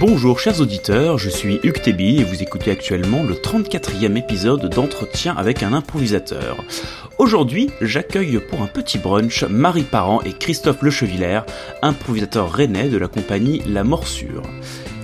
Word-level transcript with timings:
Bonjour 0.00 0.40
chers 0.40 0.62
auditeurs, 0.62 1.18
je 1.18 1.28
suis 1.28 1.60
Hugues 1.62 1.86
et 1.86 2.24
vous 2.24 2.42
écoutez 2.42 2.70
actuellement 2.70 3.22
le 3.22 3.34
34e 3.34 4.16
épisode 4.16 4.70
d'entretien 4.70 5.36
avec 5.36 5.62
un 5.62 5.74
improvisateur. 5.74 6.64
Aujourd'hui, 7.18 7.68
j'accueille 7.82 8.40
pour 8.48 8.62
un 8.62 8.66
petit 8.66 8.96
brunch 8.96 9.44
Marie 9.44 9.82
Parent 9.82 10.22
et 10.22 10.32
Christophe 10.32 10.80
Lechevillers, 10.80 11.42
improvisateurs 11.82 12.50
rennais 12.50 12.88
de 12.88 12.96
la 12.96 13.08
compagnie 13.08 13.60
La 13.66 13.84
Morsure. 13.84 14.40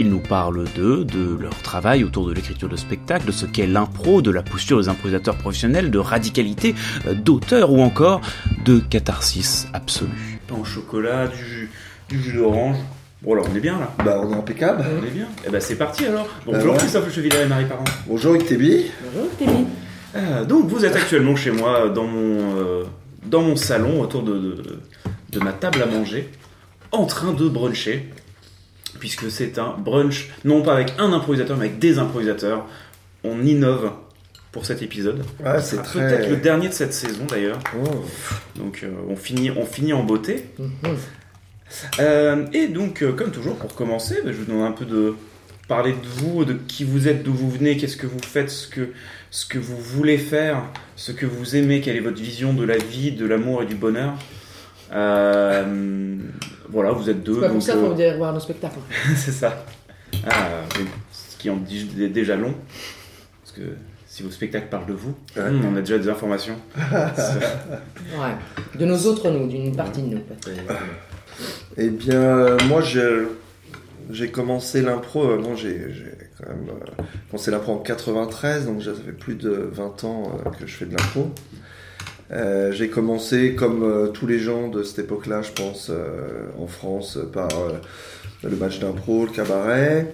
Ils 0.01 0.09
nous 0.09 0.21
parlent 0.21 0.65
d'eux, 0.75 1.05
de 1.05 1.37
leur 1.39 1.57
travail 1.57 2.03
autour 2.03 2.27
de 2.27 2.33
l'écriture 2.33 2.71
de 2.71 2.77
spectacle, 2.77 3.27
de 3.27 3.33
ce 3.33 3.45
qu'est 3.45 3.67
l'impro, 3.67 4.23
de 4.23 4.31
la 4.31 4.43
posture 4.43 4.81
des 4.81 4.89
improvisateurs 4.89 5.37
professionnels, 5.37 5.91
de 5.91 5.99
radicalité, 5.99 6.75
euh, 7.07 7.13
d'auteur 7.13 7.71
ou 7.71 7.83
encore 7.83 8.23
de 8.65 8.79
catharsis 8.79 9.69
absolue. 9.75 10.41
Pain 10.47 10.57
au 10.59 10.65
chocolat, 10.65 11.29
du 12.09 12.23
jus 12.23 12.33
d'orange. 12.33 12.79
Bon 13.23 13.33
alors 13.33 13.47
on 13.51 13.57
est 13.57 13.61
bien 13.61 13.79
là 13.79 13.93
Bah, 14.05 14.21
on 14.23 14.31
est 14.33 14.37
impeccable. 14.37 14.85
On 15.01 15.05
est 15.05 15.11
bien 15.11 15.27
Et 15.47 15.51
ben 15.51 15.61
c'est 15.61 15.77
parti 15.77 16.05
alors 16.07 16.27
Bah 16.47 16.53
Bonjour 16.53 16.73
ouais. 16.73 16.79
Christophe 16.79 17.07
Lechevillers 17.07 17.43
et 17.43 17.47
Marie 17.47 17.65
Parent. 17.65 17.85
Bonjour 18.07 18.35
Hugues 18.35 18.47
Tébi. 18.47 18.91
Bonjour 19.13 19.31
Témi. 19.37 19.67
Ah, 20.15 20.45
donc 20.45 20.67
vous 20.69 20.85
êtes 20.85 20.97
actuellement 20.97 21.37
chez 21.37 21.51
moi 21.51 21.89
dans 21.89 22.07
mon, 22.07 22.57
euh, 22.59 22.85
dans 23.25 23.43
mon 23.43 23.57
salon 23.57 24.01
autour 24.01 24.23
de, 24.23 24.33
de, 24.39 24.79
de 25.31 25.39
ma 25.41 25.53
table 25.53 25.83
à 25.83 25.87
manger 25.87 26.31
en 26.93 27.05
train 27.07 27.33
de 27.33 27.49
bruncher 27.49 28.09
puisque 28.99 29.31
c'est 29.31 29.59
un 29.59 29.75
brunch 29.79 30.31
non 30.45 30.63
pas 30.63 30.75
avec 30.75 30.93
un 30.99 31.13
improvisateur 31.13 31.57
mais 31.57 31.67
avec 31.67 31.79
des 31.79 31.99
improvisateurs. 31.99 32.67
On 33.25 33.43
innove 33.43 33.91
pour 34.53 34.65
cet 34.65 34.81
épisode. 34.83 35.25
Ouais, 35.45 35.61
c'est 35.61 35.83
très. 35.83 35.99
Peut-être 36.01 36.31
le 36.31 36.37
dernier 36.37 36.69
de 36.69 36.73
cette 36.73 36.95
saison 36.95 37.25
d'ailleurs. 37.29 37.59
Oh. 37.77 38.05
Donc 38.57 38.81
euh, 38.85 38.91
on, 39.09 39.17
finit, 39.17 39.51
on 39.51 39.67
finit 39.67 39.93
en 39.93 40.03
beauté. 40.05 40.47
Mhm. 40.59 40.97
Euh, 42.01 42.47
et 42.53 42.69
donc, 42.69 43.03
euh, 43.03 43.13
comme 43.13 43.31
toujours, 43.31 43.57
pour 43.57 43.75
commencer, 43.75 44.21
bah, 44.25 44.31
je 44.33 44.39
vous 44.39 44.45
demande 44.45 44.67
un 44.69 44.73
peu 44.73 44.85
de 44.85 45.15
parler 45.69 45.93
de 45.93 46.07
vous, 46.07 46.45
de 46.45 46.53
qui 46.55 46.85
vous 46.85 47.09
êtes, 47.09 47.23
d'où 47.25 47.33
vous 47.33 47.51
venez, 47.51 47.77
qu'est-ce 47.77 47.97
que 47.97 48.07
vous 48.07 48.21
faites, 48.23 48.51
ce 48.51 48.69
que, 48.69 48.93
ce 49.31 49.47
que 49.47 49.59
vous 49.59 49.77
voulez 49.77 50.19
faire, 50.19 50.63
ce 50.95 51.11
que 51.13 51.27
vous 51.27 51.57
aimez, 51.57 51.81
quelle 51.81 51.97
est 51.97 52.01
votre 52.01 52.21
vision 52.23 52.53
de 52.53 52.65
la 52.65 52.79
vie, 52.79 53.13
de 53.13 53.27
l'amour 53.27 53.63
et 53.63 53.67
du 53.67 53.75
bonheur. 53.75 54.15
Euh, 54.93 56.17
voilà, 56.71 56.93
vous 56.93 57.11
êtes 57.11 57.23
deux. 57.25 57.35
C'est 57.35 57.41
pas 57.41 57.47
pour 57.47 57.55
donc, 57.55 57.63
ça 57.63 57.73
euh, 57.77 57.81
faut 57.89 57.95
venir 57.95 58.17
voir 58.17 58.33
nos 58.33 58.41
spectacles. 58.41 58.79
c'est 59.17 59.33
ça. 59.33 59.65
Ah, 60.29 60.49
oui. 60.79 60.85
Ce 61.11 61.37
qui 61.37 61.51
en 61.51 61.57
dit 61.57 61.85
déjà 62.09 62.37
long. 62.37 62.55
Parce 63.43 63.57
que 63.57 63.63
si 64.07 64.23
vos 64.23 64.31
spectacles 64.31 64.69
parlent 64.69 64.87
de 64.87 64.93
vous, 64.93 65.17
Ouais. 65.37 65.51
hmm, 65.51 65.67
on 65.73 65.77
a 65.77 65.81
déjà 65.81 65.99
des 65.99 66.09
informations. 66.09 66.57
Ouais. 66.79 68.35
De 68.79 68.85
nos 68.87 68.99
autres 69.07 69.29
nous, 69.31 69.49
d'une 69.49 69.75
partie 69.75 70.03
de 70.03 70.15
nous. 70.15 70.21
peut-être. 70.21 70.73
Eh 71.77 71.89
bien, 71.89 72.57
moi, 72.69 72.83
j'ai 74.11 74.29
commencé 74.31 74.83
l'impro. 74.83 75.25
euh, 75.25 75.39
Bon, 75.39 75.55
j'ai 75.55 75.79
quand 76.39 76.49
même 76.49 76.69
euh, 76.71 77.03
commencé 77.31 77.51
l'impro 77.51 77.73
en 77.73 77.79
93, 77.79 78.67
donc 78.67 78.83
ça 78.83 78.93
fait 78.95 79.13
plus 79.13 79.35
de 79.35 79.69
20 79.73 80.05
ans 80.05 80.39
euh, 80.47 80.51
que 80.51 80.67
je 80.67 80.75
fais 80.75 80.87
de 80.87 80.93
l'impro. 80.97 81.31
J'ai 82.73 82.89
commencé 82.89 83.55
comme 83.55 84.11
tous 84.13 84.27
les 84.27 84.41
gens 84.41 84.69
de 84.69 84.83
cette 84.83 84.99
époque-là, 85.01 85.43
je 85.43 85.53
pense, 85.53 85.93
en 86.59 86.67
France, 86.67 87.19
par 87.33 87.49
le 88.43 88.57
match 88.57 88.81
d'impro, 88.81 89.27
le 89.27 89.31
cabaret. 89.31 90.13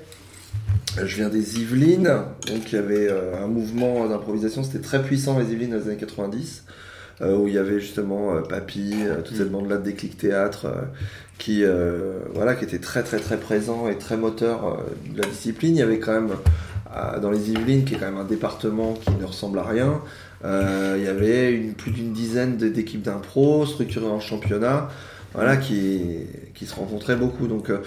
Je 0.99 1.17
viens 1.17 1.31
des 1.31 1.59
Yvelines, 1.59 2.13
donc 2.47 2.71
il 2.71 2.75
y 2.75 2.79
avait 2.79 3.09
un 3.43 3.47
mouvement 3.47 4.07
d'improvisation, 4.07 4.63
c'était 4.63 4.81
très 4.81 5.03
puissant 5.03 5.39
les 5.39 5.51
Yvelines 5.53 5.71
dans 5.71 5.79
les 5.79 5.87
années 5.89 5.97
90, 5.97 6.65
euh, 6.69 6.73
où 7.21 7.49
il 7.49 7.55
y 7.55 7.59
avait 7.59 7.81
justement 7.81 8.35
euh, 8.35 8.41
Papy, 8.41 8.95
euh, 9.05 9.23
toute 9.23 9.37
cette 9.37 9.51
bande-là 9.51 9.77
de 9.77 9.85
déclic 9.85 10.17
théâtre, 10.17 10.67
euh, 10.67 10.83
qui, 11.39 11.65
euh, 11.65 12.21
voilà, 12.35 12.55
qui 12.55 12.65
était 12.65 12.79
très 12.79 13.03
très 13.03 13.19
très 13.19 13.37
présent 13.37 13.89
et 13.89 13.99
très 13.99 14.17
moteur 14.17 14.67
euh, 14.67 15.13
de 15.15 15.21
la 15.21 15.29
discipline. 15.29 15.77
Il 15.77 15.79
y 15.79 15.83
avait 15.83 15.99
quand 15.99 16.13
même, 16.13 16.31
euh, 16.97 17.19
dans 17.21 17.31
les 17.31 17.51
Yvelines, 17.51 17.85
qui 17.85 17.95
est 17.95 17.99
quand 17.99 18.07
même 18.07 18.19
un 18.21 18.25
département 18.25 18.95
qui 18.95 19.11
ne 19.13 19.25
ressemble 19.25 19.59
à 19.59 19.65
rien, 19.65 20.01
euh, 20.45 20.97
il 20.99 21.05
y 21.05 21.09
avait 21.09 21.53
une, 21.53 21.75
plus 21.75 21.93
d'une 21.93 22.13
dizaine 22.13 22.57
d'équipes 22.57 23.03
d'impro 23.03 23.67
structurées 23.67 24.07
en 24.07 24.21
championnat, 24.21 24.89
voilà, 25.35 25.57
qui, 25.57 26.27
qui 26.55 26.67
se 26.67 26.75
rencontraient 26.75 27.17
beaucoup. 27.17 27.47
Donc 27.47 27.71
euh, 27.71 27.79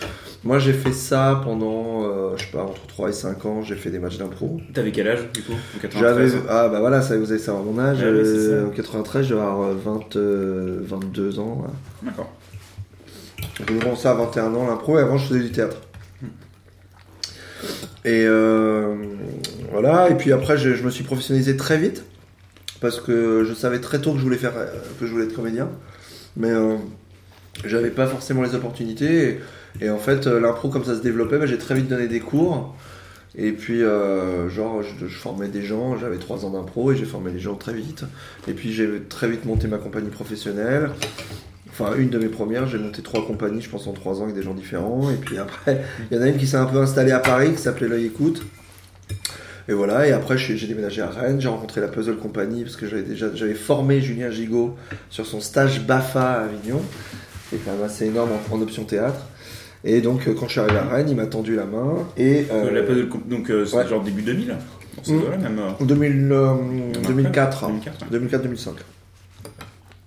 moi 0.44 0.60
j'ai 0.60 0.74
fait 0.74 0.94
ça 0.94 1.42
pendant, 1.44 2.04
euh, 2.04 2.38
je 2.38 2.46
sais 2.46 2.52
pas, 2.52 2.64
entre 2.64 2.86
3 2.88 3.10
et 3.10 3.14
5 3.14 3.46
ans, 3.46 3.62
j'ai 3.62 3.76
fait 3.76 3.90
des 3.90 4.00
matchs 4.00 4.18
d'impro. 4.18 4.60
T'avais 4.74 4.92
quel 4.92 5.08
âge 5.08 5.32
du 5.34 5.44
coup 5.44 5.54
en 5.54 5.80
93 5.80 6.32
J'avais, 6.32 6.44
ah 6.50 6.70
bah 6.70 6.80
voilà, 6.80 7.02
ça 7.02 7.18
vous 7.18 7.32
allez 7.32 7.42
savoir 7.42 7.64
mon 7.64 7.80
âge. 7.80 8.00
Ouais, 8.00 8.06
euh, 8.06 8.64
ça. 8.64 8.68
en 8.68 8.72
93, 8.72 9.28
je 9.28 9.34
vais 9.36 9.42
avoir 9.42 9.62
euh, 9.62 9.76
20, 9.76 10.16
euh, 10.16 10.80
22 10.84 11.40
ans. 11.40 11.56
voilà. 11.60 11.74
D'accord. 12.04 12.34
J'ai 13.68 13.78
commencé 13.78 14.08
à 14.08 14.14
21 14.14 14.54
ans 14.56 14.68
l'impro 14.68 14.98
et 14.98 15.02
avant 15.02 15.18
je 15.18 15.28
faisais 15.28 15.40
du 15.40 15.52
théâtre. 15.52 15.78
Et 18.04 18.26
euh, 18.26 18.96
voilà, 19.72 20.10
et 20.10 20.16
puis 20.16 20.32
après 20.32 20.58
je, 20.58 20.76
je 20.76 20.84
me 20.84 20.92
suis 20.92 21.04
professionnalisé 21.04 21.58
très 21.58 21.78
vite 21.78 22.04
parce 22.80 23.00
que 23.00 23.44
je 23.48 23.54
savais 23.54 23.80
très 23.80 24.00
tôt 24.00 24.12
que 24.12 24.20
je 24.20 24.24
voulais 24.24 24.38
faire 24.38 24.54
que 25.00 25.08
je 25.08 25.12
voulais 25.12 25.26
être 25.26 25.34
comédien, 25.34 25.70
mais 26.38 26.52
j'avais 27.64 27.90
pas 27.90 28.08
forcément 28.08 28.42
les 28.42 28.56
opportunités. 28.56 29.40
Et, 29.82 29.90
en 29.90 29.98
fait, 29.98 30.28
euh, 30.28 30.40
l'impro 30.40 30.70
comme 30.70 30.86
ça 30.86 30.96
se 30.96 31.02
développait, 31.02 31.38
bah, 31.38 31.46
j'ai 31.46 31.58
très 31.58 31.76
vite 31.76 31.88
donné 31.88 32.08
des 32.08 32.20
cours. 32.20 32.76
Et 33.38 33.52
puis, 33.52 33.84
euh, 33.84 34.50
genre, 34.50 34.82
je, 34.82 35.06
formais 35.08 35.50
des 35.50 35.62
gens, 35.62 35.98
j'avais 35.98 36.18
3 36.18 36.46
ans 36.46 36.52
d'impro 36.52 36.94
et 36.94 36.96
j'ai 36.96 37.06
formé 37.06 37.32
les 37.32 37.40
gens 37.40 37.56
très 37.56 37.74
vite. 37.74 38.06
Et 38.48 38.54
puis, 38.54 38.72
j'ai 38.72 38.90
très 39.10 39.28
vite 39.28 39.46
monté 39.46 39.68
ma 39.68 39.78
compagnie 39.78 40.10
professionnelle. 40.10 40.90
Enfin, 41.70 41.96
une 41.98 42.10
de 42.10 42.18
mes 42.18 42.30
premières, 42.30 42.68
j'ai 42.68 42.78
monté 42.78 43.02
trois 43.02 43.28
compagnies, 43.28 43.62
je 43.62 43.70
pense, 43.70 43.86
en 43.88 43.92
3 43.92 44.22
ans 44.22 44.24
avec 44.24 44.36
des 44.36 44.44
gens 44.44 44.54
différents. 44.54 45.12
Et 45.12 45.16
puis 45.16 45.38
après, 45.38 45.84
il 46.10 46.16
y 46.16 46.20
en 46.20 46.24
a 46.24 46.28
une 46.28 46.38
qui 46.38 46.48
s'est 46.48 46.56
un 46.56 46.66
peu 46.66 46.78
installée 46.78 47.12
à 47.12 47.20
Paris, 47.20 47.52
qui 47.52 47.62
s'appelait 47.62 47.90
L'œil 47.90 48.06
écoute. 48.06 48.44
Et 49.68 49.74
voilà, 49.74 50.08
et 50.08 50.12
après, 50.12 50.38
j'ai 50.38 50.68
déménagé 50.68 51.02
à 51.02 51.10
Rennes, 51.10 51.42
j'ai 51.42 51.48
rencontré 51.48 51.82
la 51.82 51.88
Puzzle 51.88 52.18
Company, 52.18 52.64
parce 52.64 52.76
que 52.76 52.88
j'avais 52.88 53.02
déjà 53.02 53.28
formé 53.56 54.00
Julien 54.00 54.30
Gigot 54.30 54.78
sur 55.10 55.26
son 55.26 55.42
stage 55.42 55.82
BAFA 55.82 56.34
à 56.34 56.44
Avignon. 56.44 56.82
C'est 57.50 57.58
quand 57.64 57.72
même 57.74 57.84
assez 57.84 58.06
énorme 58.08 58.30
en, 58.52 58.56
en 58.56 58.62
option 58.62 58.84
théâtre. 58.86 59.20
Et 59.84 60.02
donc, 60.02 60.28
euh, 60.28 60.34
quand 60.34 60.48
je 60.48 60.52
suis 60.54 60.60
arrivé 60.62 60.78
à 60.80 60.86
Rennes, 60.88 61.08
il 61.10 61.16
m'a 61.16 61.28
tendu 61.28 61.56
la 61.56 61.66
main. 61.66 61.94
Et 62.18 62.46
Euh, 62.52 62.66
euh, 62.66 62.72
la 62.72 62.82
période 62.82 63.10
donc 63.28 63.50
euh, 63.52 63.66
c'est 63.66 63.78
ouais. 63.78 63.88
genre 63.88 64.02
début 64.02 64.24
2000 64.24 64.48
Dans 64.98 65.04
ces 65.04 65.14
Mm. 65.14 65.18
eaux-là, 65.22 65.38
même. 65.38 65.60
euh, 65.60 65.86
2000, 65.86 66.32
euh, 66.32 66.54
après, 66.96 67.08
2004. 67.14 67.68
2004, 67.68 68.12
ouais. 68.12 68.20
2004-2005. 68.20 68.70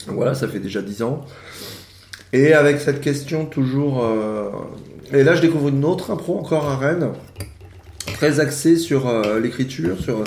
Voilà, 0.08 0.34
ça 0.34 0.48
fait 0.48 0.58
déjà 0.58 0.82
10 0.82 1.02
ans. 1.02 1.24
Et 2.32 2.54
avec 2.54 2.80
cette 2.80 3.00
question 3.00 3.44
toujours... 3.46 4.04
Et 5.12 5.22
là, 5.22 5.34
je 5.34 5.40
découvre 5.40 5.68
une 5.68 5.84
autre 5.84 6.10
impro 6.10 6.38
encore 6.38 6.68
à 6.68 6.76
Rennes, 6.76 7.08
très 8.14 8.40
axée 8.40 8.76
sur 8.76 9.10
l'écriture, 9.40 9.98
sur... 10.00 10.24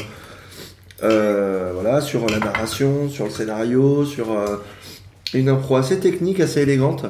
voilà, 1.01 2.01
sur 2.01 2.25
la 2.27 2.39
narration, 2.39 3.09
sur 3.09 3.25
le 3.25 3.31
scénario, 3.31 4.05
sur 4.05 4.27
une 5.33 5.49
impro 5.49 5.75
assez 5.75 5.99
technique, 5.99 6.39
assez 6.39 6.61
élégante, 6.61 7.05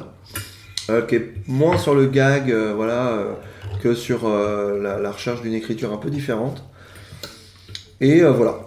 euh, 0.90 1.02
qui 1.02 1.16
est 1.16 1.32
moins 1.46 1.78
sur 1.78 1.94
le 1.94 2.06
gag, 2.06 2.50
euh, 2.50 2.72
voilà, 2.74 3.08
euh, 3.08 3.32
que 3.82 3.94
sur 3.94 4.28
la, 4.28 5.10
recherche 5.10 5.42
d'une 5.42 5.54
écriture 5.54 5.92
un 5.92 5.96
peu 5.96 6.10
différente. 6.10 6.64
Et 8.00 8.22
voilà. 8.22 8.60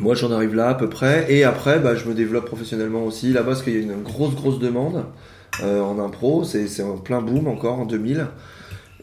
Moi, 0.00 0.16
j'en 0.16 0.32
arrive 0.32 0.56
là 0.56 0.70
à 0.70 0.74
peu 0.74 0.88
près. 0.88 1.32
Et 1.32 1.44
après, 1.44 1.78
bah, 1.78 1.94
je 1.94 2.04
me 2.06 2.14
développe 2.14 2.46
professionnellement 2.46 3.04
aussi 3.04 3.32
là-bas 3.32 3.52
parce 3.52 3.62
qu'il 3.62 3.74
y 3.74 3.76
a 3.76 3.80
une 3.80 4.02
grosse, 4.02 4.34
grosse 4.34 4.58
demande 4.58 5.04
en 5.62 6.00
impro. 6.00 6.42
C'est 6.42 6.82
en 6.82 6.96
plein 6.96 7.20
boom 7.20 7.46
encore 7.46 7.78
en 7.78 7.86
2000. 7.86 8.26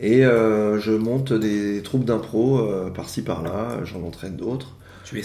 Et 0.01 0.23
je 0.23 0.91
monte 0.91 1.31
des 1.31 1.81
troupes 1.81 2.03
d'impro 2.03 2.61
par-ci 2.93 3.21
par-là. 3.21 3.79
J'en 3.85 4.03
entraîne 4.03 4.35
d'autres. 4.35 4.75
Tu. 5.11 5.21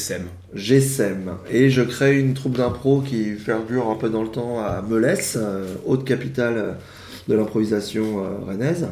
J'essaime. 0.53 1.37
Et 1.49 1.71
je 1.71 1.83
crée 1.83 2.19
une 2.19 2.35
troupe 2.35 2.57
d'impro 2.57 3.03
qui 3.03 3.35
perdure 3.35 3.89
un 3.89 3.95
peu 3.95 4.09
dans 4.11 4.25
le 4.25 4.29
temps 4.29 4.59
à 4.59 4.83
Melès, 4.83 5.37
euh, 5.41 5.77
haute 5.87 6.05
capitale 6.05 6.55
euh, 6.57 6.73
de 7.29 7.35
l'improvisation 7.35 8.25
euh, 8.25 8.45
rennaise. 8.45 8.89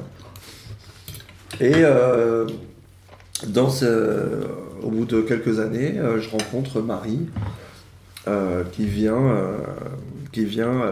Et 1.60 1.82
dans 3.48 3.70
ce, 3.70 4.46
au 4.82 4.90
bout 4.90 5.04
de 5.04 5.20
quelques 5.20 5.60
années, 5.60 5.94
je 6.18 6.28
rencontre 6.28 6.80
Marie 6.80 7.20
qui 8.72 8.86
vient, 8.86 9.36
qui 10.32 10.44
vient 10.44 10.82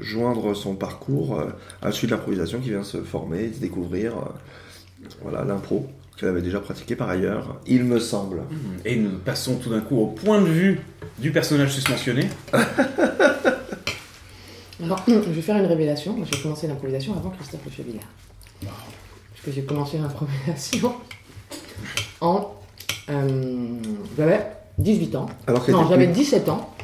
joindre 0.00 0.54
son 0.54 0.74
parcours 0.74 1.42
à 1.82 1.92
suite 1.92 2.08
de 2.08 2.14
l'improvisation, 2.14 2.60
qui 2.60 2.70
vient 2.70 2.82
se 2.82 2.96
former, 2.96 3.52
se 3.52 3.60
découvrir 3.60 4.14
voilà, 5.20 5.44
l'impro 5.44 5.86
qu'elle 6.16 6.28
avait 6.30 6.42
déjà 6.42 6.60
pratiqué 6.60 6.96
par 6.96 7.08
ailleurs, 7.10 7.60
il 7.66 7.84
me 7.84 7.98
semble. 8.00 8.42
Et 8.84 8.96
nous 8.96 9.18
passons 9.18 9.56
tout 9.56 9.70
d'un 9.70 9.80
coup 9.80 9.98
au 10.00 10.06
point 10.06 10.40
de 10.40 10.46
vue 10.46 10.80
du 11.18 11.30
personnage 11.30 11.72
susmentionné. 11.72 12.28
Alors, 14.82 15.02
je 15.08 15.14
vais 15.14 15.42
faire 15.42 15.56
une 15.56 15.66
révélation. 15.66 16.12
Moi, 16.14 16.26
J'ai 16.30 16.40
commencé 16.40 16.66
l'improvisation 16.66 17.14
avant 17.16 17.30
Christophe 17.30 17.64
Lechevillers. 17.66 18.00
Parce 18.62 19.44
que 19.44 19.52
j'ai 19.52 19.62
commencé 19.62 19.98
l'improvisation 19.98 20.94
en. 22.20 22.52
euh, 23.10 23.68
j'avais 24.16 24.46
18 24.78 25.14
ans. 25.16 25.26
Alors 25.46 25.70
Non, 25.70 25.86
j'avais 25.88 26.06
plus- 26.06 26.14
17 26.14 26.48
ans. 26.48 26.74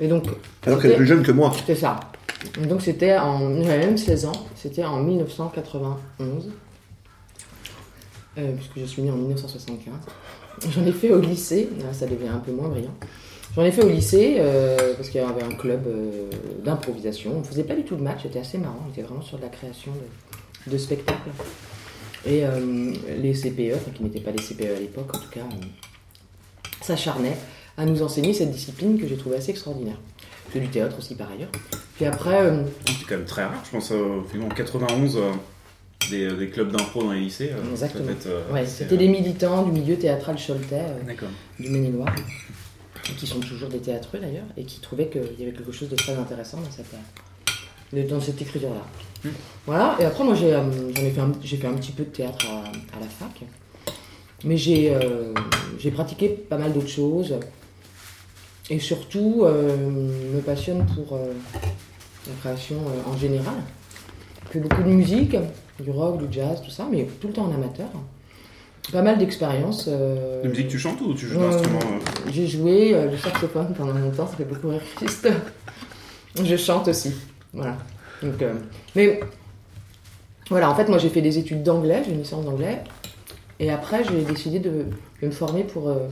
Et 0.00 0.08
donc, 0.08 0.24
Alors 0.66 0.80
qu'elle 0.80 0.92
est 0.92 0.96
plus 0.96 1.06
jeune 1.06 1.22
que 1.22 1.32
moi. 1.32 1.52
c'était 1.56 1.74
ça. 1.76 2.00
Et 2.60 2.66
donc, 2.66 2.82
c'était 2.82 3.16
en. 3.16 3.62
J'avais 3.62 3.86
même 3.86 3.96
16 3.96 4.24
ans. 4.26 4.32
C'était 4.56 4.84
en 4.84 5.00
1991. 5.02 6.50
Euh, 8.38 8.52
puisque 8.54 8.78
je 8.78 8.84
suis 8.84 9.02
née 9.02 9.10
en 9.10 9.16
1975. 9.16 9.94
J'en 10.70 10.86
ai 10.86 10.92
fait 10.92 11.10
au 11.10 11.20
lycée, 11.20 11.68
là, 11.80 11.92
ça 11.92 12.06
devient 12.06 12.28
un 12.28 12.38
peu 12.38 12.52
moins 12.52 12.68
brillant. 12.68 12.94
J'en 13.54 13.64
ai 13.64 13.72
fait 13.72 13.84
au 13.84 13.88
lycée 13.88 14.36
euh, 14.38 14.94
parce 14.94 15.10
qu'il 15.10 15.20
y 15.20 15.24
avait 15.24 15.42
un 15.42 15.54
club 15.54 15.86
euh, 15.86 16.30
d'improvisation. 16.64 17.32
On 17.36 17.44
faisait 17.44 17.64
pas 17.64 17.74
du 17.74 17.84
tout 17.84 17.96
de 17.96 18.02
match, 18.02 18.20
c'était 18.22 18.38
assez 18.38 18.56
marrant. 18.56 18.80
On 18.86 18.90
était 18.90 19.02
vraiment 19.02 19.20
sur 19.20 19.36
de 19.36 19.42
la 19.42 19.48
création 19.48 19.92
de, 20.66 20.78
spectacles. 20.78 21.30
Et 22.24 22.46
euh, 22.46 22.92
les 23.20 23.34
CPE, 23.34 23.74
enfin, 23.74 23.90
qui 23.94 24.02
n'étaient 24.04 24.20
pas 24.20 24.30
les 24.30 24.42
CPE 24.42 24.76
à 24.76 24.80
l'époque 24.80 25.14
en 25.14 25.18
tout 25.18 25.30
cas, 25.30 25.40
s'acharnaient 26.80 27.36
à 27.76 27.84
nous 27.84 28.02
enseigner 28.02 28.32
cette 28.32 28.50
discipline 28.50 28.98
que 28.98 29.06
j'ai 29.06 29.16
trouvée 29.16 29.36
assez 29.36 29.50
extraordinaire. 29.50 29.98
C'est 30.52 30.60
du 30.60 30.68
théâtre 30.68 30.96
aussi 30.98 31.14
par 31.14 31.30
ailleurs. 31.30 31.50
Puis 31.96 32.06
après, 32.06 32.50
C'est 32.86 33.06
quand 33.06 33.16
même 33.16 33.26
très 33.26 33.44
rare, 33.44 33.62
je 33.64 33.70
pense, 33.70 33.90
en 33.92 34.48
91, 34.48 35.16
euh, 35.16 35.30
des, 36.10 36.32
des 36.32 36.48
clubs 36.48 36.70
d'impro 36.70 37.02
dans 37.04 37.12
les 37.12 37.20
lycées. 37.20 37.50
euh, 37.52 37.70
Exactement. 37.70 38.04
euh, 38.26 38.52
ouais, 38.52 38.66
c'était 38.66 38.94
euh, 38.94 38.98
des 38.98 39.08
militants 39.08 39.62
du 39.62 39.72
milieu 39.72 39.96
théâtral 39.96 40.36
choletais. 40.36 40.76
euh, 40.80 41.02
D'accord. 41.06 41.28
du 41.58 41.68
Maine-et-Loire, 41.70 42.14
qui 43.16 43.26
sont 43.26 43.40
toujours 43.40 43.68
des 43.68 43.78
théâtreux 43.80 44.18
d'ailleurs, 44.20 44.46
et 44.56 44.64
qui 44.64 44.80
trouvaient 44.80 45.08
qu'il 45.08 45.22
y 45.38 45.42
avait 45.42 45.52
quelque 45.52 45.72
chose 45.72 45.88
de 45.88 45.96
très 45.96 46.14
intéressant 46.14 46.58
dans 46.60 46.70
cette, 46.70 46.86
euh, 47.94 48.08
dans 48.08 48.20
cette 48.20 48.40
écriture-là. 48.40 48.84
Mm. 49.24 49.28
Voilà, 49.66 49.96
et 50.00 50.04
après 50.04 50.24
moi 50.24 50.34
j'ai 50.34 50.52
euh, 50.52 50.62
j'en 50.94 51.02
ai 51.02 51.10
fait, 51.10 51.56
fait 51.56 51.66
un 51.66 51.74
petit 51.74 51.92
peu 51.92 52.04
de 52.04 52.10
théâtre 52.10 52.46
à, 52.50 52.96
à 52.96 53.00
la 53.00 53.06
fac, 53.06 53.42
mais 54.44 54.56
j'ai 54.56 54.92
euh, 54.94 55.32
pratiqué 55.94 56.28
pas 56.28 56.58
mal 56.58 56.72
d'autres 56.72 56.88
choses, 56.88 57.34
et 58.70 58.78
surtout 58.78 59.42
euh, 59.44 59.76
me 59.76 60.40
passionne 60.40 60.84
pour 60.86 61.16
euh, 61.16 61.32
la 62.26 62.34
création 62.40 62.76
euh, 62.76 63.10
en 63.12 63.16
général. 63.18 63.54
Je 64.46 64.52
fais 64.58 64.60
beaucoup 64.60 64.82
de 64.82 64.88
musique, 64.88 65.36
du 65.82 65.90
rock, 65.90 66.18
du 66.26 66.32
jazz, 66.32 66.60
tout 66.64 66.70
ça, 66.70 66.86
mais 66.90 67.06
tout 67.20 67.28
le 67.28 67.32
temps 67.32 67.44
en 67.44 67.52
amateur. 67.54 67.86
Pas 68.92 69.02
mal 69.02 69.18
d'expériences. 69.18 69.86
euh, 69.88 70.42
De 70.42 70.48
musique, 70.48 70.68
tu 70.68 70.78
chantes 70.78 71.00
ou 71.00 71.14
tu 71.14 71.26
joues 71.26 71.38
Ouais. 71.38 71.50
d'instruments 71.50 71.78
euh 71.82 72.30
j'ai 72.32 72.46
joué 72.48 72.94
euh, 72.94 73.10
le 73.10 73.16
saxophone 73.16 73.72
pendant 73.76 73.92
longtemps, 73.92 74.26
ça 74.26 74.36
fait 74.36 74.44
beaucoup 74.44 74.68
rire 74.70 74.82
Christophe. 74.96 75.52
Je 76.42 76.56
chante 76.56 76.88
aussi. 76.88 77.12
Voilà. 77.52 77.76
Donc, 78.22 78.40
euh, 78.42 78.54
mais 78.96 79.20
voilà, 80.50 80.70
en 80.70 80.74
fait, 80.74 80.88
moi 80.88 80.98
j'ai 80.98 81.08
fait 81.10 81.22
des 81.22 81.38
études 81.38 81.62
d'anglais, 81.62 82.02
j'ai 82.04 82.12
une 82.12 82.18
licence 82.18 82.44
d'anglais. 82.44 82.80
Et 83.60 83.70
après, 83.70 84.02
j'ai 84.04 84.22
décidé 84.22 84.58
de, 84.58 84.86
de 85.22 85.26
me 85.26 85.30
former 85.30 85.62
pour, 85.62 85.88
euh, 85.88 86.08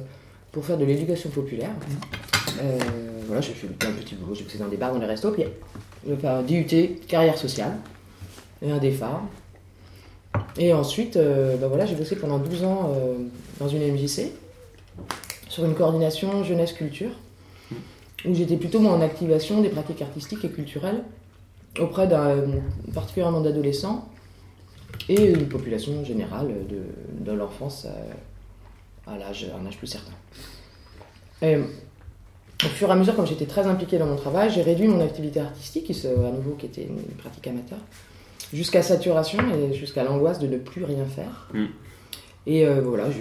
pour 0.53 0.65
faire 0.65 0.77
de 0.79 0.85
l'éducation 0.85 1.31
populaire. 1.31 1.71
Euh, 2.63 2.79
voilà, 3.27 3.41
j'ai 3.41 3.53
fait 3.53 3.67
plein 3.67 3.91
de 3.91 3.97
petits 3.97 4.15
boulots, 4.15 4.35
j'ai 4.35 4.45
bossé 4.45 4.59
dans 4.59 4.69
des 4.69 4.77
bars, 4.77 4.93
dans 4.93 5.01
les 5.01 5.07
restos. 5.07 5.33
Puis 5.33 5.45
j'ai 6.07 6.17
fait 6.17 6.29
un 6.29 6.43
DUT, 6.43 6.67
carrière 7.09 7.37
sociale, 7.37 7.73
et 8.63 8.71
un 8.71 8.79
DEFA. 8.79 9.21
Et 10.59 10.73
ensuite, 10.73 11.17
euh, 11.17 11.57
bah 11.57 11.69
voilà, 11.69 11.87
j'ai 11.87 11.95
bossé 11.95 12.17
pendant 12.17 12.39
12 12.39 12.65
ans 12.65 12.93
euh, 12.95 13.15
dans 13.59 13.69
une 13.69 13.83
MJC 13.93 14.33
sur 15.49 15.65
une 15.65 15.75
coordination 15.75 16.45
jeunesse-culture, 16.45 17.11
où 18.25 18.35
j'étais 18.35 18.57
plutôt 18.57 18.85
en 18.87 19.01
activation 19.01 19.63
des 19.63 19.69
pratiques 19.69 20.03
artistiques 20.03 20.45
et 20.45 20.51
culturelles 20.51 21.03
auprès 21.79 22.07
d'un 22.07 22.37
particulièrement 22.93 23.41
d'adolescents 23.41 24.09
et 25.09 25.31
une 25.31 25.49
population 25.49 26.05
générale 26.05 26.53
de, 26.69 27.33
l'enfance 27.33 27.87
euh, 27.87 29.11
à 29.11 29.13
à 29.13 29.15
un 29.15 29.67
âge 29.67 29.79
plus 29.79 29.87
certain. 29.87 30.13
Au 31.43 32.69
fur 32.69 32.89
et 32.89 32.93
à 32.93 32.97
mesure, 32.97 33.17
comme 33.17 33.27
j'étais 33.27 33.47
très 33.47 33.67
impliquée 33.67 33.99
dans 33.99 34.07
mon 34.07 34.17
travail, 34.17 34.51
j'ai 34.51 34.61
réduit 34.61 34.87
mon 34.87 35.01
activité 35.01 35.41
artistique, 35.41 35.87
qui, 35.87 36.07
à 36.07 36.31
nouveau 36.31 36.53
qui 36.59 36.67
était 36.67 36.83
une 36.83 37.01
pratique 37.17 37.47
amateur, 37.47 37.79
jusqu'à 38.53 38.83
saturation 38.83 39.39
et 39.55 39.75
jusqu'à 39.75 40.05
l'angoisse 40.05 40.39
de 40.39 40.47
ne 40.47 40.57
plus 40.59 40.85
rien 40.85 41.05
faire. 41.05 41.49
Mm. 41.55 41.65
Et 42.47 42.67
euh, 42.67 42.81
voilà, 42.81 43.11
je, 43.11 43.19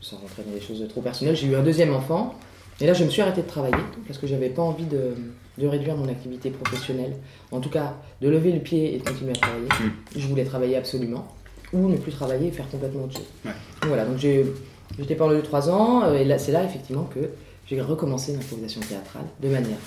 sans 0.00 0.16
rentrer 0.18 0.42
dans 0.46 0.52
des 0.52 0.60
choses 0.60 0.84
trop 0.88 1.00
personnelles, 1.00 1.36
j'ai 1.36 1.48
eu 1.48 1.56
un 1.56 1.62
deuxième 1.62 1.92
enfant. 1.94 2.34
Et 2.80 2.86
là, 2.86 2.94
je 2.94 3.04
me 3.04 3.10
suis 3.10 3.20
arrêtée 3.22 3.42
de 3.42 3.46
travailler 3.46 3.76
parce 4.06 4.18
que 4.18 4.26
j'avais 4.26 4.48
pas 4.48 4.62
envie 4.62 4.86
de, 4.86 5.14
de 5.58 5.66
réduire 5.66 5.96
mon 5.96 6.08
activité 6.08 6.50
professionnelle. 6.50 7.14
En 7.50 7.60
tout 7.60 7.68
cas, 7.68 7.94
de 8.20 8.28
lever 8.28 8.52
le 8.52 8.60
pied 8.60 8.94
et 8.94 8.98
de 8.98 9.04
continuer 9.04 9.32
à 9.32 9.34
travailler. 9.34 9.68
Je 10.16 10.26
voulais 10.26 10.44
travailler 10.44 10.76
absolument. 10.76 11.26
Ou 11.72 11.88
ne 11.88 11.96
plus 11.96 12.12
travailler 12.12 12.48
et 12.48 12.50
faire 12.50 12.68
complètement 12.68 13.04
autre 13.04 13.14
chose. 13.14 13.28
Ouais. 13.44 13.52
Voilà, 13.82 14.04
donc 14.04 14.18
j'étais 14.18 15.14
pendant 15.14 15.34
2-3 15.34 15.70
ans. 15.70 16.02
euh, 16.04 16.18
Et 16.18 16.24
là, 16.24 16.38
c'est 16.38 16.52
là, 16.52 16.64
effectivement, 16.64 17.04
que 17.04 17.20
j'ai 17.66 17.80
recommencé 17.80 18.32
l'improvisation 18.32 18.80
théâtrale 18.80 19.24
de 19.40 19.48
manière 19.48 19.78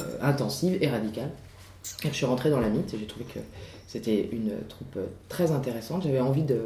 euh, 0.00 0.04
intensive 0.22 0.78
et 0.80 0.88
radicale. 0.88 1.30
Et 2.04 2.08
je 2.08 2.14
suis 2.14 2.26
rentrée 2.26 2.50
dans 2.50 2.60
la 2.60 2.68
mythe 2.68 2.92
et 2.94 2.98
j'ai 2.98 3.06
trouvé 3.06 3.24
que 3.24 3.40
c'était 3.86 4.28
une 4.32 4.52
troupe 4.68 4.98
très 5.28 5.52
intéressante. 5.52 6.02
J'avais 6.02 6.20
envie 6.20 6.42
de 6.42 6.60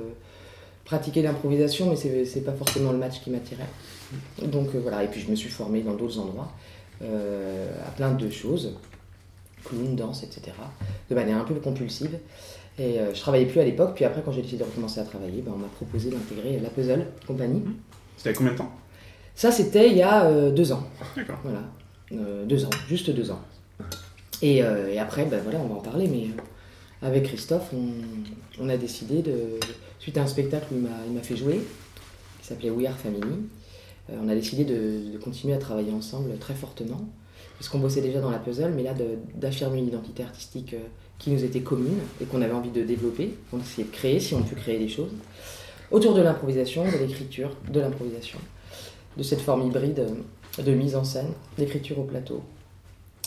pratiquer 0.85 1.23
l'improvisation, 1.23 1.89
mais 1.89 2.25
c'est 2.25 2.41
pas 2.41 2.53
forcément 2.53 2.93
le 2.93 2.99
match 2.99 3.21
qui 3.21 3.31
m'attirait. 3.31 3.69
Donc 4.43 4.75
euh, 4.75 4.81
voilà, 4.81 5.05
et 5.05 5.09
puis 5.09 5.21
je 5.21 5.31
me 5.31 5.37
suis 5.37 5.51
formée 5.51 5.83
dans 5.83 5.95
d'autres 5.95 6.19
endroits 6.19 6.51
euh, 7.03 7.71
à 7.87 7.91
plein 7.93 8.11
de 8.11 8.29
choses, 8.29 8.77
clown, 9.65 9.95
danse, 9.95 10.23
etc., 10.23 10.53
de 11.09 11.15
manière 11.15 11.39
un 11.39 11.45
peu 11.45 11.55
compulsive. 11.55 12.19
Et 12.79 12.99
euh, 12.99 13.15
je 13.15 13.21
travaillais 13.21 13.47
plus 13.47 13.61
à 13.61 13.65
l'époque, 13.65 13.93
puis 13.95 14.05
après 14.05 14.23
quand 14.25 14.33
j'ai 14.33 14.43
décidé 14.43 14.59
de 14.59 14.65
recommencer 14.65 15.01
à 15.01 15.05
travailler, 15.05 15.43
ben, 15.43 15.53
on 15.55 15.59
m'a 15.59 15.69
proposé 15.69 16.11
d'intégrer 16.11 16.59
la 16.59 16.71
Puzzle 16.71 17.07
Compagnie. 17.27 17.63
C'était 18.17 18.31
y 18.31 18.33
a 18.33 18.37
combien 18.37 18.53
de 18.53 18.59
temps? 18.59 18.73
Ça 19.35 19.53
c'était 19.53 19.91
il 19.91 19.97
y 19.97 20.03
a 20.03 20.25
euh, 20.25 20.51
deux 20.51 20.73
ans. 20.73 20.83
D'accord. 21.17 21.39
Voilà, 21.45 21.63
deux 22.47 22.65
ans, 22.65 22.71
juste 22.89 23.11
deux 23.11 23.31
ans. 23.31 23.41
Et, 24.43 24.63
euh, 24.63 24.89
et 24.89 24.99
après, 24.99 25.25
ben 25.25 25.41
voilà, 25.43 25.59
on 25.59 25.69
va 25.69 25.75
en 25.77 25.83
parler, 25.83 26.09
mais 26.09 26.25
euh, 26.25 27.07
avec 27.07 27.25
Christophe, 27.25 27.73
on, 28.59 28.69
a 28.69 28.77
décidé 28.77 29.23
de, 29.23 29.59
suite 29.99 30.17
à 30.19 30.23
un 30.23 30.27
spectacle 30.27 30.67
où 30.73 30.77
il 30.77 31.13
m'a- 31.13 31.23
fait 31.23 31.37
jouer, 31.37 31.61
qui 32.41 32.47
s'appelait 32.47 32.71
We 32.71 32.87
Are 32.87 32.97
Family, 32.97 33.23
euh, 34.11 34.17
on 34.23 34.29
a 34.29 34.35
décidé 34.35 34.65
de, 34.65 35.19
continuer 35.19 35.55
à 35.55 35.59
travailler 35.59 35.93
ensemble 35.93 36.37
très 36.39 36.55
fortement, 36.55 37.01
parce 37.59 37.69
qu'on 37.69 37.79
bossait 37.79 38.01
déjà 38.01 38.21
dans 38.21 38.31
la 38.31 38.39
puzzle, 38.39 38.73
mais 38.75 38.83
là 38.83 38.95
d'affirmer 39.35 39.79
une 39.79 39.89
identité 39.89 40.23
artistique 40.23 40.75
qui 41.19 41.31
nous 41.31 41.45
était 41.45 41.61
commune 41.61 41.99
et 42.21 42.25
qu'on 42.25 42.41
avait 42.41 42.55
envie 42.55 42.71
de 42.71 42.83
développer, 42.83 43.35
on 43.53 43.61
essayait 43.61 43.87
de 43.87 43.93
créer, 43.93 44.21
si 44.21 44.35
on 44.35 44.43
peut 44.43 44.57
créer 44.57 44.79
des 44.79 44.89
choses, 44.89 45.11
autour 45.91 46.15
de 46.15 46.23
l'improvisation, 46.23 46.85
de 46.85 46.97
l'écriture, 46.97 47.51
de 47.71 47.81
l'improvisation, 47.81 48.39
de 49.19 49.23
cette 49.23 49.41
forme 49.41 49.67
hybride 49.67 50.07
de 50.59 50.73
mise 50.73 50.97
en 50.97 51.05
scène, 51.05 51.29
d'écriture 51.59 51.99
au 51.99 52.05
plateau 52.05 52.43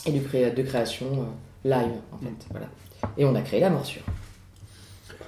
et 0.06 0.12
de, 0.12 0.20
créa- 0.20 0.50
de 0.50 0.62
création 0.62 1.06
euh, 1.06 1.68
live, 1.68 1.92
en 2.12 2.18
fait. 2.18 2.46
Voilà. 2.50 2.68
Et 3.18 3.24
on 3.24 3.34
a 3.34 3.40
créé 3.42 3.60
la 3.60 3.70
morsure. 3.70 4.02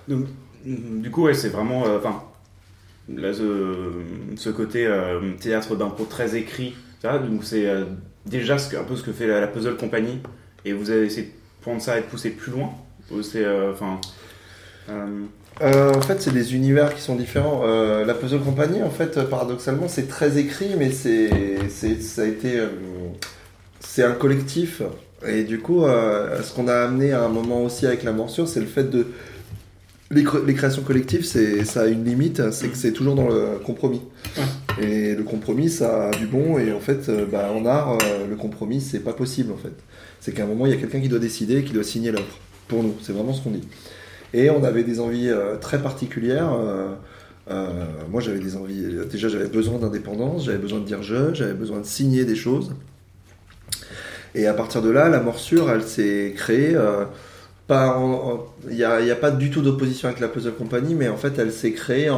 Donc, 0.08 0.26
mm, 0.64 1.00
du 1.02 1.10
coup, 1.10 1.24
ouais, 1.24 1.34
c'est 1.34 1.48
vraiment. 1.48 1.86
euh, 1.86 1.98
Enfin, 1.98 2.22
là, 3.08 3.32
ce, 3.32 3.92
ce 4.36 4.50
côté 4.50 4.86
euh, 4.86 5.32
théâtre 5.40 5.76
d'impro 5.76 6.04
très 6.04 6.36
écrit, 6.36 6.74
ça, 7.02 7.18
donc 7.18 7.44
c'est 7.44 7.66
euh, 7.66 7.84
déjà 8.26 8.58
ce 8.58 8.70
que- 8.70 8.76
un 8.76 8.84
peu 8.84 8.96
ce 8.96 9.02
que 9.02 9.12
fait 9.12 9.26
la, 9.26 9.40
la 9.40 9.46
Puzzle 9.46 9.76
Company, 9.76 10.20
et 10.64 10.72
vous 10.72 10.90
avez 10.90 11.06
essayé 11.06 11.26
de 11.28 11.32
prendre 11.62 11.80
ça 11.80 11.98
et 11.98 12.02
de 12.02 12.06
pousser 12.06 12.30
plus 12.30 12.52
loin 12.52 12.70
c'est. 13.22 13.46
Enfin. 13.72 14.00
euh, 14.88 15.22
Euh, 15.62 15.94
en 15.94 16.00
fait, 16.02 16.20
c'est 16.20 16.32
des 16.34 16.54
univers 16.54 16.94
qui 16.94 17.00
sont 17.00 17.16
différents. 17.16 17.62
Euh, 17.64 18.04
la 18.04 18.12
Puzzle 18.14 18.40
Company, 18.40 18.82
en 18.82 18.90
fait, 18.90 19.18
paradoxalement, 19.30 19.88
c'est 19.88 20.06
très 20.08 20.36
écrit, 20.38 20.74
mais 20.76 20.90
c'est, 20.90 21.30
c'est, 21.70 22.02
ça 22.02 22.22
a 22.22 22.24
été, 22.26 22.58
euh, 22.58 22.68
c'est 23.88 24.02
un 24.02 24.12
collectif. 24.12 24.82
Et 25.26 25.44
du 25.44 25.58
coup, 25.58 25.84
euh, 25.84 26.42
ce 26.42 26.52
qu'on 26.54 26.68
a 26.68 26.74
amené 26.74 27.12
à 27.12 27.24
un 27.24 27.28
moment 27.28 27.64
aussi 27.64 27.86
avec 27.86 28.02
la 28.04 28.12
morsure, 28.12 28.46
c'est 28.48 28.60
le 28.60 28.66
fait 28.66 28.90
de 28.90 29.06
les, 30.10 30.22
cr- 30.22 30.44
les 30.44 30.54
créations 30.54 30.82
collectives, 30.82 31.24
c'est, 31.24 31.64
ça 31.64 31.82
a 31.82 31.86
une 31.86 32.04
limite, 32.04 32.50
c'est 32.52 32.68
que 32.68 32.76
c'est 32.76 32.92
toujours 32.92 33.16
dans 33.16 33.28
le 33.28 33.58
compromis. 33.64 34.02
Et 34.80 35.14
le 35.14 35.22
compromis, 35.24 35.68
ça 35.70 36.08
a 36.08 36.10
du 36.12 36.26
bon. 36.26 36.58
Et 36.58 36.72
en 36.72 36.80
fait, 36.80 37.08
euh, 37.08 37.26
bah, 37.30 37.50
en 37.52 37.64
art, 37.66 37.98
euh, 38.02 38.26
le 38.28 38.36
compromis, 38.36 38.80
c'est 38.80 39.00
pas 39.00 39.14
possible. 39.14 39.52
En 39.52 39.56
fait, 39.56 39.72
c'est 40.20 40.32
qu'à 40.32 40.44
un 40.44 40.46
moment, 40.46 40.66
il 40.66 40.72
y 40.72 40.74
a 40.74 40.78
quelqu'un 40.78 41.00
qui 41.00 41.08
doit 41.08 41.18
décider, 41.18 41.64
qui 41.64 41.72
doit 41.72 41.82
signer 41.84 42.12
l'œuvre. 42.12 42.38
Pour 42.68 42.82
nous, 42.82 42.94
c'est 43.02 43.12
vraiment 43.12 43.32
ce 43.32 43.42
qu'on 43.42 43.50
dit. 43.50 43.66
Et 44.34 44.50
on 44.50 44.62
avait 44.64 44.84
des 44.84 45.00
envies 45.00 45.30
très 45.60 45.80
particulières. 45.80 46.50
moi, 47.48 48.20
j'avais 48.20 48.40
des 48.40 48.56
envies. 48.56 48.84
Déjà, 49.10 49.28
j'avais 49.28 49.48
besoin 49.48 49.78
d'indépendance, 49.78 50.44
j'avais 50.44 50.58
besoin 50.58 50.80
de 50.80 50.84
dire 50.84 51.02
je, 51.02 51.32
j'avais 51.32 51.54
besoin 51.54 51.78
de 51.80 51.86
signer 51.86 52.24
des 52.24 52.34
choses. 52.34 52.74
Et 54.36 54.46
à 54.46 54.52
partir 54.52 54.82
de 54.82 54.90
là, 54.90 55.08
la 55.08 55.20
morsure, 55.20 55.70
elle 55.70 55.82
s'est 55.82 56.34
créée. 56.36 56.74
euh, 56.74 57.06
Il 58.68 58.76
n'y 58.76 58.84
a, 58.84 59.16
pas 59.16 59.30
du 59.30 59.50
tout 59.50 59.62
d'opposition 59.62 60.08
avec 60.08 60.20
la 60.20 60.28
Puzzle 60.28 60.52
Company, 60.52 60.94
mais 60.94 61.08
en 61.08 61.16
fait, 61.16 61.38
elle 61.38 61.50
s'est 61.50 61.72
créée 61.72 62.10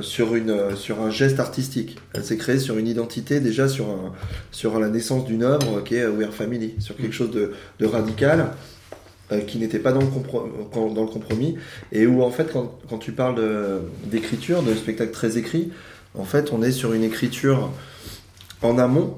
sur, 0.00 0.28
un 0.34 1.10
geste 1.10 1.38
artistique. 1.38 1.98
Elle 2.14 2.24
s'est 2.24 2.36
créée 2.36 2.58
sur 2.58 2.78
une 2.78 2.88
identité, 2.88 3.38
déjà 3.38 3.68
sur, 3.68 4.12
la 4.80 4.88
naissance 4.88 5.24
d'une 5.24 5.44
œuvre 5.44 5.82
qui 5.84 5.94
est 5.94 6.06
We 6.06 6.26
Are 6.26 6.34
Family, 6.34 6.74
sur 6.80 6.96
quelque 6.96 7.14
chose 7.14 7.30
de, 7.30 7.52
radical 7.86 8.48
euh, 9.30 9.40
qui 9.40 9.58
n'était 9.58 9.78
pas 9.78 9.92
dans 9.92 10.00
le, 10.00 10.08
compro- 10.08 10.48
quand- 10.72 10.92
dans 10.92 11.02
le 11.02 11.08
compromis 11.08 11.56
et 11.92 12.08
où 12.08 12.24
en 12.24 12.30
fait 12.32 12.52
quand, 12.52 12.98
tu 12.98 13.12
parles 13.12 13.40
d'écriture, 14.06 14.64
de, 14.64 14.74
spectacle 14.74 15.12
très 15.12 15.38
écrit, 15.38 15.70
en 16.18 16.24
fait 16.24 16.52
on 16.52 16.60
est 16.64 16.72
sur 16.72 16.92
une 16.92 17.04
écriture 17.04 17.70
en 18.62 18.76
amont 18.78 19.16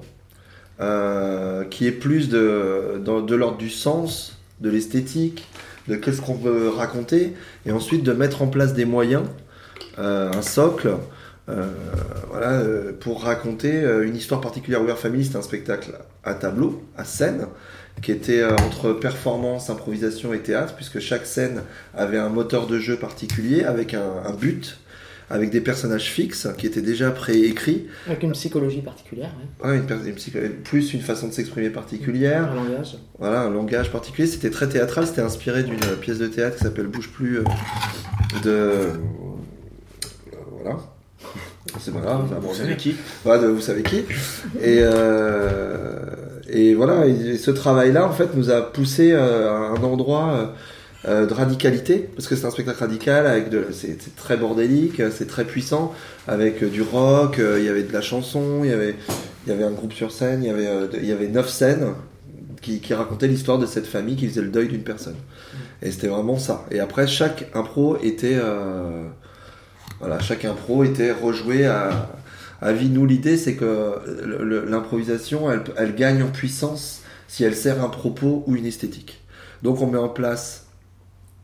euh, 0.83 1.62
qui 1.62 1.87
est 1.87 1.93
plus 1.93 2.29
de, 2.29 3.01
de 3.05 3.35
l'ordre 3.37 3.57
du 3.57 3.71
sens, 3.71 4.37
de 4.61 4.69
l'esthétique, 4.69 5.47
de 5.87 5.95
qu'est-ce 5.95 6.21
qu'on 6.21 6.35
veut 6.35 6.71
raconter 6.71 7.35
et 7.67 7.71
ensuite 7.71 8.03
de 8.03 8.12
mettre 8.12 8.43
en 8.43 8.49
place 8.49 8.75
des 8.75 8.85
moyens 8.85 9.23
euh, 10.01 10.33
un 10.33 10.43
socle, 10.43 10.97
euh, 11.49 11.67
voilà, 12.31 12.62
pour 12.99 13.23
raconter 13.23 13.81
une 14.03 14.17
histoire 14.17 14.41
particulière. 14.41 14.83
Weird 14.83 14.99
Family, 14.99 15.25
c'était 15.25 15.37
un 15.37 15.43
spectacle 15.43 15.93
à 16.25 16.35
tableau, 16.35 16.83
à 16.97 17.05
scène, 17.05 17.47
qui 18.01 18.11
était 18.11 18.43
entre 18.45 18.93
performance, 18.93 19.71
improvisation 19.71 20.35
et 20.35 20.41
théâtre, 20.41 20.75
puisque 20.75 20.99
chaque 20.99 21.27
scène 21.27 21.62
avait 21.95 22.19
un 22.19 22.29
moteur 22.29 22.67
de 22.67 22.81
jeu 22.81 22.97
particulier, 22.97 23.62
avec 23.62 23.95
un 23.95 24.33
but, 24.33 24.82
avec 25.33 25.51
des 25.51 25.61
personnages 25.61 26.11
fixes 26.11 26.47
qui 26.59 26.67
étaient 26.67 26.83
déjà 26.83 27.11
préécrits, 27.11 27.87
Avec 28.07 28.23
une 28.23 28.33
psychologie 28.33 28.83
particulière, 28.83 29.31
ouais. 29.65 29.71
ouais, 29.71 29.77
une, 29.79 29.87
per- 29.87 29.97
une 30.07 30.15
psycho- 30.15 30.39
plus 30.62 30.93
une 30.95 31.01
façon 31.01 31.29
de 31.29 31.33
s'exprimer 31.33 31.71
particulière, 31.71 32.51
un 32.53 32.55
langage. 32.55 32.97
voilà, 33.19 33.41
un 33.43 33.51
langage 33.51 33.91
particulier. 33.91 34.27
C'était 34.29 34.51
très 34.51 34.69
théâtral, 34.69 35.07
c'était 35.07 35.23
inspiré 35.23 35.62
d'une 35.65 35.81
pièce 36.01 36.19
de 36.19 36.27
théâtre 36.29 36.57
qui 36.59 36.65
s'appelle 36.65 36.87
Bouge 36.87 37.09
plus 37.11 37.39
euh, 37.39 37.45
de. 38.45 38.51
euh, 38.51 38.89
Voilà. 40.62 40.79
C'est 41.81 41.93
pas 41.95 42.01
grave, 42.01 42.29
ça 42.29 42.35
va 42.35 42.41
Vous 42.41 42.55
savez 42.55 42.77
qui 42.77 42.95
voilà, 43.25 43.43
de 43.43 43.47
vous 43.49 43.61
savez 43.61 43.83
qui. 43.83 43.99
Et, 44.62 44.81
euh, 44.83 45.99
et 46.51 46.75
voilà, 46.75 47.07
et 47.07 47.39
ce 47.39 47.51
travail-là, 47.51 48.07
en 48.07 48.12
fait, 48.12 48.35
nous 48.35 48.51
a 48.51 48.61
poussé 48.73 49.12
euh, 49.12 49.51
à 49.51 49.55
un 49.79 49.83
endroit 49.83 50.55
euh, 51.04 51.23
euh, 51.23 51.26
de 51.26 51.35
radicalité, 51.35 52.09
parce 52.14 52.28
que 52.28 52.37
c'est 52.37 52.47
un 52.47 52.50
spectacle 52.50 52.78
radical, 52.78 53.26
avec 53.26 53.50
de, 53.50 53.66
c'est, 53.73 53.97
c'est 54.00 54.16
très 54.16 54.37
bordélique, 54.37 55.02
c'est 55.11 55.26
très 55.26 55.44
puissant, 55.44 55.92
avec 56.28 56.62
euh, 56.62 56.68
du 56.68 56.82
rock, 56.82 57.38
euh, 57.38 57.59
il 57.59 57.64
y 57.64 57.68
avait 57.68 57.82
de 57.82 57.92
la 57.92 58.00
chanson, 58.00 58.61
il 58.62 58.71
y 58.71 58.73
avait, 58.73 58.94
il 59.47 59.50
y 59.50 59.52
avait 59.52 59.64
un 59.64 59.73
groupe 59.73 59.92
sur 59.92 60.12
scène, 60.12 60.42
il 60.42 60.47
y 60.47 60.50
avait, 60.50 60.66
euh, 60.66 60.87
il 60.94 61.06
y 61.06 61.12
avait 61.12 61.28
neuf 61.28 61.49
scènes 61.49 61.94
qui, 62.61 62.80
qui 62.80 62.94
racontaient 62.94 63.28
l'histoire 63.28 63.59
de 63.59 63.66
cette 63.66 63.87
famille 63.87 64.16
qui 64.16 64.28
faisait 64.28 64.42
le 64.42 64.49
deuil 64.49 64.68
d'une 64.68 64.85
personne. 64.85 65.16
Et 65.82 65.90
c'était 65.90 66.09
vraiment 66.09 66.38
ça. 66.38 66.64
Et 66.71 66.78
après, 66.78 67.06
chaque 67.06 67.50
impro 67.54 67.97
était, 67.97 68.37
euh, 68.37 69.04
voilà, 69.99 70.21
chaque 70.21 70.44
impro 70.44 70.85
était 70.85 71.11
rejoué 71.11 71.66
à, 71.66 72.11
à 72.61 72.73
vie. 72.73 72.88
Nous, 72.88 73.04
l'idée, 73.04 73.37
c'est 73.37 73.56
que 73.56 73.94
l'improvisation, 74.68 75.50
elle, 75.50 75.62
elle 75.76 75.94
gagne 75.97 76.23
en 76.23 76.28
puissance 76.28 77.00
si 77.26 77.42
elle 77.42 77.56
sert 77.56 77.82
un 77.82 77.88
propos 77.88 78.44
ou 78.47 78.54
une 78.54 78.66
esthétique. 78.66 79.21
Donc, 79.64 79.80
on 79.80 79.88
met 79.88 79.99
en 79.99 80.09
place 80.09 80.66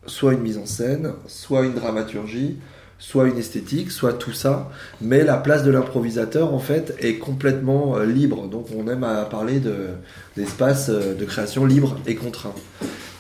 soit 0.09 0.35
une 0.35 0.41
mise 0.43 0.59
en 0.59 0.67
scène, 0.67 1.15
soit 1.29 1.65
une 1.67 1.75
dramaturgie, 1.75 2.59
soit 2.99 3.29
une 3.29 3.39
esthétique, 3.39 3.93
soit 3.93 4.15
tout 4.15 4.33
ça. 4.33 4.71
Mais 5.01 5.25
la 5.25 5.39
place 5.39 5.65
de 5.65 5.71
l'improvisateur, 5.71 6.55
en 6.55 6.61
fait, 6.61 6.95
est 7.01 7.19
complètement 7.19 7.97
euh, 7.99 8.07
libre. 8.07 8.49
Donc, 8.49 8.69
on 8.77 8.89
aime 8.89 9.05
à 9.05 9.25
parler 9.27 9.61
de, 9.61 9.89
d'espace 10.37 10.91
euh, 10.91 11.15
de 11.15 11.25
création 11.27 11.67
libre 11.67 12.01
et 12.07 12.17
contraint. 12.17 12.55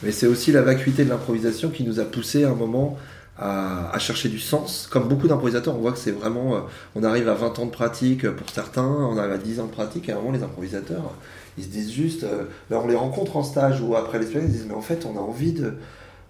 Mais 0.02 0.12
c'est 0.12 0.26
aussi 0.26 0.52
la 0.52 0.62
vacuité 0.62 1.04
de 1.04 1.10
l'improvisation 1.10 1.70
qui 1.70 1.84
nous 1.84 2.00
a 2.00 2.04
poussé 2.04 2.44
à 2.44 2.50
un 2.50 2.54
moment 2.54 2.98
à, 3.36 3.90
à 3.94 3.98
chercher 3.98 4.28
du 4.28 4.38
sens. 4.38 4.88
Comme 4.90 5.08
beaucoup 5.08 5.28
d'improvisateurs, 5.28 5.76
on 5.76 5.80
voit 5.80 5.92
que 5.92 5.98
c'est 5.98 6.12
vraiment. 6.12 6.56
euh, 6.56 6.60
On 6.94 7.04
arrive 7.04 7.28
à 7.28 7.34
20 7.34 7.58
ans 7.58 7.66
de 7.66 7.70
pratique 7.70 8.28
pour 8.30 8.50
certains, 8.50 8.86
on 8.86 9.16
arrive 9.18 9.32
à 9.32 9.38
10 9.38 9.60
ans 9.60 9.66
de 9.66 9.72
pratique, 9.72 10.08
et 10.08 10.14
moment, 10.14 10.32
les 10.32 10.42
improvisateurs, 10.42 11.14
ils 11.56 11.64
se 11.64 11.68
disent 11.68 11.92
juste. 11.92 12.24
euh, 12.24 12.44
ben, 12.70 12.80
on 12.82 12.86
les 12.88 12.96
rencontre 12.96 13.36
en 13.36 13.42
stage 13.42 13.80
ou 13.80 13.96
après 13.96 14.18
l'expérience, 14.18 14.50
ils 14.50 14.56
disent 14.58 14.66
Mais 14.68 14.74
en 14.74 14.82
fait, 14.82 15.06
on 15.06 15.16
a 15.16 15.20
envie 15.20 15.52
de. 15.52 15.74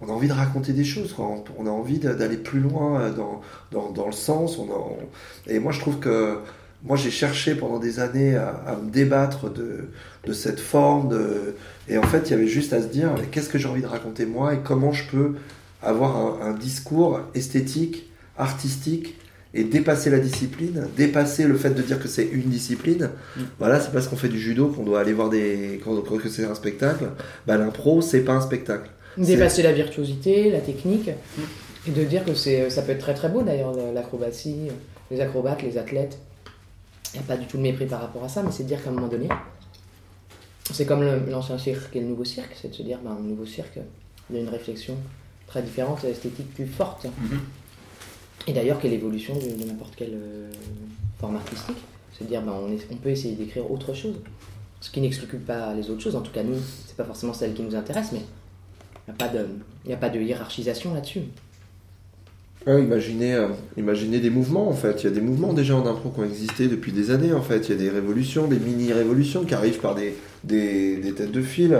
On 0.01 0.07
a 0.09 0.11
envie 0.11 0.27
de 0.29 0.33
raconter 0.33 0.71
des 0.73 0.85
choses, 0.85 1.13
quoi. 1.13 1.25
On, 1.27 1.43
on 1.57 1.67
a 1.67 1.69
envie 1.71 1.99
d'aller 1.99 2.37
plus 2.37 2.59
loin 2.59 3.01
euh, 3.01 3.11
dans, 3.11 3.41
dans, 3.71 3.91
dans 3.91 4.05
le 4.05 4.11
sens. 4.13 4.57
On 4.57 4.65
a- 4.71 4.75
on- 4.77 4.97
Et 5.51 5.59
moi, 5.59 5.71
je 5.71 5.79
trouve 5.79 5.99
que 5.99 6.37
moi, 6.83 6.95
j'ai 6.95 7.11
cherché 7.11 7.55
pendant 7.55 7.79
des 7.79 7.99
années 7.99 8.35
à, 8.37 8.49
à 8.65 8.75
me 8.77 8.89
débattre 8.89 9.49
de, 9.51 9.89
de 10.25 10.33
cette 10.33 10.59
forme. 10.61 11.09
De... 11.09 11.55
Et 11.89 11.97
en 11.97 12.03
fait, 12.03 12.27
il 12.27 12.31
y 12.31 12.33
avait 12.33 12.47
juste 12.47 12.71
à 12.71 12.81
se 12.81 12.87
dire 12.87 13.09
qu'est-ce 13.31 13.49
que 13.49 13.57
j'ai 13.57 13.67
envie 13.67 13.81
de 13.81 13.87
raconter 13.87 14.25
moi 14.25 14.53
et 14.53 14.59
comment 14.63 14.93
je 14.93 15.03
peux 15.09 15.33
avoir 15.83 16.15
un, 16.17 16.49
un 16.49 16.53
discours 16.53 17.19
esthétique, 17.35 18.09
artistique 18.37 19.15
et 19.53 19.63
dépasser 19.63 20.09
la 20.11 20.19
discipline, 20.19 20.87
dépasser 20.95 21.45
le 21.47 21.55
fait 21.57 21.71
de 21.71 21.81
dire 21.81 21.99
que 22.01 22.07
c'est 22.07 22.25
une 22.27 22.43
discipline. 22.49 23.09
Mm. 23.35 23.41
Voilà, 23.57 23.79
c'est 23.79 23.91
parce 23.91 24.07
qu'on 24.07 24.15
fait 24.15 24.29
du 24.29 24.39
judo 24.39 24.67
qu'on 24.67 24.83
doit 24.83 24.99
aller 25.01 25.13
voir 25.13 25.29
des. 25.29 25.81
qu'on- 25.83 25.99
que 26.01 26.29
c'est 26.29 26.45
un 26.45 26.55
spectacle. 26.55 27.05
Bah, 27.47 27.57
l'impro, 27.57 28.01
c'est 28.01 28.21
pas 28.21 28.33
un 28.33 28.41
spectacle. 28.41 28.89
Dépasser 29.25 29.63
la 29.63 29.71
virtuosité, 29.73 30.49
la 30.51 30.59
technique, 30.61 31.09
et 31.87 31.91
de 31.91 32.03
dire 32.03 32.23
que 32.25 32.33
ça 32.33 32.81
peut 32.81 32.91
être 32.91 32.99
très 32.99 33.13
très 33.13 33.29
beau 33.29 33.41
d'ailleurs, 33.41 33.73
l'acrobatie, 33.93 34.67
les 35.11 35.19
acrobates, 35.21 35.61
les 35.61 35.77
athlètes. 35.77 36.17
Il 37.13 37.19
n'y 37.19 37.23
a 37.25 37.27
pas 37.27 37.37
du 37.37 37.45
tout 37.47 37.57
de 37.57 37.63
mépris 37.63 37.85
par 37.87 38.01
rapport 38.01 38.23
à 38.23 38.29
ça, 38.29 38.43
mais 38.43 38.51
c'est 38.51 38.63
de 38.63 38.67
dire 38.67 38.83
qu'à 38.83 38.89
un 38.89 38.93
moment 38.93 39.07
donné, 39.07 39.27
c'est 40.71 40.85
comme 40.85 41.03
l'ancien 41.29 41.57
cirque 41.57 41.95
et 41.95 41.99
le 42.01 42.05
nouveau 42.07 42.23
cirque, 42.25 42.55
c'est 42.61 42.69
de 42.69 42.75
se 42.75 42.83
dire, 42.83 42.99
ben, 43.03 43.17
le 43.19 43.27
nouveau 43.27 43.45
cirque, 43.45 43.79
il 44.29 44.35
y 44.35 44.39
a 44.39 44.41
une 44.43 44.49
réflexion 44.49 44.95
très 45.47 45.61
différente, 45.63 46.03
esthétique 46.03 46.53
plus 46.53 46.67
forte. 46.67 47.05
Mhm. 47.05 47.39
Et 48.47 48.53
d'ailleurs, 48.53 48.79
quelle 48.79 48.93
évolution 48.93 49.33
de, 49.35 49.61
de 49.61 49.67
n'importe 49.67 49.95
quelle 49.95 50.13
euh, 50.13 50.49
forme 51.19 51.35
artistique 51.37 51.77
C'est 52.17 52.25
de 52.25 52.29
dire, 52.29 52.41
ben, 52.43 52.53
on, 52.53 52.71
est- 52.71 52.87
on 52.91 52.95
peut 52.95 53.09
essayer 53.09 53.33
d'écrire 53.35 53.69
autre 53.71 53.93
chose. 53.95 54.15
Ce 54.81 54.91
qui 54.91 55.01
n'exclut 55.01 55.39
pas 55.39 55.73
les 55.73 55.89
autres 55.89 56.01
choses. 56.01 56.15
En 56.15 56.21
tout 56.21 56.31
cas, 56.31 56.43
nous, 56.43 56.55
c'est 56.87 56.95
pas 56.95 57.03
forcément 57.03 57.33
celle 57.33 57.53
qui 57.53 57.63
nous 57.63 57.75
intéresse, 57.75 58.11
mais 58.13 58.21
il 59.09 59.87
n'y 59.87 59.93
a, 59.93 59.97
pas 59.97 60.09
de- 60.09 60.19
hiérarchisation 60.19 60.93
là-dessus. 60.93 61.21
Imaginez, 62.67 63.33
euh, 63.33 63.47
imaginez 63.77 64.19
des 64.19 64.29
mouvements 64.29 64.69
en 64.69 64.73
fait. 64.73 65.01
Il 65.01 65.05
y 65.05 65.07
a 65.07 65.11
des 65.11 65.21
mouvements 65.21 65.53
déjà 65.53 65.75
en 65.75 65.85
impro 65.87 66.09
qui 66.09 66.19
ont 66.19 66.25
existé 66.25 66.67
depuis 66.67 66.91
des 66.91 67.09
années 67.09 67.33
en 67.33 67.41
fait. 67.41 67.67
Il 67.67 67.69
y 67.69 67.73
a 67.73 67.77
des 67.77 67.89
révolutions, 67.89 68.47
des 68.47 68.59
mini-révolutions 68.59 69.43
qui 69.45 69.53
arrivent 69.55 69.79
par 69.79 69.95
des, 69.95 70.13
des, 70.43 70.97
des 70.97 71.13
têtes 71.13 71.31
de 71.31 71.41
fil. 71.41 71.75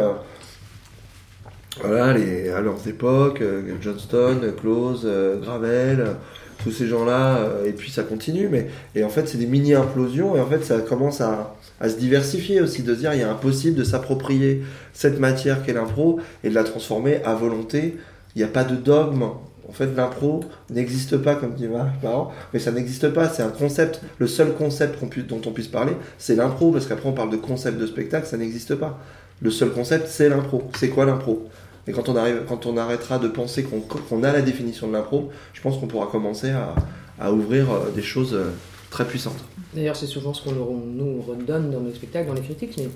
Voilà, 1.81 2.13
les, 2.13 2.49
à 2.49 2.61
leurs 2.61 2.87
époques, 2.87 3.41
euh, 3.41 3.61
Johnston, 3.81 4.41
Close, 4.59 5.03
euh, 5.05 5.39
Gravel, 5.39 6.15
tous 6.63 6.71
ces 6.71 6.87
gens-là, 6.87 7.37
euh, 7.37 7.65
et 7.65 7.71
puis 7.71 7.89
ça 7.89 8.03
continue. 8.03 8.47
Mais, 8.49 8.67
et 8.95 9.03
en 9.03 9.09
fait, 9.09 9.27
c'est 9.27 9.37
des 9.37 9.45
mini-implosions, 9.45 10.35
et 10.35 10.39
en 10.39 10.47
fait, 10.47 10.63
ça 10.63 10.79
commence 10.79 11.21
à, 11.21 11.55
à 11.79 11.89
se 11.89 11.97
diversifier 11.97 12.61
aussi, 12.61 12.83
de 12.83 12.93
se 12.93 12.99
dire 12.99 13.13
il 13.13 13.21
est 13.21 13.23
impossible 13.23 13.75
de 13.77 13.83
s'approprier 13.83 14.63
cette 14.93 15.19
matière 15.19 15.63
qu'est 15.63 15.73
l'impro 15.73 16.19
et 16.43 16.49
de 16.49 16.55
la 16.55 16.63
transformer 16.63 17.21
à 17.23 17.35
volonté. 17.35 17.97
Il 18.35 18.39
n'y 18.39 18.43
a 18.43 18.47
pas 18.47 18.63
de 18.63 18.75
dogme. 18.75 19.23
En 19.23 19.71
fait, 19.71 19.95
l'impro 19.95 20.43
n'existe 20.71 21.17
pas, 21.17 21.35
comme 21.35 21.53
dit 21.53 21.67
ma 21.67 21.85
parent, 22.01 22.31
mais 22.53 22.59
ça 22.59 22.71
n'existe 22.71 23.09
pas. 23.09 23.29
C'est 23.29 23.43
un 23.43 23.49
concept. 23.49 24.01
Le 24.17 24.25
seul 24.25 24.53
concept 24.55 24.99
dont 25.27 25.41
on 25.45 25.51
puisse 25.51 25.67
parler, 25.67 25.93
c'est 26.17 26.35
l'impro, 26.35 26.71
parce 26.71 26.87
qu'après 26.87 27.07
on 27.07 27.13
parle 27.13 27.29
de 27.29 27.37
concept 27.37 27.77
de 27.77 27.85
spectacle, 27.85 28.25
ça 28.25 28.37
n'existe 28.37 28.75
pas. 28.75 28.99
Le 29.41 29.51
seul 29.51 29.69
concept, 29.69 30.07
c'est 30.07 30.27
l'impro. 30.27 30.63
C'est 30.77 30.89
quoi 30.89 31.05
l'impro? 31.05 31.47
Et 31.87 31.91
quand 31.91 32.09
on, 32.09 32.15
arrive, 32.15 32.43
quand 32.47 32.65
on 32.65 32.77
arrêtera 32.77 33.19
de 33.19 33.27
penser 33.27 33.63
qu'on 33.63 33.79
qu'on 33.81 34.23
a 34.23 34.31
la 34.31 34.41
définition 34.41 34.87
de 34.87 34.93
l'impro, 34.93 35.29
je 35.53 35.61
pense 35.61 35.77
qu'on 35.77 35.87
pourra 35.87 36.07
commencer 36.07 36.51
à, 36.51 36.75
à 37.19 37.31
ouvrir 37.31 37.71
euh, 37.71 37.91
des 37.91 38.01
choses 38.01 38.33
euh, 38.33 38.51
très 38.89 39.05
puissantes. 39.05 39.43
D'ailleurs, 39.73 39.95
c'est 39.95 40.07
souvent 40.07 40.33
ce 40.33 40.43
qu'on 40.43 40.51
nous, 40.51 40.81
nous 40.93 41.21
redonne 41.21 41.71
dans 41.71 41.79
nos 41.79 41.93
spectacles, 41.93 42.27
dans 42.27 42.33
les 42.33 42.41
critiques, 42.41 42.75
mais 42.77 42.89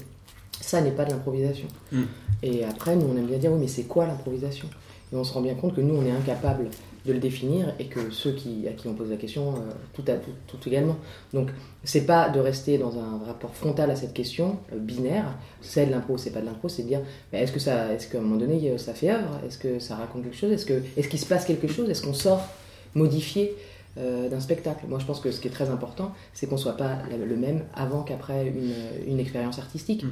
ça 0.60 0.82
n'est 0.82 0.92
pas 0.92 1.06
de 1.06 1.12
l'improvisation. 1.12 1.68
Mm. 1.92 2.04
Et 2.42 2.64
après, 2.64 2.96
nous, 2.96 3.06
on 3.06 3.18
aime 3.18 3.28
bien 3.28 3.38
dire, 3.38 3.52
oui, 3.52 3.60
mais 3.60 3.68
c'est 3.68 3.84
quoi 3.84 4.06
l'improvisation? 4.06 4.68
Et 5.12 5.16
on 5.16 5.24
se 5.24 5.34
rend 5.34 5.42
bien 5.42 5.56
compte 5.56 5.76
que 5.76 5.82
nous, 5.82 5.96
on 5.96 6.06
est 6.06 6.12
incapable 6.12 6.70
de 7.06 7.12
le 7.12 7.20
définir 7.20 7.74
et 7.80 7.86
que 7.86 8.12
ceux 8.12 8.32
qui, 8.32 8.68
à 8.68 8.72
qui 8.72 8.88
on 8.88 8.94
pose 8.94 9.10
la 9.10 9.18
question, 9.18 9.56
euh, 9.56 9.60
tout, 9.94 10.04
à, 10.08 10.14
tout, 10.14 10.32
tout 10.48 10.70
également. 10.70 10.98
Donc, 11.34 11.50
c'est 11.84 12.06
pas 12.06 12.30
de 12.30 12.40
rester 12.40 12.78
dans 12.78 12.98
un 12.98 13.26
rapport 13.26 13.54
frontal 13.54 13.92
à 13.92 13.96
cette 13.96 14.14
question, 14.14 14.58
euh, 14.72 14.78
binaire, 14.78 15.26
c'est 15.62 15.86
de 15.86 15.92
l'impro, 15.92 16.18
c'est 16.18 16.32
pas 16.32 16.40
de 16.40 16.46
l'impro, 16.46 16.70
c'est 16.70 16.84
de 16.84 16.88
dire, 16.88 17.02
est-ce 17.34 17.52
que 17.52 17.60
ça, 17.60 17.94
est-ce 17.94 18.08
qu'à 18.08 18.20
un 18.20 18.22
moment 18.22 18.38
donné, 18.38 18.70
euh, 18.70 18.78
ça 18.78 18.94
fait 18.94 19.12
œuvre? 19.12 19.40
Est-ce 19.46 19.58
que 19.58 19.80
ça 19.80 19.96
raconte 19.96 20.24
quelque 20.24 20.38
chose? 20.38 20.52
Est-ce 20.52 20.66
que, 20.66 20.82
est-ce 20.96 21.10
qu'il 21.10 21.20
se 21.20 21.26
passe 21.26 21.46
quelque 21.46 21.68
chose? 21.68 21.90
Est-ce 21.90 22.04
qu'on 22.04 22.14
sort 22.14 22.48
modifié 22.96 23.54
euh, 23.98 24.30
d'un 24.30 24.40
spectacle? 24.40 24.86
Moi, 24.88 25.00
je 25.00 25.06
pense 25.06 25.20
que 25.20 25.32
ce 25.32 25.42
qui 25.42 25.50
est 25.50 25.52
très 25.52 25.70
important, 25.70 26.14
c'est 26.34 26.48
qu'on 26.48 26.58
soit 26.58 26.78
pas 26.78 27.00
le 27.12 27.36
même 27.36 27.64
avant 27.76 28.04
qu'après 28.04 28.48
une, 28.48 29.12
une 29.12 29.20
expérience 29.20 29.60
artistique. 29.60 30.06
Mm. 30.06 30.12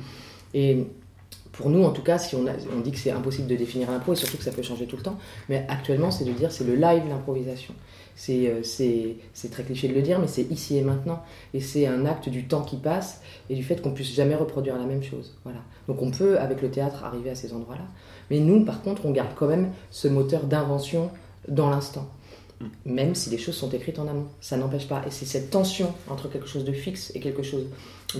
Et 0.53 0.87
pour 1.61 1.69
nous, 1.69 1.83
en 1.83 1.91
tout 1.91 2.01
cas, 2.03 2.17
si 2.17 2.35
on, 2.35 2.45
a- 2.47 2.51
on 2.75 2.81
dit 2.81 2.91
que 2.91 2.97
c'est 2.97 3.11
impossible 3.11 3.47
de 3.47 3.55
définir 3.55 3.89
l'impro, 3.91 4.13
et 4.13 4.15
surtout 4.15 4.37
que 4.37 4.43
ça 4.43 4.51
peut 4.51 4.61
changer 4.63 4.85
tout 4.87 4.97
le 4.97 5.03
temps, 5.03 5.17
mais 5.47 5.65
actuellement, 5.69 6.11
c'est 6.11 6.25
de 6.25 6.31
dire 6.31 6.51
c'est 6.51 6.65
le 6.65 6.75
live, 6.75 7.03
l'improvisation. 7.07 7.73
C'est 8.15 8.47
euh, 8.47 8.61
c'est 9.33 9.49
très 9.51 9.63
cliché 9.63 9.87
de 9.87 9.93
le 9.93 10.01
dire, 10.01 10.19
mais 10.19 10.27
c'est 10.27 10.43
ici 10.51 10.77
et 10.77 10.81
maintenant. 10.81 11.23
Et 11.53 11.61
c'est 11.61 11.87
un 11.87 12.05
acte 12.05 12.27
du 12.29 12.45
temps 12.47 12.61
qui 12.61 12.75
passe 12.75 13.21
et 13.49 13.55
du 13.55 13.63
fait 13.63 13.81
qu'on 13.81 13.91
puisse 13.91 14.13
jamais 14.13 14.35
reproduire 14.35 14.77
la 14.77 14.85
même 14.85 15.01
chose. 15.03 15.37
Voilà. 15.45 15.59
Donc 15.87 16.01
on 16.01 16.11
peut, 16.11 16.37
avec 16.39 16.61
le 16.61 16.69
théâtre, 16.69 17.03
arriver 17.03 17.29
à 17.29 17.35
ces 17.35 17.53
endroits-là. 17.53 17.85
Mais 18.29 18.39
nous, 18.39 18.65
par 18.65 18.81
contre, 18.81 19.05
on 19.05 19.11
garde 19.11 19.31
quand 19.35 19.47
même 19.47 19.71
ce 19.91 20.07
moteur 20.07 20.43
d'invention 20.43 21.09
dans 21.47 21.69
l'instant. 21.69 22.07
Même 22.85 23.15
si 23.15 23.29
les 23.31 23.37
choses 23.39 23.55
sont 23.55 23.69
écrites 23.71 23.97
en 23.97 24.07
amont. 24.07 24.27
Ça 24.39 24.55
n'empêche 24.57 24.87
pas. 24.87 25.01
Et 25.07 25.11
c'est 25.11 25.25
cette 25.25 25.49
tension 25.49 25.91
entre 26.09 26.29
quelque 26.29 26.47
chose 26.47 26.63
de 26.65 26.73
fixe 26.73 27.11
et 27.15 27.19
quelque 27.19 27.41
chose 27.43 27.65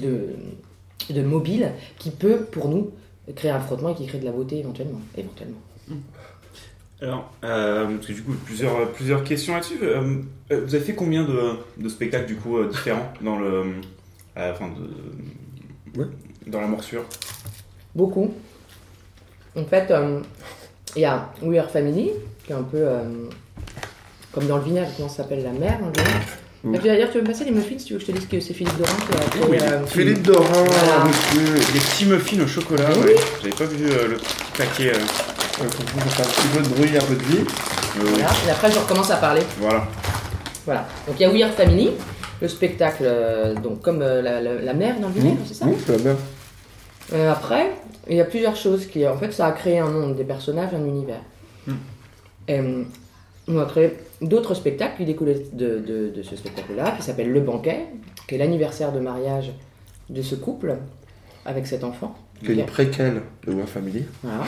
de, 0.02 0.30
de 1.12 1.22
mobile 1.22 1.74
qui 2.00 2.10
peut, 2.12 2.46
pour 2.52 2.68
nous, 2.70 2.90
créer 3.36 3.52
un 3.52 3.60
frottement 3.60 3.90
et 3.90 3.96
qui 3.96 4.08
crée 4.08 4.20
de 4.20 4.26
la 4.26 4.32
beauté 4.32 4.60
éventuellement. 4.60 5.02
éventuellement. 5.18 5.60
Alors, 7.02 7.32
euh, 7.44 7.86
parce 7.96 8.08
que 8.08 8.14
du 8.14 8.22
coup, 8.22 8.34
plusieurs, 8.46 8.92
plusieurs 8.92 9.24
questions 9.24 9.54
là-dessus. 9.56 9.80
Euh, 9.82 10.18
euh, 10.52 10.62
vous 10.66 10.76
avez 10.76 10.84
fait 10.84 10.94
combien 10.94 11.24
de, 11.24 11.54
de 11.78 11.90
spectacles 11.90 12.28
du 12.28 12.36
coup 12.36 12.58
euh, 12.58 12.68
différents 12.68 13.12
dans 13.22 13.40
le, 13.40 13.74
euh, 14.38 14.52
enfin, 14.52 14.68
de, 14.70 16.00
Ouais. 16.00 16.06
dans 16.48 16.62
la 16.62 16.68
morsure? 16.68 17.04
Beaucoup. 17.96 18.34
En 19.58 19.66
fait, 19.66 19.90
euh, 19.92 20.22
il 20.96 21.02
y 21.02 21.06
a 21.06 21.34
We 21.42 21.58
Are 21.60 21.70
Family, 21.70 22.12
qui 22.46 22.52
est 22.52 22.56
un 22.56 22.64
peu 22.64 22.78
euh, 22.78 23.04
comme 24.32 24.48
dans 24.48 24.58
le 24.58 24.64
vinaigre, 24.64 24.90
comment 24.96 25.10
ça 25.10 25.24
s'appelle 25.24 25.44
la 25.44 25.52
mer 25.52 25.80
le 25.84 25.92
puis, 26.64 26.80
D'ailleurs, 26.90 27.10
tu 27.10 27.18
veux 27.18 27.24
me 27.24 27.28
passer 27.28 27.46
les 27.46 27.52
muffins 27.52 27.78
si 27.78 27.86
tu 27.86 27.94
veux 27.94 28.00
que 28.00 28.06
je 28.06 28.12
te 28.12 28.18
dise 28.18 28.28
que 28.28 28.40
c'est 28.40 28.54
Philippe 28.54 28.78
Dorin 28.78 28.94
qui 28.94 29.18
a. 29.18 29.48
Oui, 29.48 29.58
euh, 29.62 29.86
Philippe 29.88 30.22
Dorin, 30.22 30.48
Voilà. 30.52 31.06
monsieur. 31.06 31.54
Des 31.74 31.80
petits 31.80 32.06
muffins 32.06 32.44
au 32.44 32.48
chocolat, 32.48 32.90
Oui. 32.96 33.04
ouais. 33.06 33.16
J'avais 33.42 33.56
pas 33.56 33.66
vu 33.66 33.86
euh, 33.90 34.08
le 34.10 34.16
petit 34.18 34.36
paquet. 34.58 34.92
euh, 34.94 35.00
faut 35.58 35.64
que 35.64 35.90
je 36.06 36.10
fasse 36.10 36.28
un 36.28 36.32
petit 36.32 36.48
peu 36.50 36.64
de 36.64 36.68
bruit, 36.70 36.98
un 36.98 37.02
peu 37.02 37.16
de 37.16 37.24
vie. 37.24 37.40
euh, 37.40 38.04
Voilà. 38.06 38.30
Et 38.48 38.52
après, 38.52 38.72
je 38.72 38.78
recommence 38.80 39.10
à 39.12 39.18
parler. 39.18 39.42
Voilà. 39.60 39.88
Voilà. 40.66 40.88
Donc 41.08 41.16
il 41.20 41.24
y 41.24 41.26
a 41.26 41.30
Weird 41.32 41.54
Family, 41.54 41.90
le 42.42 42.48
spectacle, 42.48 43.04
euh, 43.06 43.56
donc 43.56 43.82
comme 43.82 44.02
euh, 44.04 44.22
la, 44.22 44.40
la- 44.40 44.62
la 44.62 44.74
mer 44.76 45.00
dans 45.00 45.08
le 45.08 45.14
vinaigre, 45.16 45.42
c'est 45.48 45.56
ça 45.56 45.66
Oui, 45.66 45.74
c'est 45.86 46.02
bien. 46.02 46.16
Euh, 47.14 47.32
Après, 47.32 47.72
il 48.08 48.16
y 48.18 48.22
a 48.22 48.26
plusieurs 48.26 48.56
choses 48.56 48.86
qui, 48.86 49.06
en 49.08 49.18
fait, 49.18 49.32
ça 49.34 49.48
a 49.48 49.52
créé 49.52 49.80
un 49.80 49.88
monde, 49.88 50.16
des 50.16 50.24
personnages, 50.24 50.70
un 50.76 50.86
univers. 50.86 51.22
Et, 52.48 52.60
on 53.56 53.60
a 53.60 53.66
créé 53.66 53.94
d'autres 54.22 54.54
spectacles 54.54 54.98
qui 54.98 55.06
découlaient 55.06 55.46
de, 55.54 55.80
de- 55.80 56.10
de 56.16 56.22
ce 56.24 56.36
spectacle-là, 56.36 56.92
qui 56.98 57.04
s'appelle 57.04 57.32
Le 57.32 57.42
Banquet, 57.42 57.86
qui 58.28 58.36
est 58.36 58.38
l'anniversaire 58.38 58.92
de 58.92 59.00
mariage 59.00 59.52
de 60.10 60.22
ce 60.22 60.36
couple 60.36 60.76
avec 61.46 61.68
cet 61.68 61.84
enfant. 61.84 62.16
Qui 62.44 62.52
est 62.52 62.56
une 62.56 62.66
préquelle 62.66 63.22
de 63.46 63.54
War 63.54 63.68
Family. 63.68 64.04
Voilà. 64.24 64.44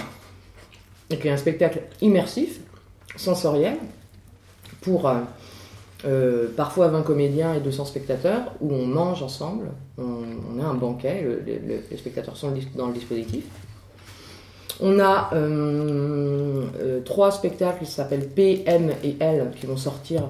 Et 1.10 1.18
qui 1.18 1.28
est 1.28 1.32
un 1.32 1.38
spectacle 1.38 1.82
immersif, 2.02 2.60
sensoriel, 3.16 3.78
pour 4.82 5.08
euh, 5.08 5.20
euh, 6.06 6.48
parfois 6.56 6.88
20 6.90 7.04
comédiens 7.04 7.54
et 7.54 7.60
200 7.60 7.86
spectateurs, 7.86 8.54
où 8.62 8.74
on 8.74 8.86
mange 8.88 9.22
ensemble, 9.24 9.68
on, 9.98 10.24
on 10.56 10.60
a 10.60 10.66
un 10.66 10.74
banquet, 10.74 11.22
le- 11.24 11.42
le- 11.46 11.60
le- 11.68 11.84
les 11.90 11.98
spectateurs 11.98 12.36
sont 12.36 12.52
dans 12.76 12.88
le 12.88 12.94
dispositif. 12.94 13.44
On 14.82 15.00
a 15.00 15.30
euh, 15.34 16.64
euh, 16.82 17.00
trois 17.02 17.32
spectacles 17.32 17.86
qui 17.86 17.92
s'appellent 17.92 18.28
P, 18.28 18.64
M 18.66 18.92
et 19.04 19.16
L 19.20 19.52
qui 19.60 19.66
vont 19.66 19.78
sortir, 19.78 20.24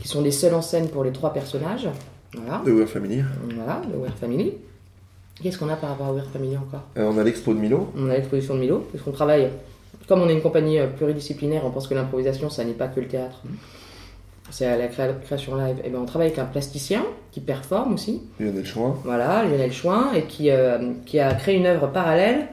qui 0.00 0.08
sont 0.08 0.22
les 0.22 0.30
seuls 0.32 0.54
en 0.54 0.62
scène 0.62 0.88
pour 0.88 1.04
les 1.04 1.12
trois 1.12 1.32
personnages. 1.32 1.88
Voilà, 2.36 2.62
De 2.64 2.72
War 2.72 2.88
Family. 2.88 3.22
voilà, 3.54 3.82
le 3.92 3.98
Weird 4.00 4.16
Family. 4.18 4.52
Qu'est-ce 5.42 5.58
qu'on 5.58 5.68
a 5.68 5.76
par 5.76 5.90
rapport 5.90 6.06
à 6.08 6.12
Weird 6.12 6.28
Family 6.32 6.56
encore? 6.56 6.82
Euh, 6.96 7.10
on 7.12 7.18
a 7.18 7.22
l'expo 7.24 7.52
de 7.54 7.58
Milo. 7.60 7.90
on 7.96 8.08
a 8.08 8.14
l'exposition 8.14 8.54
de 8.54 8.60
Milo, 8.60 8.86
parce 8.90 9.04
qu'on 9.04 9.12
travaille, 9.12 9.50
comme 10.08 10.20
on 10.22 10.28
est 10.28 10.32
une 10.34 10.42
compagnie 10.42 10.78
pluridisciplinaire, 10.96 11.62
on 11.64 11.70
pense 11.70 11.86
que 11.86 11.94
l'improvisation, 11.94 12.50
ça 12.50 12.64
n'est 12.64 12.72
pas 12.72 12.88
que 12.88 13.00
le 13.00 13.06
théâtre. 13.06 13.42
C'est 14.50 14.66
à 14.66 14.76
la 14.76 14.88
créa- 14.88 15.12
création 15.24 15.56
live. 15.56 15.76
Et 15.84 15.90
ben, 15.90 15.98
on 16.00 16.06
travaille 16.06 16.28
avec 16.28 16.38
un 16.38 16.44
plasticien 16.44 17.02
qui 17.32 17.40
performe 17.40 17.94
aussi, 17.94 18.22
Lionel 18.40 18.64
Chouin. 18.66 18.96
voilà, 19.04 19.44
Lionel 19.44 19.72
Chouin, 19.72 20.12
et 20.14 20.22
qui, 20.22 20.50
qui 21.06 21.20
a 21.20 21.34
créé 21.34 21.56
une 21.56 21.66
œuvre 21.66 21.86
parallèle 21.88 22.46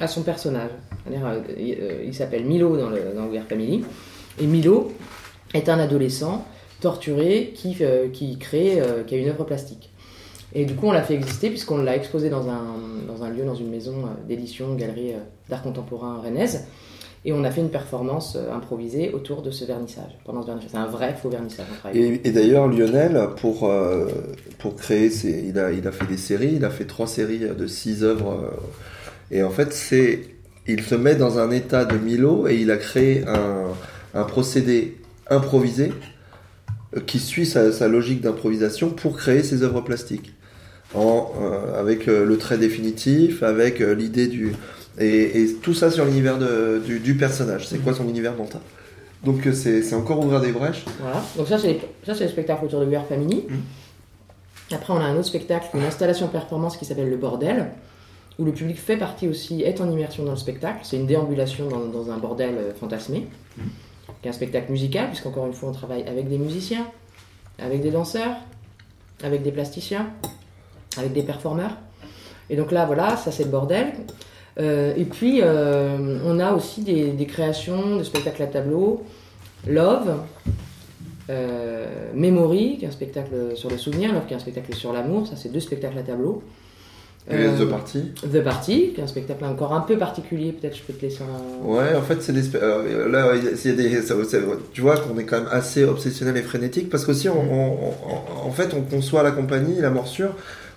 à 0.00 0.08
son 0.08 0.22
personnage. 0.22 0.70
Euh, 1.10 1.40
il, 1.58 1.76
euh, 1.80 2.04
il 2.04 2.14
s'appelle 2.14 2.44
Milo 2.44 2.76
dans 2.76 2.90
le, 2.90 3.12
dans 3.14 3.26
Weird 3.26 3.48
Family. 3.48 3.84
Et 4.40 4.46
Milo 4.46 4.92
est 5.54 5.68
un 5.68 5.78
adolescent 5.78 6.44
torturé 6.80 7.52
qui, 7.54 7.76
euh, 7.82 8.08
qui 8.08 8.38
crée, 8.38 8.82
qui 9.06 9.14
a 9.14 9.18
une 9.18 9.28
œuvre 9.28 9.44
plastique. 9.44 9.90
Et 10.52 10.64
du 10.64 10.74
coup, 10.74 10.88
on 10.88 10.92
l'a 10.92 11.02
fait 11.02 11.14
exister 11.14 11.48
puisqu'on 11.48 11.78
l'a 11.78 11.94
exposé 11.94 12.28
dans 12.28 12.48
un, 12.48 12.64
dans 13.06 13.22
un 13.22 13.30
lieu, 13.30 13.44
dans 13.44 13.54
une 13.54 13.70
maison 13.70 13.94
d'édition, 14.26 14.74
galerie 14.74 15.12
d'art 15.48 15.62
contemporain 15.62 16.20
rennaise. 16.20 16.66
Et 17.24 17.34
on 17.34 17.44
a 17.44 17.50
fait 17.50 17.60
une 17.60 17.68
performance 17.68 18.36
improvisée 18.50 19.12
autour 19.12 19.42
de 19.42 19.50
ce 19.50 19.66
vernissage. 19.66 20.18
Pendant 20.24 20.40
ce 20.40 20.46
vernissage, 20.46 20.70
c'est 20.72 20.78
un 20.78 20.86
vrai 20.86 21.14
faux 21.14 21.28
vernissage. 21.28 21.66
Et, 21.92 22.30
d'ailleurs, 22.32 22.66
Lionel, 22.66 23.28
pour, 23.36 23.70
pour 24.58 24.74
créer, 24.74 25.10
il, 25.24 25.58
a, 25.58 25.70
il 25.70 25.86
a 25.86 25.92
fait 25.92 26.06
des 26.06 26.16
séries, 26.16 26.54
il 26.56 26.64
a 26.64 26.70
fait 26.70 26.86
trois 26.86 27.06
séries 27.06 27.40
de 27.40 27.66
six 27.66 28.02
œuvres. 28.02 28.50
Et 29.30 29.42
en 29.42 29.50
fait, 29.50 29.72
c'est, 29.72 30.20
il 30.66 30.82
se 30.82 30.94
met 30.94 31.14
dans 31.14 31.38
un 31.38 31.50
état 31.50 31.84
de 31.84 31.96
Milo 31.96 32.48
et 32.48 32.56
il 32.56 32.70
a 32.70 32.76
créé 32.76 33.24
un, 33.26 33.66
un 34.14 34.24
procédé 34.24 34.96
improvisé 35.28 35.92
euh, 36.96 37.00
qui 37.00 37.18
suit 37.18 37.46
sa, 37.46 37.72
sa 37.72 37.88
logique 37.88 38.20
d'improvisation 38.20 38.90
pour 38.90 39.16
créer 39.16 39.42
ses 39.42 39.62
œuvres 39.62 39.80
plastiques. 39.82 40.34
En, 40.92 41.32
euh, 41.40 41.78
avec 41.78 42.08
euh, 42.08 42.26
le 42.26 42.36
trait 42.36 42.58
définitif, 42.58 43.44
avec 43.44 43.80
euh, 43.80 43.94
l'idée 43.94 44.26
du... 44.26 44.52
Et, 44.98 45.40
et 45.40 45.54
tout 45.54 45.72
ça 45.72 45.88
sur 45.88 46.04
l'univers 46.04 46.36
du, 46.84 46.98
du 46.98 47.14
personnage. 47.14 47.68
C'est 47.68 47.78
quoi 47.78 47.94
son 47.94 48.08
univers 48.08 48.34
mental? 48.34 48.60
Donc 49.24 49.46
c'est 49.52 49.94
encore 49.94 50.18
ouvrir 50.18 50.40
des 50.40 50.50
brèches. 50.50 50.84
Voilà. 51.00 51.22
Donc 51.36 51.46
ça, 51.46 51.58
c'est 51.58 51.78
le 52.08 52.28
spectacle 52.28 52.64
autour 52.64 52.80
de 52.80 52.86
Weird 52.86 53.06
Family. 53.06 53.44
Après, 54.72 54.92
on 54.92 54.96
a 54.96 55.04
un 55.04 55.14
autre 55.14 55.28
spectacle, 55.28 55.68
une 55.74 55.84
installation 55.84 56.26
performance 56.26 56.76
qui 56.76 56.84
s'appelle 56.84 57.08
Le 57.08 57.16
Bordel, 57.16 57.66
où 58.40 58.44
le 58.44 58.52
public 58.52 58.78
fait 58.78 58.96
partie 58.96 59.28
aussi, 59.28 59.62
est 59.62 59.80
en 59.80 59.90
immersion 59.90 60.24
dans 60.24 60.32
le 60.32 60.38
spectacle. 60.38 60.80
C'est 60.82 60.96
une 60.96 61.06
déambulation 61.06 61.68
dans, 61.68 61.80
dans 61.80 62.10
un 62.10 62.16
bordel 62.16 62.54
euh, 62.56 62.74
fantasmé, 62.74 63.28
qui 64.22 64.26
est 64.26 64.30
un 64.30 64.32
spectacle 64.32 64.72
musical, 64.72 65.08
puisqu'encore 65.08 65.46
une 65.46 65.52
fois, 65.52 65.68
on 65.68 65.72
travaille 65.72 66.04
avec 66.08 66.28
des 66.28 66.38
musiciens, 66.38 66.86
avec 67.58 67.82
des 67.82 67.90
danseurs, 67.90 68.36
avec 69.22 69.42
des 69.42 69.52
plasticiens, 69.52 70.08
avec 70.96 71.12
des 71.12 71.22
performeurs. 71.22 71.76
Et 72.48 72.56
donc 72.56 72.72
là, 72.72 72.86
voilà, 72.86 73.16
ça 73.16 73.30
c'est 73.30 73.44
le 73.44 73.50
bordel. 73.50 73.92
Euh, 74.58 74.94
et 74.96 75.04
puis, 75.04 75.40
euh, 75.42 76.18
on 76.24 76.40
a 76.40 76.52
aussi 76.52 76.82
des, 76.82 77.10
des 77.12 77.26
créations 77.26 77.96
de 77.96 78.02
spectacles 78.02 78.42
à 78.42 78.46
tableau. 78.46 79.04
Love, 79.66 80.22
euh, 81.28 82.10
Memory, 82.14 82.78
qui 82.78 82.86
est 82.86 82.88
un 82.88 82.92
spectacle 82.92 83.54
sur 83.54 83.68
le 83.68 83.76
souvenir, 83.76 84.14
Love, 84.14 84.26
qui 84.26 84.32
est 84.32 84.36
un 84.36 84.40
spectacle 84.40 84.74
sur 84.74 84.94
l'amour. 84.94 85.26
Ça, 85.26 85.36
c'est 85.36 85.50
deux 85.50 85.60
spectacles 85.60 85.98
à 85.98 86.02
tableau. 86.02 86.42
Et 87.30 87.34
Euh, 87.34 87.64
The 87.64 87.68
Party. 87.68 88.12
The 88.32 88.42
Party, 88.42 88.92
qui 88.94 89.00
est 89.00 89.04
un 89.04 89.06
spectacle 89.06 89.44
encore 89.44 89.72
un 89.74 89.80
peu 89.80 89.96
particulier. 89.98 90.52
Peut-être 90.52 90.76
je 90.76 90.82
peux 90.82 90.92
te 90.94 91.02
laisser 91.02 91.22
un. 91.22 91.66
Ouais, 91.66 91.94
en 91.94 92.02
fait, 92.02 92.22
c'est 92.22 92.32
des. 92.32 92.56
euh, 92.56 93.08
là, 93.08 93.32
il 93.36 93.44
y 93.44 93.48
a- 93.48 93.72
des. 93.74 94.02
ça- 94.02 94.14
tu 94.72 94.80
vois 94.80 94.96
qu'on 94.96 95.18
est 95.18 95.24
quand 95.24 95.38
même 95.38 95.48
assez 95.50 95.84
obsessionnel 95.84 96.36
et 96.36 96.42
frénétique 96.42 96.88
parce 96.88 97.04
qu'aussi, 97.04 97.28
on, 97.28 97.34
on- 97.38 97.74
on- 98.44 98.48
en 98.48 98.50
fait, 98.50 98.74
on 98.74 98.80
conçoit 98.82 99.22
la 99.22 99.30
compagnie, 99.32 99.80
la 99.80 99.90
morsure, 99.90 100.30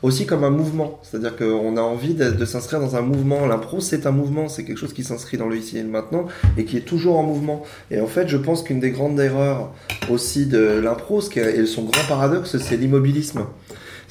aussi 0.03 0.25
comme 0.25 0.43
un 0.43 0.49
mouvement. 0.49 0.99
C'est-à-dire 1.01 1.35
qu'on 1.37 1.77
a 1.77 1.81
envie 1.81 2.13
de, 2.13 2.29
de 2.31 2.45
s'inscrire 2.45 2.81
dans 2.81 2.97
un 2.97 3.01
mouvement. 3.01 3.47
L'impro, 3.47 3.79
c'est 3.79 4.05
un 4.05 4.11
mouvement, 4.11 4.49
c'est 4.49 4.65
quelque 4.65 4.77
chose 4.77 4.93
qui 4.93 5.03
s'inscrit 5.05 5.37
dans 5.37 5.47
le 5.47 5.55
ici 5.55 5.77
et 5.77 5.81
le 5.81 5.87
maintenant 5.89 6.25
et 6.57 6.65
qui 6.65 6.75
est 6.77 6.81
toujours 6.81 7.17
en 7.17 7.23
mouvement. 7.23 7.63
Et 7.89 8.01
en 8.01 8.07
fait, 8.07 8.27
je 8.27 8.37
pense 8.37 8.63
qu'une 8.63 8.81
des 8.81 8.91
grandes 8.91 9.19
erreurs 9.19 9.71
aussi 10.11 10.45
de 10.45 10.59
l'impro, 10.83 11.21
ce 11.21 11.29
qui 11.29 11.39
est, 11.39 11.57
et 11.57 11.65
son 11.65 11.83
grand 11.83 12.05
paradoxe, 12.07 12.57
c'est 12.57 12.75
l'immobilisme. 12.77 13.45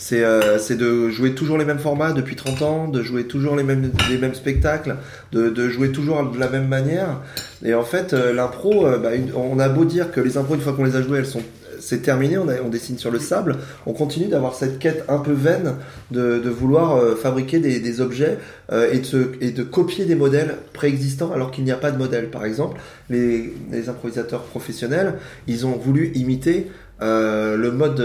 C'est 0.04 0.24
euh, 0.24 0.58
de 0.70 1.10
jouer 1.10 1.32
toujours 1.32 1.58
les 1.58 1.64
mêmes 1.64 1.78
formats 1.78 2.12
depuis 2.12 2.34
30 2.34 2.62
ans, 2.62 2.88
de 2.88 3.04
jouer 3.04 3.28
toujours 3.28 3.54
les 3.54 3.62
mêmes, 3.62 3.92
les 4.10 4.18
mêmes 4.18 4.34
spectacles, 4.34 4.96
de, 5.30 5.48
de 5.48 5.68
jouer 5.68 5.92
toujours 5.92 6.28
de 6.28 6.40
la 6.40 6.48
même 6.48 6.66
manière. 6.66 7.20
Et 7.64 7.72
en 7.72 7.84
fait, 7.84 8.12
euh, 8.12 8.32
l'impro, 8.32 8.84
euh, 8.84 8.98
bah, 8.98 9.10
on 9.36 9.60
a 9.60 9.68
beau 9.68 9.84
dire 9.84 10.10
que 10.10 10.20
les 10.20 10.36
impros, 10.36 10.56
une 10.56 10.60
fois 10.60 10.72
qu'on 10.72 10.82
les 10.82 10.96
a 10.96 11.02
jouées, 11.02 11.18
elles 11.20 11.26
sont 11.26 11.42
c'est 11.78 12.02
terminé, 12.02 12.36
on, 12.38 12.48
a- 12.48 12.60
on 12.64 12.68
dessine 12.68 12.96
sur 12.98 13.10
le 13.12 13.18
sable, 13.20 13.56
on 13.86 13.92
continue 13.92 14.26
d'avoir 14.26 14.54
cette 14.54 14.78
quête 14.80 15.04
un 15.08 15.18
peu 15.18 15.32
vaine 15.32 15.74
de, 16.10 16.38
de 16.38 16.50
vouloir 16.50 16.96
euh, 16.96 17.14
fabriquer 17.16 17.58
des, 17.60 17.78
des 17.80 18.00
objets 18.00 18.38
euh, 18.72 18.88
et, 18.92 18.98
de 19.00 19.32
et 19.40 19.50
de 19.50 19.62
copier 19.64 20.04
des 20.04 20.14
modèles 20.16 20.56
préexistants 20.72 21.32
alors 21.32 21.50
qu'il 21.52 21.62
n'y 21.64 21.72
a 21.72 21.76
pas 21.76 21.90
de 21.92 21.98
modèle. 21.98 22.28
Par 22.30 22.44
exemple, 22.44 22.80
les, 23.10 23.52
les 23.70 23.88
improvisateurs 23.88 24.42
professionnels, 24.42 25.14
ils 25.48 25.64
ont 25.66 25.76
voulu 25.76 26.10
imiter 26.14 26.68
euh, 27.02 27.56
le 27.56 27.70
mode 27.72 27.96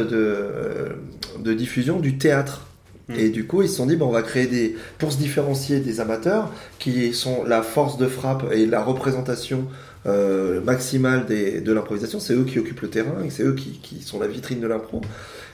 de, 1.40 1.54
diffusion 1.54 2.00
du 2.00 2.18
théâtre. 2.18 2.66
Mm. 3.08 3.14
Et 3.18 3.30
du 3.30 3.46
coup, 3.46 3.62
ils 3.62 3.70
se 3.70 3.76
sont 3.78 3.86
dit, 3.86 3.98
on 4.02 4.12
va 4.12 4.22
créer 4.22 4.48
des. 4.48 4.76
Pour 4.98 5.12
se 5.12 5.18
différencier 5.18 5.80
des 5.80 6.02
amateurs, 6.02 6.52
qui 6.80 7.14
sont 7.14 7.44
la 7.46 7.62
force 7.62 7.98
de 7.98 8.08
frappe 8.08 8.44
et 8.52 8.66
la 8.66 8.84
représentation 8.84 9.66
euh, 10.08 10.62
maximale 10.62 11.26
des, 11.26 11.62
de 11.62 11.72
l'improvisation, 11.74 12.20
c'est 12.20 12.34
eux 12.34 12.44
qui 12.44 12.60
occupent 12.60 12.82
le 12.82 12.90
terrain 12.90 13.24
et 13.26 13.30
c'est 13.30 13.44
eux 13.44 13.56
qui, 13.56 13.80
qui 13.82 14.02
sont 14.02 14.20
la 14.20 14.28
vitrine 14.28 14.60
de 14.60 14.68
l'impro. 14.68 15.02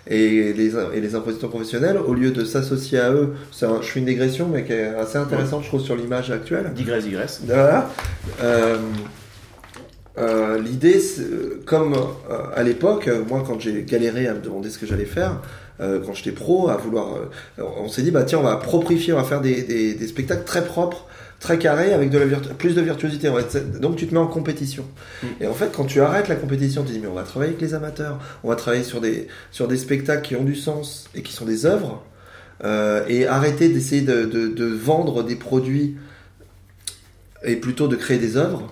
Et 0.06 0.52
les, 0.52 0.76
et 0.94 1.00
les 1.00 1.16
impositeurs 1.16 1.50
professionnels, 1.50 1.98
au 1.98 2.14
lieu 2.14 2.32
de 2.32 2.44
s'associer 2.44 3.00
à 3.00 3.12
eux, 3.14 3.36
c'est 3.52 3.66
un- 3.66 3.82
je 3.82 3.88
fais 3.88 4.00
une 4.00 4.06
digression, 4.06 4.50
mais 4.52 4.66
qui 4.66 4.74
est 4.74 4.88
assez 4.88 5.18
intéressante, 5.18 5.64
je 5.64 5.70
trouve, 5.70 5.82
sur 5.82 5.96
l'image 5.96 6.30
actuelle. 6.30 6.72
Digresse, 6.76 7.06
digresse. 7.06 7.42
Voilà. 7.46 7.90
Euh, 8.42 8.78
euh, 10.18 10.60
L'idée, 10.60 11.02
euh, 11.20 11.62
comme 11.66 11.94
euh, 11.94 12.38
à 12.56 12.64
l'époque, 12.64 13.10
moi 13.28 13.44
quand 13.46 13.60
j'ai 13.60 13.84
galéré 13.84 14.28
à 14.28 14.34
me 14.34 14.42
demander 14.42 14.70
ce 14.70 14.78
que 14.78 14.86
j'allais 14.86 15.06
faire, 15.06 15.42
euh, 15.82 16.00
quand 16.06 16.14
j'étais 16.14 16.32
pro, 16.32 16.70
à 16.70 16.78
vouloir, 16.78 17.08
on 17.58 17.90
s'est 17.90 18.04
dit 18.04 18.12
bah 18.12 18.24
tiens 18.24 18.40
on 18.40 18.44
va 18.44 18.58
proprifier, 18.58 19.14
on 19.14 19.18
va 19.18 19.24
faire 19.24 19.42
des, 19.42 19.64
des, 19.64 19.96
des 19.96 20.08
spectacles 20.08 20.46
très 20.46 20.66
propres, 20.66 21.08
très 21.40 21.58
carrés, 21.58 21.94
avec 21.94 22.10
de 22.12 22.20
la 22.20 22.38
plus 22.58 22.76
de 22.76 22.82
virtuosité. 22.82 23.30
Donc 23.80 23.96
tu 23.96 24.08
te 24.08 24.14
mets 24.14 24.20
en 24.20 24.28
compétition. 24.28 24.86
Mm. 25.24 25.28
Et 25.42 25.48
en 25.48 25.54
fait 25.54 25.72
quand 25.74 25.86
tu 25.86 26.00
arrêtes 26.00 26.28
la 26.28 26.36
compétition, 26.36 26.84
tu 26.84 26.90
te 26.90 26.94
dis 26.94 27.00
mais 27.00 27.08
on 27.08 27.16
va 27.16 27.24
travailler 27.24 27.54
avec 27.54 27.62
les 27.62 27.74
amateurs, 27.74 28.20
on 28.44 28.50
va 28.50 28.56
travailler 28.56 28.84
sur 28.84 29.02
des 29.02 29.28
sur 29.52 29.68
des 29.68 29.78
spectacles 29.78 30.22
qui 30.22 30.36
ont 30.36 30.44
du 30.44 30.56
sens 30.56 31.10
et 31.16 31.24
qui 31.24 31.34
sont 31.34 31.46
des 31.46 31.66
œuvres, 31.66 32.04
euh, 32.64 33.04
et 33.08 33.26
arrêter 33.26 33.68
d'essayer 33.70 34.04
de, 34.04 34.26
de, 34.26 34.48
de 34.48 34.66
vendre 34.66 35.24
des 35.24 35.36
produits 35.36 35.98
et 37.44 37.56
plutôt 37.56 37.88
de 37.88 37.96
créer 37.96 38.20
des 38.20 38.38
œuvres. 38.38 38.72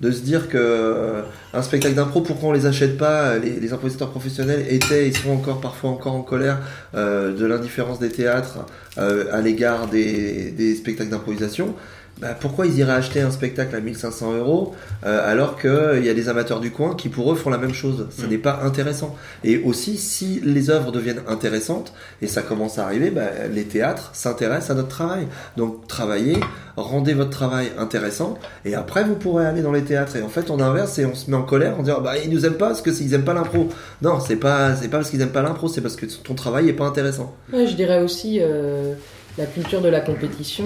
De 0.00 0.10
se 0.10 0.20
dire 0.20 0.48
que 0.48 0.58
euh, 0.58 1.22
un 1.54 1.62
spectacle 1.62 1.94
d'impro, 1.94 2.20
pourquoi 2.20 2.50
on 2.50 2.52
les 2.52 2.66
achète 2.66 2.98
pas 2.98 3.38
Les, 3.38 3.58
les 3.58 3.72
improvisateurs 3.72 4.10
professionnels 4.10 4.66
étaient 4.68 5.08
et 5.08 5.12
sont 5.12 5.30
encore 5.30 5.60
parfois 5.60 5.90
encore 5.90 6.14
en 6.14 6.22
colère 6.22 6.58
euh, 6.94 7.34
de 7.34 7.46
l'indifférence 7.46 7.98
des 7.98 8.10
théâtres 8.10 8.66
euh, 8.98 9.32
à 9.32 9.40
l'égard 9.40 9.88
des 9.88 10.74
spectacles 10.76 11.10
d'improvisation. 11.10 11.74
Bah, 12.22 12.28
pourquoi 12.40 12.66
ils 12.66 12.78
iraient 12.78 12.92
acheter 12.94 13.20
un 13.20 13.30
spectacle 13.30 13.74
à 13.76 13.80
1500 13.80 14.32
euros 14.38 14.74
euh, 15.04 15.30
alors 15.30 15.58
qu'il 15.60 16.02
y 16.04 16.08
a 16.08 16.14
des 16.14 16.28
amateurs 16.30 16.60
du 16.60 16.70
coin 16.70 16.94
qui 16.94 17.08
pour 17.10 17.30
eux 17.32 17.34
font 17.34 17.50
la 17.50 17.58
même 17.58 17.74
chose 17.74 18.06
Ce 18.16 18.24
Mm. 18.24 18.28
n'est 18.30 18.38
pas 18.38 18.60
intéressant. 18.62 19.14
Et 19.44 19.58
aussi, 19.58 19.98
si 19.98 20.40
les 20.44 20.70
œuvres 20.70 20.92
deviennent 20.92 21.22
intéressantes, 21.28 21.92
et 22.22 22.26
ça 22.28 22.40
commence 22.42 22.78
à 22.78 22.84
arriver, 22.86 23.10
bah, 23.10 23.22
les 23.52 23.64
théâtres 23.64 24.10
s'intéressent 24.14 24.70
à 24.70 24.74
notre 24.74 24.88
travail. 24.88 25.26
Donc 25.56 25.86
travaillez, 25.88 26.38
rendez 26.76 27.12
votre 27.12 27.30
travail 27.30 27.72
intéressant, 27.76 28.38
et 28.64 28.74
après 28.74 29.02
vous 29.04 29.16
pourrez 29.16 29.44
aller 29.44 29.60
dans 29.62 29.72
les 29.72 29.82
théâtres. 29.82 30.16
Et 30.16 30.22
en 30.22 30.28
fait, 30.28 30.48
on 30.50 30.60
inverse 30.60 30.98
et 31.00 31.04
on 31.06 31.14
se 31.14 31.28
met 31.30 31.36
en 31.36 31.42
colère 31.42 31.78
en 31.78 31.82
disant 31.82 32.00
bah 32.00 32.14
ils 32.24 32.30
nous 32.30 32.46
aiment 32.46 32.54
pas 32.54 32.68
parce 32.68 32.82
que 32.82 32.90
ils 32.90 33.12
aiment 33.14 33.24
pas 33.24 33.34
l'impro. 33.34 33.68
Non, 34.00 34.20
c'est 34.20 34.36
pas 34.36 34.76
c'est 34.76 34.88
pas 34.88 34.98
parce 34.98 35.10
qu'ils 35.10 35.20
aiment 35.22 35.30
pas 35.30 35.42
l'impro, 35.42 35.66
c'est 35.68 35.80
parce 35.80 35.96
que 35.96 36.06
ton 36.06 36.34
travail 36.34 36.68
est 36.68 36.72
pas 36.72 36.86
intéressant. 36.86 37.34
Ouais, 37.52 37.66
je 37.66 37.74
dirais 37.74 38.00
aussi 38.02 38.38
euh, 38.40 38.94
la 39.38 39.46
culture 39.46 39.80
de 39.82 39.88
la 39.88 40.00
compétition, 40.00 40.64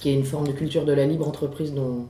qui 0.00 0.10
est 0.10 0.14
une 0.14 0.24
forme 0.24 0.46
de 0.46 0.52
culture 0.52 0.84
de 0.84 0.92
la 0.92 1.06
libre 1.06 1.26
entreprise 1.26 1.72
dont, 1.74 2.06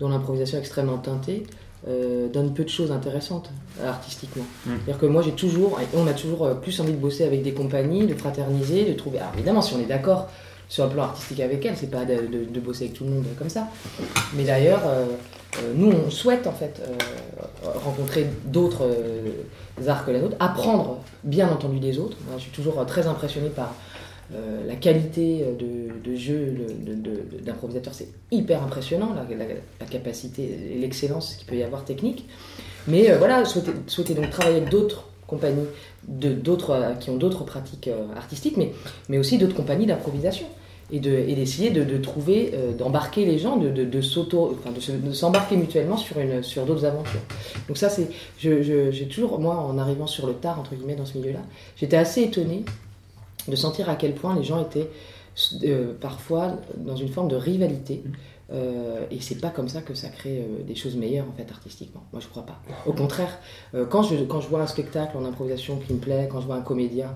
dont 0.00 0.08
l'improvisation 0.08 0.58
est 0.58 0.60
extrêmement 0.60 0.98
teintée, 0.98 1.44
euh, 1.88 2.28
donne 2.28 2.54
peu 2.54 2.64
de 2.64 2.68
choses 2.70 2.90
intéressantes 2.92 3.50
euh, 3.80 3.88
artistiquement. 3.88 4.44
Mm. 4.66 4.70
C'est-à-dire 4.84 4.98
que 4.98 5.06
moi 5.06 5.22
j'ai 5.22 5.32
toujours, 5.32 5.78
on 5.94 6.06
a 6.06 6.12
toujours 6.14 6.44
euh, 6.44 6.54
plus 6.54 6.80
envie 6.80 6.92
de 6.92 6.98
bosser 6.98 7.24
avec 7.24 7.42
des 7.42 7.52
compagnies, 7.52 8.06
de 8.06 8.14
fraterniser, 8.14 8.84
de 8.86 8.94
trouver. 8.94 9.18
Alors 9.18 9.32
évidemment, 9.34 9.60
si 9.62 9.74
on 9.74 9.80
est 9.80 9.86
d'accord 9.86 10.28
sur 10.68 10.84
un 10.84 10.88
plan 10.88 11.02
artistique 11.04 11.40
avec 11.40 11.64
elles, 11.66 11.76
c'est 11.76 11.90
pas 11.90 12.04
de, 12.06 12.14
de- 12.26 12.44
de 12.50 12.60
bosser 12.60 12.84
avec 12.84 12.96
tout 12.96 13.04
le 13.04 13.10
monde 13.10 13.24
comme 13.38 13.50
ça. 13.50 13.68
Mais 14.34 14.44
d'ailleurs, 14.44 14.80
euh, 14.86 15.04
nous 15.76 15.92
on 15.92 16.10
souhaite 16.10 16.46
en 16.46 16.52
fait 16.52 16.80
euh, 16.82 17.68
rencontrer 17.84 18.26
d'autres 18.46 18.88
arts 19.86 20.04
que 20.06 20.10
les 20.10 20.20
nôtres, 20.20 20.36
apprendre 20.40 20.98
bien 21.22 21.48
entendu 21.48 21.80
des 21.80 21.98
autres. 21.98 22.16
Moi, 22.26 22.36
je 22.38 22.44
suis 22.44 22.50
toujours 22.52 22.84
très 22.86 23.06
impressionné 23.06 23.50
par 23.50 23.74
euh, 24.32 24.66
la 24.66 24.74
qualité 24.74 25.42
euh, 25.44 25.52
de, 26.02 26.16
jeu 26.16 26.54
d'improvisateur. 27.42 27.92
C'est 27.92 28.08
hyper 28.30 28.62
impressionnant, 28.62 29.14
la, 29.14 29.86
capacité 29.86 30.42
et 30.74 30.78
l'excellence 30.78 31.34
qu'il 31.34 31.46
peut 31.46 31.56
y 31.56 31.62
avoir 31.62 31.84
technique. 31.84 32.26
Mais 32.88 33.10
euh, 33.10 33.18
voilà, 33.18 33.44
souhaiter, 33.44 34.14
donc 34.14 34.30
travailler 34.30 34.58
avec 34.58 34.70
d'autres 34.70 35.08
compagnies 35.26 35.66
qui 37.00 37.10
ont 37.10 37.16
d'autres 37.16 37.44
pratiques 37.44 37.90
artistiques, 38.16 38.56
mais, 39.08 39.18
aussi 39.18 39.38
d'autres 39.38 39.54
compagnies 39.56 39.86
d'improvisation. 39.86 40.46
Et, 40.92 41.00
de, 41.00 41.10
et 41.10 41.34
d'essayer 41.34 41.70
de, 41.70 41.96
trouver, 41.96 42.52
d'embarquer 42.78 43.24
les 43.24 43.38
gens, 43.38 43.56
de, 43.56 44.00
s'embarquer 45.12 45.56
mutuellement 45.56 45.96
sur, 45.96 46.66
d'autres 46.66 46.84
aventures. 46.84 47.22
Donc 47.68 47.78
ça, 47.78 47.88
c'est, 47.88 48.08
j'ai 48.38 49.08
toujours, 49.08 49.40
moi, 49.40 49.56
en 49.56 49.78
arrivant 49.78 50.06
sur 50.06 50.26
le 50.26 50.34
tard, 50.34 50.60
entre 50.60 50.74
guillemets, 50.74 50.94
dans 50.94 51.06
ce 51.06 51.16
milieu-là, 51.16 51.40
j'étais 51.76 51.96
assez 51.96 52.22
étonnée 52.22 52.64
de 53.48 53.56
sentir 53.56 53.88
à 53.88 53.96
quel 53.96 54.14
point 54.14 54.34
les 54.36 54.44
gens 54.44 54.62
étaient 54.62 54.90
euh, 55.64 55.92
parfois 56.00 56.56
dans 56.76 56.96
une 56.96 57.08
forme 57.08 57.28
de 57.28 57.36
rivalité. 57.36 58.02
Euh, 58.52 59.06
et 59.10 59.20
c'est 59.20 59.40
pas 59.40 59.48
comme 59.48 59.68
ça 59.68 59.80
que 59.80 59.94
ça 59.94 60.08
crée 60.08 60.40
euh, 60.40 60.62
des 60.62 60.74
choses 60.74 60.96
meilleures 60.96 61.26
en 61.26 61.32
fait 61.32 61.50
artistiquement. 61.50 62.04
Moi 62.12 62.20
je 62.20 62.28
crois 62.28 62.44
pas. 62.44 62.60
Au 62.86 62.92
contraire, 62.92 63.38
euh, 63.74 63.86
quand, 63.86 64.02
je, 64.02 64.16
quand 64.24 64.40
je 64.40 64.48
vois 64.48 64.60
un 64.60 64.66
spectacle 64.66 65.16
en 65.16 65.24
improvisation 65.24 65.78
qui 65.78 65.94
me 65.94 65.98
plaît, 65.98 66.28
quand 66.30 66.40
je 66.40 66.46
vois 66.46 66.56
un 66.56 66.62
comédien 66.62 67.10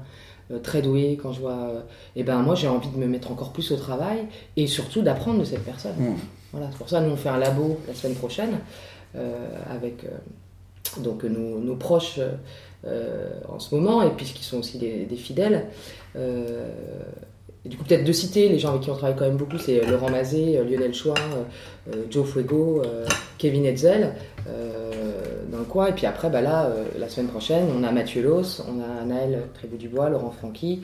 très 0.62 0.80
doué, 0.80 1.18
quand 1.22 1.34
je 1.34 1.40
vois, 1.40 1.52
euh, 1.52 1.80
eh 2.16 2.24
ben 2.24 2.40
moi 2.40 2.54
j'ai 2.54 2.68
envie 2.68 2.88
de 2.88 2.96
me 2.96 3.06
mettre 3.06 3.30
encore 3.30 3.52
plus 3.52 3.70
au 3.70 3.76
travail 3.76 4.24
et 4.56 4.66
surtout 4.66 5.02
d'apprendre 5.02 5.40
de 5.40 5.44
cette 5.44 5.62
personne. 5.64 5.96
Mm. 5.98 6.14
Voilà, 6.52 6.68
c'est 6.70 6.78
pour 6.78 6.88
ça 6.88 7.02
nous 7.02 7.10
on 7.10 7.16
fait 7.16 7.28
un 7.28 7.36
labo 7.36 7.78
la 7.86 7.92
semaine 7.92 8.16
prochaine 8.16 8.58
avec 9.70 10.06
donc 11.02 11.24
nos, 11.24 11.58
nos 11.58 11.76
proches 11.76 12.20
en 12.84 13.58
ce 13.58 13.74
moment 13.74 14.02
et 14.02 14.10
puis 14.10 14.26
qui 14.26 14.44
sont 14.44 14.58
aussi 14.58 14.78
des, 14.78 15.04
des 15.04 15.16
fidèles. 15.16 15.66
Euh, 16.16 16.68
et 17.64 17.68
du 17.68 17.76
coup, 17.76 17.84
peut-être 17.84 18.04
de 18.04 18.12
citer 18.12 18.48
les 18.48 18.58
gens 18.58 18.70
avec 18.70 18.82
qui 18.82 18.90
on 18.90 18.94
travaille 18.94 19.16
quand 19.16 19.26
même 19.26 19.36
beaucoup, 19.36 19.58
c'est 19.58 19.82
euh, 19.82 19.90
Laurent 19.90 20.10
Mazet, 20.10 20.56
euh, 20.56 20.64
Lionel 20.64 20.94
Chouin, 20.94 21.14
euh, 21.16 21.92
euh, 21.92 22.02
Joe 22.08 22.26
Fuego, 22.26 22.82
euh, 22.84 23.04
Kevin 23.36 23.66
Hetzel, 23.66 24.14
euh, 24.48 24.92
dans 25.50 25.58
le 25.58 25.64
coin. 25.64 25.88
Et 25.88 25.92
puis 25.92 26.06
après, 26.06 26.30
bah 26.30 26.40
là, 26.40 26.66
euh, 26.66 26.84
la 26.98 27.08
semaine 27.08 27.26
prochaine, 27.26 27.64
on 27.76 27.82
a 27.82 27.90
Mathieu 27.90 28.22
Los, 28.22 28.62
on 28.62 28.80
a 28.80 29.04
Naël 29.04 29.42
Trébout-Dubois, 29.54 30.08
Laurent 30.08 30.30
Franqui, 30.30 30.82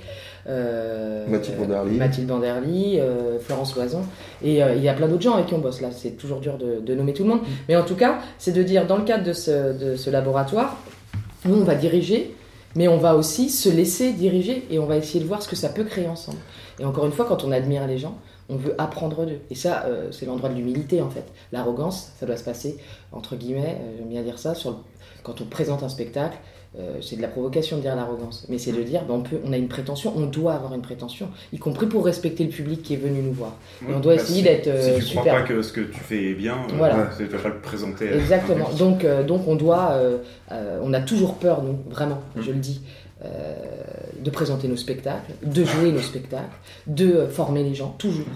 euh, 0.49 1.27
Mathilde 1.29 1.59
Banderly. 1.59 1.97
Mathilde 1.97 2.27
Banderly, 2.27 2.99
euh, 2.99 3.39
Florence 3.39 3.77
Loison. 3.77 4.03
Et 4.43 4.63
euh, 4.63 4.75
il 4.75 4.83
y 4.83 4.89
a 4.89 4.95
plein 4.95 5.07
d'autres 5.07 5.23
gens 5.23 5.35
avec 5.35 5.47
qui 5.47 5.55
on 5.55 5.59
bosse 5.59 5.81
là. 5.81 5.91
C'est 5.93 6.17
toujours 6.17 6.41
dur 6.41 6.59
de, 6.59 6.81
de 6.81 6.95
nommer 6.97 7.13
tout 7.13 7.23
le 7.23 7.29
monde. 7.31 7.41
Mais 7.69 7.77
en 7.77 7.85
tout 7.85 7.97
cas, 7.97 8.19
c'est 8.39 8.53
de 8.53 8.63
dire, 8.65 8.87
dans 8.89 8.97
le 8.97 9.05
cadre 9.05 9.23
de 9.25 9.33
ce, 9.33 9.73
de 9.73 9.95
ce 9.95 10.11
laboratoire, 10.11 10.77
nous, 11.45 11.57
on 11.57 11.65
va 11.65 11.75
diriger, 11.75 12.35
mais 12.75 12.89
on 12.89 12.99
va 12.99 13.17
aussi 13.17 13.51
se 13.51 13.69
laisser 13.69 14.13
diriger 14.13 14.67
et 14.71 14.79
on 14.79 14.87
va 14.87 14.97
essayer 14.97 15.21
de 15.21 15.27
voir 15.27 15.43
ce 15.43 15.49
que 15.49 15.57
ça 15.57 15.69
peut 15.69 15.85
créer 15.85 16.09
ensemble. 16.09 16.39
Et 16.79 16.85
encore 16.85 17.07
une 17.07 17.13
fois, 17.13 17.27
quand 17.27 17.45
on 17.45 17.53
admire 17.53 17.87
les 17.87 17.99
gens, 17.99 18.17
on 18.49 18.57
veut 18.57 18.75
apprendre 18.79 19.25
d'eux. 19.27 19.41
Et 19.51 19.55
ça, 19.55 19.85
euh, 19.87 20.11
c'est 20.11 20.27
l'endroit 20.27 20.49
de 20.49 20.55
l'humilité 20.55 21.01
en 21.01 21.11
fait. 21.11 21.25
L'arrogance, 21.53 22.13
ça 22.19 22.27
doit 22.27 22.37
se 22.37 22.45
passer, 22.45 22.79
entre 23.13 23.37
guillemets, 23.37 23.79
euh, 23.81 23.97
j'aime 23.99 24.09
bien 24.09 24.23
dire 24.23 24.39
ça, 24.39 24.55
quand 25.23 25.41
on 25.41 25.45
présente 25.45 25.83
un 25.83 25.89
spectacle. 25.89 26.37
Euh, 26.77 26.99
c'est 27.01 27.15
de 27.15 27.23
la 27.23 27.29
provocation 27.29 27.77
de 27.77 27.83
dire 27.83 27.95
l'arrogance, 27.95 28.47
mais 28.49 28.59
c'est 28.59 28.73
de 28.73 28.83
dire 28.83 29.03
ben, 29.07 29.15
on, 29.15 29.21
peut, 29.21 29.39
on 29.45 29.53
a 29.53 29.57
une 29.57 29.69
prétention, 29.69 30.13
on 30.17 30.27
doit 30.27 30.55
avoir 30.55 30.75
une 30.75 30.83
prétention, 30.83 31.29
y 31.53 31.59
compris 31.59 31.87
pour 31.87 32.05
respecter 32.05 32.43
le 32.43 32.51
public 32.51 32.83
qui 32.83 32.95
est 32.95 32.97
venu 32.99 33.23
nous 33.23 33.33
voir. 33.33 33.53
Et 33.89 33.95
on 33.95 34.01
doit 34.01 34.15
essayer 34.15 34.39
si, 34.39 34.43
d'être, 34.43 34.67
euh, 34.67 34.99
Si 35.01 35.07
tu 35.07 35.11
crois 35.13 35.23
super. 35.23 35.43
pas 35.43 35.49
que 35.49 35.63
ce 35.63 35.73
que 35.73 35.83
tu 35.83 36.01
fais 36.01 36.31
est 36.31 36.35
bien, 36.35 36.55
euh, 36.55 36.75
Voilà. 36.77 37.11
tu 37.17 37.25
vas 37.27 37.39
pas 37.39 37.49
le 37.51 37.61
présenter. 37.61 38.13
Exactement. 38.13 38.69
Donc, 38.77 39.05
euh, 39.05 39.23
donc 39.23 39.47
on 39.47 39.55
doit, 39.55 39.97
on 40.83 40.93
a 40.93 41.01
toujours 41.01 41.35
peur, 41.35 41.63
nous, 41.63 41.79
vraiment, 41.89 42.21
je 42.37 42.51
le 42.51 42.59
dis, 42.59 42.81
de 44.21 44.31
présenter 44.31 44.67
nos 44.67 44.77
spectacles, 44.77 45.33
de 45.45 45.65
jouer 45.65 45.93
nos 45.93 46.03
spectacles, 46.03 46.57
de 46.89 47.27
former 47.27 47.63
les 47.63 47.75
gens, 47.75 47.95
toujours. 47.99 48.27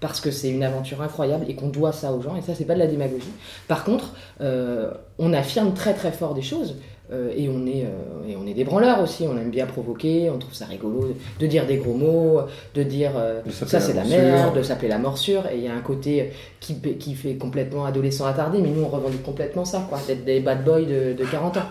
Parce 0.00 0.20
que 0.20 0.30
c'est 0.30 0.50
une 0.50 0.62
aventure 0.62 1.02
incroyable 1.02 1.46
et 1.48 1.56
qu'on 1.56 1.68
doit 1.68 1.90
ça 1.90 2.12
aux 2.12 2.22
gens, 2.22 2.36
et 2.36 2.42
ça, 2.42 2.54
c'est 2.54 2.64
pas 2.64 2.74
de 2.74 2.78
la 2.78 2.86
démagogie. 2.86 3.32
Par 3.66 3.82
contre, 3.82 4.14
euh, 4.40 4.92
on 5.18 5.32
affirme 5.32 5.74
très 5.74 5.92
très 5.92 6.12
fort 6.12 6.34
des 6.34 6.42
choses. 6.42 6.76
Euh, 7.12 7.32
et, 7.36 7.48
on 7.48 7.66
est, 7.66 7.84
euh, 7.84 8.28
et 8.30 8.36
on 8.36 8.46
est 8.46 8.52
des 8.54 8.64
branleurs 8.64 9.02
aussi, 9.02 9.24
on 9.26 9.36
aime 9.38 9.50
bien 9.50 9.64
provoquer, 9.66 10.28
on 10.30 10.38
trouve 10.38 10.52
ça 10.54 10.66
rigolo 10.66 11.14
de 11.40 11.46
dire 11.46 11.66
des 11.66 11.76
gros 11.78 11.94
mots, 11.94 12.40
de 12.74 12.82
dire 12.82 13.12
euh, 13.16 13.40
De 13.46 13.50
ça 13.50 13.66
la 13.72 13.80
c'est 13.80 13.92
la 13.94 14.02
morsure. 14.02 14.18
merde, 14.22 14.56
de 14.58 14.62
s'appeler 14.62 14.88
la 14.88 14.98
morsure, 14.98 15.42
et 15.52 15.56
il 15.56 15.64
y 15.64 15.68
a 15.68 15.74
un 15.74 15.80
côté 15.80 16.30
qui, 16.60 16.74
qui 16.98 17.14
fait 17.14 17.34
complètement 17.36 17.84
adolescent 17.86 18.26
attardé, 18.26 18.58
mais 18.60 18.68
nous 18.68 18.82
on 18.82 18.88
revendique 18.88 19.22
complètement 19.22 19.64
ça, 19.64 19.86
quoi, 19.88 19.98
d'être 20.06 20.24
des 20.24 20.40
bad 20.40 20.64
boys 20.64 20.82
de, 20.82 21.14
de 21.14 21.24
40 21.30 21.56
ans. 21.56 21.62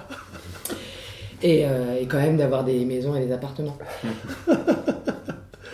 Et, 1.43 1.65
euh, 1.65 2.00
et 2.02 2.06
quand 2.08 2.17
même 2.17 2.36
d'avoir 2.38 2.63
des 2.63 2.84
maisons 2.84 3.15
et 3.15 3.23
des 3.23 3.32
appartements. 3.32 3.78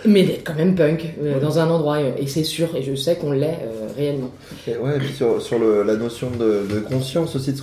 mais 0.06 0.24
d'être 0.24 0.44
quand 0.46 0.56
même 0.56 0.76
punk 0.76 1.14
euh, 1.24 1.40
dans 1.40 1.60
un 1.60 1.70
endroit, 1.70 2.00
et, 2.02 2.28
c'est 2.28 2.44
sûr, 2.44 2.76
et 2.76 2.84
je 2.84 2.94
sais 2.96 3.16
qu'on 3.16 3.32
l'est 3.32 3.60
euh, 3.64 3.88
réellement. 3.96 4.32
Et 4.68 4.76
ouais, 4.76 4.98
et 4.98 5.00
puis 5.00 5.14
sur, 5.14 5.42
sur 5.42 5.58
le- 5.60 5.84
la 5.84 5.96
notion 5.96 6.30
de, 6.32 6.66
de 6.70 6.80
conscience 6.82 7.38
aussi 7.38 7.54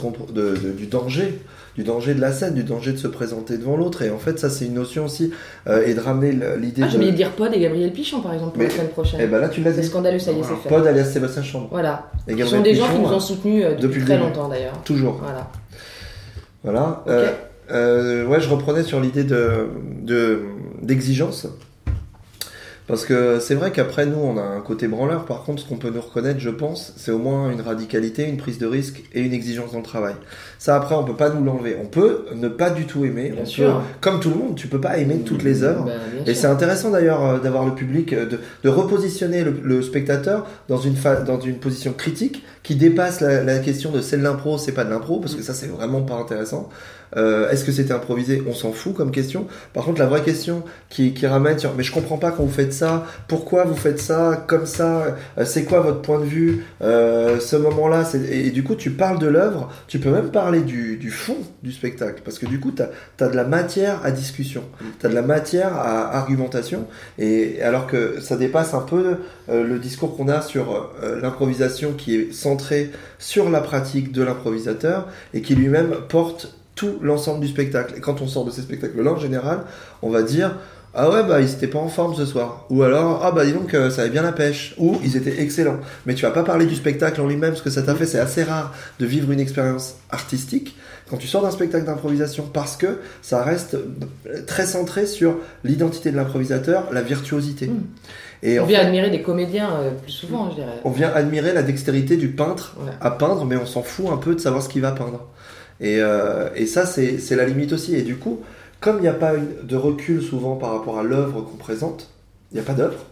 de- 0.54 0.72
du 0.72 0.86
danger, 0.86 1.38
du 1.80 1.86
danger 1.86 2.12
de 2.14 2.20
la 2.20 2.30
scène, 2.30 2.52
du 2.54 2.62
danger 2.62 2.92
de 2.92 2.98
se 2.98 3.08
présenter 3.08 3.56
devant 3.56 3.74
l'autre. 3.76 4.02
Et 4.02 4.10
en 4.10 4.18
fait, 4.18 4.38
ça, 4.38 4.50
c'est 4.50 4.66
une 4.66 4.74
notion 4.74 5.06
aussi, 5.06 5.32
euh, 5.66 5.82
et 5.86 5.94
de 5.94 6.00
ramener 6.00 6.32
l'idée 6.58 6.82
Ah, 6.84 6.88
j'ai 6.88 6.92
de. 6.92 6.96
oublié 6.96 7.12
de 7.12 7.16
dire 7.16 7.30
Pod 7.30 7.50
et 7.54 7.58
Gabriel 7.58 7.90
Pichon 7.92 8.20
par 8.20 8.34
exemple 8.34 8.52
pour 8.52 8.58
Mais- 8.58 8.68
la 8.68 8.70
semaine 8.74 8.88
prochaine. 8.88 9.20
Et 9.20 9.26
ben 9.26 9.38
là, 9.40 9.48
tu 9.48 9.62
l'as 9.62 9.72
c'est 9.72 9.80
dit. 9.80 9.86
scandaleux, 9.86 10.18
ça 10.18 10.32
y 10.32 10.38
est, 10.40 10.42
c'est 10.42 10.56
fait. 10.62 10.68
Pod 10.68 10.86
alias 10.86 11.04
Sébastien 11.06 11.42
Chambre. 11.42 11.68
Voilà. 11.70 12.10
Et 12.28 12.36
Ce 12.38 12.44
sont 12.46 12.60
des 12.60 12.74
gens 12.74 12.88
qui 12.92 12.98
nous 12.98 13.08
ont 13.08 13.18
soutenus 13.20 13.64
euh, 13.64 13.74
depuis, 13.76 14.02
très 14.04 14.14
début. 14.14 14.24
longtemps 14.26 14.48
d'ailleurs. 14.48 14.78
Toujours. 14.84 15.14
Voilà. 15.22 15.50
Voilà. 16.62 17.02
Euh, 17.08 17.30
euh, 17.70 18.26
ouais, 18.26 18.40
je 18.40 18.48
reprenais 18.50 18.82
sur 18.82 19.00
l'idée 19.00 19.24
de, 19.24 19.68
de, 20.02 20.40
d'exigence. 20.82 21.46
Parce 22.86 23.04
que 23.04 23.38
c'est 23.38 23.54
vrai 23.54 23.70
qu'après, 23.70 24.04
nous, 24.04 24.18
on 24.18 24.36
a 24.36 24.42
un 24.42 24.60
côté 24.60 24.88
branleur. 24.88 25.24
Par 25.24 25.44
contre, 25.44 25.62
ce 25.62 25.68
qu'on 25.68 25.76
peut 25.76 25.90
nous 25.90 26.00
reconnaître, 26.00 26.40
je 26.40 26.50
pense, 26.50 26.92
c'est 26.96 27.12
au 27.12 27.18
moins 27.18 27.52
une 27.52 27.60
radicalité, 27.60 28.24
une 28.28 28.36
prise 28.36 28.58
de 28.58 28.66
risque 28.66 29.04
et 29.14 29.20
une 29.20 29.32
exigence 29.32 29.70
dans 29.70 29.78
le 29.78 29.84
travail. 29.84 30.14
Ça, 30.62 30.76
après, 30.76 30.94
on 30.94 31.04
peut 31.04 31.16
pas 31.16 31.30
nous 31.30 31.42
l'enlever. 31.42 31.74
On 31.82 31.86
peut 31.86 32.26
ne 32.34 32.48
pas 32.48 32.68
du 32.68 32.84
tout 32.84 33.06
aimer. 33.06 33.30
Bien 33.30 33.44
on 33.44 33.46
sûr. 33.46 33.66
peut, 33.78 33.82
comme 34.02 34.20
tout 34.20 34.28
le 34.28 34.36
monde, 34.36 34.56
tu 34.56 34.66
peux 34.68 34.78
pas 34.80 34.98
aimer 34.98 35.20
toutes 35.24 35.42
les 35.42 35.62
œuvres. 35.62 35.86
Ben, 35.86 35.98
Et 36.26 36.34
c'est 36.34 36.48
intéressant 36.48 36.90
d'ailleurs 36.90 37.24
euh, 37.24 37.38
d'avoir 37.38 37.64
le 37.64 37.74
public, 37.74 38.12
euh, 38.12 38.26
de, 38.26 38.38
de 38.62 38.68
repositionner 38.68 39.42
le, 39.42 39.54
le 39.64 39.80
spectateur 39.80 40.46
dans 40.68 40.76
une, 40.76 40.94
dans 41.26 41.40
une 41.40 41.56
position 41.56 41.94
critique 41.94 42.44
qui 42.62 42.76
dépasse 42.76 43.22
la, 43.22 43.42
la 43.42 43.58
question 43.60 43.90
de 43.90 44.02
c'est 44.02 44.18
de 44.18 44.22
l'impro, 44.22 44.58
c'est 44.58 44.72
pas 44.72 44.84
de 44.84 44.90
l'impro, 44.90 45.18
parce 45.18 45.34
que 45.34 45.42
ça 45.42 45.54
c'est 45.54 45.66
vraiment 45.68 46.02
pas 46.02 46.16
intéressant. 46.16 46.68
Euh, 47.16 47.48
Est-ce 47.50 47.64
que 47.64 47.72
c'était 47.72 47.94
improvisé? 47.94 48.40
On 48.48 48.52
s'en 48.52 48.70
fout 48.70 48.94
comme 48.94 49.10
question. 49.10 49.46
Par 49.72 49.84
contre, 49.84 49.98
la 49.98 50.06
vraie 50.06 50.22
question 50.22 50.62
qui, 50.90 51.12
qui 51.14 51.26
ramène 51.26 51.58
sur 51.58 51.74
mais 51.74 51.82
je 51.82 51.90
comprends 51.92 52.18
pas 52.18 52.30
quand 52.30 52.44
vous 52.44 52.52
faites 52.52 52.72
ça, 52.74 53.06
pourquoi 53.28 53.64
vous 53.64 53.74
faites 53.74 53.98
ça, 53.98 54.44
comme 54.46 54.66
ça, 54.66 55.16
euh, 55.38 55.44
c'est 55.44 55.64
quoi 55.64 55.80
votre 55.80 56.02
point 56.02 56.20
de 56.20 56.24
vue, 56.26 56.64
euh, 56.82 57.40
ce 57.40 57.56
moment-là, 57.56 58.04
et 58.30 58.50
du 58.50 58.62
coup 58.62 58.74
tu 58.76 58.90
parles 58.90 59.18
de 59.18 59.26
l'œuvre, 59.26 59.70
tu 59.88 59.98
peux 59.98 60.10
même 60.10 60.28
parler 60.30 60.49
du, 60.58 60.96
du 60.96 61.10
fond 61.10 61.36
du 61.62 61.70
spectacle, 61.70 62.22
parce 62.24 62.38
que 62.38 62.46
du 62.46 62.58
coup 62.58 62.72
tu 62.72 62.82
as, 62.82 63.28
de 63.28 63.36
la 63.36 63.44
matière 63.44 64.04
à 64.04 64.10
discussion, 64.10 64.64
tu 64.98 65.06
as 65.06 65.08
de 65.08 65.14
la 65.14 65.22
matière 65.22 65.74
à 65.74 66.16
argumentation, 66.16 66.86
et 67.18 67.62
alors 67.62 67.86
que 67.86 68.20
ça 68.20 68.36
dépasse 68.36 68.74
un 68.74 68.80
peu 68.80 69.18
euh, 69.48 69.64
le 69.64 69.78
discours 69.78 70.16
qu'on 70.16 70.28
a 70.28 70.42
sur 70.42 70.90
euh, 71.02 71.20
l'improvisation 71.20 71.92
qui 71.92 72.16
est 72.16 72.32
centré 72.32 72.90
sur 73.18 73.48
la 73.50 73.60
pratique 73.60 74.12
de 74.12 74.22
l'improvisateur 74.22 75.08
et 75.32 75.42
qui 75.42 75.54
lui-même 75.54 75.94
porte 76.08 76.54
tout 76.74 76.98
l'ensemble 77.02 77.40
du 77.40 77.48
spectacle. 77.48 77.94
Et 77.96 78.00
quand 78.00 78.20
on 78.22 78.26
sort 78.26 78.44
de 78.44 78.50
ces 78.50 78.62
spectacles-là, 78.62 79.12
en 79.12 79.18
général, 79.18 79.64
on 80.02 80.10
va 80.10 80.22
dire 80.22 80.56
Ah 80.92 81.08
ouais, 81.08 81.22
bah 81.22 81.40
ils 81.40 81.52
étaient 81.52 81.68
pas 81.68 81.78
en 81.78 81.88
forme 81.88 82.14
ce 82.16 82.26
soir. 82.26 82.66
Ou 82.68 82.82
alors, 82.82 83.20
ah 83.22 83.30
bah 83.30 83.44
dis 83.44 83.52
donc, 83.52 83.74
euh, 83.74 83.90
ça 83.90 84.02
avait 84.02 84.10
bien 84.10 84.22
la 84.22 84.32
pêche. 84.32 84.74
Ou 84.78 84.98
ils 85.04 85.16
étaient 85.16 85.40
excellents. 85.40 85.78
Mais 86.04 86.14
tu 86.14 86.22
vas 86.22 86.32
pas 86.32 86.42
parler 86.42 86.66
du 86.66 86.74
spectacle 86.74 87.20
en 87.20 87.28
lui-même, 87.28 87.54
ce 87.54 87.62
que 87.62 87.70
ça 87.70 87.82
t'a 87.82 87.94
fait. 87.94 88.06
C'est 88.06 88.18
assez 88.18 88.42
rare 88.42 88.74
de 88.98 89.06
vivre 89.06 89.30
une 89.30 89.40
expérience 89.40 89.96
artistique 90.10 90.76
quand 91.08 91.16
tu 91.16 91.26
sors 91.26 91.42
d'un 91.42 91.50
spectacle 91.50 91.84
d'improvisation 91.84 92.48
parce 92.52 92.76
que 92.76 92.98
ça 93.20 93.42
reste 93.42 93.76
très 94.46 94.64
centré 94.64 95.06
sur 95.06 95.38
l'identité 95.64 96.12
de 96.12 96.16
l'improvisateur, 96.16 96.84
la 96.92 97.02
virtuosité. 97.02 97.66
Mm. 97.66 97.82
Et 98.42 98.58
on 98.58 98.64
vient 98.64 98.80
admirer 98.80 99.10
des 99.10 99.20
comédiens 99.20 99.70
euh, 99.72 99.90
plus 99.90 100.12
souvent, 100.12 100.50
je 100.50 100.56
dirais. 100.56 100.72
On 100.84 100.90
vient 100.90 101.10
admirer 101.12 101.52
la 101.52 101.62
dextérité 101.62 102.16
du 102.16 102.28
peintre 102.28 102.76
à 103.00 103.10
peindre, 103.10 103.44
mais 103.44 103.56
on 103.56 103.66
s'en 103.66 103.82
fout 103.82 104.06
un 104.10 104.16
peu 104.16 104.34
de 104.34 104.40
savoir 104.40 104.62
ce 104.62 104.68
qu'il 104.68 104.82
va 104.82 104.92
peindre. 104.92 105.26
Et, 105.80 105.98
euh, 106.00 106.48
et 106.54 106.66
ça, 106.66 106.86
c'est 106.86 107.36
la 107.36 107.44
limite 107.44 107.72
aussi. 107.72 107.96
Et 107.96 108.02
du 108.02 108.16
coup, 108.16 108.40
comme 108.80 108.96
il 108.96 109.02
n'y 109.02 109.08
a 109.08 109.14
pas 109.14 109.34
de 109.36 109.76
recul 109.76 110.22
souvent 110.22 110.56
par 110.56 110.72
rapport 110.72 110.98
à 110.98 111.02
l'œuvre 111.02 111.42
qu'on 111.42 111.56
présente, 111.56 112.10
il 112.50 112.54
n'y 112.54 112.60
a 112.60 112.64
pas 112.64 112.74
d'œuvre, 112.74 113.04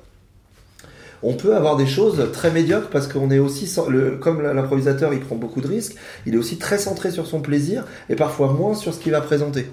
on 1.22 1.34
peut 1.34 1.56
avoir 1.56 1.76
des 1.76 1.86
choses 1.86 2.30
très 2.32 2.50
médiocres 2.50 2.90
parce 2.90 3.08
qu'on 3.08 3.30
est 3.30 3.38
aussi, 3.38 3.72
comme 4.20 4.42
l'improvisateur 4.42 5.12
il 5.12 5.20
prend 5.20 5.36
beaucoup 5.36 5.60
de 5.60 5.66
risques, 5.66 5.96
il 6.26 6.34
est 6.34 6.38
aussi 6.38 6.58
très 6.58 6.78
centré 6.78 7.10
sur 7.10 7.26
son 7.26 7.40
plaisir 7.40 7.84
et 8.08 8.14
parfois 8.14 8.52
moins 8.52 8.74
sur 8.74 8.94
ce 8.94 9.00
qu'il 9.00 9.12
va 9.12 9.20
présenter. 9.20 9.66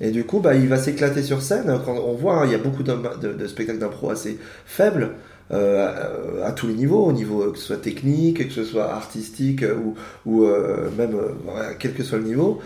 Et 0.00 0.10
du 0.10 0.24
coup, 0.24 0.40
bah, 0.40 0.54
il 0.54 0.68
va 0.68 0.76
s'éclater 0.76 1.22
sur 1.22 1.40
scène. 1.40 1.80
Quand 1.84 1.94
on 1.94 2.14
voit, 2.14 2.42
hein, 2.42 2.46
il 2.46 2.52
y 2.52 2.54
a 2.54 2.58
beaucoup 2.58 2.82
de, 2.82 3.46
spectacles 3.46 3.78
d'impro 3.78 4.10
assez 4.10 4.38
faibles. 4.66 5.12
Euh, 5.52 6.44
à 6.44 6.52
tous 6.52 6.68
les 6.68 6.74
niveaux, 6.74 7.04
au 7.04 7.12
niveau 7.12 7.50
que 7.50 7.58
ce 7.58 7.64
soit 7.64 7.78
technique, 7.78 8.46
que 8.46 8.54
ce 8.54 8.62
soit 8.62 8.92
artistique 8.92 9.64
ou, 9.64 9.96
ou 10.24 10.44
euh, 10.44 10.88
même 10.96 11.16
euh, 11.16 11.72
quel 11.76 11.92
que 11.92 12.04
soit 12.04 12.18
le 12.18 12.24
niveau, 12.24 12.60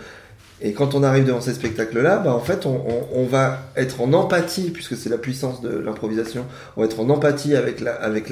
et 0.61 0.71
quand 0.73 0.95
on 0.95 1.03
arrive 1.03 1.25
devant 1.25 1.41
ces 1.41 1.53
spectacles-là, 1.53 2.19
bah 2.19 2.33
en 2.33 2.39
fait, 2.39 2.65
on, 2.65 2.75
on, 2.75 3.07
on, 3.13 3.25
va 3.25 3.59
être 3.75 4.01
en 4.01 4.13
empathie, 4.13 4.71
puisque 4.71 4.95
c'est 4.95 5.09
la 5.09 5.17
puissance 5.17 5.61
de 5.61 5.69
l'improvisation, 5.69 6.45
on 6.77 6.81
va 6.81 6.87
être 6.87 6.99
en 6.99 7.09
empathie 7.09 7.55
avec 7.55 7.81
l'acteur, 7.81 7.99
la, 7.99 8.05
avec 8.05 8.29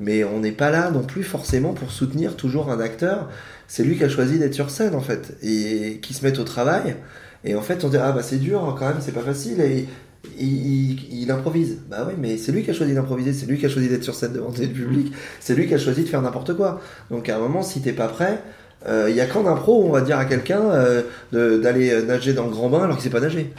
mais 0.00 0.24
on 0.24 0.40
n'est 0.40 0.52
pas 0.52 0.70
là 0.70 0.90
non 0.90 1.02
plus 1.02 1.22
forcément 1.22 1.72
pour 1.72 1.92
soutenir 1.92 2.36
toujours 2.36 2.70
un 2.70 2.80
acteur. 2.80 3.28
C'est 3.68 3.84
lui 3.84 3.96
qui 3.96 4.02
a 4.02 4.08
choisi 4.08 4.38
d'être 4.38 4.54
sur 4.54 4.70
scène, 4.70 4.94
en 4.96 5.00
fait, 5.00 5.36
et 5.42 6.00
qui 6.02 6.14
se 6.14 6.26
met 6.26 6.36
au 6.38 6.44
travail. 6.44 6.96
Et 7.44 7.54
en 7.54 7.62
fait, 7.62 7.84
on 7.84 7.88
dit, 7.88 7.96
ah 7.96 8.10
bah 8.10 8.22
c'est 8.22 8.38
dur, 8.38 8.74
quand 8.78 8.88
même, 8.88 8.98
c'est 9.00 9.12
pas 9.12 9.20
facile. 9.20 9.60
Et 9.60 9.86
il, 10.38 11.22
il, 11.22 11.30
improvise. 11.30 11.78
Bah 11.88 12.04
oui, 12.08 12.14
mais 12.18 12.36
c'est 12.38 12.52
lui 12.52 12.64
qui 12.64 12.70
a 12.70 12.74
choisi 12.74 12.92
d'improviser, 12.92 13.32
c'est 13.32 13.46
lui 13.46 13.58
qui 13.58 13.66
a 13.66 13.68
choisi 13.68 13.88
d'être 13.88 14.04
sur 14.04 14.14
scène 14.14 14.32
devant 14.32 14.48
le 14.48 14.66
public, 14.66 15.12
c'est 15.38 15.54
lui 15.54 15.66
qui 15.66 15.74
a 15.74 15.78
choisi 15.78 16.02
de 16.02 16.08
faire 16.08 16.22
n'importe 16.22 16.54
quoi. 16.54 16.80
Donc 17.10 17.28
à 17.28 17.36
un 17.36 17.38
moment, 17.38 17.62
si 17.62 17.80
t'es 17.80 17.92
pas 17.92 18.08
prêt, 18.08 18.42
il 18.86 18.90
euh, 18.90 19.10
y 19.10 19.20
a 19.20 19.26
qu'en 19.26 19.46
impro 19.46 19.84
on 19.84 19.90
va 19.90 20.00
dire 20.00 20.18
à 20.18 20.24
quelqu'un 20.24 20.62
euh, 20.62 21.02
d'aller 21.32 22.02
nager 22.02 22.32
dans 22.32 22.44
le 22.44 22.50
grand 22.50 22.70
bain 22.70 22.84
alors 22.84 22.96
qu'il 22.96 23.04
sait 23.04 23.10
pas 23.10 23.20
nager. 23.20 23.52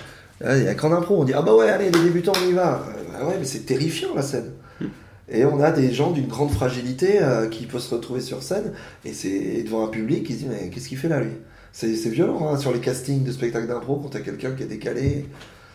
Il 0.43 0.63
y 0.63 0.67
a 0.67 0.73
qu'en 0.73 0.91
impro 0.91 1.21
on 1.21 1.23
dit 1.23 1.33
ah 1.35 1.43
bah 1.43 1.53
ouais 1.53 1.69
allez 1.69 1.91
les 1.91 1.99
débutants 1.99 2.33
on 2.43 2.49
y 2.49 2.53
va. 2.53 2.83
Bah 3.13 3.25
ouais 3.27 3.35
mais 3.39 3.45
c'est 3.45 3.65
terrifiant 3.65 4.15
la 4.15 4.23
scène. 4.23 4.51
Hmm. 4.79 4.87
Et 5.29 5.45
on 5.45 5.61
a 5.61 5.71
des 5.71 5.93
gens 5.93 6.09
d'une 6.11 6.27
grande 6.27 6.49
fragilité 6.49 7.21
euh, 7.21 7.47
qui 7.47 7.67
peuvent 7.67 7.81
se 7.81 7.93
retrouver 7.93 8.21
sur 8.21 8.41
scène 8.41 8.73
et 9.05 9.13
c'est 9.13 9.61
devant 9.63 9.85
un 9.85 9.89
public 9.89 10.25
qui 10.25 10.33
se 10.33 10.39
dit 10.39 10.47
mais 10.49 10.69
qu'est-ce 10.69 10.89
qu'il 10.89 10.97
fait 10.97 11.09
là 11.09 11.19
lui? 11.19 11.33
C'est 11.71 12.09
violent 12.09 12.49
hein, 12.49 12.57
sur 12.57 12.73
les 12.73 12.79
castings 12.79 13.23
de 13.23 13.31
spectacles 13.31 13.67
d'impro 13.67 13.97
quand 13.97 14.09
t'as 14.09 14.19
quelqu'un 14.19 14.51
qui 14.51 14.63
est 14.63 14.67
décalé. 14.67 15.27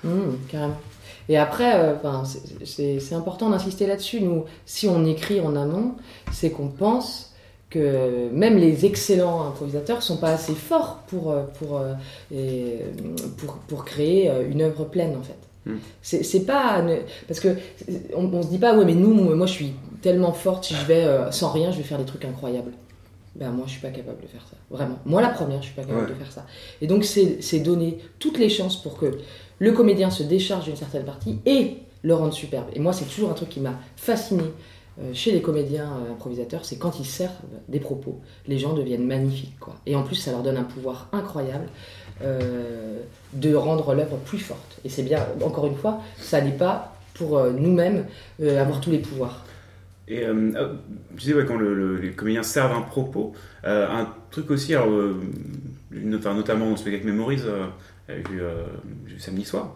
Mmh, 0.05 0.11
carrément. 0.51 0.77
Et 1.29 1.39
après, 1.39 1.99
c'est 2.65 3.15
important 3.15 3.49
d'insister 3.49 3.87
là-dessus. 3.87 4.21
Nous, 4.21 4.45
si 4.67 4.87
on 4.89 5.07
écrit 5.07 5.41
en 5.41 5.57
amont, 5.57 5.95
c'est 6.33 6.51
qu'on 6.51 6.69
pense 6.69 7.35
que 7.77 8.29
même 8.33 8.57
les 8.57 8.87
excellents 8.87 9.49
improvisateurs 9.49 10.03
sont 10.03 10.17
pas 10.17 10.31
assez 10.31 10.55
forts 10.55 11.03
pour, 11.09 11.31
euh, 11.31 11.43
pour, 11.59 11.79
euh, 11.79 12.79
pour, 13.37 13.55
pour, 13.69 13.85
créer 13.85 14.31
euh, 14.31 14.51
une 14.51 14.62
œuvre 14.62 14.85
pleine 14.85 15.17
en 15.17 15.23
fait. 15.23 15.37
Hmm. 15.67 15.79
C'est 16.01 16.47
pas 16.47 16.85
parce 17.27 17.41
que 17.41 17.57
on, 18.15 18.33
on, 18.33 18.43
se 18.43 18.49
dit 18.49 18.59
pas 18.59 18.77
ouais 18.77 18.85
mais 18.85 18.95
nous 18.95 19.12
moi 19.12 19.47
je 19.47 19.53
suis 19.53 19.73
tellement 20.01 20.33
forte 20.33 20.65
si 20.65 20.75
je 20.75 20.87
vais 20.87 21.05
sans 21.33 21.51
rien 21.51 21.73
je 21.73 21.79
vais 21.79 21.83
faire 21.83 21.99
des 21.99 22.05
trucs 22.05 22.25
incroyables. 22.25 22.71
Ben 23.35 23.51
moi 23.51 23.65
je 23.67 23.73
suis 23.73 23.81
pas 23.81 23.91
capable 23.91 24.23
de 24.23 24.29
faire 24.29 24.47
ça 24.49 24.57
vraiment. 24.71 25.01
Moi 25.05 25.21
la 25.21 25.31
première 25.31 25.61
je 25.62 25.67
suis 25.67 25.75
pas 25.75 25.83
capable 25.83 26.09
de 26.09 26.15
faire 26.15 26.31
ça. 26.31 26.47
Et 26.81 26.87
donc 26.87 27.05
c'est 27.05 27.59
donner 27.59 27.99
toutes 28.21 28.39
les 28.39 28.49
chances 28.49 28.81
pour 28.81 28.97
que 28.97 29.19
le 29.59 29.73
comédien 29.73 30.09
se 30.11 30.23
décharge 30.23 30.67
d'une 30.67 30.77
certaine 30.77 31.05
partie 31.05 31.41
et 31.47 31.79
le 32.03 32.15
rende 32.15 32.33
superbe. 32.33 32.67
Et 32.73 32.79
moi 32.79 32.93
c'est 32.93 33.07
toujours 33.07 33.31
un 33.31 33.35
truc 33.35 33.49
qui 33.49 33.59
m'a 33.59 33.75
fasciné 33.97 34.45
chez 35.13 35.33
les 35.33 35.43
comédiens 35.43 35.93
euh, 35.93 36.13
improvisateurs, 36.13 36.65
c'est 36.65 36.79
quand 36.79 36.99
ils 36.99 37.07
servent 37.07 37.33
des 37.69 37.81
propos, 37.81 38.21
les 38.47 38.59
gens 38.59 38.73
deviennent 38.73 39.07
magnifiques. 39.07 39.59
Quoi. 39.61 39.75
Et 39.85 39.95
en 39.95 40.03
plus, 40.03 40.17
ça 40.17 40.31
leur 40.31 40.43
donne 40.43 40.57
un 40.57 40.65
pouvoir 40.65 41.09
incroyable 41.13 41.67
euh, 42.23 43.01
de 43.35 43.55
rendre 43.55 43.95
l'œuvre 43.95 44.17
plus 44.17 44.39
forte. 44.39 44.79
Et 44.85 44.89
c'est 44.89 45.03
bien, 45.03 45.27
encore 45.45 45.67
une 45.67 45.77
fois, 45.77 46.01
ça 46.19 46.41
n'est 46.41 46.53
pas 46.53 46.95
pour 47.15 47.43
nous-mêmes 47.45 48.05
avoir 48.43 48.81
tous 48.83 48.91
les 48.91 48.99
pouvoirs. 48.99 49.47
Et 50.07 50.23
je 50.23 51.17
disais, 51.17 51.33
quand 51.47 51.59
les 51.59 52.11
comédiens 52.13 52.43
servent 52.43 52.77
un 52.77 52.83
propos, 52.83 53.33
un 53.65 54.09
truc 54.31 54.51
aussi, 54.51 54.75
notamment 55.91 56.67
dans 56.67 56.71
le 56.73 56.77
spectacle 56.77 57.07
Memories, 57.07 57.41
vu, 58.09 59.19
samedi 59.19 59.47
soir, 59.47 59.75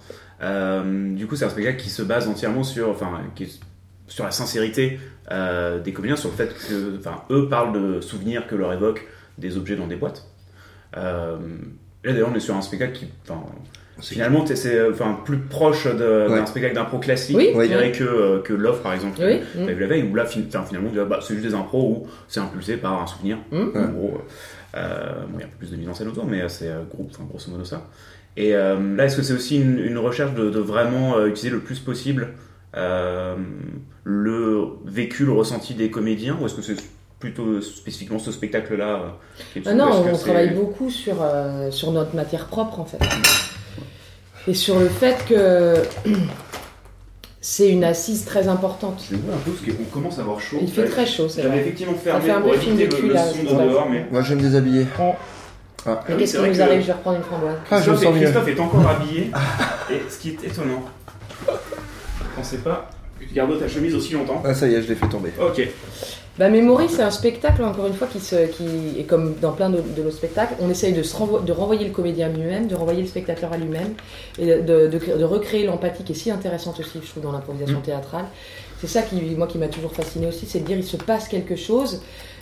du 1.17 1.27
coup, 1.27 1.35
c'est 1.35 1.47
un 1.47 1.49
spectacle 1.51 1.79
qui 1.79 1.89
se 1.89 2.03
base 2.03 2.29
entièrement 2.29 2.63
sur, 2.63 2.91
enfin, 2.91 3.23
sur 4.11 4.25
la 4.25 4.33
sincérité 4.33 5.01
euh, 5.31 5.81
des 5.81 5.93
comédiens, 5.93 6.17
sur 6.17 6.31
le 6.31 6.37
fait 6.37 6.53
que, 6.53 6.99
enfin, 6.99 7.23
eux 7.31 7.49
parlent 7.49 7.73
de 7.73 8.01
souvenirs 8.01 8.47
que 8.47 8.57
leur 8.57 8.73
évoquent 8.73 9.07
des 9.39 9.57
objets 9.57 9.77
dans 9.77 9.87
des 9.87 9.97
boîtes. 9.97 10.27
Euh, 10.97 11.39
là 12.05 12.13
d'ailleurs, 12.13 12.29
on 12.31 12.35
est 12.35 12.41
sur 12.41 12.57
un 12.57 12.61
spectacle 12.61 12.93
qui, 12.93 13.07
enfin, 13.23 13.41
finalement, 14.01 14.45
c'est 14.45 14.91
enfin 14.91 15.21
plus 15.25 15.39
proche 15.39 15.87
d'un 15.87 16.45
spectacle 16.45 16.75
d'impro 16.75 16.99
classique, 16.99 17.39
je 17.39 17.67
dirais 17.67 17.93
que, 17.93 18.03
euh, 18.03 18.39
que 18.41 18.53
l'offre 18.53 18.83
par 18.83 18.95
exemple, 18.95 19.19
oui. 19.21 19.41
vu 19.55 19.81
la 19.81 19.87
veille, 19.87 20.03
où 20.03 20.15
là 20.15 20.27
finalement, 20.27 20.91
bah, 21.09 21.21
c'est 21.23 21.35
juste 21.35 21.47
des 21.47 21.55
impros 21.55 21.89
où 21.89 22.07
c'est 22.27 22.41
impulsé 22.41 22.77
par 22.77 23.01
un 23.01 23.07
souvenir. 23.07 23.39
Mmh. 23.53 23.69
En 23.77 23.89
gros, 23.89 24.21
euh, 24.75 25.13
il 25.35 25.41
y 25.41 25.43
a 25.43 25.47
un 25.47 25.49
peu 25.49 25.57
plus 25.59 25.71
de 25.71 25.77
mise 25.77 25.89
en 25.89 25.95
scène 25.95 26.09
autour, 26.09 26.27
mais 26.27 26.49
c'est 26.49 26.71
groupe, 26.91 27.13
grosso 27.29 27.49
modo 27.51 27.65
ça. 27.65 27.87
Et 28.37 28.53
là, 28.53 29.05
est-ce 29.05 29.17
que 29.17 29.23
c'est 29.23 29.35
aussi 29.35 29.61
une, 29.61 29.79
une 29.79 29.99
recherche 29.99 30.35
de, 30.35 30.51
de 30.51 30.59
vraiment 30.59 31.25
utiliser 31.27 31.51
le 31.51 31.61
plus 31.61 31.79
possible 31.79 32.29
euh, 32.29 32.49
le 32.75 34.69
vécu, 34.85 35.25
le 35.25 35.33
ressenti 35.33 35.75
des 35.75 35.91
comédiens 35.91 36.39
Ou 36.41 36.47
est-ce 36.47 36.55
que 36.55 36.63
c'est 36.63 36.77
plutôt 37.21 37.61
spécifiquement 37.61 38.19
ce 38.19 38.33
spectacle-là 38.33 39.17
ah 39.67 39.75
Non, 39.75 40.05
on 40.11 40.17
travaille 40.17 40.55
beaucoup 40.55 40.91
sur, 40.91 41.17
euh, 41.21 41.71
sur 41.71 41.93
notre 41.93 42.17
matière 42.17 42.47
propre 42.47 42.81
en 42.81 42.87
fait. 42.87 42.99
Et 44.49 44.55
sur 44.55 44.79
le 44.81 44.89
fait 44.89 45.23
que 45.29 45.75
c'est 47.43 47.69
une 47.69 47.85
assise 47.85 48.25
très 48.25 48.49
importante. 48.49 49.05
C'est 49.07 49.15
un 49.17 49.39
peu 49.45 49.53
parce 49.53 49.77
qu'on 49.77 49.85
commence 49.85 50.19
à 50.19 50.23
avoir 50.23 50.41
chaud. 50.41 50.59
Il 50.63 50.71
fait 50.71 50.87
très 50.87 51.07
chaud, 51.07 51.29
c'est 51.29 51.43
vrai. 51.43 51.51
J'avais 51.51 51.61
effectivement 51.61 51.95
fermé 51.95 52.25
fait 52.25 52.31
un 52.31 52.41
pour 52.41 52.55
éviter 52.55 52.87
le, 52.87 53.09
le 53.09 53.49
son 53.49 53.67
dehors, 53.67 53.89
mais... 53.91 54.07
Moi, 54.11 54.23
je 54.23 54.31
vais 54.31 54.37
me 54.37 54.43
déshabiller. 54.43 54.87
Ah. 55.87 56.05
Qu'est-ce 56.07 56.39
qui 56.39 56.49
nous 56.49 56.63
arrive 56.63 56.81
Je 56.81 56.87
vais 56.87 56.93
reprendre 56.93 57.19
une 57.19 57.23
framboise? 57.23 57.57
Ah, 57.71 57.81
Christophe 57.81 58.49
est 58.49 58.61
encore 58.61 58.89
habillé. 58.89 59.31
et 59.91 60.03
ce 60.09 60.19
qui 60.19 60.31
est 60.31 60.45
étonnant, 60.45 60.85
pensais 62.41 62.59
pas 62.59 62.91
que 63.19 63.25
tu 63.25 63.35
gardes 63.35 63.59
ta 63.59 63.69
chemise 63.69 63.95
aussi 63.95 64.15
longtemps. 64.15 64.43
Ah, 64.45 64.55
ça 64.55 64.67
y 64.67 64.75
est, 64.75 64.83
je 64.83 64.89
l'ai 64.89 64.95
fait 64.95 65.09
tomber. 65.09 65.31
Ok. 65.41 65.69
Bah, 66.39 66.49
Memory, 66.49 66.89
c'est 66.89 67.03
un 67.03 67.11
spectacle, 67.11 67.63
encore 67.63 67.87
une 67.87 67.93
fois, 67.93 68.07
qui, 68.07 68.19
se, 68.19 68.47
qui 68.47 68.99
est 68.99 69.05
comme 69.05 69.35
dans 69.43 69.53
plein 69.53 69.69
de, 69.69 69.83
nos 70.03 70.11
spectacles. 70.11 70.55
On 70.61 70.71
essaye 70.71 70.95
de, 70.95 71.03
se 71.03 71.17
de 71.45 71.53
renvoyer 71.53 71.85
le 71.87 71.93
comédien 71.93 72.31
lui-même, 72.31 72.67
de 72.67 72.75
renvoyer 72.75 73.03
le 73.03 73.09
spectateur 73.09 73.53
à 73.53 73.59
lui-même, 73.59 73.93
et 74.39 74.47
de, 74.47 74.87
de, 74.87 75.25
recréer 75.25 75.67
l'empathie 75.67 76.03
qui 76.03 76.13
est 76.13 76.15
si 76.15 76.31
intéressante 76.31 76.81
aussi, 76.81 76.99
je 77.03 77.11
trouve, 77.11 77.23
dans 77.23 77.33
l'improvisation 77.33 77.81
mm. 77.81 77.83
théâtrale. 77.83 78.25
C'est 78.81 78.87
ça 78.87 79.03
qui, 79.03 79.21
moi, 79.37 79.47
qui 79.47 79.59
m'a 79.59 79.69
toujours 79.69 79.93
fasciné 79.93 80.27
aussi, 80.27 80.47
c'est 80.47 80.61
de 80.61 80.67
dire 80.67 80.79
il 80.79 80.85
se 80.85 80.97
passe 80.97 81.29
quelque 81.29 81.57
chose 81.57 82.01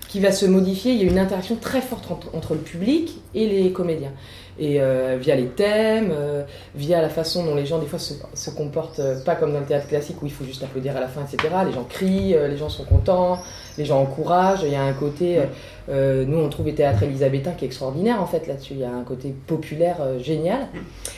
qui 0.08 0.20
va 0.20 0.30
se 0.30 0.46
modifier. 0.46 0.92
Il 0.92 0.98
y 0.98 1.02
a 1.02 1.10
une 1.10 1.18
interaction 1.18 1.56
très 1.56 1.80
forte 1.80 2.08
entre, 2.08 2.28
entre 2.34 2.54
le 2.54 2.60
public 2.60 3.20
et 3.34 3.48
les 3.48 3.72
comédiens 3.72 4.12
et 4.58 4.80
euh, 4.80 5.16
via 5.20 5.36
les 5.36 5.46
thèmes, 5.46 6.10
euh, 6.12 6.42
via 6.74 7.00
la 7.00 7.08
façon 7.08 7.44
dont 7.44 7.54
les 7.54 7.66
gens 7.66 7.78
des 7.78 7.86
fois 7.86 7.98
se, 7.98 8.50
comportent, 8.50 8.98
euh, 8.98 9.22
pas 9.24 9.34
comme 9.34 9.52
dans 9.52 9.60
le 9.60 9.66
théâtre 9.66 9.86
classique 9.86 10.20
où 10.22 10.26
il 10.26 10.32
faut 10.32 10.44
juste 10.44 10.62
applaudir 10.62 10.96
à 10.96 11.00
la 11.00 11.08
fin, 11.08 11.22
etc. 11.22 11.54
Les 11.66 11.72
gens 11.72 11.84
crient, 11.84 12.34
les 12.48 12.56
gens 12.56 12.68
sont 12.68 12.84
contents, 12.84 13.38
les 13.78 13.84
gens 13.84 14.00
encouragent. 14.00 14.62
Il 14.64 14.72
y 14.72 14.76
a 14.76 14.82
un 14.82 14.92
côté, 14.92 15.40
nous 15.88 16.38
on 16.38 16.48
trouve 16.48 16.66
le 16.66 16.74
théâtre 16.74 17.02
élisabétain 17.02 17.52
qui 17.52 17.64
est 17.64 17.68
extraordinaire 17.68 18.20
en 18.20 18.26
fait 18.26 18.46
là-dessus. 18.46 18.74
Il 18.74 18.80
y 18.80 18.84
a 18.84 18.92
un 18.92 19.04
côté 19.04 19.34
populaire 19.46 19.96
génial. 20.18 20.68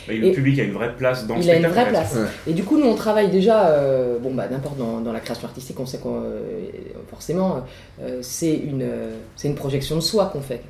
Et 0.07 0.17
le 0.17 0.31
public 0.31 0.59
a 0.59 0.63
une 0.63 0.73
vraie 0.73 0.95
place 0.95 1.27
dans 1.27 1.35
le 1.35 1.41
il 1.41 1.49
a 1.49 1.57
une 1.57 1.67
vraie 1.67 1.89
place. 1.89 2.17
Et 2.47 2.53
du 2.53 2.63
coup 2.63 2.77
nous 2.77 2.87
on 2.87 2.95
travaille 2.95 3.29
déjà, 3.29 3.75
bon 4.21 4.33
bah 4.33 4.47
n'importe 4.49 4.77
dans, 4.77 5.01
dans, 5.01 5.13
la 5.13 5.19
création 5.19 5.47
artistique, 5.47 5.79
on 5.79 5.85
sait 5.85 5.97
qu'on 5.97 6.23
forcément 7.09 7.65
c'est 8.21 8.55
une 8.55 8.87
c'est 9.35 9.47
une 9.47 9.55
projection 9.55 9.95
de 9.95 10.01
soi 10.01 10.29
qu'on 10.31 10.41
fait. 10.41 10.61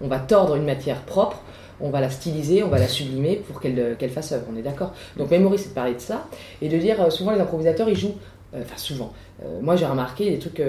on 0.00 0.08
va 0.08 0.18
tordre 0.18 0.56
une 0.56 0.64
matière 0.64 1.00
propre 1.02 1.42
on 1.82 1.90
va 1.90 2.00
la 2.00 2.10
styliser, 2.10 2.62
on 2.62 2.68
va 2.68 2.78
la 2.78 2.88
sublimer 2.88 3.36
pour 3.36 3.60
qu'elle 3.60 3.96
qu'elle 3.98 4.10
fasse 4.10 4.32
œuvre, 4.32 4.44
on 4.52 4.56
est 4.56 4.62
d'accord 4.62 4.94
Donc 5.16 5.30
mémorie, 5.30 5.58
c'est 5.58 5.70
de 5.70 5.74
parler 5.74 5.94
de 5.94 6.00
ça, 6.00 6.26
et 6.62 6.68
de 6.68 6.78
dire, 6.78 7.02
euh, 7.02 7.10
souvent 7.10 7.32
les 7.32 7.40
improvisateurs, 7.40 7.88
ils 7.88 7.96
jouent, 7.96 8.14
euh, 8.14 8.31
enfin 8.54 8.76
souvent, 8.76 9.12
euh, 9.42 9.60
moi 9.62 9.76
j'ai 9.76 9.86
remarqué 9.86 10.30
des 10.30 10.38
trucs 10.38 10.62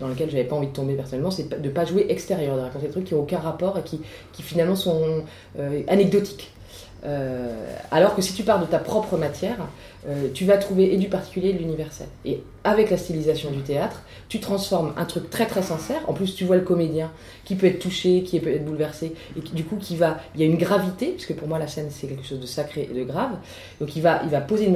dans 0.00 0.08
lesquels 0.08 0.30
j'avais 0.30 0.44
pas 0.44 0.56
envie 0.56 0.68
de 0.68 0.72
tomber 0.72 0.94
personnellement, 0.94 1.30
c'est 1.30 1.60
de 1.60 1.68
pas 1.68 1.84
jouer 1.84 2.06
extérieur, 2.08 2.56
de 2.56 2.62
raconter 2.62 2.86
des 2.86 2.92
trucs 2.92 3.04
qui 3.04 3.14
n'ont 3.14 3.20
aucun 3.20 3.38
rapport 3.38 3.78
et 3.78 3.82
qui, 3.82 4.00
qui 4.32 4.42
finalement 4.42 4.76
sont 4.76 5.24
anecdotiques. 5.88 6.52
alors 7.90 8.14
que 8.14 8.22
si 8.22 8.34
tu 8.34 8.44
pars 8.44 8.60
de 8.60 8.66
ta 8.66 8.78
propre 8.78 9.16
matière, 9.16 9.58
euh, 10.06 10.28
tu 10.34 10.44
vas 10.44 10.58
trouver 10.58 10.92
et 10.92 10.96
du 10.98 11.08
particulier 11.08 11.50
et 11.50 11.52
de 11.54 11.58
l'universel. 11.58 12.08
Et 12.24 12.42
avec 12.64 12.90
la 12.90 12.96
stylisation 12.96 13.50
du 13.50 13.60
théâtre, 13.60 14.02
tu 14.28 14.40
transformes 14.40 14.92
un 14.96 15.04
truc 15.04 15.30
très 15.30 15.46
très 15.46 15.62
sincère. 15.62 16.00
En 16.08 16.14
plus, 16.14 16.34
tu 16.34 16.44
vois 16.44 16.56
le 16.56 16.62
comédien 16.62 17.12
qui 17.44 17.54
peut 17.54 17.66
être 17.66 17.78
touché, 17.78 18.22
qui 18.22 18.40
peut 18.40 18.50
être 18.50 18.64
bouleversé, 18.64 19.14
et 19.36 19.40
du 19.40 19.64
coup, 19.64 19.76
qui 19.76 19.96
va, 19.96 20.18
il 20.34 20.40
y 20.40 20.44
a 20.44 20.46
une 20.46 20.56
gravité, 20.56 21.08
puisque 21.08 21.34
pour 21.34 21.46
moi 21.46 21.58
la 21.58 21.68
scène 21.68 21.88
c'est 21.90 22.06
quelque 22.06 22.26
chose 22.26 22.40
de 22.40 22.46
sacré 22.46 22.88
et 22.90 22.98
de 22.98 23.04
grave. 23.04 23.32
Donc 23.80 23.94
il 23.96 24.02
va, 24.02 24.22
il 24.24 24.30
va 24.30 24.40
poser, 24.40 24.72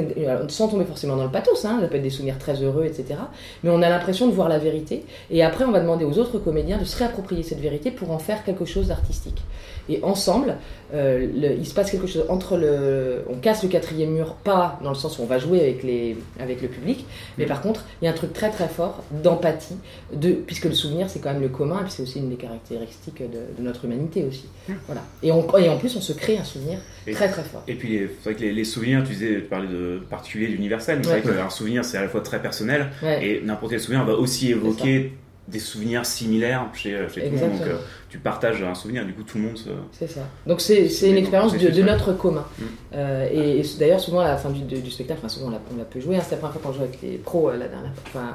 sans 0.49 0.69
tomber 0.69 0.85
forcément 0.85 1.17
dans 1.17 1.25
le 1.25 1.31
pathos, 1.31 1.65
hein, 1.65 1.79
ça 1.81 1.89
peut 1.89 1.97
être 1.97 2.03
des 2.03 2.11
souvenirs 2.11 2.39
très 2.39 2.63
heureux, 2.63 2.85
etc. 2.85 3.19
Mais 3.65 3.71
on 3.71 3.83
a 3.83 3.89
l'impression 3.89 4.29
de 4.29 4.33
voir 4.33 4.49
la 4.49 4.59
vérité. 4.59 5.05
Et 5.31 5.43
après, 5.43 5.65
on 5.65 5.73
va 5.73 5.81
demander 5.81 6.05
aux 6.05 6.19
autres 6.19 6.39
comédiens 6.39 6.79
de 6.79 6.85
se 6.85 6.97
réapproprier 6.99 7.43
cette 7.43 7.61
vérité 7.61 7.91
pour 7.91 8.11
en 8.11 8.19
faire 8.19 8.45
quelque 8.45 8.65
chose 8.65 8.89
d'artistique. 8.89 9.43
Et 9.89 10.01
ensemble, 10.03 10.57
euh, 10.93 11.57
il 11.59 11.67
se 11.67 11.73
passe 11.73 11.91
quelque 11.91 12.07
chose 12.07 12.25
entre 12.29 12.57
le. 12.57 13.25
On 13.31 13.37
casse 13.37 13.63
le 13.63 13.71
quatrième 13.71 14.11
mur, 14.11 14.35
pas 14.35 14.79
dans 14.83 14.91
le 14.91 14.95
sens 14.97 15.19
où 15.19 15.23
on 15.23 15.27
va 15.27 15.39
jouer 15.39 15.61
avec, 15.61 15.83
les, 15.83 16.17
avec 16.39 16.61
le 16.61 16.69
public, 16.69 17.07
mais 17.39 17.47
par 17.47 17.63
contre, 17.63 17.78
il 18.01 18.05
y 18.05 18.09
a 18.09 18.11
un 18.11 18.15
truc 18.15 18.33
très 18.33 18.51
très 18.51 18.69
fort 18.69 19.05
d'empathie, 19.11 19.77
de, 20.13 20.33
puisque 20.33 20.65
le 20.65 20.75
souvenir 20.75 21.09
c'est 21.11 21.21
quand 21.21 21.33
même 21.33 21.43
le 21.43 21.49
commun, 21.49 21.81
et 21.81 21.85
puis 21.85 21.93
c'est 21.93 22.03
aussi 22.03 22.19
une 22.19 22.31
des 22.31 22.37
caractéristiques 22.37 23.23
de, 23.23 23.63
notre 23.63 23.85
humanité 23.85 24.25
aussi. 24.25 24.47
Voilà. 24.87 25.03
Et, 25.23 25.29
et, 25.29 25.69
en 25.69 25.79
plus, 25.79 25.97
on 25.97 26.01
se 26.01 26.13
crée 26.13 26.39
un 26.39 26.45
souvenir 26.45 26.79
très 27.13 27.29
très 27.29 27.43
fort. 27.43 27.63
Et 27.67 27.75
puis, 27.75 28.01
c'est 28.23 28.31
vrai 28.31 28.35
que 28.35 28.45
les, 28.45 28.65
souvenirs, 28.65 29.03
tu 29.03 29.13
disais, 29.13 29.35
tu 29.37 29.43
parlais 29.43 29.69
de 29.69 30.01
particulier, 30.09 30.49
d'universel, 30.49 30.99
mais 30.99 31.05
c'est 31.05 31.21
vrai 31.21 31.37
qu'un 31.37 31.51
souvenir 31.51 31.85
c'est 31.85 31.99
à 31.99 32.03
la 32.03 32.09
fois 32.09 32.21
très 32.21 32.41
personnel, 32.41 32.91
et 33.03 33.43
n'importe 33.45 33.73
quel 33.73 33.81
souvenir 33.81 34.05
va 34.05 34.15
aussi 34.15 34.51
évoquer 34.51 35.13
des 35.49 35.59
souvenirs 35.59 36.05
similaires 36.05 36.67
chez, 36.75 37.07
chez 37.09 37.29
tout 37.29 37.35
le 37.35 37.41
monde. 37.41 37.59
Donc, 37.59 37.67
euh, 37.67 37.79
tu 38.11 38.19
partages 38.19 38.63
un 38.63 38.75
souvenir, 38.75 39.05
du 39.07 39.15
coup, 39.15 39.23
tout 39.23 39.39
le 39.39 39.45
monde 39.45 39.57
se. 39.57 39.71
C'est 39.93 40.07
ça. 40.07 40.21
Donc, 40.47 40.61
c'est 40.61 40.87
une 41.09 41.17
expérience 41.17 41.57
de, 41.57 41.83
notre 41.83 42.13
commun. 42.13 42.45
Mm. 42.59 42.65
Euh, 42.95 43.29
et, 43.61 43.63
d'ailleurs, 43.79 44.01
souvent, 44.01 44.21
à 44.21 44.29
la 44.29 44.37
fin 44.37 44.51
du, 44.51 44.63
du 44.63 44.91
spectacle, 44.91 45.21
enfin, 45.21 45.29
souvent, 45.29 45.49
on 45.49 45.77
l'a, 45.77 45.85
pu 45.85 46.01
jouer. 46.01 46.17
Hein, 46.17 46.21
c'était 46.23 46.37
la 46.37 46.41
première 46.43 46.53
fois 46.53 46.63
quand 46.65 46.73
je 46.73 46.79
jouais 46.79 46.89
avec 46.89 47.03
les 47.03 47.17
pros 47.17 47.49
euh, 47.49 47.57
la 47.57 47.69
dernière 47.69 47.93
fois. 47.95 48.05
Enfin, 48.21 48.33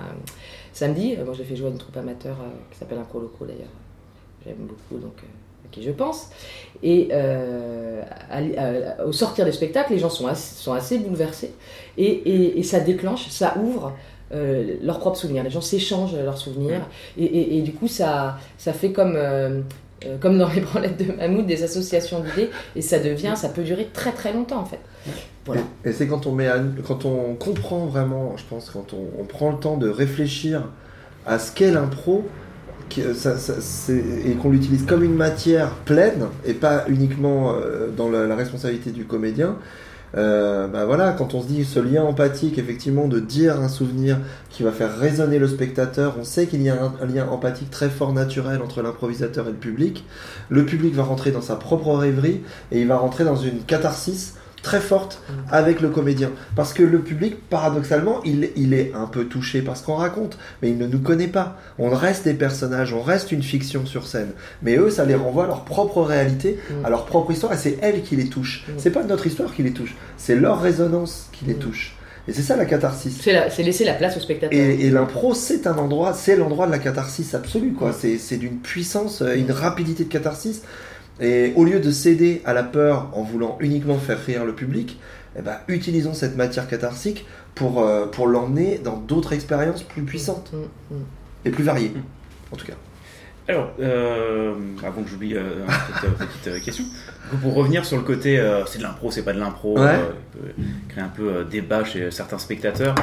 samedi, 0.73 1.15
moi, 1.23 1.34
j'ai 1.38 1.43
fait 1.43 1.56
jouer 1.56 1.67
à 1.67 1.71
une 1.71 1.78
troupe 1.78 1.97
amateur 1.97 2.36
qui 2.71 2.78
s'appelle 2.80 2.97
un 2.97 3.04
pro 3.04 3.19
loco 3.19 3.45
d'ailleurs. 3.45 3.67
J'aime 4.43 4.56
beaucoup, 4.67 4.99
donc. 4.99 5.15
à 5.17 5.67
qui 5.71 5.84
je 5.84 5.91
pense. 5.91 6.30
Et 6.82 7.10
au 9.06 9.12
sortir 9.12 9.45
des 9.45 9.52
spectacles, 9.52 9.93
les 9.93 9.99
gens 9.99 10.10
sont 10.10 10.26
assez, 10.26 10.56
sont 10.56 10.73
assez 10.73 10.97
bouleversés. 10.97 11.54
Et, 11.95 12.06
et, 12.06 12.60
et 12.60 12.63
ça 12.63 12.80
déclenche, 12.80 13.28
ça 13.30 13.56
ouvre 13.62 13.93
euh, 14.32 14.76
leurs 14.82 15.00
propres 15.00 15.18
souvenirs. 15.18 15.44
Les 15.44 15.50
gens 15.50 15.62
s'échangent 15.62 16.16
leurs 16.16 16.38
souvenirs. 16.38 16.82
Et, 17.18 17.62
du 17.62 17.74
coup, 17.74 17.88
ça, 17.88 18.38
ça 18.58 18.74
fait 18.74 18.92
comme, 18.92 19.14
euh, 19.16 19.62
euh, 20.06 20.18
comme 20.20 20.38
dans 20.40 20.50
les 20.50 20.62
branlettes 20.62 20.98
de 20.98 21.12
Mammouth, 21.14 21.46
des 21.46 21.64
associations 21.64 22.22
d'idées. 22.22 22.50
Et 22.76 22.82
ça 22.82 23.00
devient, 23.00 23.34
ça 23.36 23.50
peut 23.50 23.64
durer 23.64 23.90
très 23.94 24.12
très 24.12 24.34
longtemps 24.34 24.62
en 24.62 24.66
fait. 24.66 24.80
Et, 25.86 25.92
c'est 25.92 26.08
quand 26.08 26.26
on, 26.26 26.38
quand 26.88 27.06
on 27.06 27.36
comprend 27.36 27.86
vraiment, 27.86 28.36
je 28.38 28.44
pense, 28.50 28.70
quand 28.70 28.94
on, 28.94 29.24
prend 29.26 29.52
le 29.52 29.58
temps 29.58 29.78
de 29.78 29.90
réfléchir 29.90 30.64
à 31.26 31.38
ce 31.38 31.52
qu'est 31.52 31.72
l'impro, 31.72 32.26
et 32.98 34.34
qu'on 34.40 34.52
l'utilise 34.52 34.86
comme 34.86 35.04
une 35.04 35.16
matière 35.16 35.72
pleine 35.86 36.28
et 36.46 36.54
pas 36.54 36.86
uniquement 36.88 37.56
dans 37.98 38.08
la 38.10 38.36
responsabilité 38.36 38.92
du 38.92 39.06
comédien, 39.06 39.58
euh, 40.15 40.67
bah 40.67 40.86
voilà, 40.86 41.12
quand 41.13 41.34
on 41.34 41.41
se 41.41 41.47
dit 41.47 41.65
ce 41.65 41.80
lien 41.80 42.04
empathique, 42.04 42.60
effectivement, 42.60 43.08
de 43.08 43.19
dire 43.19 43.60
un 43.60 43.67
souvenir 43.67 44.19
qui 44.49 44.63
va 44.63 44.71
faire 44.71 44.95
résonner 44.95 45.39
le 45.39 45.47
spectateur, 45.47 46.15
on 46.19 46.23
sait 46.23 46.45
qu'il 46.45 46.62
y 46.62 46.69
a 46.69 46.78
un, 47.02 47.06
lien 47.06 47.28
empathique 47.28 47.71
très 47.71 47.89
fort, 47.89 48.13
naturel 48.13 48.62
entre 48.62 48.82
l'improvisateur 48.82 49.47
et 49.47 49.52
le 49.52 49.58
public. 49.58 50.06
Le 50.49 50.65
public 50.65 50.93
va 50.93 51.04
rentrer 51.04 51.32
dans 51.32 51.41
sa 51.41 51.56
propre 51.56 51.93
rêverie 51.95 52.41
et 52.71 52.82
il 52.82 52.88
va 52.88 52.97
rentrer 52.97 53.23
dans 53.23 53.36
une 53.36 53.62
catharsis 53.63 54.36
très 54.63 54.80
forte 54.80 55.21
mm. 55.30 55.34
avec 55.52 55.82
le 55.82 55.89
comédien. 55.89 56.32
Parce 56.56 56.73
que 56.73 56.82
le 56.82 56.99
public, 56.99 57.36
paradoxalement, 57.49 58.23
il, 58.23 58.49
il 58.56 58.73
est 58.73 58.91
un 58.95 59.06
peu 59.06 59.26
touché 59.26 59.62
par 59.62 59.78
ce 59.78 59.84
qu'on 59.84 59.95
raconte, 59.95 60.39
mais 60.62 60.69
il 60.69 60.78
ne 60.80 60.88
nous 60.88 60.99
connaît 60.99 61.28
pas. 61.28 61.58
On 61.78 61.89
reste 61.89 62.23
des 62.23 62.34
personnages, 62.34 62.93
on 62.93 63.02
reste 63.02 63.32
une 63.32 63.43
fiction 63.43 63.86
sur 63.86 64.08
scène. 64.08 64.32
Mais 64.63 64.78
eux, 64.78 64.89
ça 64.89 65.06
les 65.06 65.15
renvoie 65.15 65.43
à 65.43 65.47
leur 65.47 65.65
propre 65.65 66.02
réalité, 66.02 66.58
mm. 66.69 66.86
à 66.86 66.89
leur 66.89 67.06
propre 67.06 67.32
histoire, 67.32 67.54
et 67.54 67.58
c'est 67.58 67.78
elle 67.84 68.02
qui 68.02 68.15
les 68.15 68.30
touche. 68.30 68.65
Mm. 68.67 68.71
C'est 68.78 68.91
pas 68.91 69.04
notre 69.04 69.28
histoire 69.28 69.54
qui 69.54 69.62
les 69.62 69.73
touche, 69.73 69.95
c'est 70.17 70.36
leur 70.36 70.60
résonance 70.60 71.30
qui 71.32 71.45
les 71.45 71.56
touche. 71.56 71.95
Et 72.26 72.32
c'est 72.32 72.41
ça 72.41 72.56
la 72.56 72.65
catharsis. 72.65 73.19
C'est 73.21 73.63
laisser 73.63 73.84
la 73.84 73.95
place 73.95 74.15
au 74.15 74.21
spectateur. 74.21 74.58
Et, 74.58 74.89
l'impro, 74.89 75.34
c'est 75.34 75.67
un 75.67 75.78
endroit, 75.78 76.13
c'est 76.13 76.38
l'endroit 76.38 76.67
de 76.67 76.71
la 76.71 76.80
catharsis 76.80 77.34
absolue, 77.34 77.73
quoi. 77.73 77.91
C'est 77.91 78.38
d'une 78.38 78.60
puissance, 78.60 79.21
une 79.36 79.52
rapidité 79.52 80.06
de 80.06 80.10
catharsis. 80.10 80.62
Et 81.19 81.54
au 81.56 81.63
lieu 81.63 81.80
de 81.80 81.91
céder 81.91 82.41
à 82.45 82.54
la 82.54 82.63
peur 82.63 83.10
en 83.13 83.23
voulant 83.23 83.58
uniquement 83.60 83.97
faire 83.97 84.19
rire 84.19 84.45
le 84.45 84.54
public, 84.54 84.99
eh 85.38 85.41
ben, 85.41 85.58
utilisons 85.67 86.13
cette 86.13 86.36
matière 86.36 86.67
catharsique 86.67 87.26
pour, 87.56 87.82
euh, 87.82 88.06
pour 88.08 88.28
l'emmener 88.28 88.80
dans 88.84 88.97
d'autres 88.97 89.34
expériences 89.34 89.84
plus 89.84 90.04
puissantes 90.04 90.52
mm, 90.54 90.58
mm, 90.58 90.97
mm. 90.97 91.06
et 91.45 91.49
plus 91.52 91.63
variées, 91.63 91.93
en 92.52 92.56
tout 92.56 92.65
cas. 92.65 92.73
Alors, 93.47 93.71
euh, 93.82 94.54
avant 94.86 95.04
que 95.04 95.10
j'oublie 95.10 95.36
euh, 95.36 95.65
une 96.04 96.28
petite, 96.28 96.63
question, 96.63 96.86
pour 97.41 97.54
revenir 97.56 97.84
sur 97.84 97.97
le 97.97 98.04
côté 98.04 98.41
c'est 98.67 98.78
de 98.78 98.84
l'impro, 98.84 99.12
c'est 99.12 99.23
pas 99.23 99.34
de 99.34 99.39
l'impro, 99.39 99.78
créer 100.88 101.04
un 101.04 101.10
peu 101.10 101.43
débat 101.43 101.84
chez 101.84 102.10
certains 102.10 102.38
spectateurs. 102.39 102.95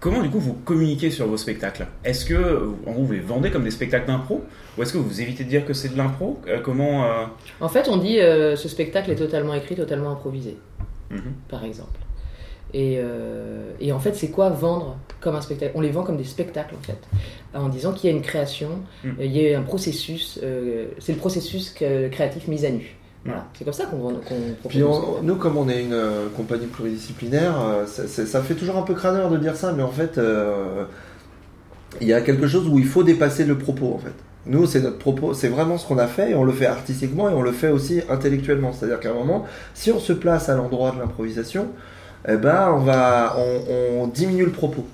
Comment 0.00 0.22
du 0.22 0.30
coup 0.30 0.40
vous 0.40 0.54
communiquez 0.54 1.10
sur 1.10 1.26
vos 1.26 1.36
spectacles? 1.36 1.86
Est-ce 2.04 2.24
que 2.24 2.70
en 2.86 2.92
vous 2.92 3.12
les 3.12 3.20
vendez 3.20 3.50
comme 3.50 3.64
des 3.64 3.70
spectacles 3.70 4.06
d'impro? 4.06 4.44
Ou 4.76 4.82
est-ce 4.82 4.92
que 4.92 4.98
vous 4.98 5.20
évitez 5.20 5.44
de 5.44 5.48
dire 5.48 5.66
que 5.66 5.72
c'est 5.72 5.88
de 5.88 5.96
l'impro 5.96 6.40
euh, 6.46 6.60
Comment 6.62 7.04
euh, 7.04 7.24
En 7.60 7.68
fait, 7.68 7.88
on 7.88 7.96
dit 7.96 8.20
euh, 8.20 8.56
ce 8.56 8.68
spectacle 8.68 9.10
est 9.10 9.16
totalement 9.16 9.54
écrit, 9.54 9.74
totalement 9.74 10.10
improvisé, 10.10 10.56
mhm. 11.10 11.32
par 11.48 11.64
exemple. 11.64 11.98
Et, 12.72 13.00
et 13.80 13.90
en 13.90 13.98
fait, 13.98 14.14
c'est 14.14 14.30
quoi 14.30 14.48
vendre 14.48 14.96
comme 15.20 15.34
un 15.34 15.40
spectacle? 15.40 15.72
On 15.74 15.80
les 15.80 15.90
vend 15.90 16.04
comme 16.04 16.16
des 16.16 16.22
spectacles 16.22 16.76
en 16.76 16.82
fait, 16.86 17.00
en 17.52 17.68
disant 17.68 17.92
qu'il 17.92 18.08
y 18.08 18.12
a 18.12 18.16
une 18.16 18.22
création, 18.22 18.82
mhm. 19.02 19.16
il 19.18 19.36
y 19.36 19.52
a 19.52 19.58
un 19.58 19.62
processus, 19.62 20.38
c'est 21.00 21.12
le 21.12 21.18
processus 21.18 21.70
créatif 21.72 22.46
mis 22.46 22.64
à 22.64 22.70
nu. 22.70 22.96
Voilà, 23.24 23.46
c'est 23.52 23.64
comme 23.64 23.72
ça 23.74 23.84
qu'on 23.84 24.14
qu 24.14 24.68
Puis 24.68 24.82
nous, 25.22 25.36
comme 25.36 25.58
on 25.58 25.68
est 25.68 25.82
une 25.82 25.92
euh, 25.92 26.28
compagnie 26.34 26.66
pluridisciplinaire, 26.66 27.60
euh, 27.60 27.86
ça, 27.86 28.42
fait 28.42 28.54
toujours 28.54 28.78
un 28.78 28.82
peu 28.82 28.94
crâneur 28.94 29.30
de 29.30 29.36
dire 29.36 29.56
ça, 29.56 29.72
mais 29.72 29.82
en 29.82 29.90
fait, 29.90 30.16
euh, 30.16 30.84
il 32.00 32.08
y 32.08 32.14
a 32.14 32.22
quelque 32.22 32.46
chose 32.46 32.66
où 32.66 32.78
il 32.78 32.86
faut 32.86 33.02
dépasser 33.02 33.44
le 33.44 33.58
propos, 33.58 33.92
en 33.94 33.98
fait. 33.98 34.14
Nous, 34.46 34.66
c'est 34.66 34.80
notre 34.80 34.98
propos, 34.98 35.34
c'est 35.34 35.48
vraiment 35.48 35.76
ce 35.76 35.86
qu'on 35.86 35.98
a 35.98 36.06
fait, 36.06 36.30
et 36.30 36.34
on 36.34 36.44
le 36.44 36.52
fait 36.52 36.66
artistiquement, 36.66 37.28
et 37.28 37.32
on 37.34 37.42
le 37.42 37.52
fait 37.52 37.68
aussi 37.68 38.00
intellectuellement. 38.08 38.72
C'est-à-dire 38.72 39.00
qu'à 39.00 39.10
un 39.10 39.14
moment, 39.14 39.46
si 39.74 39.92
on 39.92 40.00
se 40.00 40.12
place 40.12 40.48
à 40.48 40.56
l'endroit 40.56 40.92
de 40.92 40.98
l'improvisation, 40.98 41.68
eh 42.28 42.36
ben, 42.36 42.72
on, 42.74 42.80
va, 42.80 43.36
on 43.98 44.06
diminue 44.06 44.44
le 44.44 44.52
propos. 44.52 44.86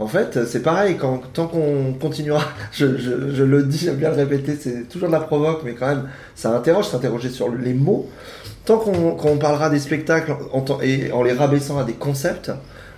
En 0.00 0.06
fait, 0.06 0.46
c'est 0.46 0.62
pareil, 0.62 0.96
quand, 0.96 1.20
tant 1.34 1.46
qu'on 1.46 1.92
continuera, 1.92 2.42
je, 2.72 2.86
le 2.86 3.62
dis, 3.64 3.76
j'aime 3.76 3.96
bien 3.96 4.08
le 4.08 4.16
répéter, 4.16 4.56
c'est 4.58 4.88
toujours 4.88 5.08
de 5.08 5.12
la 5.12 5.20
provoque, 5.20 5.60
mais 5.62 5.74
quand 5.74 5.88
même, 5.88 6.08
ça 6.34 6.56
interroge, 6.56 6.88
s'interroger 6.88 7.28
sur 7.28 7.50
les 7.54 7.74
mots. 7.74 8.08
Tant 8.64 8.78
qu'on 8.78 9.36
parlera 9.36 9.68
des 9.68 9.78
spectacles 9.78 10.34
en, 10.54 10.64
et 10.80 11.12
en 11.12 11.22
les 11.22 11.34
rabaissant 11.34 11.78
à 11.78 11.84
des 11.84 11.92
concepts, 11.92 12.50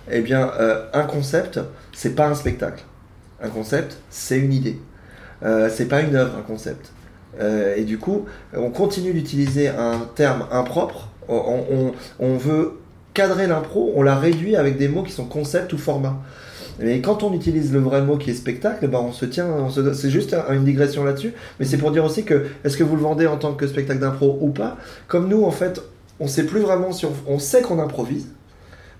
eh 0.09 0.21
bien, 0.21 0.49
euh, 0.59 0.85
un 0.93 1.03
concept, 1.03 1.59
c'est 1.91 2.15
pas 2.15 2.27
un 2.27 2.35
spectacle. 2.35 2.83
Un 3.41 3.49
concept, 3.49 3.97
c'est 4.09 4.37
une 4.37 4.53
idée. 4.53 4.79
Euh, 5.43 5.69
c'est 5.71 5.87
pas 5.87 6.01
une 6.01 6.15
œuvre, 6.15 6.37
un 6.37 6.41
concept. 6.41 6.91
Euh, 7.39 7.75
et 7.75 7.83
du 7.83 7.97
coup, 7.97 8.25
on 8.55 8.69
continue 8.69 9.13
d'utiliser 9.13 9.67
un 9.67 10.07
terme 10.15 10.45
impropre. 10.51 11.09
On, 11.29 11.93
on 12.19 12.37
veut 12.37 12.79
cadrer 13.13 13.47
l'impro, 13.47 13.93
on 13.95 14.01
la 14.01 14.15
réduit 14.15 14.55
avec 14.55 14.77
des 14.77 14.87
mots 14.87 15.03
qui 15.03 15.11
sont 15.11 15.25
concept 15.25 15.71
ou 15.73 15.77
format. 15.77 16.21
Mais 16.79 17.01
quand 17.01 17.23
on 17.23 17.33
utilise 17.33 17.71
le 17.71 17.79
vrai 17.79 18.01
mot 18.01 18.17
qui 18.17 18.31
est 18.31 18.33
spectacle, 18.33 18.87
ben 18.87 18.99
on 18.99 19.11
se 19.11 19.25
tient, 19.25 19.47
c'est 19.93 20.09
juste 20.09 20.35
une 20.49 20.65
digression 20.65 21.03
là-dessus, 21.03 21.33
mais 21.59 21.65
c'est 21.65 21.77
pour 21.77 21.91
dire 21.91 22.03
aussi 22.03 22.23
que 22.23 22.47
est-ce 22.63 22.77
que 22.77 22.83
vous 22.83 22.95
le 22.95 23.01
vendez 23.01 23.27
en 23.27 23.37
tant 23.37 23.53
que 23.53 23.67
spectacle 23.67 23.99
d'impro 23.99 24.39
ou 24.41 24.49
pas? 24.49 24.77
Comme 25.07 25.27
nous, 25.27 25.43
en 25.43 25.51
fait, 25.51 25.81
on 26.19 26.27
sait 26.27 26.45
plus 26.45 26.61
vraiment 26.61 26.91
si 26.91 27.05
on, 27.27 27.39
sait 27.39 27.61
qu'on 27.61 27.79
improvise, 27.79 28.27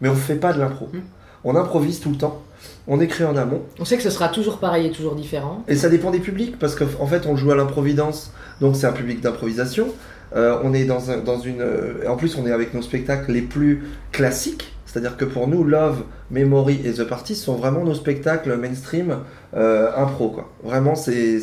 mais 0.01 0.09
on 0.09 0.15
fait 0.15 0.35
pas 0.35 0.53
de 0.53 0.59
l'impro. 0.59 0.87
Hmm. 0.93 1.01
On 1.43 1.55
improvise 1.55 1.99
tout 1.99 2.11
le 2.11 2.17
temps. 2.17 2.41
On 2.87 2.99
écrit 2.99 3.23
en 3.23 3.35
amont. 3.35 3.61
On 3.79 3.85
sait 3.85 3.97
que 3.97 4.03
ce 4.03 4.09
sera 4.09 4.27
toujours 4.29 4.57
pareil 4.57 4.87
et 4.87 4.91
toujours 4.91 5.15
différent. 5.15 5.63
Et 5.67 5.75
ça 5.75 5.89
dépend 5.89 6.11
des 6.11 6.19
publics, 6.19 6.59
parce 6.59 6.75
qu'en 6.75 7.07
fait, 7.07 7.25
on 7.25 7.35
joue 7.35 7.51
à 7.51 7.55
l'improvidence, 7.55 8.31
donc 8.61 8.75
c'est 8.75 8.87
un 8.87 8.91
public 8.91 9.21
d'improvisation. 9.21 9.87
Euh, 10.35 10.57
on 10.63 10.73
est 10.73 10.85
dans, 10.85 10.99
dans 11.23 11.39
une. 11.39 11.61
Euh, 11.61 12.07
en 12.07 12.15
plus, 12.15 12.37
on 12.37 12.45
est 12.45 12.51
avec 12.51 12.73
nos 12.73 12.81
spectacles 12.81 13.31
les 13.31 13.41
plus 13.41 13.83
classiques. 14.11 14.73
C'est-à-dire 14.93 15.17
que 15.17 15.25
pour 15.25 15.47
nous, 15.47 15.63
Love, 15.63 16.03
Memory 16.29 16.81
et 16.85 16.91
The 16.91 17.03
Party 17.03 17.35
sont 17.35 17.55
vraiment 17.55 17.83
nos 17.83 17.95
spectacles 17.95 18.55
mainstream 18.57 19.17
euh, 19.55 19.89
impro. 19.97 20.29
Quoi. 20.29 20.51
Vraiment, 20.63 20.93
c'est, 20.93 21.41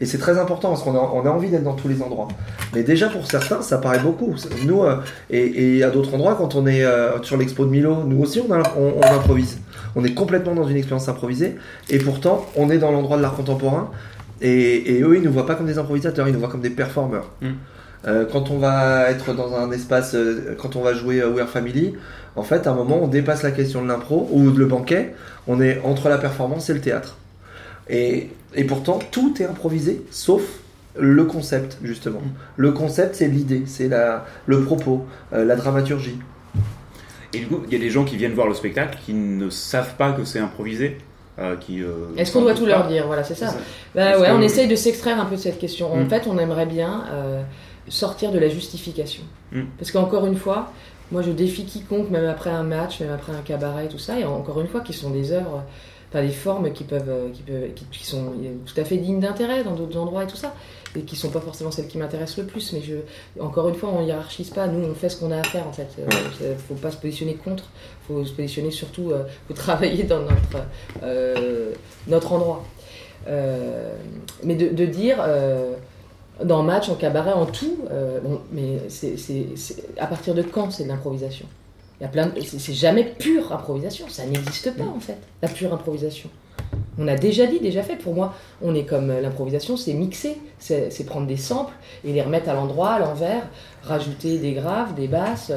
et 0.00 0.06
c'est 0.06 0.18
très 0.18 0.36
important 0.36 0.70
parce 0.70 0.82
qu'on 0.82 0.96
a, 0.96 1.10
on 1.14 1.24
a 1.24 1.30
envie 1.30 1.48
d'être 1.48 1.62
dans 1.62 1.74
tous 1.74 1.86
les 1.86 2.02
endroits. 2.02 2.26
Mais 2.74 2.82
déjà, 2.82 3.08
pour 3.08 3.24
certains, 3.30 3.62
ça 3.62 3.78
paraît 3.78 4.00
beaucoup. 4.00 4.34
Nous, 4.66 4.82
euh, 4.82 4.96
et, 5.30 5.84
à 5.84 5.90
d'autres 5.90 6.12
endroits, 6.12 6.34
quand 6.36 6.56
on 6.56 6.66
est 6.66 6.82
euh, 6.84 7.22
sur 7.22 7.36
l'expo 7.36 7.64
de 7.64 7.70
Milo, 7.70 8.02
nous 8.04 8.20
aussi, 8.20 8.40
on, 8.40 8.50
on, 8.50 9.02
improvise. 9.02 9.58
On 9.98 10.04
est 10.04 10.14
complètement 10.14 10.54
dans 10.54 10.68
une 10.68 10.76
expérience 10.76 11.08
improvisée. 11.08 11.56
Et 11.90 11.98
pourtant, 11.98 12.46
on 12.54 12.70
est 12.70 12.78
dans 12.78 12.92
l'endroit 12.92 13.16
de 13.16 13.22
l'art 13.22 13.34
contemporain. 13.34 13.90
Et, 14.40 15.00
eux, 15.02 15.16
ils 15.16 15.22
ne 15.22 15.26
nous 15.26 15.32
voient 15.32 15.46
pas 15.46 15.56
comme 15.56 15.66
des 15.66 15.78
improvisateurs, 15.78 16.28
ils 16.28 16.32
nous 16.32 16.38
voient 16.38 16.48
comme 16.48 16.60
des 16.60 16.70
performeurs. 16.70 17.32
Mm. 17.42 17.46
Euh, 18.06 18.24
quand 18.30 18.52
on 18.52 18.58
va 18.58 19.10
être 19.10 19.34
dans 19.34 19.56
un 19.56 19.72
espace, 19.72 20.14
euh, 20.14 20.54
quand 20.56 20.76
on 20.76 20.82
va 20.82 20.94
jouer 20.94 21.20
euh, 21.20 21.30
We're 21.30 21.48
Family, 21.48 21.96
en 22.36 22.44
fait, 22.44 22.68
à 22.68 22.70
un 22.70 22.74
moment, 22.74 23.00
on 23.02 23.08
dépasse 23.08 23.42
la 23.42 23.50
question 23.50 23.82
de 23.82 23.88
l'impro 23.88 24.28
ou 24.30 24.52
de 24.52 24.58
le 24.60 24.66
banquet. 24.66 25.16
On 25.48 25.60
est 25.60 25.80
entre 25.82 26.08
la 26.08 26.18
performance 26.18 26.70
et 26.70 26.74
le 26.74 26.80
théâtre. 26.80 27.16
Et, 27.90 28.30
et 28.54 28.62
pourtant, 28.62 29.00
tout 29.10 29.34
est 29.42 29.46
improvisé, 29.46 30.04
sauf 30.12 30.42
le 30.96 31.24
concept, 31.24 31.78
justement. 31.82 32.22
Le 32.56 32.70
concept, 32.72 33.16
c'est 33.16 33.28
l'idée, 33.28 33.64
c'est 33.66 33.90
le 34.46 34.60
propos, 34.62 35.06
euh, 35.32 35.44
la 35.44 35.56
dramaturgie. 35.56 36.18
Et 37.34 37.40
du 37.40 37.46
coup, 37.46 37.60
il 37.66 37.72
y 37.72 37.76
a 37.76 37.78
des 37.78 37.90
gens 37.90 38.04
qui 38.04 38.16
viennent 38.16 38.32
voir 38.32 38.46
le 38.46 38.54
spectacle 38.54 38.98
qui 39.04 39.12
ne 39.12 39.50
savent 39.50 39.94
pas 39.96 40.12
que 40.12 40.24
c'est 40.24 40.38
improvisé. 40.38 40.96
euh, 41.38 41.56
euh, 41.70 42.06
Est-ce 42.16 42.32
qu'on 42.32 42.40
doit 42.42 42.54
tout 42.54 42.66
leur 42.66 42.86
dire 42.88 43.06
Voilà, 43.06 43.22
c'est 43.24 43.34
ça. 43.34 43.54
Bah 43.94 44.18
ouais, 44.18 44.30
on 44.30 44.40
essaye 44.40 44.66
de 44.66 44.74
s'extraire 44.76 45.20
un 45.20 45.26
peu 45.26 45.36
de 45.36 45.40
cette 45.40 45.58
question. 45.58 45.92
En 45.92 45.98
Mm. 46.04 46.08
fait, 46.08 46.26
on 46.26 46.38
aimerait 46.38 46.66
bien 46.66 47.04
euh, 47.12 47.42
sortir 47.88 48.32
de 48.32 48.38
la 48.38 48.48
justification. 48.48 49.22
Mm. 49.52 49.62
Parce 49.78 49.90
qu'encore 49.92 50.26
une 50.26 50.36
fois, 50.36 50.72
moi 51.12 51.22
je 51.22 51.30
défie 51.30 51.64
quiconque, 51.64 52.10
même 52.10 52.24
après 52.26 52.50
un 52.50 52.62
match, 52.64 53.00
même 53.00 53.12
après 53.12 53.32
un 53.32 53.42
cabaret, 53.42 53.88
tout 53.88 53.98
ça, 53.98 54.18
et 54.18 54.24
encore 54.24 54.60
une 54.60 54.68
fois, 54.68 54.80
qui 54.80 54.92
sont 54.94 55.10
des 55.10 55.32
œuvres, 55.32 55.62
des 56.14 56.28
formes 56.30 56.72
qui 56.72 56.84
peuvent, 56.84 57.08
euh, 57.08 57.28
qui, 57.32 57.42
peuvent, 57.42 57.74
qui, 57.74 57.84
qui 57.90 58.06
sont 58.06 58.32
tout 58.64 58.80
à 58.80 58.84
fait 58.84 58.96
dignes 58.96 59.20
d'intérêt 59.20 59.62
dans 59.64 59.74
d'autres 59.74 59.98
endroits 59.98 60.24
et 60.24 60.26
tout 60.26 60.36
ça, 60.36 60.54
et 60.96 61.02
qui 61.02 61.16
sont 61.16 61.28
pas 61.28 61.40
forcément 61.40 61.70
celles 61.70 61.86
qui 61.86 61.98
m'intéressent 61.98 62.38
le 62.38 62.44
plus. 62.46 62.72
Mais 62.72 62.80
je, 62.80 62.94
encore 63.40 63.68
une 63.68 63.74
fois, 63.74 63.90
on 63.90 64.02
hiérarchise 64.02 64.50
pas. 64.50 64.66
Nous, 64.68 64.82
on 64.88 64.94
fait 64.94 65.10
ce 65.10 65.18
qu'on 65.20 65.30
a 65.30 65.38
à 65.38 65.42
faire 65.44 65.66
en 65.66 65.72
fait. 65.72 65.88
Euh, 65.98 66.54
faut 66.66 66.74
pas 66.74 66.90
se 66.90 66.96
positionner 66.96 67.34
contre. 67.34 67.64
Faut 68.06 68.24
se 68.24 68.32
positionner 68.32 68.70
surtout. 68.70 69.10
Euh, 69.10 69.24
faut 69.48 69.54
travailler 69.54 70.04
dans 70.04 70.20
notre 70.20 70.64
euh, 71.02 71.72
notre 72.06 72.32
endroit. 72.32 72.64
Euh, 73.28 73.92
mais 74.44 74.54
de, 74.54 74.68
de 74.74 74.86
dire 74.86 75.18
euh, 75.20 75.74
dans 76.42 76.62
match, 76.62 76.88
en 76.88 76.94
cabaret, 76.94 77.32
en 77.32 77.44
tout, 77.46 77.78
bon, 78.22 78.40
mais 78.52 78.78
c'est- 78.88 79.16
à 79.98 80.06
partir 80.06 80.34
de 80.34 80.42
quand 80.42 80.70
c'est 80.70 80.84
de 80.84 80.88
l'improvisation? 80.88 81.46
Il 82.00 82.04
y 82.04 82.06
a 82.06 82.08
plein 82.08 82.26
de- 82.26 82.40
c'est, 82.40 82.72
jamais 82.74 83.04
pure 83.04 83.52
improvisation, 83.52 84.06
ça 84.08 84.24
n'existe 84.24 84.76
pas 84.76 84.84
en 84.84 85.00
fait, 85.00 85.18
la 85.42 85.48
pure 85.48 85.72
improvisation. 85.74 86.28
On 87.00 87.06
a 87.08 87.14
déjà 87.16 87.46
dit, 87.46 87.60
déjà 87.60 87.82
fait. 87.82 87.94
Pour 87.96 88.14
moi, 88.14 88.34
on 88.60 88.74
est 88.74 88.84
comme 88.84 89.10
euh, 89.10 89.20
l'improvisation, 89.20 89.76
c'est 89.76 89.94
mixer, 89.94 90.36
c'est, 90.58 90.90
prendre 91.06 91.26
des 91.28 91.36
samples 91.36 91.72
et 92.04 92.12
les 92.12 92.20
remettre 92.20 92.48
à 92.48 92.54
l'endroit, 92.54 92.90
à 92.90 92.98
l'envers, 92.98 93.42
rajouter 93.84 94.38
des 94.38 94.52
graves, 94.52 94.94
des 94.94 95.06
basses, 95.06 95.52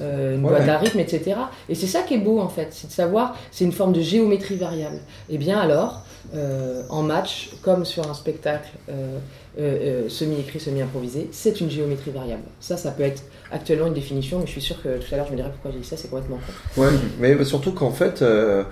euh, 0.00 0.36
une 0.36 0.44
Ouais. 0.44 0.50
boîte 0.52 0.68
à 0.68 0.78
rythme, 0.78 1.00
etc. 1.00 1.34
Et 1.68 1.74
c'est 1.74 1.88
ça 1.88 2.02
qui 2.02 2.14
est 2.14 2.18
beau 2.18 2.38
en 2.40 2.48
fait, 2.48 2.68
c'est 2.70 2.86
de 2.86 2.92
savoir, 2.92 3.36
c'est 3.50 3.64
une 3.64 3.72
forme 3.72 3.92
de 3.92 4.00
géométrie 4.00 4.54
variable. 4.56 4.98
Et 5.28 5.36
bien 5.38 5.58
alors, 5.58 6.02
euh, 6.34 6.82
en 6.88 7.02
match, 7.02 7.50
comme 7.62 7.84
sur 7.84 8.08
un 8.08 8.14
spectacle 8.14 8.70
euh, 8.88 9.18
euh, 9.56 10.04
euh, 10.06 10.08
semi-écrit, 10.08 10.58
semi-improvisé, 10.58 11.28
c'est 11.30 11.60
une 11.60 11.70
géométrie 11.70 12.10
variable. 12.10 12.42
Ça, 12.58 12.76
ça 12.76 12.90
peut 12.90 13.04
être 13.04 13.22
actuellement 13.52 13.86
une 13.86 13.94
définition, 13.94 14.40
mais 14.40 14.46
je 14.46 14.50
suis 14.50 14.60
sûr 14.60 14.82
que 14.82 14.98
tout 14.98 15.14
à 15.14 15.16
l'heure 15.16 15.26
je 15.26 15.32
me 15.32 15.36
dirais 15.36 15.50
pourquoi 15.50 15.70
j'ai 15.70 15.78
dit 15.78 15.86
ça, 15.86 15.96
c'est 15.96 16.08
complètement 16.08 16.38
con. 16.74 16.82
Ouais, 16.82 16.90
mais 17.20 17.44
surtout 17.44 17.72
qu'en 17.72 17.92
fait, 17.92 18.22
euh, 18.22 18.64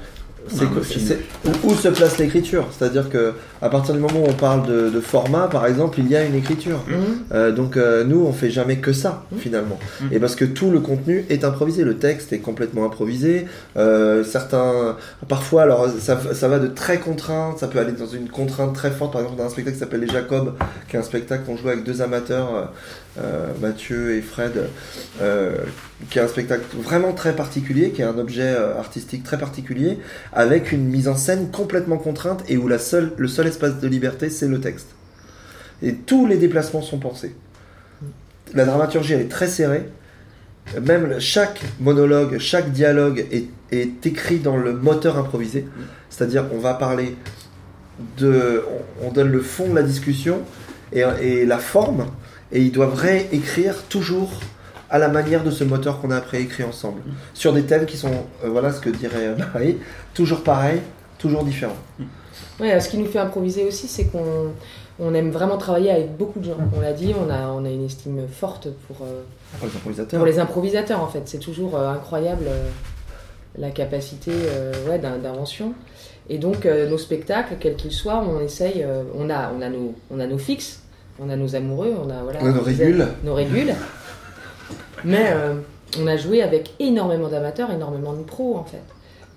où, 1.45 1.69
où 1.69 1.75
se 1.75 1.89
place 1.89 2.19
l'écriture? 2.19 2.67
C'est-à-dire 2.77 3.09
que 3.11 3.35
à 3.61 3.69
partir 3.69 3.95
du 3.95 4.01
moment 4.01 4.21
où 4.21 4.29
on 4.29 4.33
parle 4.33 4.67
de, 4.67 4.91
de 4.91 5.01
format, 5.01 5.47
par 5.49 5.67
exemple, 5.67 5.99
il 6.01 6.09
y 6.09 6.17
a 6.17 6.25
une 6.25 6.35
écriture. 6.35 6.81
Mhm. 6.89 6.95
Euh, 7.33 7.53
donc 7.53 7.77
euh, 7.77 8.05
nous, 8.05 8.21
on 8.27 8.33
fait 8.33 8.51
jamais 8.51 8.77
que 8.79 8.93
ça 8.93 9.23
Mhm. 9.31 9.39
finalement. 9.39 9.79
Mhm. 10.01 10.09
Et 10.13 10.19
parce 10.19 10.35
que 10.35 10.45
tout 10.45 10.71
le 10.71 10.81
contenu 10.81 11.25
est 11.31 11.45
improvisé, 11.45 11.85
le 11.85 11.97
texte 11.97 12.33
est 12.33 12.39
complètement 12.41 12.85
improvisé. 12.85 13.47
Euh, 13.77 14.25
certains, 14.25 14.97
parfois, 15.29 15.63
alors 15.63 15.89
ça, 16.01 16.19
ça 16.33 16.49
va 16.49 16.59
de 16.59 16.67
très 16.69 16.99
contraint, 16.99 17.55
ça 17.59 17.69
peut 17.69 17.79
aller 17.79 17.93
dans 17.93 18.07
une 18.07 18.29
contrainte 18.29 18.75
très 18.75 18.91
forte. 18.91 19.13
Par 19.13 19.21
exemple, 19.23 19.39
dans 19.39 19.47
un 19.47 19.51
spectacle 19.51 19.75
qui 19.77 19.81
s'appelle 19.81 20.01
Les 20.01 20.09
Jacobs, 20.09 20.55
qui 20.89 20.97
est 20.97 20.99
un 20.99 21.03
spectacle 21.05 21.45
qu'on 21.47 21.57
joue 21.57 21.69
avec 21.69 21.85
deux 21.85 22.03
amateurs, 22.03 22.49
euh, 22.55 22.65
Mathieu 23.61 24.17
et 24.17 24.23
Fred, 24.23 24.69
euh, 25.21 25.57
qui 26.09 26.19
est 26.19 26.23
un 26.23 26.29
spectacle 26.29 26.65
vraiment 26.77 27.13
très 27.13 27.37
particulier, 27.37 27.91
qui 27.91 28.01
est 28.01 28.07
un 28.07 28.19
objet 28.19 28.55
euh, 28.55 28.79
artistique 28.79 29.23
très 29.23 29.39
particulier, 29.39 29.99
avec 30.33 30.73
une 30.73 30.85
mise 30.85 31.09
en 31.09 31.17
scène 31.17 31.51
complètement 31.51 31.99
contrainte 31.99 32.43
et 32.49 32.57
où 32.57 32.69
la 32.69 32.79
seule, 32.79 33.13
le 33.19 33.29
seul 33.29 33.47
espace 33.47 33.81
de 33.81 33.89
liberté, 33.89 34.31
c'est 34.31 34.49
le 34.49 34.61
texte. 34.61 34.89
Et 35.83 35.95
tous 35.95 36.27
les 36.27 36.39
déplacements 36.39 36.81
sont 36.81 36.99
pensés. 36.99 37.35
La 38.55 38.65
dramaturgie, 38.65 39.13
elle 39.13 39.21
est 39.21 39.31
très 39.31 39.49
serrée. 39.49 39.89
Même 40.81 41.19
chaque 41.19 41.61
monologue, 41.81 42.39
chaque 42.39 42.73
dialogue 42.73 43.27
est, 43.31 44.07
écrit 44.07 44.39
dans 44.39 44.57
le 44.57 44.75
moteur 44.75 45.19
improvisé. 45.19 45.67
C'est-à-dire, 46.09 46.45
on 46.53 46.59
va 46.59 46.75
parler 46.75 47.17
de. 48.19 48.63
On, 49.03 49.09
on 49.09 49.13
donne 49.13 49.33
le 49.33 49.41
fond 49.41 49.69
de 49.69 49.75
la 49.75 49.83
discussion 49.83 50.41
et 50.93 51.47
la 51.47 51.59
forme, 51.59 52.07
et 52.53 52.61
ils 52.61 52.73
doivent 52.73 52.95
réécrire 52.95 53.83
toujours 53.89 54.31
à 54.91 54.99
la 54.99 55.09
manière 55.09 55.43
de 55.43 55.51
ce 55.51 55.65
moteur 55.65 56.01
qu'on 56.01 56.11
a 56.11 56.17
après 56.17 56.43
écrit 56.43 56.65
ensemble. 56.65 57.01
Sur 57.35 57.53
des 57.55 57.63
thèmes 57.63 57.87
qui 57.87 57.97
sont, 57.97 58.11
euh, 58.45 58.49
voilà 58.51 58.73
ce 58.73 58.81
que 58.81 58.91
dirait 58.91 59.29
euh, 59.29 59.37
Marie, 59.37 59.79
toujours 60.15 60.43
pareil, 60.43 60.81
toujours 61.19 61.45
différents. 61.45 61.77
Ouais, 62.61 62.79
ce 62.81 62.89
qui 62.91 62.99
nous 62.99 63.07
fait 63.07 63.19
improviser 63.19 63.65
aussi, 63.65 63.89
c'est 63.89 64.05
qu'on 64.05 64.53
on 65.01 65.15
aime 65.15 65.31
vraiment 65.31 65.57
travailler 65.57 65.91
avec 65.91 66.17
beaucoup 66.17 66.39
de 66.41 66.45
gens. 66.45 66.59
On 66.77 66.81
l'a 66.81 66.93
dit, 66.93 67.15
on 67.19 67.31
a, 67.33 67.47
on 67.49 67.65
a 67.65 67.71
une 67.71 67.87
estime 67.87 68.27
forte 68.29 68.69
pour, 68.87 68.99
euh, 69.07 69.23
Pour 69.59 69.67
les 69.69 69.75
improvisateurs. 69.77 70.19
pour 70.19 70.27
les 70.27 70.39
improvisateurs 70.39 71.01
en 71.03 71.09
fait. 71.09 71.23
C'est 71.25 71.39
toujours 71.39 71.77
euh, 71.77 71.89
incroyable 71.89 72.45
euh, 72.47 72.69
la 73.57 73.71
capacité 73.71 74.31
euh, 74.35 74.73
ouais, 74.89 74.99
d'in- 74.99 75.19
d'invention. 75.19 75.73
Et 76.29 76.37
donc 76.39 76.67
euh, 76.67 76.89
nos 76.89 76.99
spectacles, 76.99 77.55
quels 77.59 77.77
qu'ils 77.77 77.93
soient, 77.93 78.23
on 78.23 78.41
essaye, 78.41 78.83
euh, 78.85 79.03
on, 79.19 79.31
a, 79.31 79.51
on, 79.59 79.63
a 79.63 79.69
nos, 79.71 79.95
on 80.11 80.21
a 80.21 80.27
nos 80.27 80.39
fixes, 80.39 80.83
on 81.21 81.29
a 81.31 81.37
nos 81.37 81.55
amoureux, 81.57 81.95
on 82.05 82.11
a 82.11 82.23
voilà, 82.23 82.39
On 82.43 82.47
a 82.47 82.53
nos 82.53 82.63
régules. 82.63 83.07
nos 83.25 83.35
régules. 83.35 83.75
Mais 85.05 85.31
euh, 85.33 85.55
on 86.01 86.07
a 86.07 86.17
joué 86.17 86.43
avec 86.43 86.75
énormément 86.81 87.29
d'amateurs, 87.29 87.71
énormément 87.71 88.13
de 88.13 88.23
pros 88.23 88.57
en 88.57 88.65
fait. 88.65 88.83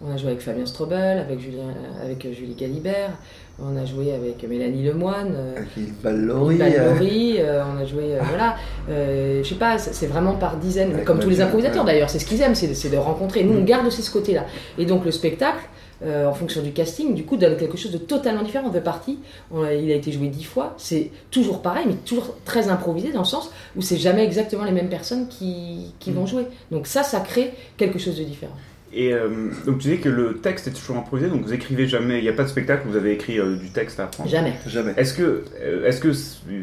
On 0.05 0.13
a 0.13 0.17
joué 0.17 0.31
avec 0.31 0.41
Fabien 0.41 0.65
Strobel, 0.65 1.19
avec, 1.19 1.39
Julien, 1.39 1.63
avec 2.03 2.21
Julie 2.33 2.53
Galibert, 2.53 3.11
on 3.59 3.77
a 3.77 3.85
joué 3.85 4.13
avec 4.13 4.43
Mélanie 4.47 4.83
Lemoine, 4.83 5.33
euh, 5.33 5.53
Avec 5.55 5.67
euh, 6.05 7.39
euh, 7.39 7.63
on 7.73 7.81
a 7.81 7.85
joué, 7.85 8.15
euh, 8.15 8.19
voilà, 8.27 8.55
euh, 8.89 9.41
je 9.41 9.47
sais 9.47 9.55
pas, 9.55 9.77
c'est 9.77 10.07
vraiment 10.07 10.33
par 10.33 10.57
dizaines, 10.57 11.03
comme 11.05 11.19
tous 11.19 11.29
les 11.29 11.39
improvisateurs 11.39 11.85
d'ailleurs, 11.85 12.09
c'est 12.09 12.19
ce 12.19 12.25
qu'ils 12.25 12.41
aiment, 12.41 12.55
c'est 12.55 12.73
c'est 12.73 12.89
de 12.89 12.97
rencontrer. 12.97 13.43
Nous, 13.43 13.53
on 13.57 13.61
Mm. 13.61 13.65
garde 13.65 13.87
aussi 13.87 14.01
ce 14.01 14.11
côté-là. 14.11 14.45
Et 14.77 14.85
donc 14.85 15.05
le 15.05 15.11
spectacle, 15.11 15.59
euh, 16.03 16.25
en 16.25 16.33
fonction 16.33 16.61
du 16.61 16.71
casting, 16.71 17.13
du 17.15 17.23
coup, 17.23 17.37
donne 17.37 17.55
quelque 17.57 17.77
chose 17.77 17.91
de 17.91 17.97
totalement 17.97 18.43
différent. 18.43 18.69
The 18.69 18.81
Party, 18.83 19.19
on 19.51 19.63
a- 19.63 19.73
il 19.73 19.91
a 19.91 19.95
été 19.95 20.11
joué 20.11 20.27
dix 20.27 20.43
fois, 20.43 20.73
c'est 20.77 21.11
toujours 21.31 21.61
pareil, 21.61 21.85
mais 21.87 21.95
toujours 22.05 22.35
très 22.45 22.67
improvisé 22.69 23.11
dans 23.11 23.19
le 23.19 23.25
sens 23.25 23.51
où 23.75 23.81
c'est 23.81 23.97
jamais 23.97 24.25
exactement 24.25 24.63
les 24.65 24.71
mêmes 24.73 24.89
personnes 24.89 25.27
qui, 25.27 25.93
qui 25.99 26.11
Mm. 26.11 26.15
vont 26.15 26.25
jouer. 26.25 26.43
Donc 26.71 26.87
ça, 26.87 27.03
ça 27.03 27.19
crée 27.21 27.53
quelque 27.77 27.99
chose 27.99 28.17
de 28.17 28.23
différent. 28.23 28.55
Et 28.97 29.11
euh, 29.13 29.49
donc 29.65 29.79
tu 29.79 29.89
dis 29.89 29.99
que 29.99 30.07
le 30.07 30.35
texte 30.37 30.67
est 30.67 30.71
toujours 30.71 30.95
improvisé, 30.95 31.29
donc 31.29 31.41
vous 31.43 31.53
écrivez 31.53 31.85
jamais, 31.85 32.19
il 32.19 32.23
n'y 32.23 32.29
a 32.29 32.33
pas 32.33 32.43
de 32.43 32.47
spectacle 32.49 32.87
où 32.87 32.91
vous 32.91 32.97
avez 32.97 33.11
écrit 33.11 33.39
euh, 33.39 33.57
du 33.57 33.69
texte 33.69 33.99
à 33.99 34.05
apprendre. 34.05 34.29
Jamais. 34.29 34.53
Jamais. 34.67 34.93
Est-ce 34.95 35.13
que, 35.13 35.43
est-ce 35.85 35.99
que 35.99 36.11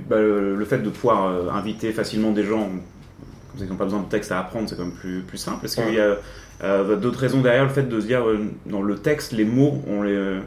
bah, 0.08 0.16
le, 0.18 0.64
fait 0.64 0.78
de 0.78 0.88
pouvoir 0.88 1.26
euh, 1.26 1.50
inviter 1.50 1.92
facilement 1.92 2.30
des 2.30 2.44
gens, 2.44 2.70
comme 2.70 3.58
ça, 3.58 3.64
qui 3.66 3.70
n'ont 3.70 3.76
pas 3.76 3.84
besoin 3.84 4.00
de 4.00 4.08
texte 4.08 4.32
à 4.32 4.38
apprendre, 4.38 4.66
c'est 4.66 4.76
quand 4.76 4.84
même 4.84 4.94
plus, 4.94 5.20
plus 5.20 5.36
simple 5.36 5.66
Est-ce 5.66 5.76
qu'il 5.76 5.92
y 5.94 6.00
a 6.00 6.16
euh, 6.62 6.96
d'autres 6.96 7.18
raisons 7.20 7.40
derrière 7.40 7.64
le 7.64 7.70
fait 7.70 7.88
de 7.88 8.00
se 8.00 8.06
dire, 8.06 8.26
euh, 8.28 8.38
dans 8.66 8.82
le 8.82 8.96
texte, 8.96 9.32
les 9.32 9.44
mots, 9.44 9.82
on 9.88 10.02
les, 10.02 10.12
euh, 10.12 10.40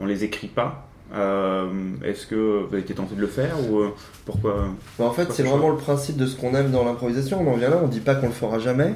on 0.00 0.06
les 0.06 0.24
écrit 0.24 0.48
pas 0.48 0.88
Euh, 1.14 1.66
Est-ce 2.02 2.26
que 2.26 2.34
vous 2.64 2.72
avez 2.72 2.80
été 2.80 2.94
tenté 2.94 3.14
de 3.14 3.20
le 3.20 3.26
faire 3.26 3.54
ou 3.68 3.80
euh, 3.80 3.90
pourquoi 4.24 4.68
Bah, 4.98 5.04
en 5.04 5.12
fait, 5.12 5.30
c'est 5.30 5.42
ce 5.42 5.48
vraiment 5.48 5.68
le 5.68 5.76
principe 5.76 6.16
de 6.16 6.24
ce 6.26 6.36
qu'on 6.36 6.54
aime 6.54 6.70
dans 6.70 6.84
l'improvisation. 6.84 7.46
On 7.46 7.52
en 7.52 7.56
vient 7.56 7.68
là, 7.68 7.78
on 7.84 7.86
dit 7.86 8.00
pas 8.00 8.14
qu'on 8.14 8.28
le 8.28 8.32
fera 8.32 8.58
jamais, 8.58 8.94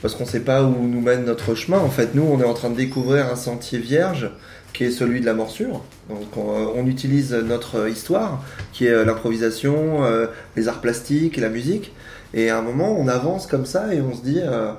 parce 0.00 0.14
qu'on 0.14 0.26
sait 0.26 0.44
pas 0.44 0.62
où 0.62 0.86
nous 0.86 1.00
mène 1.00 1.24
notre 1.24 1.56
chemin. 1.56 1.78
En 1.80 1.90
fait, 1.90 2.14
nous, 2.14 2.22
on 2.22 2.38
est 2.40 2.44
en 2.44 2.54
train 2.54 2.70
de 2.70 2.76
découvrir 2.76 3.26
un 3.26 3.34
sentier 3.34 3.80
vierge 3.80 4.30
qui 4.72 4.84
est 4.84 4.92
celui 4.92 5.20
de 5.20 5.26
la 5.26 5.34
morsure. 5.34 5.82
Donc, 6.08 6.36
on, 6.36 6.72
on 6.76 6.86
utilise 6.86 7.32
notre 7.34 7.88
histoire, 7.88 8.44
qui 8.72 8.86
est 8.86 9.04
l'improvisation, 9.04 10.04
euh, 10.04 10.26
les 10.54 10.68
arts 10.68 10.80
plastiques 10.80 11.36
et 11.36 11.40
la 11.40 11.48
musique. 11.48 11.92
Et 12.32 12.48
à 12.48 12.58
un 12.58 12.62
moment, 12.62 12.96
on 12.96 13.08
avance 13.08 13.48
comme 13.48 13.66
ça 13.66 13.92
et 13.92 14.00
on 14.00 14.14
se 14.14 14.22
dit, 14.22 14.40
euh, 14.40 14.70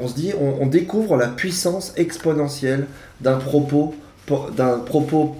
on 0.00 0.08
se 0.08 0.14
dit, 0.14 0.32
on, 0.40 0.62
on 0.62 0.66
découvre 0.66 1.16
la 1.16 1.28
puissance 1.28 1.92
exponentielle 1.96 2.86
d'un 3.20 3.36
propos, 3.38 3.94
po- 4.26 4.50
d'un 4.56 4.78
propos 4.78 5.36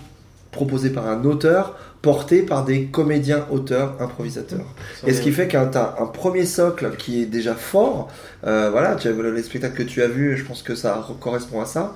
proposé 0.51 0.91
par 0.91 1.09
un 1.09 1.25
auteur, 1.25 1.79
porté 2.03 2.43
par 2.43 2.65
des 2.65 2.87
comédiens, 2.87 3.47
auteurs, 3.51 3.97
improvisateurs. 4.01 4.67
Et 5.07 5.15
ce 5.15 5.21
qui 5.23 5.31
fait 5.33 5.49
qu'un 5.49 5.71
un 5.75 6.07
premier 6.07 6.45
socle 6.45 6.97
qui 6.99 7.23
est 7.23 7.27
déjà 7.27 7.55
fort. 7.55 8.09
Euh, 8.45 8.69
voilà, 8.71 8.97
tu 8.97 9.09
as, 9.09 9.13
les 9.13 9.43
spectacles 9.43 9.77
que 9.77 9.83
tu 9.83 10.03
as 10.03 10.09
vus, 10.09 10.37
je 10.37 10.45
pense 10.45 10.63
que 10.63 10.75
ça 10.75 11.07
correspond 11.21 11.61
à 11.61 11.65
ça. 11.65 11.95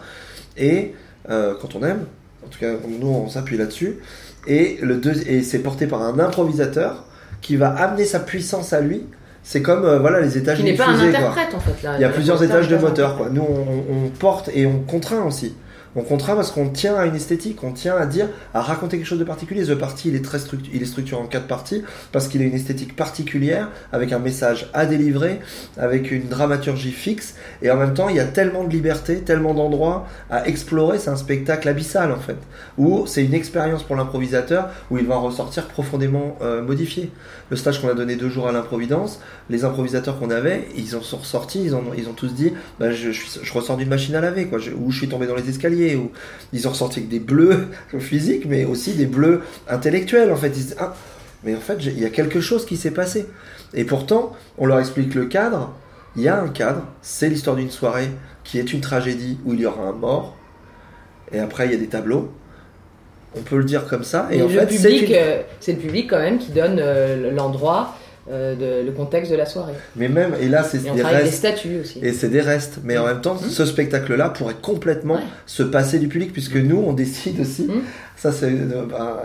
Et 0.56 0.94
euh, 1.28 1.54
quand 1.60 1.74
on 1.74 1.82
aime, 1.82 2.06
en 2.44 2.48
tout 2.48 2.58
cas 2.58 2.72
nous 2.88 3.08
on 3.08 3.28
s'appuie 3.28 3.58
là-dessus. 3.58 3.98
Et 4.46 4.78
le 4.80 4.96
deux, 4.96 5.28
et 5.28 5.42
c'est 5.42 5.58
porté 5.58 5.86
par 5.86 6.02
un 6.02 6.18
improvisateur 6.18 7.04
qui 7.42 7.56
va 7.56 7.70
amener 7.70 8.04
sa 8.04 8.20
puissance 8.20 8.72
à 8.72 8.80
lui. 8.80 9.04
C'est 9.48 9.62
comme 9.62 9.84
euh, 9.84 10.00
voilà 10.00 10.20
les 10.20 10.36
étages 10.36 10.58
Qui 10.58 10.64
n'est 10.64 10.74
pas 10.74 10.88
un 10.88 10.94
fusée, 10.94 11.10
quoi. 11.10 11.18
interprète 11.20 11.54
en 11.54 11.60
fait. 11.60 11.82
là. 11.84 11.92
Il 11.98 12.00
y 12.00 12.04
a 12.04 12.08
plusieurs 12.08 12.42
étages 12.42 12.66
de 12.66 12.76
moteur. 12.76 13.16
Quoi. 13.16 13.26
interprète. 13.26 13.32
Nous, 13.32 13.94
on, 13.94 14.06
on 14.06 14.08
porte 14.10 14.50
et 14.52 14.66
on 14.66 14.80
contraint 14.80 15.22
aussi. 15.24 15.54
On 15.98 16.02
contraint 16.02 16.36
parce 16.36 16.50
qu'on 16.50 16.68
tient 16.68 16.94
à 16.94 17.06
une 17.06 17.14
esthétique, 17.14 17.64
on 17.64 17.72
tient 17.72 17.96
à 17.96 18.04
dire, 18.04 18.28
à 18.52 18.60
raconter 18.60 18.98
quelque 18.98 19.06
chose 19.06 19.18
de 19.18 19.24
particulier. 19.24 19.64
The 19.64 19.74
Party, 19.74 20.10
il 20.10 20.14
est 20.14 20.26
il 20.74 20.82
est 20.82 20.86
structuré 20.86 21.20
en 21.20 21.26
quatre 21.26 21.46
parties 21.46 21.82
parce 22.12 22.28
qu'il 22.28 22.42
a 22.42 22.44
une 22.44 22.54
esthétique 22.54 22.94
particulière, 22.94 23.70
avec 23.92 24.12
un 24.12 24.18
message 24.18 24.68
à 24.74 24.84
délivrer, 24.84 25.40
avec 25.78 26.10
une 26.10 26.28
dramaturgie 26.28 26.92
fixe, 26.92 27.34
et 27.62 27.70
en 27.70 27.76
même 27.76 27.94
temps, 27.94 28.10
il 28.10 28.16
y 28.16 28.20
a 28.20 28.26
tellement 28.26 28.64
de 28.64 28.70
liberté, 28.70 29.20
tellement 29.20 29.54
d'endroits 29.54 30.06
à 30.28 30.46
explorer. 30.46 30.98
C'est 30.98 31.08
un 31.08 31.16
spectacle 31.16 31.66
abyssal 31.66 32.12
en 32.12 32.20
fait, 32.20 32.36
où 32.76 33.06
c'est 33.06 33.24
une 33.24 33.34
expérience 33.34 33.82
pour 33.82 33.96
l'improvisateur 33.96 34.68
où 34.90 34.98
il 34.98 35.06
va 35.06 35.16
en 35.16 35.22
ressortir 35.22 35.66
profondément 35.66 36.36
euh, 36.42 36.62
modifié. 36.62 37.10
Le 37.48 37.56
stage 37.56 37.80
qu'on 37.80 37.88
a 37.88 37.94
donné 37.94 38.16
deux 38.16 38.28
jours 38.28 38.48
à 38.48 38.52
l'improvidence, 38.52 39.20
les 39.48 39.64
improvisateurs 39.64 40.18
qu'on 40.18 40.30
avait, 40.30 40.68
ils 40.76 40.94
en 40.96 41.00
sont 41.00 41.18
ressortis, 41.18 41.62
ils 41.64 41.74
ont, 41.74 42.12
tous 42.14 42.34
dit, 42.34 42.52
bah, 42.78 42.90
je, 42.90 43.10
ressors 43.52 43.76
d'une 43.76 43.88
machine 43.88 44.14
à 44.14 44.20
laver, 44.20 44.48
ou 44.76 44.90
je 44.90 44.98
suis 44.98 45.08
tombé 45.08 45.26
dans 45.26 45.36
les 45.36 45.48
escaliers, 45.48 45.85
ou 45.94 46.10
ils 46.52 46.66
ont 46.66 46.70
ressorti 46.70 46.98
avec 46.98 47.08
des 47.08 47.20
bleus 47.20 47.68
physiques, 47.98 48.46
mais 48.46 48.64
aussi 48.64 48.94
des 48.94 49.06
bleus 49.06 49.42
intellectuels 49.68 50.32
en 50.32 50.36
fait. 50.36 50.48
Ils 50.48 50.52
disent, 50.52 50.76
ah, 50.80 50.94
mais 51.44 51.54
en 51.54 51.60
fait, 51.60 51.78
il 51.84 52.00
y 52.00 52.04
a 52.04 52.10
quelque 52.10 52.40
chose 52.40 52.66
qui 52.66 52.76
s'est 52.76 52.90
passé. 52.90 53.26
Et 53.74 53.84
pourtant, 53.84 54.32
on 54.58 54.66
leur 54.66 54.80
explique 54.80 55.14
le 55.14 55.26
cadre. 55.26 55.72
Il 56.16 56.22
y 56.22 56.28
a 56.28 56.40
un 56.40 56.48
cadre, 56.48 56.82
c'est 57.02 57.28
l'histoire 57.28 57.56
d'une 57.56 57.70
soirée 57.70 58.08
qui 58.42 58.58
est 58.58 58.72
une 58.72 58.80
tragédie 58.80 59.38
où 59.44 59.52
il 59.52 59.60
y 59.60 59.66
aura 59.66 59.82
un 59.82 59.92
mort. 59.92 60.36
Et 61.32 61.38
après, 61.38 61.66
il 61.66 61.72
y 61.72 61.74
a 61.74 61.78
des 61.78 61.88
tableaux. 61.88 62.32
On 63.36 63.42
peut 63.42 63.58
le 63.58 63.64
dire 63.64 63.86
comme 63.86 64.04
ça. 64.04 64.28
Et, 64.30 64.40
en 64.42 64.48
fait, 64.48 64.68
euh, 65.12 65.42
c'est 65.60 65.72
le 65.72 65.78
public 65.78 66.08
quand 66.08 66.18
même 66.18 66.38
qui 66.38 66.52
donne 66.52 66.78
euh, 66.80 67.32
l'endroit. 67.32 67.94
Euh, 68.28 68.84
le 68.84 68.90
contexte 68.92 69.30
de 69.30 69.36
la 69.36 69.46
soirée. 69.46 69.74
Mais 69.94 70.08
même, 70.08 70.34
et 70.40 70.48
là, 70.48 70.64
c'est 70.64 70.82
des 70.82 71.02
restes. 71.02 71.24
Des 71.24 71.30
statues 71.30 71.80
aussi. 71.80 72.00
Et 72.02 72.12
c'est 72.12 72.28
des 72.28 72.40
restes. 72.40 72.80
Mais 72.82 72.98
en 72.98 73.06
même 73.06 73.20
temps, 73.20 73.34
mmh. 73.34 73.48
ce 73.48 73.64
spectacle-là 73.64 74.30
pourrait 74.30 74.56
complètement 74.60 75.20
se 75.46 75.62
passer 75.62 76.00
du 76.00 76.08
public, 76.08 76.32
puisque 76.32 76.56
nous, 76.56 76.82
on 76.84 76.92
décide 76.92 77.40
aussi 77.40 77.64
mmh 77.64 77.82
ça 78.16 78.32
c'est 78.32 78.50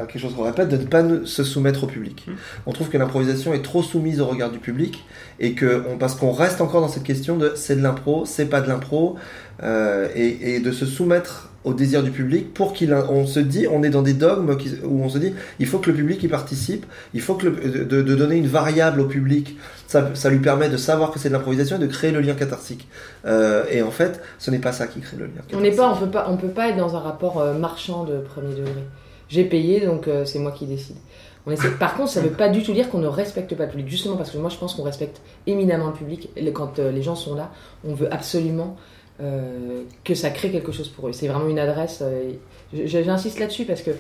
quelque 0.10 0.20
chose 0.20 0.36
qu'on 0.36 0.44
répète, 0.44 0.68
de 0.68 0.76
ne 0.76 0.84
pas 0.84 1.02
se 1.24 1.46
soumettre 1.46 1.86
au 1.86 1.88
public. 1.88 2.26
Mmh. 2.28 2.32
On 2.66 2.74
trouve 2.74 2.90
que 2.90 2.98
l'improvisation 2.98 3.54
est 3.54 3.62
trop 3.62 3.82
soumise 3.82 4.20
au 4.20 4.26
regard 4.26 4.52
du 4.52 4.60
public 4.60 5.06
et 5.40 5.54
que 5.54 5.82
parce 5.98 6.14
qu'on 6.14 6.34
reste 6.34 6.60
encore 6.60 6.82
dans 6.82 6.90
cette 6.90 7.04
question 7.04 7.38
de 7.38 7.54
c'est 7.56 7.78
de 7.78 7.82
l'impro, 7.82 8.26
c'est 8.26 8.48
pas 8.48 8.60
de 8.60 8.68
l'impro, 8.68 9.16
euh, 9.64 10.08
et, 10.16 10.60
de 10.60 10.72
se 10.72 10.86
soumettre 10.86 11.51
au 11.64 11.74
désir 11.74 12.02
du 12.02 12.12
public 12.12 12.54
pour 12.54 12.74
qu'il 12.74 12.94
on 12.94 13.26
se 13.28 13.40
dit 13.40 13.68
on 13.70 13.84
est 13.84 13.90
dans 13.90 14.02
des 14.02 14.14
dogmes 14.14 14.58
où 14.84 15.04
on 15.04 15.10
se 15.10 15.18
dit 15.18 15.34
il 15.60 15.68
faut 15.68 15.80
que 15.80 15.92
le 15.92 15.96
public 15.96 16.24
y 16.24 16.28
participe 16.28 16.86
il 17.14 17.22
faut 17.22 17.36
que 17.36 17.48
de, 17.48 18.02
donner 18.02 18.38
une 18.38 18.48
variable 18.48 19.00
au 19.02 19.06
public 19.06 19.58
ça, 19.88 20.10
ça 20.16 20.30
lui 20.30 20.40
permet 20.40 20.70
de 20.70 20.78
savoir 20.78 21.12
que 21.12 21.20
c'est 21.20 21.30
de 21.30 21.34
l'improvisation 21.34 21.76
et 21.76 21.80
de 21.80 21.88
créer 21.88 22.12
le 22.12 22.22
lien 22.22 22.34
catharsique 22.34 22.88
euh, 23.26 23.64
et 23.70 23.82
en 23.82 23.92
fait 23.92 24.22
ce 24.40 24.50
n'est 24.50 24.60
pas 24.60 24.72
ça 24.72 24.88
qui 24.88 25.02
crée 25.02 25.18
le 25.18 25.26
lien 25.26 25.34
catharsique. 25.36 25.58
on 25.58 25.62
n'est 25.62 25.72
pas 25.72 25.92
on 25.92 25.98
peut 25.98 26.12
pas 26.12 26.28
on 26.30 26.38
peut 26.38 26.50
pas 26.50 26.70
être 26.70 26.78
dans 26.78 26.96
un 26.96 27.00
rapport 27.00 27.40
euh, 27.40 27.54
marchand 27.54 28.06
de 28.06 28.18
premier 28.20 28.56
degré 28.56 28.84
j'ai 29.30 29.44
payé 29.44 29.86
donc 29.86 30.10
c'est 30.26 30.40
moi 30.40 30.52
qui 30.52 30.66
décide 30.66 30.98
on 31.46 31.52
essaie... 31.52 31.72
Par 31.80 31.96
contre, 31.96 32.12
ça 32.12 32.22
ne 32.22 32.28
veut 32.28 32.36
pas 32.36 32.50
du 32.50 32.64
tout 32.64 32.74
dire 32.74 32.90
qu'on 32.90 33.00
ne 33.00 33.08
respecte 33.08 33.56
pas 33.56 33.64
le 33.64 33.72
public. 33.72 33.88
Justement 33.88 34.16
parce 34.16 34.30
que 34.30 34.38
moi, 34.38 34.50
je 34.50 34.58
pense 34.58 34.76
qu'on 34.76 34.84
respecte 34.84 35.22
éminemment 35.48 35.88
le 35.88 35.94
public. 35.94 36.30
Quand 36.54 36.78
les 36.78 37.02
gens 37.02 37.16
sont 37.16 37.34
là, 37.34 37.50
on 37.84 37.94
veut 37.94 38.14
absolument 38.14 38.78
euh, 39.22 39.84
que 40.04 40.16
ça 40.16 40.32
crée 40.32 40.50
quelque 40.52 40.72
chose 40.72 40.90
pour 40.90 41.08
eux. 41.08 41.14
C'est 41.14 41.28
vraiment 41.28 41.48
une 41.48 41.60
adresse. 41.60 42.00
Euh, 42.02 42.32
j'insiste 42.74 43.40
là-dessus 43.40 43.66
parce 43.66 43.82
que 43.82 43.92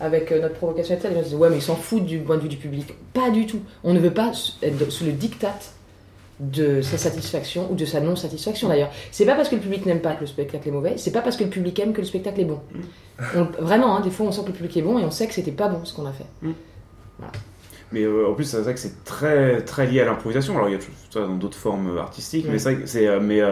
avec 0.00 0.32
euh, 0.32 0.40
notre 0.40 0.54
provocation 0.54 0.96
les 1.04 1.14
gens 1.14 1.22
disent 1.22 1.34
ouais 1.34 1.50
mais 1.50 1.56
ils 1.56 1.62
s'en 1.62 1.76
foutent 1.76 2.06
du 2.06 2.18
point 2.18 2.36
de 2.36 2.42
vue 2.42 2.48
du 2.48 2.56
public. 2.56 2.94
Pas 3.12 3.30
du 3.30 3.46
tout. 3.46 3.60
On 3.84 3.92
ne 3.92 3.98
veut 3.98 4.12
pas 4.12 4.32
être 4.62 4.90
sous 4.90 5.04
le 5.04 5.12
diktat 5.12 5.58
de 6.38 6.80
sa 6.80 6.96
satisfaction 6.96 7.70
ou 7.70 7.74
de 7.74 7.84
sa 7.84 8.00
non-satisfaction 8.00 8.68
d'ailleurs. 8.68 8.90
C'est 9.12 9.26
pas 9.26 9.34
parce 9.34 9.50
que 9.50 9.56
le 9.56 9.60
public 9.60 9.84
n'aime 9.84 10.00
pas 10.00 10.14
que 10.14 10.22
le 10.22 10.26
spectacle 10.26 10.66
est 10.66 10.72
mauvais, 10.72 10.94
c'est 10.96 11.12
pas 11.12 11.20
parce 11.20 11.36
que 11.36 11.44
le 11.44 11.50
public 11.50 11.78
aime 11.78 11.92
que 11.92 12.00
le 12.00 12.06
spectacle 12.06 12.40
est 12.40 12.46
bon. 12.46 12.60
Mm. 12.72 13.42
vraiment, 13.58 13.98
hein, 13.98 14.00
des 14.00 14.10
fois 14.10 14.24
on 14.26 14.32
sent 14.32 14.40
que 14.42 14.46
le 14.46 14.54
public 14.54 14.74
est 14.78 14.82
bon 14.82 14.98
et 14.98 15.04
on 15.04 15.10
sait 15.10 15.26
que 15.26 15.34
c'était 15.34 15.52
pas 15.52 15.68
bon 15.68 15.84
ce 15.84 15.92
qu'on 15.92 16.06
a 16.06 16.12
fait. 16.12 16.24
Mm. 16.40 16.52
Mais 17.92 18.06
en 18.06 18.32
plus, 18.32 18.44
c'est 18.44 18.60
vrai 18.60 18.72
que 18.72 18.80
c'est 18.80 19.04
très, 19.04 19.62
très 19.62 19.86
lié 19.86 20.00
à 20.00 20.04
l'improvisation. 20.06 20.54
Alors 20.54 20.68
il 20.68 20.72
y 20.72 20.76
a 20.76 20.78
tout 20.78 20.92
ça 21.10 21.20
dans 21.20 21.34
d'autres 21.34 21.58
formes 21.58 21.98
artistiques, 21.98 22.46
mais 22.48 22.58
c'est 22.58 23.20
mais 23.20 23.42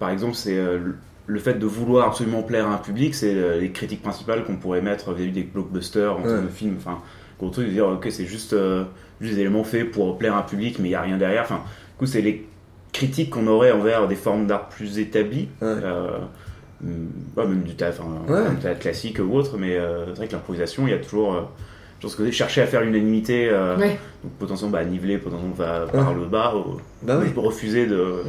par 0.00 0.10
exemple, 0.10 0.34
c'est 0.34 0.58
euh, 0.58 0.78
le 1.26 1.38
fait 1.38 1.54
de 1.54 1.66
vouloir 1.66 2.08
absolument 2.08 2.42
plaire 2.42 2.66
à 2.66 2.74
un 2.74 2.78
public, 2.78 3.14
c'est 3.14 3.34
euh, 3.34 3.60
les 3.60 3.70
critiques 3.70 4.02
principales 4.02 4.44
qu'on 4.44 4.56
pourrait 4.56 4.80
mettre 4.80 5.12
vis-à-vis 5.12 5.30
des 5.30 5.42
blockbusters 5.42 6.16
en 6.16 6.22
termes 6.22 6.46
de 6.46 6.48
films. 6.48 6.76
Enfin, 6.78 6.98
gros 7.38 7.50
truc 7.50 7.66
de 7.66 7.70
dire, 7.70 7.86
ok, 7.86 8.08
c'est 8.10 8.24
juste, 8.24 8.54
euh, 8.54 8.84
juste 9.20 9.34
des 9.34 9.42
éléments 9.42 9.62
faits 9.62 9.90
pour 9.92 10.18
plaire 10.18 10.34
à 10.34 10.38
un 10.38 10.42
public, 10.42 10.78
mais 10.78 10.86
il 10.86 10.92
n'y 10.92 10.96
a 10.96 11.02
rien 11.02 11.18
derrière. 11.18 11.42
Enfin, 11.42 11.56
du 11.56 11.96
coup, 11.98 12.06
c'est 12.06 12.22
les 12.22 12.48
critiques 12.92 13.30
qu'on 13.30 13.46
aurait 13.46 13.72
envers 13.72 14.08
des 14.08 14.16
formes 14.16 14.46
d'art 14.46 14.70
plus 14.70 14.98
établies. 14.98 15.48
même 17.36 17.62
du 17.62 17.74
théâtre, 17.74 18.00
classique 18.80 19.18
ou 19.18 19.36
autre, 19.36 19.58
mais 19.58 19.78
c'est 20.06 20.16
vrai 20.16 20.28
que 20.28 20.32
l'improvisation, 20.32 20.86
il 20.86 20.90
y 20.90 20.94
a 20.94 20.98
toujours 20.98 21.50
je 21.98 22.06
pense 22.06 22.16
que 22.16 22.30
chercher 22.30 22.62
à 22.62 22.66
faire 22.66 22.80
l'unanimité, 22.80 23.50
donc 23.50 24.32
potentiellement 24.38 24.72
bah, 24.72 24.84
niveler, 24.86 25.18
potentiellement 25.18 25.54
va 25.54 25.80
par 25.92 26.14
le 26.14 26.24
bas, 26.24 26.54
bah 27.02 27.20
refuser 27.36 27.86
de, 27.86 28.22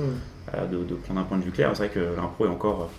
de, 0.72 0.96
prendre 0.96 1.20
un 1.20 1.24
point 1.24 1.38
de 1.38 1.44
vue 1.44 1.52
clair. 1.52 1.70
C'est 1.74 1.86
vrai 1.86 1.94
que 1.94 2.00
l'impro 2.00 2.46
est 2.46 2.50
encore, 2.50 2.90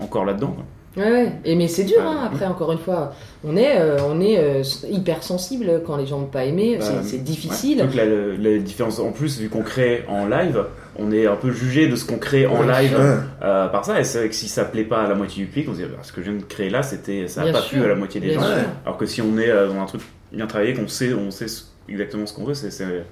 euh, 0.00 0.04
encore 0.04 0.24
là-dedans. 0.24 0.56
Ouais, 0.96 1.32
Et 1.44 1.54
mais 1.54 1.68
c'est 1.68 1.84
dur, 1.84 2.00
hein, 2.00 2.28
après, 2.32 2.46
encore 2.46 2.72
une 2.72 2.78
fois. 2.78 3.12
On 3.44 3.56
est, 3.56 3.78
euh, 3.78 3.98
on 4.08 4.20
est 4.20 4.38
euh, 4.38 4.62
hyper 4.90 5.22
sensible 5.22 5.82
quand 5.86 5.96
les 5.96 6.06
gens 6.06 6.18
n'ont 6.18 6.26
pas 6.26 6.44
aimé, 6.44 6.78
bah, 6.80 6.86
c'est 7.04 7.22
difficile. 7.22 7.78
Donc 7.78 7.94
la, 7.94 8.04
la, 8.04 8.58
différence, 8.58 8.98
en 8.98 9.12
plus, 9.12 9.38
vu 9.38 9.48
qu'on 9.48 9.62
crée 9.62 10.04
en 10.08 10.26
live, 10.26 10.64
on 10.98 11.12
est 11.12 11.26
un 11.26 11.36
peu 11.36 11.52
jugé 11.52 11.86
de 11.86 11.94
ce 11.94 12.04
qu'on 12.04 12.18
crée 12.18 12.46
en 12.46 12.62
live 12.62 12.98
par 13.40 13.84
ça. 13.84 14.00
Et 14.00 14.04
c'est 14.04 14.18
vrai 14.18 14.28
que 14.28 14.34
si 14.34 14.48
ça 14.48 14.64
plaît 14.64 14.84
pas 14.84 15.02
à 15.02 15.08
la 15.08 15.14
moitié 15.14 15.44
du 15.44 15.50
public, 15.50 15.68
on 15.70 15.74
se 15.74 15.78
dit, 15.78 15.84
bah, 15.84 15.98
ce 16.02 16.12
que 16.12 16.20
je 16.22 16.30
viens 16.30 16.40
de 16.40 16.44
créer 16.44 16.70
là, 16.70 16.82
c'était, 16.82 17.28
ça 17.28 17.44
n'a 17.44 17.52
pas 17.52 17.62
plu 17.62 17.84
à 17.84 17.88
la 17.88 17.94
moitié 17.94 18.20
des 18.20 18.32
gens. 18.32 18.42
Alors 18.84 18.96
que 18.96 19.06
si 19.06 19.22
on 19.22 19.38
est 19.38 19.48
dans 19.48 19.80
un 19.80 19.86
truc 19.86 20.02
bien 20.32 20.46
travaillé, 20.46 20.74
qu'on 20.74 20.88
sait, 20.88 21.14
on 21.14 21.30
sait 21.30 21.46
exactement 21.88 22.26
ce 22.26 22.32
qu'on 22.32 22.44
veut. 22.44 22.54
C'est, 22.54 22.84
ouais. 22.84 23.04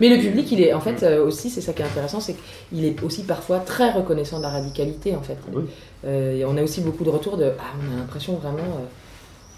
Mais 0.00 0.08
le 0.08 0.20
public, 0.20 0.50
il 0.52 0.60
est 0.62 0.72
en 0.72 0.80
fait 0.80 1.02
euh, 1.02 1.24
aussi, 1.24 1.50
c'est 1.50 1.60
ça 1.60 1.72
qui 1.72 1.82
est 1.82 1.84
intéressant, 1.84 2.20
c'est 2.20 2.36
qu'il 2.70 2.84
est 2.84 3.02
aussi 3.02 3.24
parfois 3.24 3.60
très 3.60 3.90
reconnaissant 3.90 4.38
de 4.38 4.42
la 4.42 4.50
radicalité 4.50 5.14
en 5.14 5.22
fait. 5.22 5.38
Euh, 6.04 6.44
on 6.46 6.56
a 6.56 6.62
aussi 6.62 6.80
beaucoup 6.80 7.04
de 7.04 7.10
retours 7.10 7.36
de, 7.36 7.52
ah, 7.58 7.62
on 7.78 7.94
a 7.94 8.00
l'impression 8.00 8.34
vraiment 8.34 8.58
euh, 8.58 8.86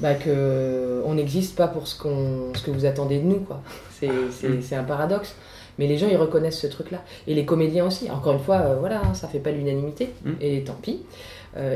bah, 0.01 0.15
que 0.15 1.03
on 1.05 1.15
n'existe 1.15 1.57
pas 1.57 1.69
pour 1.69 1.87
ce 1.87 1.99
qu'on, 1.99 2.53
ce 2.55 2.63
que 2.63 2.71
vous 2.71 2.85
attendez 2.85 3.19
de 3.19 3.25
nous 3.25 3.41
quoi. 3.41 3.63
C'est, 3.99 4.09
mm. 4.09 4.63
c'est, 4.63 4.77
un 4.77 4.85
paradoxe. 4.85 5.35
Mais 5.79 5.87
les 5.87 5.97
gens, 5.97 6.07
ils 6.11 6.19
reconnaissent 6.19 6.61
ce 6.61 6.67
truc-là. 6.67 7.03
Et 7.27 7.35
les 7.35 7.47
comédiens 7.47 7.87
aussi. 7.87 8.11
Encore 8.11 8.35
une 8.35 8.41
fois, 8.41 8.77
voilà, 8.79 9.01
hein, 9.01 9.15
ça 9.15 9.27
fait 9.27 9.39
pas 9.39 9.51
l'unanimité. 9.51 10.11
Mm. 10.23 10.31
Et 10.43 10.65
tant 10.65 10.75
pis. 10.75 11.01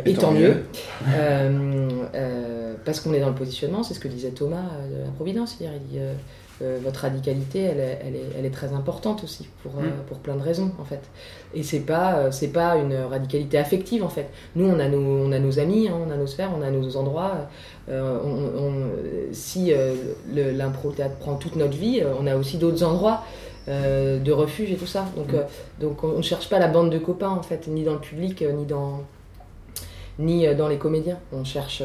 et, 0.05 0.13
tant, 0.13 0.33
mieux. 0.33 0.65
parce 2.85 3.01
qu'on 3.01 3.15
est 3.15 3.21
dans 3.21 3.31
le 3.31 3.35
positionnement, 3.35 3.83
c'est 3.83 3.95
ce 3.95 4.01
que 4.01 4.09
disait 4.09 4.33
Thomas 4.33 4.65
de 4.91 5.05
la 5.05 5.11
Providence 5.13 5.57
hier. 5.59 5.71
Il 5.75 5.83
dit 5.87 6.01
euh, 6.63 6.79
votre 6.83 7.01
radicalité, 7.01 7.61
elle 7.61 7.81
est, 7.81 7.99
elle, 8.03 8.17
est, 8.17 8.25
elle 8.39 8.47
est, 8.47 8.51
très 8.51 8.73
importante 8.73 9.23
aussi 9.23 9.47
pour, 9.63 9.73
euh, 9.79 9.83
mm. 9.83 10.07
pour 10.09 10.19
plein 10.19 10.37
de 10.37 10.43
raisons 10.43 10.73
en 10.79 10.85
fait. 10.85 11.03
Et 11.55 11.63
c'est 11.63 11.81
pas 11.81 12.17
euh, 12.17 12.31
c'est 12.31 12.49
pas 12.49 12.77
une 12.77 12.95
radicalité 12.95 13.59
affective 13.59 14.03
en 14.03 14.09
fait. 14.09 14.31
Nous 14.55 14.67
on 14.67 14.79
a 14.79 14.89
nos 14.89 15.01
on 15.01 15.33
a 15.33 15.39
nos 15.39 15.59
amis, 15.59 15.89
hein, 15.89 15.99
on 16.07 16.11
a 16.11 16.17
nos 16.17 16.27
sphères, 16.27 16.51
on 16.59 16.63
a 16.63 16.71
nos 16.71 16.97
endroits. 16.97 17.49
On, 17.89 18.73
si 19.33 19.73
l'impro 20.35 20.91
théâtre 20.91 21.17
prend 21.17 21.37
toute 21.37 21.57
notre 21.57 21.77
vie, 21.77 22.03
on 22.21 22.27
a 22.27 22.37
aussi 22.37 22.57
d'autres 22.57 22.83
endroits. 22.83 23.23
de 23.69 24.33
refuge 24.33 24.71
et 24.73 24.77
tout 24.77 24.87
ça. 24.87 25.05
Donc, 25.17 25.33
mm. 25.33 25.81
donc 25.81 26.05
on 26.05 26.17
ne 26.17 26.23
cherche 26.23 26.49
pas 26.49 26.59
la 26.59 26.69
bande 26.69 26.91
de 26.91 26.99
copains 26.99 27.31
en 27.31 27.43
fait, 27.43 27.69
ni 27.69 27.85
dans 27.85 27.95
le 27.95 28.01
public, 28.01 28.43
ni 28.43 28.65
dans, 28.65 29.03
ni 30.19 30.47
dans 30.55 30.69
les 30.69 30.79
comédiens. 30.79 31.19
On 31.33 31.45
cherche 31.45 31.83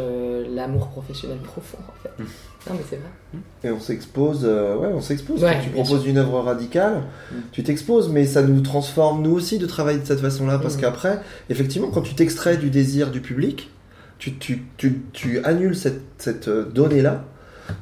l'amour 0.49 0.87
professionnel 0.87 1.37
profond 1.43 1.79
en 1.87 2.03
fait. 2.03 2.23
Mm. 2.23 2.27
Non, 2.69 2.75
mais 2.75 2.83
c'est 2.87 2.97
vrai. 2.97 3.41
Et 3.63 3.71
on 3.71 3.79
s'expose, 3.79 4.41
euh, 4.43 4.75
ouais, 4.77 4.89
on 4.93 5.01
s'expose. 5.01 5.41
Quand 5.41 5.61
tu 5.63 5.69
proposes 5.71 6.05
une 6.05 6.17
œuvre 6.17 6.41
radicale, 6.41 7.01
mm. 7.31 7.35
tu 7.51 7.63
t'exposes, 7.63 8.09
mais 8.09 8.25
ça 8.25 8.43
nous 8.43 8.61
transforme 8.61 9.23
nous 9.23 9.31
aussi 9.31 9.57
de 9.57 9.65
travailler 9.65 9.99
de 9.99 10.05
cette 10.05 10.19
façon-là, 10.19 10.59
parce 10.59 10.77
mm. 10.77 10.81
qu'après, 10.81 11.19
effectivement, 11.49 11.89
quand 11.89 12.03
tu 12.03 12.13
t'extrais 12.13 12.57
du 12.57 12.69
désir 12.69 13.09
du 13.09 13.19
public, 13.19 13.71
tu, 14.19 14.35
tu, 14.37 14.63
tu, 14.77 15.01
tu 15.11 15.43
annules 15.43 15.75
cette, 15.75 16.01
cette 16.19 16.47
euh, 16.47 16.65
donnée-là. 16.65 17.25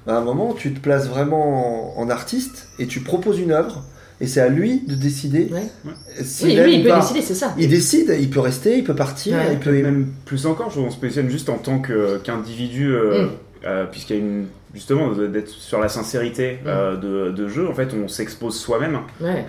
À 0.07 0.15
un 0.15 0.21
moment, 0.21 0.53
tu 0.53 0.73
te 0.73 0.79
places 0.79 1.07
vraiment 1.07 1.99
en, 1.99 2.09
artiste 2.09 2.69
et 2.79 2.87
tu 2.87 3.01
proposes 3.01 3.39
une 3.39 3.51
œuvre. 3.51 3.83
Et 4.21 4.27
c'est 4.27 4.41
à 4.41 4.49
lui 4.49 4.81
de 4.85 4.95
décider. 4.95 5.49
oui, 5.51 6.55
lui, 6.55 6.75
il 6.75 6.83
peut 6.83 6.93
décider, 6.93 7.21
c'est 7.21 7.35
ça. 7.35 7.55
Il 7.57 7.69
décide, 7.69 8.15
il 8.19 8.29
peut 8.29 8.41
rester, 8.41 8.77
il 8.77 8.83
peut 8.83 8.95
partir, 8.95 9.37
il 9.51 9.59
peut. 9.59 9.71
Même 9.71 10.07
plus 10.25 10.45
encore, 10.45 10.69
je 10.71 10.79
on 10.79 10.91
se 10.91 10.97
positionne 10.97 11.29
juste 11.29 11.49
en 11.49 11.57
tant 11.57 11.79
qu'individu. 11.79 12.93
Euh, 12.93 13.25
mm. 13.25 13.29
Euh, 13.65 13.85
puisqu'il 13.85 14.15
y 14.15 14.19
a 14.19 14.21
une 14.21 14.47
justement 14.73 15.11
d'être 15.11 15.49
sur 15.49 15.81
la 15.81 15.89
sincérité 15.89 16.59
euh, 16.65 16.95
de, 16.95 17.31
de, 17.31 17.47
jeu 17.49 17.67
en 17.67 17.73
fait 17.73 17.93
on 17.93 18.07
s'expose 18.07 18.57
soi-même 18.57 18.99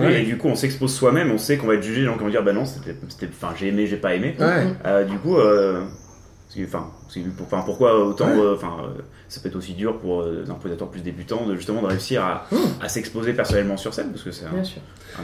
et, 0.01 0.23
du 0.23 0.37
coup 0.37 0.49
on 0.49 0.57
s'expose 0.57 0.93
soi-même 0.93 1.31
on 1.31 1.39
sait 1.39 1.59
qu'on 1.59 1.69
va 1.69 1.75
être 1.75 1.85
jugé 1.85 2.05
donc 2.05 2.17
on 2.21 2.25
va 2.25 2.31
dire 2.31 2.43
bah 2.43 2.53
non 2.53 2.65
c'était 2.65 2.97
enfin 3.29 3.55
j'ai 3.57 3.69
aimé 3.69 3.87
j'ai 3.87 3.99
pas 3.99 4.17
aimé 4.17 4.35
euh, 4.41 5.05
du 5.05 5.17
coup 5.19 5.37
enfin, 5.37 6.91
enfin, 7.43 7.63
pourquoi 7.65 7.99
autant, 8.05 8.27
Ouais. 8.29 8.39
euh, 8.39 8.55
enfin, 8.55 8.73
euh, 8.85 9.01
ça 9.29 9.41
peut 9.41 9.49
être 9.49 9.57
aussi 9.57 9.75
dur 9.75 9.99
pour 9.99 10.23
euh, 10.23 10.43
des 10.45 10.51
improvisateurs 10.51 10.89
plus 10.89 11.01
débutants 11.03 11.47
de 11.47 11.55
justement 11.57 11.83
de 11.83 11.87
réussir 11.87 12.25
à, 12.25 12.47
Mmh. 12.53 12.57
à 12.83 12.89
s'exposer 12.89 13.33
personnellement 13.33 13.77
sur 13.77 13.95
scène, 13.95 14.09
parce 14.11 14.23
que 14.23 14.31
c'est 14.33 14.45
un, 14.45 14.51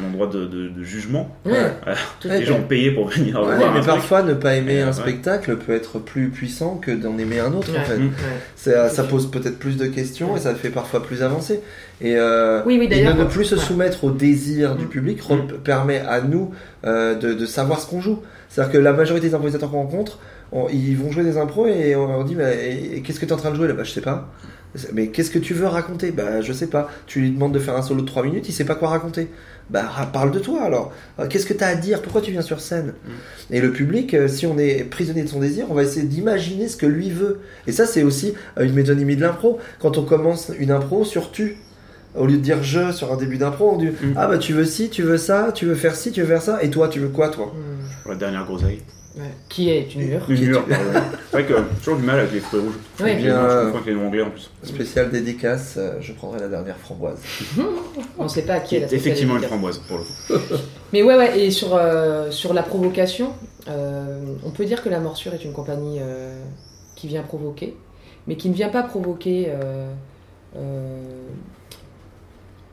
un 0.01 0.07
endroit 0.09 0.27
de, 0.27 0.47
de- 0.47 0.69
de 0.69 0.83
jugement. 0.83 1.37
Ouais, 1.45 1.73
tout 2.21 2.29
à 2.29 2.37
Les 2.39 2.45
gens 2.47 2.59
ont 2.59 2.63
payé 2.63 2.91
pour 2.91 3.09
venir 3.09 3.37
Ouais, 3.41 3.57
voir 3.57 3.71
un 3.71 3.75
mais 3.75 3.81
truc. 3.81 3.87
parfois, 3.95 4.23
ne 4.23 4.35
pas 4.35 4.55
aimer 4.57 4.75
Et, 4.77 4.83
un 4.83 4.87
ouais. 4.89 4.93
spectacle 4.93 5.57
peut 5.57 5.75
être 5.75 5.99
plus 5.99 6.29
puissant 6.31 6.77
que 6.77 6.91
d'en 6.91 7.17
aimer 7.19 7.41
un 7.41 7.53
autre, 7.53 7.71
en 7.71 7.75
Ouais. 7.75 7.85
fait. 7.85 7.99
Mm. 7.99 8.07
Ouais. 8.07 8.13
Ça, 8.57 8.89
ça 8.89 9.05
pose 9.05 9.31
peut-être 9.31 9.59
plus 9.59 9.77
de 9.77 9.87
questions 9.87 10.37
et 10.37 10.41
ça 10.41 10.55
fait 10.55 10.71
parfois 10.71 11.03
plus 11.03 11.23
avancer. 11.23 11.61
Et, 12.01 12.17
euh, 12.17 12.63
Oui, 12.67 12.77
oui, 12.79 12.85
et 12.87 12.89
d'ailleurs, 12.89 13.15
de 13.15 13.21
ne 13.23 13.29
plus 13.29 13.45
se 13.45 13.55
ouais. 13.55 13.61
soumettre 13.61 14.05
au 14.05 14.11
désir 14.11 14.77
du 14.77 14.85
Mm. 14.85 14.89
public 14.89 15.23
re- 15.23 15.53
permet 15.63 16.01
à 16.01 16.21
nous 16.21 16.53
euh, 16.85 17.15
de, 17.15 17.33
de 17.33 17.47
savoir 17.47 17.81
ce 17.81 17.89
qu'on 17.89 18.01
joue. 18.01 18.21
C'est-à-dire 18.49 18.73
que 18.73 18.79
la 18.79 18.93
majorité 18.93 19.29
des 19.29 19.35
improvisateurs 19.35 19.71
qu'on 19.71 19.79
rencontre, 19.83 20.19
on- 20.53 20.69
ils 20.69 20.97
vont 20.97 21.11
jouer 21.11 21.25
des 21.25 21.37
impros 21.39 21.67
et 21.67 21.97
on 21.97 22.07
leur 22.07 22.25
dit 22.25 22.37
et 22.41 23.03
qu'est-ce 23.03 23.19
que 23.21 23.25
tu 23.27 23.31
es 23.31 23.35
en 23.35 23.39
train 23.39 23.51
de 23.51 23.57
jouer 23.57 23.69
là? 23.69 23.75
Bah, 23.75 23.85
Je 23.85 23.91
sais 23.91 24.01
pas. 24.01 24.33
Mais 24.93 25.07
qu'est-ce 25.09 25.31
que 25.31 25.39
tu 25.39 25.55
veux 25.55 25.67
raconter? 25.67 26.11
Bah 26.11 26.43
je 26.43 26.53
sais 26.53 26.67
pas. 26.67 26.91
Tu 27.07 27.21
lui 27.21 27.31
demandes 27.31 27.55
de 27.55 27.59
faire 27.59 27.75
un 27.77 27.83
solo 27.83 28.03
de 28.03 28.07
3 28.07 28.23
minutes, 28.23 28.47
il 28.49 28.53
sait 28.53 28.65
pas 28.67 28.75
quoi 28.75 28.89
raconter. 28.91 29.29
Bah 29.71 29.91
parle 30.13 30.31
de 30.33 30.39
toi 30.39 30.63
alors. 30.65 30.93
Euh, 31.19 31.27
Qu'est-ce 31.29 31.47
que 31.47 31.55
tu 31.55 31.65
as 31.65 31.69
à 31.69 31.75
dire? 31.77 32.03
Pourquoi 32.03 32.21
tu 32.21 32.31
viens 32.31 32.43
sur 32.43 32.61
scène? 32.61 32.93
Et 33.51 33.61
le 33.63 33.73
public, 33.73 34.13
euh, 34.13 34.29
si 34.29 34.45
on 34.47 34.59
est 34.59 34.85
prisonnier 34.85 35.23
de 35.23 35.29
son 35.29 35.41
désir, 35.41 35.65
on 35.71 35.75
va 35.75 35.83
essayer 35.83 36.05
d'imaginer 36.07 36.69
ce 36.69 36.77
que 36.77 36.85
lui 36.85 37.09
veut. 37.11 37.41
Et 37.67 37.73
ça 37.73 37.87
c'est 37.87 38.03
aussi 38.03 38.35
euh, 38.59 38.65
une 38.65 38.75
métonymie 38.75 39.17
de 39.17 39.23
l'impro. 39.23 39.59
Quand 39.81 39.97
on 39.97 40.03
commence 40.05 40.53
une 40.59 40.71
impro 40.71 41.05
sur 41.07 41.33
tu, 41.33 41.57
au 42.17 42.27
lieu 42.27 42.37
de 42.37 42.43
dire 42.43 42.63
je 42.63 42.93
sur 42.93 43.13
un 43.13 43.17
début 43.17 43.39
d'impro, 43.39 43.73
on 43.75 43.79
dit 43.79 43.87
Mm. 43.89 44.15
ah 44.17 44.27
bah 44.27 44.39
tu 44.39 44.53
veux 44.53 44.65
ci, 44.65 44.91
tu 44.91 45.03
veux 45.03 45.19
ça, 45.19 45.51
tu 45.55 45.67
veux 45.67 45.75
faire 45.75 45.95
ci, 45.97 46.13
tu 46.13 46.21
veux 46.23 46.27
faire 46.27 46.43
ça, 46.43 46.63
et 46.63 46.71
toi 46.71 46.89
tu 46.89 47.01
veux 47.01 47.09
quoi 47.09 47.29
toi? 47.29 47.53
Mmh. 47.55 48.09
La 48.11 48.15
dernière 48.17 48.45
groseille. 48.45 48.81
Ouais. 49.17 49.23
Qui 49.49 49.71
est 49.71 49.95
une 49.95 50.03
mûre? 50.09 50.27
Une 50.29 50.45
mûre, 50.45 50.65
pardon. 50.67 50.85
C'est 51.31 51.33
vrai 51.33 51.47
que 51.47 51.55
j'ai 51.57 51.79
toujours 51.79 51.97
du 51.97 52.05
mal 52.05 52.19
avec 52.19 52.33
les 52.33 52.41
fruits 52.41 52.61
rouges. 52.61 52.75
Oui. 53.01 53.13
Je 53.17 53.23
Bien, 53.23 53.39
euh, 53.39 53.71
avec 53.73 53.87
les 53.87 53.95
noms 53.95 54.09
anglais 54.09 54.21
en 54.21 54.29
plus. 54.29 54.51
Spécial 54.63 55.11
dédicace, 55.11 55.77
euh, 55.79 55.95
je 56.03 56.13
prendrai 56.13 56.39
la 56.41 56.49
dernière 56.49 56.77
framboise. 56.77 57.19
On 58.19 58.29
sait 58.29 58.43
pas 58.43 58.55
à 58.55 58.61
qui 58.61 58.77
est 58.77 58.81
la 58.81 58.93
effectivement 58.93 59.37
une 59.39 59.43
framboise 59.45 59.79
pour 59.79 59.99
le 59.99 60.05
coup. 60.05 60.45
Mais 60.93 61.03
ouais, 61.03 61.17
ouais, 61.17 61.41
et 61.41 61.51
sur, 61.51 61.75
euh, 61.75 62.31
sur 62.31 62.53
la 62.53 62.63
provocation, 62.63 63.33
euh, 63.69 64.19
on 64.45 64.51
peut 64.51 64.67
dire 64.67 64.83
que 64.83 64.91
la 64.91 65.01
morsure 65.01 65.33
est 65.33 65.45
une 65.45 65.53
compagnie 65.55 65.97
euh, 66.01 66.39
qui 66.95 67.09
vient 67.09 67.23
provoquer, 67.23 67.75
mais 68.27 68.37
qui 68.37 68.51
ne 68.51 68.55
vient 68.55 68.69
pas 68.69 68.83
provoquer 68.83 69.47
euh, 69.49 69.91
euh, 70.57 71.01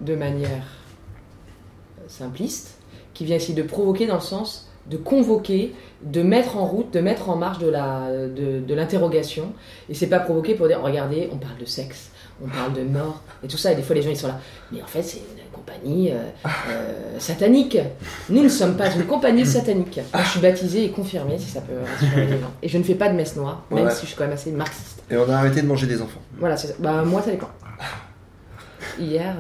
de 0.04 0.16
manière 0.16 0.64
simpliste, 2.08 2.78
qui 3.14 3.26
vient 3.26 3.36
essayer 3.36 3.54
de 3.54 3.64
provoquer 3.68 4.08
dans 4.08 4.16
le 4.16 4.22
sens 4.22 4.70
de 4.86 4.98
convoquer, 4.98 5.74
de 6.02 6.22
mettre 6.24 6.58
en 6.58 6.66
route, 6.66 6.92
de 6.92 7.00
mettre 7.00 7.30
en 7.30 7.38
marche 7.38 7.60
de 7.60 7.70
la 7.70 8.10
de, 8.12 8.60
de 8.60 8.74
l'interrogation. 8.74 9.54
Et 9.88 9.94
c'est 9.94 10.08
pas 10.08 10.20
provoquer 10.20 10.56
pour 10.56 10.68
dire 10.68 10.82
regardez, 10.82 11.30
on 11.32 11.38
parle 11.38 11.58
de 11.58 11.64
sexe, 11.64 12.10
on 12.44 12.50
parle 12.50 12.74
de 12.74 12.82
mort 12.84 13.22
et 13.46 13.48
tout 13.48 13.56
ça. 13.56 13.72
Et 13.72 13.76
des 13.76 13.82
fois 13.82 13.96
les 13.96 14.02
gens 14.02 14.10
ils 14.10 14.18
sont 14.18 14.28
là, 14.28 14.42
mais 14.74 14.82
en 14.82 14.86
fait 14.86 15.02
c'est 15.02 15.20
une 15.20 15.52
compagnie 15.54 16.12
euh, 16.12 16.16
euh, 16.68 17.18
satanique. 17.18 17.78
Nous 18.30 18.44
ne 18.44 18.50
sommes 18.50 18.76
pas 18.76 18.94
une 18.94 19.06
compagnie 19.06 19.46
satanique. 19.46 20.02
Moi, 20.14 20.22
je 20.24 20.30
suis 20.32 20.40
baptisée 20.42 20.84
et 20.84 20.90
confirmée 20.90 21.40
si 21.40 21.48
ça 21.50 21.62
peut 21.62 21.76
rassurer 21.90 22.26
les 22.26 22.40
gens. 22.42 22.52
Et 22.62 22.68
je 22.68 22.78
ne 22.78 22.84
fais 22.84 22.96
pas 22.96 23.08
de 23.08 23.16
messe 23.16 23.38
noire, 23.38 23.64
même 23.72 23.86
Ouais. 23.86 23.92
si 23.92 24.02
je 24.02 24.08
suis 24.08 24.18
quand 24.18 24.26
même 24.26 24.34
assez 24.34 24.52
marxiste. 24.52 25.02
Et 25.10 25.16
on 25.16 25.30
a 25.30 25.36
arrêté 25.38 25.62
de 25.62 25.68
manger 25.68 25.88
des 25.88 26.02
enfants. 26.02 26.20
Voilà, 26.40 26.58
c'est 26.58 26.68
ça. 26.68 26.74
Bah 26.80 27.04
moi 27.06 27.22
ça 27.22 27.32
dépend. 27.32 27.48
Hier. 29.00 29.34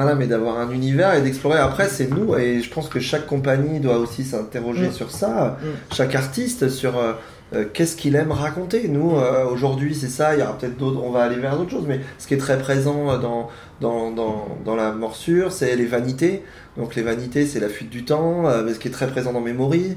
Voilà, 0.00 0.14
mais 0.14 0.28
d'avoir 0.28 0.58
un 0.60 0.70
univers 0.70 1.14
et 1.16 1.22
d'explorer. 1.22 1.58
Après, 1.58 1.88
c'est 1.88 2.08
nous, 2.08 2.36
et 2.36 2.60
je 2.60 2.70
pense 2.70 2.88
que 2.88 3.00
chaque 3.00 3.26
compagnie 3.26 3.80
doit 3.80 3.98
aussi 3.98 4.22
s'interroger 4.22 4.90
Mm. 4.90 4.92
sur 4.92 5.10
ça. 5.10 5.58
Mm. 5.60 5.92
Chaque 5.92 6.14
artiste 6.14 6.68
sur 6.68 6.96
euh, 6.96 7.14
euh, 7.52 7.64
qu'est-ce 7.72 7.96
qu'il 7.96 8.14
aime 8.14 8.30
raconter. 8.30 8.86
Nous, 8.86 9.16
euh, 9.16 9.44
aujourd'hui, 9.46 9.96
c'est 9.96 10.06
ça. 10.06 10.34
Il 10.36 10.38
y 10.38 10.42
aura 10.44 10.56
peut-être 10.56 10.76
d'autres. 10.76 11.00
On 11.02 11.10
va 11.10 11.24
aller 11.24 11.34
vers 11.34 11.56
d'autres 11.56 11.72
choses, 11.72 11.86
mais 11.88 11.98
ce 12.20 12.28
qui 12.28 12.34
est 12.34 12.38
très 12.38 12.58
présent 12.60 13.18
dans 13.18 13.48
dans, 13.80 14.12
dans, 14.12 14.46
dans 14.64 14.76
la 14.76 14.92
morsure, 14.92 15.50
c'est 15.50 15.74
les 15.74 15.86
vanités. 15.86 16.44
Donc 16.76 16.94
les 16.94 17.02
vanités, 17.02 17.44
c'est 17.44 17.58
la 17.58 17.68
fuite 17.68 17.90
du 17.90 18.04
temps, 18.04 18.46
euh, 18.46 18.62
mais 18.64 18.74
ce 18.74 18.78
qui 18.78 18.86
est 18.86 18.92
très 18.92 19.08
présent 19.08 19.32
dans 19.32 19.40
Memory. 19.40 19.96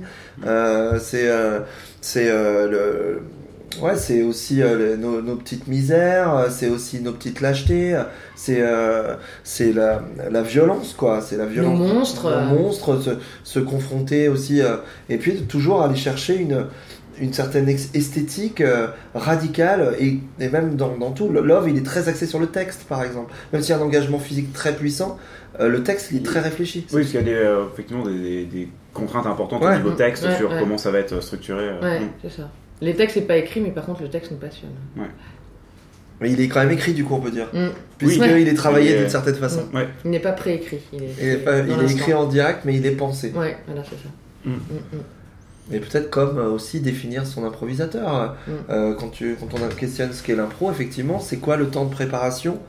C'est 1.00 1.30
c'est 2.02 2.28
le 2.28 3.22
Ouais, 3.82 3.96
c'est 3.96 4.22
aussi 4.22 4.62
euh, 4.62 4.98
nos, 4.98 5.22
nos 5.22 5.36
petites 5.38 5.68
misères, 5.68 6.36
euh, 6.36 6.48
c'est 6.50 6.68
aussi 6.70 7.00
nos 7.00 7.14
petites 7.14 7.40
lâchetés, 7.40 7.96
euh, 7.96 8.04
c'est 8.36 8.60
euh, 8.62 9.16
c'est 9.44 9.72
la, 9.72 10.02
la 10.30 10.42
violence, 10.42 10.94
quoi. 10.94 11.22
C'est 11.22 11.38
la 11.38 11.46
violence. 11.46 11.80
Nos 11.80 11.86
monstres, 11.94 12.30
Nos 12.50 12.60
monstres, 12.60 13.02
se, 13.02 13.12
se 13.44 13.60
confronter 13.60 14.28
aussi. 14.28 14.62
euh, 14.62 14.78
et 15.10 15.18
puis 15.18 15.44
toujours 15.44 15.84
aller 15.84 15.96
chercher 15.96 16.36
une, 16.38 16.66
une 17.20 17.32
certaine 17.34 17.70
esthétique 17.70 18.60
euh, 18.62 18.88
radicale 19.16 19.96
et, 20.00 20.20
et 20.40 20.50
même 20.50 20.76
dans, 20.76 20.98
dans 20.98 21.12
tout. 21.12 21.30
Love, 21.30 21.70
il 21.70 21.78
est 21.78 21.86
très 21.86 22.10
axé 22.10 22.26
sur 22.26 22.40
le 22.40 22.48
texte, 22.48 22.84
par 22.90 23.04
exemple. 23.04 23.32
Même 23.54 23.62
s'il 23.62 23.74
y 23.74 23.78
a 23.78 23.82
un 23.82 23.86
engagement 23.86 24.20
physique 24.20 24.52
très 24.54 24.74
puissant, 24.76 25.18
euh, 25.62 25.70
le 25.70 25.82
texte, 25.84 26.10
il 26.12 26.18
est 26.18 26.26
très 26.26 26.42
réfléchi. 26.42 26.86
Oui, 26.92 27.02
parce 27.02 27.08
qu'il 27.12 27.20
y 27.20 27.24
a 27.24 27.26
des, 27.26 27.34
euh, 27.34 27.64
effectivement 27.72 28.04
des, 28.06 28.18
des- 28.20 28.46
des 28.46 28.70
contraintes 28.94 29.28
importantes 29.28 29.64
Ouais. 29.64 29.76
au 29.76 29.78
niveau 29.78 29.92
texte 29.92 30.26
Ouais, 30.26 30.36
sur 30.36 30.52
ouais. 30.52 30.58
comment 30.60 30.78
ça 30.78 30.92
va 30.92 31.00
être 31.00 31.22
structuré. 31.22 31.64
euh, 31.70 31.82
Ouais, 31.82 32.00
mm. 32.02 32.10
c'est 32.22 32.32
ça. 32.32 32.50
Les 32.82 32.96
textes, 32.96 33.14
c'est 33.16 33.28
pas 33.28 33.38
écrit, 33.38 33.62
mais 33.62 33.72
par 33.72 33.86
contre, 33.86 34.02
le 34.02 34.10
texte 34.10 34.32
nous 34.32 34.38
passionne. 34.38 34.72
Mais 36.20 36.32
il 36.32 36.40
est 36.40 36.48
quand 36.48 36.60
même 36.62 36.72
écrit, 36.72 36.94
du 36.94 37.04
coup, 37.04 37.16
on 37.16 37.20
peut 37.20 37.32
dire. 37.32 37.48
Mm. 37.54 37.68
Puisqu'il 37.98 38.22
Ouais. 38.22 38.42
est 38.44 38.54
travaillé 38.54 38.96
d'une 38.98 39.10
certaine 39.10 39.36
façon. 39.36 39.64
Ouais. 39.74 39.88
Il 40.06 40.12
n'est 40.12 40.20
pas 40.20 40.34
préécrit. 40.34 40.80
Il 40.94 41.04
est, 41.04 41.10
Il 41.20 41.28
est, 41.28 41.38
pas- 41.38 41.62
dans 41.62 41.66
il 41.66 41.72
est 41.72 41.78
l'instant. 41.78 41.98
écrit 41.98 42.14
en 42.14 42.26
direct, 42.28 42.60
mais 42.64 42.76
il 42.76 42.86
est 42.86 42.92
pensé. 42.92 43.32
Ouais, 43.36 43.58
voilà, 43.66 43.84
c'est 43.84 43.96
ça. 43.96 44.10
Mm. 44.46 44.52
Mm, 44.52 44.56
mm. 44.98 45.74
Et 45.76 45.80
peut-être 45.80 46.10
comme 46.12 46.38
euh, 46.38 46.50
aussi 46.50 46.80
définir 46.80 47.26
son 47.26 47.44
improvisateur. 47.46 48.36
Mm. 48.48 48.52
Euh, 48.70 48.94
quand, 48.94 49.10
tu, 49.10 49.36
quand 49.40 49.48
on 49.60 49.68
questionne 49.76 50.14
ce 50.14 50.22
qu'est 50.22 50.36
l'impro, 50.36 50.70
effectivement, 50.72 51.20
c'est 51.20 51.38
quoi 51.38 51.58
le 51.58 51.68
temps 51.70 51.86
de 51.86 51.92
préparation 51.92 52.60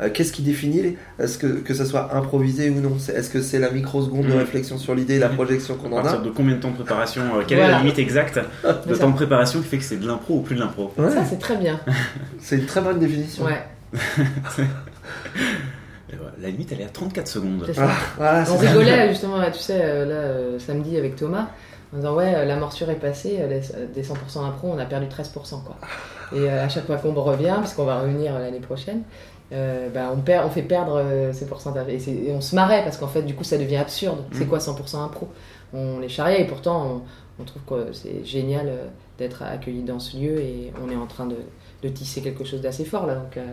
Euh, 0.00 0.08
Qu'est-ce 0.12 0.32
qui 0.32 0.42
définit 0.42 0.96
Est-ce 1.18 1.38
que, 1.38 1.46
que 1.46 1.74
ça 1.74 1.84
soit 1.84 2.14
improvisé 2.14 2.70
ou 2.70 2.80
non? 2.80 2.96
Est-ce 2.96 3.30
que 3.30 3.42
c'est 3.42 3.58
la 3.58 3.70
microseconde 3.70 4.26
de 4.26 4.32
Mm. 4.34 4.38
réflexion 4.38 4.78
sur 4.78 4.94
l'idée, 4.94 5.18
la 5.18 5.28
projection 5.28 5.74
qu'on 5.76 5.88
À 5.96 6.00
en 6.00 6.02
partir 6.02 6.20
a 6.20 6.22
de 6.24 6.30
combien 6.30 6.54
de 6.54 6.60
temps 6.60 6.70
de 6.70 6.76
préparation 6.76 7.22
euh, 7.36 7.42
Quelle 7.46 7.58
est 7.58 7.68
la 7.68 7.78
limite 7.80 7.98
exacte 7.98 8.38
de 8.86 8.94
temps 8.94 9.10
de 9.10 9.16
préparation 9.16 9.60
qui 9.60 9.66
fait 9.66 9.78
que 9.78 9.84
c'est 9.84 9.96
de 9.96 10.06
l'impro 10.06 10.36
ou 10.36 10.40
plus 10.42 10.54
de 10.54 10.60
l'impro? 10.60 10.92
Ouais, 10.96 11.10
Ça, 11.10 11.24
c'est 11.24 11.38
très 11.38 11.56
bien. 11.56 11.80
c'est 12.40 12.56
une 12.56 12.66
très 12.66 12.80
bonne 12.80 12.98
définition. 13.00 13.44
Ouais, 13.44 13.62
La 16.40 16.48
limite, 16.50 16.70
elle 16.72 16.80
est 16.80 16.84
à 16.84 16.88
34 16.88 17.26
secondes. 17.26 17.66
Ah, 17.76 17.88
voilà, 18.16 18.42
On 18.42 18.56
ça. 18.58 18.68
rigolait 18.68 19.08
justement, 19.10 19.38
tu 19.52 19.58
sais, 19.58 19.80
euh, 19.82 20.52
là, 20.54 20.58
samedi 20.60 20.96
avec 20.96 21.16
Thomas, 21.16 21.48
en 21.92 21.96
disant 21.96 22.14
Ouais, 22.16 22.46
la 22.46 22.56
morsure 22.56 22.88
est 22.90 22.94
passée, 23.00 23.40
des 23.94 24.02
100% 24.02 24.44
impro, 24.46 24.70
on 24.72 24.78
a 24.78 24.84
perdu 24.84 25.06
13%. 25.06 25.62
Quoi. 25.64 25.76
Et 26.36 26.48
à 26.48 26.68
chaque 26.68 26.86
fois 26.86 26.96
qu'on 26.96 27.12
revient, 27.14 27.56
puisqu'on 27.60 27.84
va 27.84 28.00
revenir 28.00 28.38
l'année 28.38 28.60
prochaine, 28.60 29.02
euh, 29.52 29.88
bah, 29.90 30.10
on, 30.14 30.18
perd, 30.20 30.46
on 30.46 30.50
fait 30.50 30.62
perdre 30.62 30.96
euh, 30.96 31.32
ces 31.32 31.46
pourcentages. 31.46 31.88
Et, 31.88 32.28
et 32.28 32.32
on 32.32 32.40
se 32.40 32.54
marrait 32.54 32.82
parce 32.84 32.96
qu'en 32.96 33.08
fait, 33.08 33.22
du 33.22 33.34
coup, 33.34 33.44
ça 33.44 33.58
devient 33.58 33.76
absurde. 33.76 34.18
C'est 34.32 34.44
Mm. 34.44 34.48
quoi 34.48 34.58
100% 34.58 34.96
impro 35.04 35.28
On 35.72 35.98
les 36.00 36.08
charriait 36.08 36.42
et 36.42 36.46
pourtant, 36.46 37.02
on, 37.38 37.42
on 37.42 37.44
trouve 37.44 37.62
que 37.62 37.92
c'est 37.92 38.24
génial 38.24 38.68
euh, 38.68 38.86
d'être 39.18 39.42
accueilli 39.42 39.82
dans 39.82 39.98
ce 40.00 40.16
lieu 40.16 40.38
et 40.40 40.72
on 40.84 40.90
est 40.90 40.96
en 40.96 41.06
train 41.06 41.26
de, 41.26 41.36
de 41.82 41.88
tisser 41.88 42.20
quelque 42.20 42.44
chose 42.44 42.60
d'assez 42.60 42.84
fort 42.84 43.06
là. 43.06 43.14
Donc, 43.16 43.36
euh, 43.36 43.44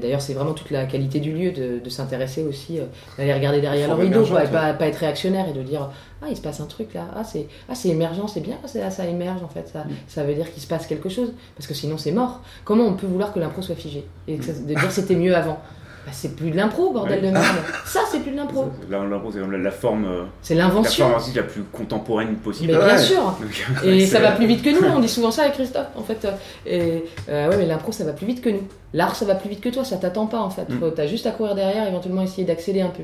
D'ailleurs, 0.00 0.20
c'est 0.22 0.34
vraiment 0.34 0.52
toute 0.54 0.70
la 0.70 0.84
qualité 0.86 1.18
du 1.20 1.32
lieu 1.32 1.50
de, 1.52 1.78
de 1.82 1.90
s'intéresser 1.90 2.42
aussi, 2.44 2.78
euh, 2.78 2.84
d'aller 3.18 3.34
regarder 3.34 3.60
derrière 3.60 3.88
le 3.88 3.94
rideau, 4.04 4.20
quoi, 4.30 4.44
et 4.44 4.48
pas, 4.52 4.72
pas 4.74 4.86
être 4.86 4.96
réactionnaire 4.96 5.48
et 5.48 5.52
de 5.52 5.62
dire 5.62 5.90
Ah, 6.22 6.26
il 6.30 6.36
se 6.36 6.40
passe 6.42 6.60
un 6.60 6.66
truc 6.66 6.94
là, 6.94 7.06
ah, 7.16 7.24
c'est 7.24 7.46
ah, 7.68 7.74
émergent, 7.84 8.26
c'est 8.28 8.40
bien, 8.40 8.56
ah, 8.64 8.90
ça 8.90 9.06
émerge 9.06 9.42
en 9.42 9.48
fait, 9.48 9.68
ça, 9.68 9.84
ça 10.06 10.22
veut 10.24 10.34
dire 10.34 10.50
qu'il 10.52 10.62
se 10.62 10.68
passe 10.68 10.86
quelque 10.86 11.08
chose, 11.08 11.32
parce 11.56 11.66
que 11.66 11.74
sinon 11.74 11.98
c'est 11.98 12.12
mort. 12.12 12.40
Comment 12.64 12.84
on 12.84 12.94
peut 12.94 13.06
vouloir 13.06 13.32
que 13.32 13.40
l'impro 13.40 13.60
soit 13.62 13.74
figé? 13.74 14.04
Et 14.28 14.36
que 14.36 14.44
ça- 14.44 14.52
de 14.52 14.66
dire 14.74 14.90
c'était 14.90 15.16
mieux 15.16 15.34
avant? 15.34 15.58
Bah, 16.04 16.10
C'est 16.12 16.34
plus 16.36 16.50
de 16.50 16.56
l'impro, 16.56 16.92
bordel 16.92 17.20
Oui. 17.22 17.28
de 17.28 17.32
merde. 17.32 17.56
Ça, 17.84 18.00
c'est 18.10 18.20
plus 18.20 18.32
de 18.32 18.36
l'impro. 18.36 18.70
Là, 18.90 19.04
l'impro, 19.04 19.30
c'est 19.32 19.38
comme 19.40 19.52
la, 19.52 19.58
la 19.58 19.70
forme, 19.70 20.04
euh, 20.04 20.22
C'est 20.42 20.54
la 20.54 20.64
l'invention. 20.64 21.04
forme 21.04 21.14
artistique 21.14 21.36
la 21.36 21.42
plus 21.44 21.62
contemporaine 21.64 22.34
possible. 22.36 22.72
Mais 22.72 22.78
Ouais. 22.78 22.84
bien 22.86 22.98
sûr 22.98 23.22
Donc, 23.40 23.84
Et 23.84 24.06
ça 24.06 24.20
va 24.20 24.32
plus 24.32 24.46
vite 24.46 24.62
que 24.62 24.70
nous, 24.70 24.86
on 24.88 25.00
dit 25.00 25.08
souvent 25.08 25.30
ça 25.30 25.42
avec 25.42 25.54
Christophe, 25.54 25.86
en 25.96 26.02
fait. 26.02 26.26
Et 26.66 27.04
euh, 27.28 27.48
ouais, 27.50 27.56
mais 27.56 27.66
l'impro, 27.66 27.92
ça 27.92 28.04
va 28.04 28.12
plus 28.12 28.26
vite 28.26 28.40
que 28.42 28.50
nous. 28.50 28.66
L'art, 28.94 29.14
ça 29.16 29.24
va 29.24 29.34
plus 29.36 29.48
vite 29.48 29.60
que 29.60 29.68
toi, 29.68 29.84
ça 29.84 29.96
t'attend 29.96 30.26
pas, 30.26 30.40
en 30.40 30.50
fait. 30.50 30.68
Mm. 30.68 30.92
T'as 30.94 31.06
juste 31.06 31.26
à 31.26 31.30
courir 31.30 31.54
derrière, 31.54 31.86
éventuellement 31.88 32.22
essayer 32.22 32.44
d'accéder 32.44 32.80
un 32.82 32.88
peu. 32.90 33.02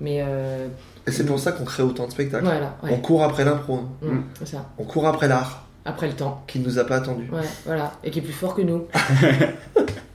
Mais 0.00 0.22
euh, 0.26 0.68
Et 1.06 1.10
c'est 1.12 1.24
pour 1.26 1.38
ça 1.40 1.50
qu'on 1.52 1.64
crée 1.64 1.82
autant 1.82 2.06
de 2.06 2.12
spectacles. 2.12 2.44
voilà, 2.44 2.76
On 2.84 2.96
court 2.98 3.24
après 3.24 3.44
l'impro, 3.44 3.80
Mm, 4.00 4.20
c'est 4.38 4.46
ça. 4.48 4.64
on 4.78 4.84
court 4.84 5.06
après 5.08 5.26
l'art, 5.28 5.64
Après 5.84 6.06
le 6.06 6.12
temps. 6.14 6.42
qui 6.46 6.60
ne 6.60 6.64
nous 6.66 6.78
a 6.78 6.84
pas 6.84 6.96
attendu. 6.96 7.28
Ouais, 7.32 7.40
voilà. 7.66 7.92
Et 8.04 8.10
qui 8.10 8.20
est 8.20 8.22
plus 8.22 8.32
fort 8.32 8.54
que 8.54 8.62
nous. 8.62 8.84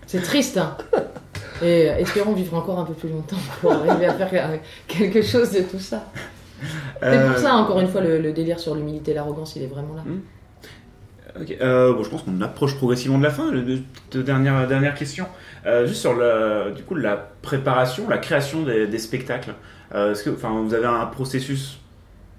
c'est 0.07 0.21
triste, 0.21 0.57
hein. 0.57 0.77
Et 1.63 1.89
euh, 1.89 1.97
espérons 1.97 2.33
vivre 2.33 2.55
encore 2.55 2.79
un 2.79 2.85
peu 2.85 2.93
plus 2.93 3.09
longtemps 3.09 3.37
pour 3.61 3.71
arriver 3.71 4.05
à 4.05 4.13
faire 4.13 4.51
euh, 4.51 4.57
quelque 4.87 5.21
chose 5.21 5.51
de 5.51 5.61
tout 5.61 5.79
ça. 5.79 6.03
C'est 7.01 7.27
pour 7.27 7.37
ça, 7.37 7.55
encore 7.55 7.79
une 7.79 7.87
fois, 7.87 8.01
le, 8.01 8.31
délire 8.31 8.59
sur 8.59 8.75
l'humilité 8.75 9.11
et 9.11 9.13
l'arrogance, 9.13 9.55
il 9.55 9.63
est 9.63 9.67
vraiment 9.67 9.95
là. 9.95 10.03
Ok, 11.39 11.57
euh, 11.61 11.93
bon, 11.93 12.03
je 12.03 12.09
pense 12.09 12.23
qu'on 12.23 12.39
approche 12.41 12.75
progressivement 12.75 13.17
de 13.17 13.23
la 13.23 13.31
fin. 13.31 13.51
Deux 14.11 14.23
dernières, 14.23 14.67
dernières 14.67 14.93
questions. 14.93 15.25
Euh, 15.65 15.87
juste 15.87 16.01
sur 16.01 16.15
la, 16.15 16.69
du 16.69 16.83
coup, 16.83 16.95
la 16.95 17.17
préparation, 17.41 18.07
la 18.07 18.19
création 18.19 18.63
des, 18.63 18.97
spectacles. 18.99 19.53
Euh, 19.95 20.13
vous 20.25 20.73
avez 20.73 20.85
un 20.85 21.05
processus 21.07 21.79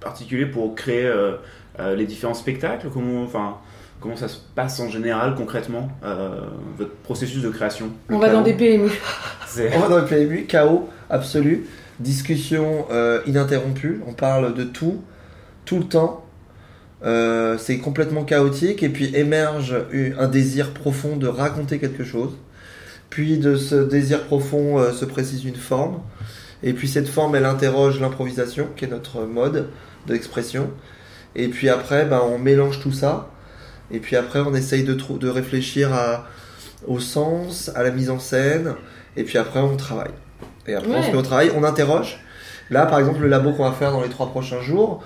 particulier 0.00 0.46
pour 0.46 0.74
créer 0.74 1.10
les 1.96 2.06
différents 2.06 2.34
spectacles? 2.34 2.88
Comment, 2.92 3.26
comment 4.04 4.16
ça 4.16 4.28
se 4.28 4.36
passe 4.54 4.78
en 4.80 4.90
général, 4.90 5.34
concrètement, 5.34 5.88
votre 6.76 6.94
processus 6.96 7.42
de 7.42 7.48
création 7.48 7.86
On 8.10 8.18
va 8.18 8.28
dans 8.28 8.42
des 8.42 8.52
PMU. 8.52 8.90
On 9.74 9.78
va 9.78 9.88
dans 9.88 10.00
des 10.00 10.06
PMU, 10.06 10.44
chaos 10.44 10.90
absolu, 11.08 11.66
discussion 12.00 12.86
ininterrompue, 13.26 14.02
on 14.06 14.12
parle 14.12 14.52
de 14.52 14.64
tout, 14.64 15.02
tout 15.64 15.78
le 15.78 15.84
temps. 15.84 16.26
c'est 17.58 17.78
complètement 17.78 18.24
chaotique 18.24 18.82
et 18.82 18.90
puis 18.90 19.16
émerge 19.16 19.74
un 20.18 20.28
désir 20.28 20.74
profond 20.74 21.16
de 21.16 21.26
raconter 21.26 21.78
quelque 21.78 22.04
chose. 22.04 22.36
Puis 23.08 23.38
de 23.38 23.56
ce 23.56 23.76
désir 23.76 24.24
profond 24.24 24.92
se 24.92 25.06
précise 25.06 25.46
une 25.46 25.56
forme. 25.56 26.00
Et 26.62 26.74
puis 26.74 26.88
cette 26.88 27.08
forme, 27.08 27.36
elle 27.36 27.46
interroge 27.46 28.00
l'improvisation, 28.00 28.68
qui 28.76 28.84
est 28.84 28.88
notre 28.88 29.22
mode 29.22 29.70
d'expression. 30.06 30.68
Et 31.36 31.48
puis 31.48 31.70
après, 31.70 32.04
ben, 32.04 32.20
on 32.22 32.38
mélange 32.38 32.80
tout 32.80 32.92
ça. 32.92 33.30
Et 33.90 33.98
puis 33.98 34.16
après, 34.16 34.40
on 34.40 34.54
essaye 34.54 34.84
de, 34.84 34.94
de 34.94 35.28
réfléchir 35.28 35.92
à, 35.92 36.26
au 36.86 37.00
sens, 37.00 37.70
à 37.74 37.82
la 37.82 37.90
mise 37.90 38.10
en 38.10 38.18
scène. 38.18 38.74
Et 39.16 39.24
puis 39.24 39.38
après, 39.38 39.60
on 39.60 39.76
travaille. 39.76 40.12
Et 40.66 40.74
après, 40.74 40.90
on 40.94 41.02
se 41.02 41.10
met 41.10 41.16
au 41.16 41.22
travail, 41.22 41.50
on 41.54 41.64
interroge. 41.64 42.20
Là, 42.70 42.86
par 42.86 42.98
exemple, 42.98 43.20
le 43.20 43.28
labo 43.28 43.52
qu'on 43.52 43.64
va 43.64 43.72
faire 43.72 43.92
dans 43.92 44.02
les 44.02 44.08
trois 44.08 44.30
prochains 44.30 44.60
jours, 44.60 45.02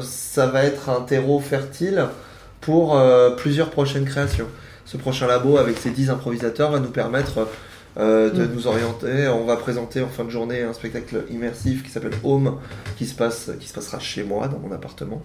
ça 0.00 0.46
va 0.46 0.64
être 0.64 0.88
un 0.88 1.00
terreau 1.00 1.40
fertile 1.40 2.06
pour 2.60 2.96
euh, 2.96 3.30
plusieurs 3.30 3.70
prochaines 3.70 4.04
créations. 4.04 4.46
Ce 4.84 4.96
prochain 4.96 5.26
labo, 5.26 5.58
avec 5.58 5.78
ses 5.78 5.90
10 5.90 6.10
improvisateurs, 6.10 6.70
va 6.70 6.78
nous 6.78 6.90
permettre 6.90 7.48
euh, 7.98 8.30
de 8.30 8.44
mm. 8.44 8.52
nous 8.54 8.66
orienter. 8.66 9.28
On 9.28 9.44
va 9.44 9.56
présenter 9.56 10.00
en 10.00 10.08
fin 10.08 10.24
de 10.24 10.30
journée 10.30 10.62
un 10.62 10.72
spectacle 10.72 11.24
immersif 11.30 11.82
qui 11.82 11.90
s'appelle 11.90 12.14
Home, 12.22 12.58
qui 12.96 13.06
se, 13.06 13.14
passe, 13.14 13.50
qui 13.60 13.68
se 13.68 13.74
passera 13.74 13.98
chez 13.98 14.22
moi, 14.22 14.48
dans 14.48 14.58
mon 14.58 14.72
appartement, 14.72 15.22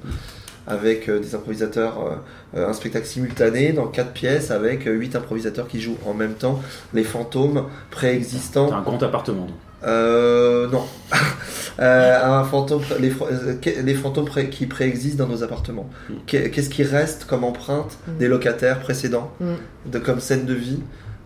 avec 0.68 1.09
euh, 1.09 1.20
des 1.20 1.34
improvisateurs, 1.34 2.20
euh, 2.55 2.70
un 2.70 2.74
spectacle 2.74 3.05
simultané 3.05 3.72
dans 3.72 3.88
quatre 3.88 4.11
pièces 4.11 4.51
avec 4.51 4.84
huit 4.86 5.15
improvisateurs 5.15 5.68
qui 5.68 5.82
jouent 5.82 5.97
en 6.05 6.13
même 6.13 6.34
temps 6.34 6.61
les 6.93 7.03
fantômes 7.03 7.63
préexistants. 7.89 8.68
C'est 8.70 8.76
un 8.76 8.82
grand 8.82 9.01
appartement. 9.01 9.47
Euh, 9.84 10.68
non. 10.70 10.84
un 11.80 12.43
fantôme, 12.43 12.82
les, 12.99 13.13
les 13.84 13.93
fantômes 13.93 14.28
qui 14.49 14.65
préexistent 14.65 15.18
dans 15.18 15.28
nos 15.28 15.43
appartements. 15.43 15.89
Mm. 16.09 16.13
Qu'est-ce 16.26 16.70
qui 16.70 16.84
reste 16.84 17.26
comme 17.26 17.43
empreinte 17.43 17.97
mm. 18.07 18.18
des 18.18 18.28
locataires 18.28 18.80
précédents, 18.80 19.32
de, 19.86 19.99
comme 19.99 20.20
scène 20.20 20.45
de 20.45 20.53
vie 20.53 20.80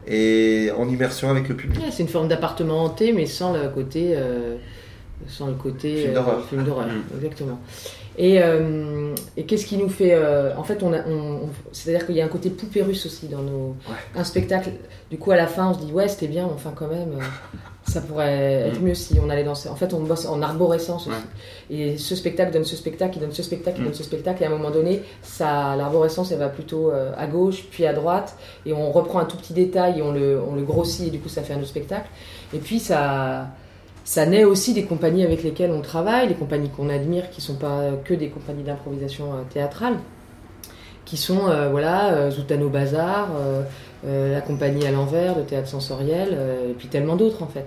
et 0.08 0.72
en 0.78 0.90
immersion 0.90 1.30
avec 1.30 1.48
le 1.48 1.56
public? 1.56 1.82
c'est 1.92 2.04
une 2.04 2.10
forme 2.10 2.28
d'appartement 2.28 2.84
hanté, 2.84 3.14
mais 3.14 3.26
sans 3.26 3.54
le 3.54 3.70
côté, 3.70 4.14
euh, 4.16 4.58
sans 5.28 5.48
le 5.48 5.54
côté 5.54 6.10
film 6.50 6.64
d'horreur. 6.64 6.88
Euh, 6.88 6.98
mm. 6.98 7.18
exactement. 7.18 7.60
Et, 8.18 8.42
euh, 8.42 9.16
et 9.38 9.46
qu'est-ce 9.46 9.66
qui 9.66 9.78
nous 9.78 9.90
fait, 9.90 10.16
en 10.58 10.64
fait, 10.64 10.84
on, 10.84 10.94
a, 10.94 11.00
on, 11.08 11.50
c'est-à-dire 11.72 12.06
qu'il 12.06 12.16
y 12.16 12.22
a 12.22 12.26
un 12.26 12.30
côté 12.30 12.50
poupée 12.50 12.82
russe 12.82 13.06
aussi 13.06 13.28
dans 13.28 13.42
nos, 13.42 13.76
un 14.16 14.24
spectacle. 14.24 14.72
Du 15.10 15.18
coup, 15.18 15.32
à 15.32 15.36
la 15.36 15.48
fin, 15.48 15.70
on 15.70 15.74
se 15.74 15.80
dit 15.86 15.92
ouais, 15.92 16.08
c'était 16.08 16.28
bien, 16.28 16.46
enfin 16.46 16.74
quand 16.76 16.88
même. 16.88 17.20
ça 17.84 18.02
pourrait 18.02 18.68
être 18.68 18.80
mm. 18.80 18.86
mieux 18.86 18.94
si 18.94 19.18
on 19.20 19.30
allait 19.30 19.44
danser. 19.44 19.70
En 19.70 19.76
fait, 19.76 19.94
on 19.94 20.02
bosse 20.02 20.26
en 20.26 20.42
arborescence 20.42 21.08
aussi. 21.08 21.18
Et 21.70 21.98
ce 21.98 22.16
spectacle 22.16 22.52
donne 22.52 22.64
ce 22.64 22.76
spectacle, 22.76 23.18
il 23.18 23.22
donne 23.22 23.34
ce 23.34 23.44
spectacle, 23.44 23.78
il 23.80 23.84
donne 23.84 23.92
mm. 23.92 23.96
ce 23.96 24.04
spectacle. 24.04 24.44
Et 24.44 24.46
à 24.46 24.50
un 24.50 24.52
moment 24.52 24.72
donné, 24.72 25.02
ça, 25.22 25.76
l'arborescence, 25.76 26.32
elle 26.32 26.40
va 26.40 26.50
plutôt 26.50 26.92
euh, 26.92 27.12
à 27.18 27.28
gauche, 27.28 27.66
puis 27.70 27.86
à 27.86 27.94
droite. 27.94 28.36
Et 28.66 28.74
on 28.74 28.92
reprend 28.92 29.20
un 29.20 29.26
tout 29.26 29.38
petit 29.38 29.54
détail 29.54 30.00
et 30.00 30.02
on 30.02 30.12
le, 30.12 30.42
on 30.42 30.56
le 30.56 30.64
grossit. 30.64 31.08
Et 31.08 31.12
du 31.12 31.20
coup, 31.20 31.30
ça 31.30 31.42
fait 31.42 31.54
un 31.54 31.58
autre 31.58 31.68
spectacle. 31.68 32.08
Et 32.54 32.60
puis, 32.60 32.80
ça, 32.80 33.48
ça 34.12 34.26
naît 34.26 34.44
aussi 34.44 34.74
des 34.74 34.84
compagnies 34.84 35.24
avec 35.24 35.42
lesquelles 35.42 35.72
on 35.72 35.80
travaille, 35.80 36.28
les 36.28 36.36
compagnies 36.36 36.68
qu'on 36.68 36.90
admire, 36.90 37.30
qui 37.30 37.40
sont 37.40 37.56
pas 37.56 37.92
que 38.04 38.14
des 38.14 38.28
compagnies 38.28 38.64
d'improvisation 38.64 39.32
euh, 39.32 39.44
théâtrale, 39.50 40.00
qui 41.06 41.16
sont, 41.16 41.48
euh, 41.48 41.70
voilà, 41.70 42.30
Zoutano 42.30 42.68
Bazar. 42.68 43.30
Euh, 44.04 44.34
la 44.34 44.42
compagnie 44.42 44.88
à 44.88 44.92
l'envers, 44.92 45.36
de 45.36 45.44
théâtre 45.44 45.68
sensoriel, 45.68 46.30
euh, 46.32 46.72
et 46.72 46.74
puis 46.74 46.88
tellement 46.88 47.16
d'autres 47.16 47.44
en 47.44 47.48
fait. 47.48 47.66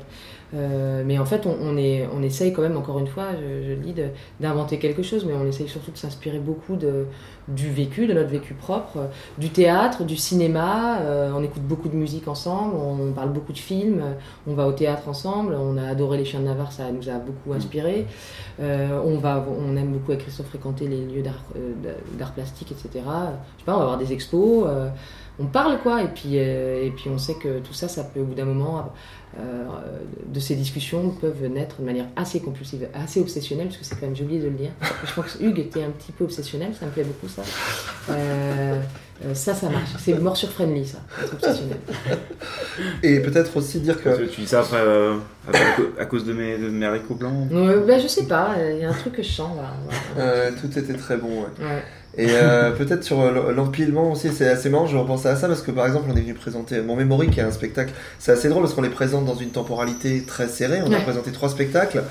Euh, 0.55 1.03
mais 1.05 1.19
en 1.19 1.25
fait, 1.25 1.47
on, 1.47 1.77
est, 1.77 2.09
on 2.15 2.23
essaye 2.23 2.53
quand 2.53 2.63
même, 2.63 2.77
encore 2.77 2.99
une 2.99 3.07
fois, 3.07 3.29
je, 3.33 3.69
je 3.69 3.75
dis, 3.75 3.95
d'inventer 4.41 4.79
quelque 4.79 5.03
chose, 5.03 5.25
mais 5.25 5.35
on 5.35 5.47
essaye 5.47 5.69
surtout 5.69 5.91
de 5.91 5.97
s'inspirer 5.97 6.39
beaucoup 6.39 6.77
de, 6.77 7.07
du 7.49 7.71
vécu, 7.71 8.07
de 8.07 8.13
notre 8.13 8.29
vécu 8.29 8.55
propre, 8.55 9.09
du 9.39 9.51
théâtre, 9.51 10.05
du 10.05 10.17
cinéma. 10.17 10.99
on 11.35 11.43
écoute 11.43 11.63
beaucoup 11.63 11.89
de 11.89 11.97
musique 11.97 12.29
ensemble, 12.29 12.75
on, 12.77 13.13
parle 13.13 13.33
beaucoup 13.33 13.53
de 13.53 13.59
films, 13.59 14.03
on 14.47 14.55
va 14.55 14.67
au 14.67 14.73
théâtre 14.73 15.09
ensemble, 15.09 15.55
on 15.55 15.77
a 15.77 15.89
adoré 15.89 16.19
Les 16.19 16.25
Chiens 16.25 16.41
de 16.41 16.47
Navarre, 16.47 16.73
ça 16.73 16.91
nous 16.91 17.09
a 17.09 17.15
beaucoup 17.15 17.53
inspiré. 17.53 18.07
on, 18.61 19.19
va, 19.19 19.45
on 19.61 19.77
aime 19.77 19.93
beaucoup 19.93 20.13
avec 20.13 20.23
Christophe 20.25 20.49
fréquenter 20.49 20.87
les 20.87 21.05
lieux 21.05 21.23
d'art 21.23 22.33
plastique, 22.33 22.73
etc. 22.73 22.89
Je 22.95 23.01
sais 23.01 23.65
pas, 23.65 23.75
on 23.75 23.79
va 23.79 23.83
avoir 23.83 23.99
des 23.99 24.13
expos 24.13 24.67
on 25.39 25.47
parle 25.47 25.79
quoi 25.81 26.03
et 26.03 26.09
puis 26.09 26.39
euh, 26.39 26.85
et 26.85 26.91
puis 26.91 27.11
on 27.11 27.19
sait 27.19 27.35
que 27.35 27.59
tout 27.59 27.73
ça 27.73 27.89
ça 27.89 28.05
peut 28.05 28.21
au 28.21 28.25
bout 28.25 28.35
d'un 28.35 28.45
moment 28.45 28.93
euh, 29.37 29.65
de 30.29 30.39
ces 30.39 30.55
discussions 30.55 31.11
peuvent 31.11 31.45
naître 31.47 31.81
de 31.81 31.85
manière 31.85 32.07
assez 32.15 32.41
compulsive 32.41 32.87
assez 32.95 33.21
obsessionnelle 33.21 33.67
parce 33.67 33.79
que 33.79 33.85
c'est 33.85 33.97
quand 33.97 34.07
même 34.07 34.15
j'ai 34.15 34.23
oublié 34.23 34.41
de 34.41 34.47
le 34.47 34.53
dire. 34.53 34.71
Je 35.05 35.13
pense 35.13 35.33
que 35.33 35.43
Hugues 35.43 35.59
était 35.59 35.83
un 35.83 35.91
petit 35.91 36.13
peu 36.13 36.25
obsessionnel 36.25 36.73
ça 36.79 36.87
me 36.87 36.93
plaît 36.93 37.03
beaucoup 37.03 37.29
ça. 37.29 37.43
Euh, 38.11 38.81
ça 39.33 39.55
ça 39.55 39.69
marche. 39.71 39.91
C'est 39.99 40.17
morsure 40.21 40.51
friendly 40.51 40.87
ça 40.87 40.99
être 41.21 41.33
obsessionnel. 41.33 41.79
Et 43.03 43.19
peut-être 43.21 43.57
aussi 43.57 43.81
dire 43.81 44.01
que 44.01 44.27
tu 44.27 44.43
dis 44.43 44.47
ça 44.47 44.61
après, 44.61 44.83
à 45.99 46.07
cause 46.07 46.25
de 46.25 46.33
mes 46.33 46.57
de 46.57 46.69
mes 46.69 46.87
haricots 46.87 47.17
blancs. 47.17 47.49
Ben, 47.51 48.01
je 48.01 48.07
sais 48.07 48.27
pas 48.27 48.55
il 48.71 48.79
y 48.79 48.85
a 48.85 48.91
un 48.91 48.95
truc 48.95 49.15
que 49.15 49.23
je 49.23 49.33
sens 49.33 49.51
tout 50.61 50.79
était 50.79 50.95
très 50.95 51.17
bon 51.17 51.41
ouais. 51.41 51.83
Et 52.17 52.29
euh, 52.31 52.71
peut-être 52.79 53.05
sur 53.05 53.31
l'empilement 53.53 54.13
aussi, 54.13 54.31
c'est 54.33 54.49
assez 54.49 54.71
marrant, 54.71 54.87
je 54.87 54.97
repensais 54.97 55.29
à 55.29 55.37
ça 55.37 55.49
parce 55.49 55.63
que 55.63 55.71
par 55.71 55.87
exemple, 55.87 56.07
on 56.13 56.17
est 56.17 56.21
venu 56.21 56.35
présenter 56.35 56.81
Mon 56.81 56.97
Memory 56.97 57.29
qui 57.29 57.41
est 57.41 57.45
un 57.45 57.51
spectacle. 57.51 57.93
C'est 58.19 58.33
assez 58.33 58.49
drôle 58.49 58.63
parce 58.63 58.75
qu'on 58.75 58.83
les 58.83 58.89
présente 58.89 59.25
dans 59.25 59.37
une 59.37 59.51
temporalité 59.51 60.23
très 60.27 60.49
serrée. 60.49 60.81
On 60.85 60.93
a 60.93 61.01
présenté 61.01 61.33
trois 61.33 61.49
spectacles 61.49 62.03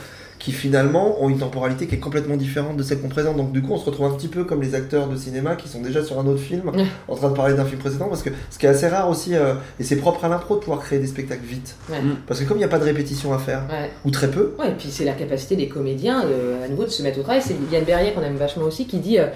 qui 0.44 0.52
finalement 0.52 1.24
ont 1.24 1.30
une 1.30 1.38
temporalité 1.38 1.88
qui 1.88 1.96
est 1.96 2.00
complètement 2.00 2.36
différente 2.36 2.76
de 2.76 2.84
celle 2.84 3.00
qu'on 3.00 3.08
présente. 3.08 3.38
Donc 3.38 3.54
du 3.54 3.62
coup, 3.62 3.72
on 3.72 3.78
se 3.78 3.86
retrouve 3.86 4.08
un 4.08 4.14
petit 4.14 4.28
peu 4.28 4.44
comme 4.44 4.62
les 4.62 4.76
acteurs 4.76 5.08
de 5.08 5.16
cinéma 5.16 5.56
qui 5.56 5.70
sont 5.70 5.82
déjà 5.82 6.04
sur 6.04 6.20
un 6.20 6.28
autre 6.28 6.42
film, 6.42 6.70
en 7.08 7.16
train 7.16 7.30
de 7.30 7.34
parler 7.34 7.54
d'un 7.54 7.64
film 7.64 7.80
précédent, 7.80 8.10
parce 8.10 8.24
que 8.24 8.30
ce 8.50 8.60
qui 8.60 8.66
est 8.66 8.70
assez 8.70 8.90
rare 8.90 9.10
aussi, 9.10 9.36
euh, 9.36 9.54
et 9.80 9.86
c'est 9.86 9.96
propre 9.96 10.26
à 10.26 10.28
l'impro 10.28 10.56
de 10.56 10.60
pouvoir 10.60 10.82
créer 10.82 11.00
des 11.00 11.08
spectacles 11.08 11.46
vite. 11.46 11.78
Mm. 11.90 12.16
Parce 12.28 12.42
que 12.42 12.46
comme 12.46 12.58
il 12.58 12.60
n'y 12.60 12.66
a 12.66 12.70
pas 12.70 12.80
de 12.80 12.84
répétition 12.84 13.34
à 13.34 13.38
faire, 13.38 13.64
ou 14.04 14.12
très 14.12 14.30
peu. 14.30 14.54
Ouais, 14.60 14.70
et 14.70 14.74
puis 14.74 14.90
c'est 14.92 15.06
la 15.06 15.14
capacité 15.14 15.56
des 15.56 15.70
comédiens 15.70 16.26
à 16.64 16.68
nouveau 16.68 16.84
de 16.84 16.90
se 16.90 17.04
mettre 17.04 17.20
au 17.20 17.24
travail. 17.24 17.42
C'est 17.42 17.56
Yann 17.72 17.86
Berrier 17.86 18.12
qu'on 18.12 18.22
aime 18.22 18.36
vachement 18.36 18.66
aussi 18.66 18.86
qui 18.86 18.98
dit, 18.98 19.20
euh, 19.20 19.28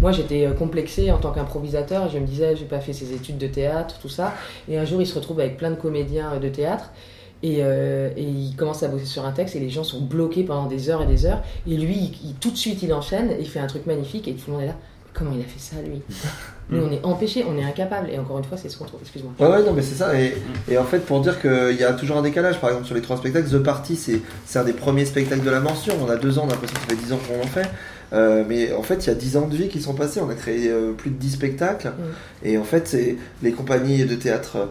moi 0.00 0.12
j'étais 0.12 0.46
euh, 0.46 0.52
complexé 0.52 1.10
en 1.10 1.18
tant 1.18 1.32
qu'improvisateur, 1.32 2.08
je 2.08 2.18
me 2.18 2.26
disais 2.26 2.54
j'ai 2.54 2.66
pas 2.66 2.78
fait 2.78 2.92
ces 2.92 3.12
études 3.12 3.38
de 3.38 3.48
théâtre, 3.48 3.96
tout 4.00 4.08
ça, 4.08 4.32
et 4.68 4.78
un 4.78 4.84
jour 4.84 5.00
il 5.00 5.06
se 5.06 5.14
retrouve 5.14 5.40
avec 5.40 5.56
plein 5.56 5.70
de 5.70 5.76
comédiens 5.76 6.38
de 6.38 6.48
théâtre. 6.48 6.90
Euh, 7.44 8.10
et, 8.16 8.22
il 8.22 8.54
commence 8.56 8.82
à 8.82 8.88
bosser 8.88 9.04
sur 9.04 9.26
un 9.26 9.32
texte 9.32 9.56
et 9.56 9.60
les 9.60 9.70
gens 9.70 9.84
sont 9.84 10.00
bloqués 10.00 10.44
pendant 10.44 10.66
des 10.66 10.90
heures 10.90 11.02
et 11.02 11.06
des 11.06 11.26
heures. 11.26 11.42
Et 11.66 11.76
lui, 11.76 12.12
tout 12.40 12.50
de 12.50 12.56
suite, 12.56 12.82
il 12.82 12.92
enchaîne, 12.92 13.34
il 13.40 13.48
fait 13.48 13.60
un 13.60 13.66
truc 13.66 13.86
magnifique 13.86 14.28
et 14.28 14.34
tout 14.34 14.44
le 14.48 14.52
monde 14.52 14.62
est 14.62 14.68
là. 14.68 14.76
Comment 15.14 15.32
il 15.34 15.40
a 15.40 15.44
fait 15.44 15.58
ça, 15.58 15.76
lui? 15.82 16.00
Nous, 16.70 16.82
on 16.82 16.90
est 16.90 17.04
empêchés, 17.04 17.44
on 17.46 17.58
est 17.58 17.64
incapable. 17.64 18.08
Et 18.10 18.18
encore 18.18 18.38
une 18.38 18.44
fois, 18.44 18.56
c'est 18.56 18.70
ce 18.70 18.78
qu'on 18.78 18.86
trouve. 18.86 19.00
Excuse-moi. 19.02 19.32
Ouais, 19.38 19.56
ouais, 19.56 19.62
non, 19.62 19.74
mais 19.74 19.82
c'est 19.82 19.96
ça. 19.96 20.18
Et, 20.18 20.34
et, 20.70 20.78
en 20.78 20.84
fait, 20.84 21.00
pour 21.00 21.20
dire 21.20 21.38
qu'il 21.38 21.76
y 21.78 21.84
a 21.84 21.92
toujours 21.92 22.16
un 22.16 22.22
décalage, 22.22 22.58
par 22.60 22.70
exemple, 22.70 22.86
sur 22.86 22.94
les 22.94 23.02
trois 23.02 23.18
spectacles, 23.18 23.50
The 23.50 23.58
Party, 23.58 23.96
c'est 24.46 24.58
un 24.58 24.64
des 24.64 24.72
premiers 24.72 25.04
spectacles 25.04 25.44
de 25.44 25.50
la 25.50 25.60
mention. 25.60 25.94
On 26.02 26.08
a 26.08 26.16
deux 26.16 26.38
ans, 26.38 26.44
on 26.46 26.48
a 26.48 26.52
l'impression 26.52 26.76
que 26.76 26.80
ça 26.80 26.86
fait 26.88 27.04
dix 27.04 27.12
ans 27.12 27.18
qu'on 27.28 27.42
en 27.42 27.46
fait. 27.46 27.68
Euh, 28.14 28.44
mais 28.48 28.72
en 28.72 28.82
fait, 28.82 29.04
il 29.04 29.08
y 29.08 29.10
a 29.10 29.14
dix 29.14 29.36
ans 29.36 29.48
de 29.48 29.54
vie 29.54 29.68
qui 29.68 29.82
sont 29.82 29.92
passés. 29.92 30.20
On 30.22 30.30
a 30.30 30.34
créé 30.34 30.70
euh, 30.70 30.92
plus 30.92 31.10
de 31.10 31.16
dix 31.16 31.32
spectacles. 31.32 31.88
Mm. 31.88 32.46
Et 32.46 32.56
en 32.56 32.64
fait, 32.64 32.88
c'est 32.88 33.18
les 33.42 33.52
compagnies 33.52 34.06
de 34.06 34.14
théâtre 34.14 34.68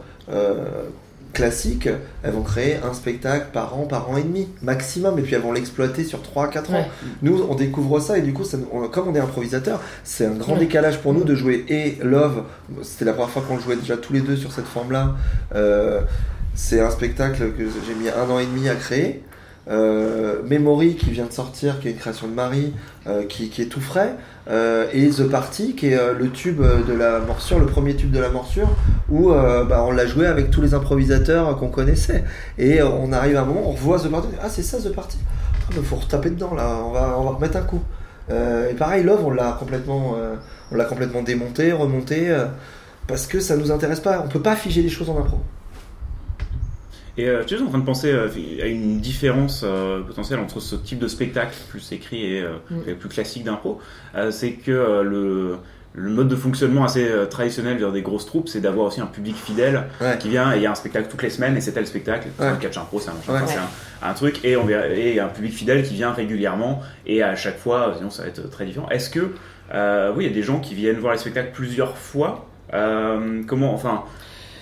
classiques, 1.34 1.90
elles 2.24 2.32
vont 2.32 2.42
créer 2.42 2.78
un 2.78 2.94
spectacle 2.94 3.48
par 3.54 3.78
an, 3.78 3.86
par 3.86 4.10
an 4.10 4.18
et 4.18 4.24
demi, 4.24 4.48
maximum, 4.62 5.18
et 5.20 5.22
puis 5.22 5.36
elles 5.36 5.42
vont 5.42 5.52
l'exploiter 5.52 6.04
sur 6.04 6.20
3-4 6.20 6.76
ans. 6.76 6.86
Nous, 7.22 7.46
on 7.50 7.56
découvre 7.56 8.00
ça, 8.00 8.18
et 8.18 8.22
du 8.22 8.34
coup, 8.34 8.44
ça, 8.44 8.58
comme 8.92 9.08
on 9.08 9.16
est 9.16 9.20
improvisateur, 9.20 9.82
c'est 10.04 10.26
un 10.26 10.36
grand 10.36 10.58
décalage 10.58 11.00
pour 11.00 11.14
nous 11.14 11.24
de 11.24 11.36
jouer 11.36 11.66
et 11.70 11.98
Love, 12.04 12.44
c'était 12.84 13.06
la 13.06 13.14
première 13.14 13.30
fois 13.30 13.44
qu'on 13.48 13.60
jouait 13.60 13.76
déjà 13.76 13.98
tous 13.98 14.14
les 14.14 14.22
deux 14.22 14.36
sur 14.36 14.52
cette 14.52 14.66
forme-là. 14.66 15.16
Euh, 15.56 16.02
c'est 16.54 16.82
un 16.82 16.90
spectacle 16.90 17.52
que 17.58 17.64
j'ai 17.64 17.96
mis 17.96 18.10
un 18.10 18.30
an 18.30 18.40
et 18.40 18.46
demi 18.46 18.68
à 18.70 18.76
créer. 18.76 19.24
Euh, 19.70 20.42
Memory 20.44 20.96
qui 20.96 21.12
vient 21.12 21.26
de 21.26 21.32
sortir, 21.32 21.80
qui 21.80 21.88
est 21.88 21.92
une 21.92 21.98
création 21.98 22.28
de 22.28 22.34
Marie, 22.34 22.74
euh, 23.06 23.26
qui, 23.26 23.46
est 23.62 23.66
tout 23.66 23.80
frais, 23.80 24.16
euh, 24.50 24.88
et 24.92 25.10
The 25.10 25.30
Party 25.30 25.76
qui 25.76 25.88
est 25.88 26.14
le 26.14 26.30
tube 26.32 26.62
de 26.62 26.94
la 26.94 27.20
morsure, 27.20 27.60
le 27.60 27.68
premier 27.68 27.96
tube 27.96 28.12
de 28.12 28.20
la 28.20 28.30
morsure, 28.30 28.70
où 29.10 29.30
bah, 29.30 29.84
on 29.88 29.92
l'a 29.92 30.08
joué 30.08 30.26
avec 30.26 30.50
tous 30.50 30.62
les 30.62 30.74
improvisateurs 30.74 31.58
qu'on 31.58 31.70
connaissait. 31.70 32.24
Et 32.58 32.82
on 32.82 33.12
arrive 33.14 33.38
à 33.38 33.42
un 33.42 33.46
moment, 33.46 33.62
on 33.66 33.72
revoit 33.72 34.00
The 34.00 34.10
Party, 34.10 34.30
ah 34.42 34.50
c'est 34.50 34.64
ça 34.64 34.80
The 34.80 34.94
Party, 34.94 35.20
ah, 35.70 35.74
faut 35.84 35.98
retaper 35.98 36.32
dedans 36.32 36.56
là, 36.56 36.80
on 36.84 36.92
va, 36.92 37.16
on 37.20 37.24
va 37.24 37.32
remettre 37.32 37.58
un 37.58 37.62
coup. 37.62 37.82
et 38.30 38.74
pareil, 38.74 39.04
Love, 39.04 39.26
on 39.26 39.32
l'a 39.32 39.56
complètement, 39.60 40.16
on 40.72 40.76
l'a 40.76 40.86
complètement 40.86 41.22
démonté, 41.22 41.72
remonté, 41.72 42.36
parce 43.08 43.28
que 43.28 43.40
ça 43.40 43.58
nous 43.58 43.72
intéresse 43.72 44.00
pas, 44.00 44.24
on 44.26 44.28
peut 44.28 44.42
pas 44.42 44.56
figer 44.56 44.82
les 44.82 44.90
choses 44.90 45.10
en 45.10 45.20
impro. 45.20 45.40
Et 47.22 47.28
euh, 47.30 47.44
tu 47.46 47.54
es 47.56 47.62
en 47.62 47.68
train 47.68 47.78
de 47.78 47.86
penser 47.86 48.12
euh, 48.12 48.28
à 48.64 48.66
une 48.66 49.00
différence 49.00 49.62
euh, 49.64 50.02
potentielle 50.02 50.40
entre 50.40 50.60
ce 50.60 50.76
type 50.76 50.98
de 50.98 51.08
spectacle 51.08 51.54
plus 51.70 51.92
écrit 51.92 52.38
et 52.38 52.44
mm. 52.72 52.96
plus 53.00 53.10
classique 53.10 53.44
d'impro. 53.44 53.80
c'est 54.32 54.54
que 54.54 55.02
le 55.04 55.58
le 55.94 56.10
mode 56.10 56.30
de 56.30 56.38
fonctionnement 56.38 56.86
assez 56.86 57.06
euh, 57.06 57.26
traditionnel 57.26 57.78
vers 57.78 57.92
des 57.92 58.02
grosses 58.02 58.26
troupes, 58.26 58.48
c'est 58.48 58.62
d'avoir 58.62 58.88
aussi 58.88 59.02
un 59.02 59.08
public 59.08 59.36
fidèle 59.36 59.84
Ouais. 60.00 60.18
qui 60.18 60.30
vient 60.30 60.54
et 60.54 60.56
il 60.56 60.62
y 60.62 60.66
a 60.66 60.72
un 60.72 60.76
spectacle 60.76 61.10
toutes 61.12 61.22
les 61.22 61.30
semaines 61.30 61.58
et 61.58 61.60
c'est 61.62 61.74
tel 61.74 61.86
spectacle. 61.86 62.30
C'est 62.38 62.46
Ouais. 62.46 62.50
un 62.52 62.56
catch 62.56 62.78
impro, 62.78 63.02
c'est 63.02 63.10
un 63.10 63.34
Ouais. 63.34 64.14
truc 64.16 64.40
et 64.46 64.56
on 64.56 64.64
verra- 64.66 64.88
et 64.88 65.10
il 65.10 65.16
y 65.16 65.20
a 65.20 65.26
un 65.26 65.30
public 65.30 65.52
fidèle 65.54 65.84
qui 65.84 65.96
vient 65.96 66.14
régulièrement 66.14 66.82
et 67.06 67.22
à 67.24 67.36
chaque 67.36 67.58
fois, 67.60 67.94
sinon 67.98 68.10
ça 68.10 68.24
va 68.24 68.30
être 68.30 68.50
très 68.50 68.66
différent. 68.66 68.88
Est-ce 68.90 69.10
que 69.10 69.34
euh, 69.74 70.14
oui, 70.16 70.24
il 70.24 70.28
y 70.30 70.32
a 70.32 70.34
des 70.34 70.44
gens 70.44 70.60
qui 70.62 70.76
viennent 70.76 70.96
voir 70.98 71.12
les 71.12 71.20
spectacles 71.20 71.52
plusieurs 71.54 71.98
fois 71.98 72.48
Euh, 72.74 73.42
Comment, 73.48 73.74
enfin. 73.74 74.04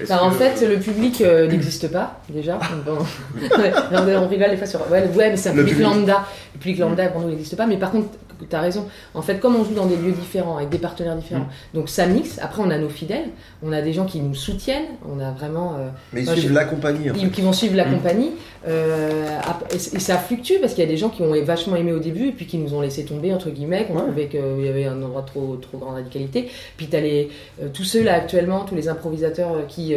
Bah, 0.07 0.23
en 0.23 0.31
fait, 0.31 0.65
le 0.67 0.77
public 0.79 1.21
euh, 1.21 1.47
n'existe 1.47 1.91
pas, 1.91 2.21
déjà. 2.29 2.59
Bon. 2.85 2.97
Ouais, 3.59 4.15
on 4.15 4.27
rigole 4.27 4.51
des 4.51 4.57
fois 4.57 4.67
sur. 4.67 4.79
Ouais, 4.91 5.03
ouais, 5.15 5.29
mais 5.29 5.37
c'est 5.37 5.49
un 5.49 5.53
public, 5.53 5.73
public. 5.73 5.87
lambda. 5.87 6.25
Le 6.53 6.59
public 6.59 6.79
lambda, 6.79 7.07
pour 7.09 7.21
nous, 7.21 7.29
n'existe 7.29 7.55
pas. 7.55 7.65
Mais 7.65 7.77
par 7.77 7.91
contre, 7.91 8.07
as 8.51 8.61
raison. 8.61 8.87
En 9.13 9.21
fait, 9.21 9.39
comme 9.39 9.55
on 9.55 9.63
joue 9.63 9.73
dans 9.73 9.85
des 9.85 9.95
lieux 9.95 10.11
différents, 10.11 10.57
avec 10.57 10.69
des 10.69 10.77
partenaires 10.77 11.15
différents, 11.15 11.41
Mm. 11.73 11.75
donc 11.77 11.89
ça 11.89 12.05
mixe. 12.05 12.39
Après, 12.41 12.61
on 12.63 12.69
a 12.69 12.77
nos 12.77 12.89
fidèles. 12.89 13.29
On 13.63 13.71
a 13.71 13.81
des 13.81 13.93
gens 13.93 14.05
qui 14.05 14.19
nous 14.19 14.35
soutiennent. 14.35 14.85
On 15.07 15.19
a 15.19 15.31
vraiment. 15.31 15.75
euh, 15.77 15.89
Mais 16.13 16.21
ils 16.21 16.25
Moi, 16.25 16.35
suivent 16.35 16.53
la 16.53 16.65
compagnie. 16.65 17.09
en 17.09 17.13
fait. 17.13 17.19
qui, 17.19 17.29
qui 17.29 17.41
vont 17.41 17.53
suivre 17.53 17.75
la 17.75 17.85
Mm. 17.85 17.93
compagnie. 17.95 18.31
Euh, 18.67 19.37
et, 19.73 19.77
ça 19.79 20.17
fluctue 20.17 20.53
parce 20.61 20.73
qu'il 20.73 20.83
y 20.83 20.87
a 20.87 20.89
des 20.89 20.97
gens 20.97 21.09
qui 21.09 21.21
ont 21.21 21.33
vachement 21.43 21.75
aimé 21.75 21.91
au 21.93 21.99
début 21.99 22.27
et 22.27 22.31
puis 22.31 22.45
qui 22.45 22.57
nous 22.57 22.73
ont 22.73 22.81
laissé 22.81 23.05
tomber, 23.05 23.33
entre 23.33 23.49
guillemets, 23.49 23.85
qu'on 23.85 23.95
Ouais. 23.95 24.01
trouvait 24.03 24.27
qu'il 24.27 24.65
y 24.65 24.67
avait 24.67 24.85
un 24.85 25.01
endroit 25.01 25.21
trop, 25.23 25.55
trop 25.61 25.77
grande 25.77 25.95
radicalité. 25.95 26.49
Puis 26.77 26.87
t'as 26.87 26.99
les, 27.01 27.29
euh, 27.61 27.69
tous 27.73 27.83
ceux 27.83 28.03
là 28.03 28.15
actuellement, 28.15 28.65
tous 28.65 28.75
les 28.75 28.87
improvisateurs 28.89 29.65
qui, 29.67 29.95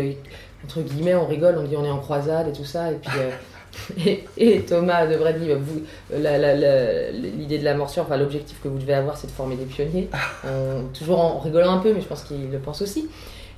entre 0.64 0.80
guillemets, 0.82 1.14
on 1.14 1.26
rigole, 1.26 1.57
on 1.59 1.64
dit 1.64 1.76
on 1.76 1.84
est 1.84 1.90
en 1.90 1.99
croisade 1.99 2.49
et 2.49 2.53
tout 2.53 2.64
ça. 2.64 2.90
Et 2.93 2.97
puis. 2.97 3.11
et, 4.06 4.24
et 4.36 4.60
Thomas 4.62 5.06
devrait 5.06 5.34
dire, 5.34 5.58
vous, 5.58 5.82
la- 6.10 6.38
la- 6.38 6.54
la- 6.54 7.10
l'idée 7.10 7.58
de 7.58 7.64
la 7.64 7.74
morsure, 7.74 8.02
enfin 8.02 8.16
l'objectif 8.16 8.60
que 8.62 8.68
vous 8.68 8.78
devez 8.78 8.94
avoir, 8.94 9.16
c'est 9.16 9.26
de 9.28 9.32
former 9.32 9.56
des 9.56 9.64
pionniers. 9.64 10.08
Euh, 10.44 10.82
toujours 10.98 11.20
en 11.20 11.38
rigolant 11.38 11.72
un 11.74 11.78
peu, 11.78 11.92
mais 11.94 12.00
je 12.00 12.06
pense 12.06 12.24
qu'il 12.24 12.50
le 12.50 12.58
pense 12.58 12.82
aussi. 12.82 13.08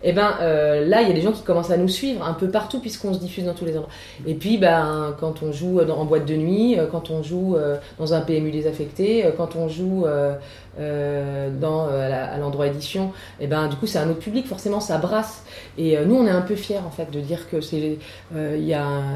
Et 0.07 0.13
ben 0.13 0.35
euh, 0.43 0.87
là, 0.87 1.01
il 1.03 1.09
y 1.09 1.11
a 1.11 1.15
des 1.15 1.23
gens 1.23 1.33
qui 1.33 1.43
commencent 1.43 1.71
à 1.71 1.77
nous 1.79 1.89
suivre 1.89 2.23
un 2.25 2.35
peu 2.35 2.49
partout 2.49 2.79
puisqu'on 2.79 3.15
se 3.15 3.19
diffuse 3.19 3.45
dans 3.45 3.55
tous 3.55 3.65
les 3.65 3.73
endroits. 3.73 3.91
Et 4.27 4.35
puis, 4.35 4.59
ben, 4.59 5.17
quand 5.19 5.43
on 5.43 5.51
joue 5.51 5.81
dans- 5.83 5.97
en 5.99 6.05
boîte 6.05 6.27
de 6.27 6.35
nuit, 6.37 6.79
euh, 6.79 6.87
quand 6.87 7.11
on 7.11 7.23
joue 7.23 7.57
euh, 7.57 7.79
dans 7.99 8.13
un 8.15 8.21
PMU 8.21 8.51
désaffecté, 8.51 9.25
euh, 9.25 9.31
quand 9.37 9.57
on 9.57 9.67
joue 9.69 10.05
euh, 10.07 10.35
euh, 10.79 11.49
euh, 11.63 12.35
à 12.35 12.39
l'endroit 12.39 12.67
édition, 12.67 13.13
et 13.41 13.47
ben, 13.47 13.69
du 13.69 13.77
coup, 13.77 13.87
c'est 13.87 13.99
un 13.99 14.11
autre 14.11 14.19
public, 14.21 14.47
forcément, 14.47 14.81
ça 14.81 14.99
brasse. 14.99 15.43
Et 15.79 15.97
euh, 15.97 16.05
nous, 16.05 16.17
on 16.17 16.27
est 16.27 16.31
un 16.31 16.43
peu 16.43 16.55
fiers, 16.57 16.79
en 16.87 16.91
fait, 16.91 17.11
de 17.11 17.21
dire 17.21 17.49
que 17.49 17.61
c'est. 17.61 17.99
euh, 18.37 18.59
il 18.61 18.75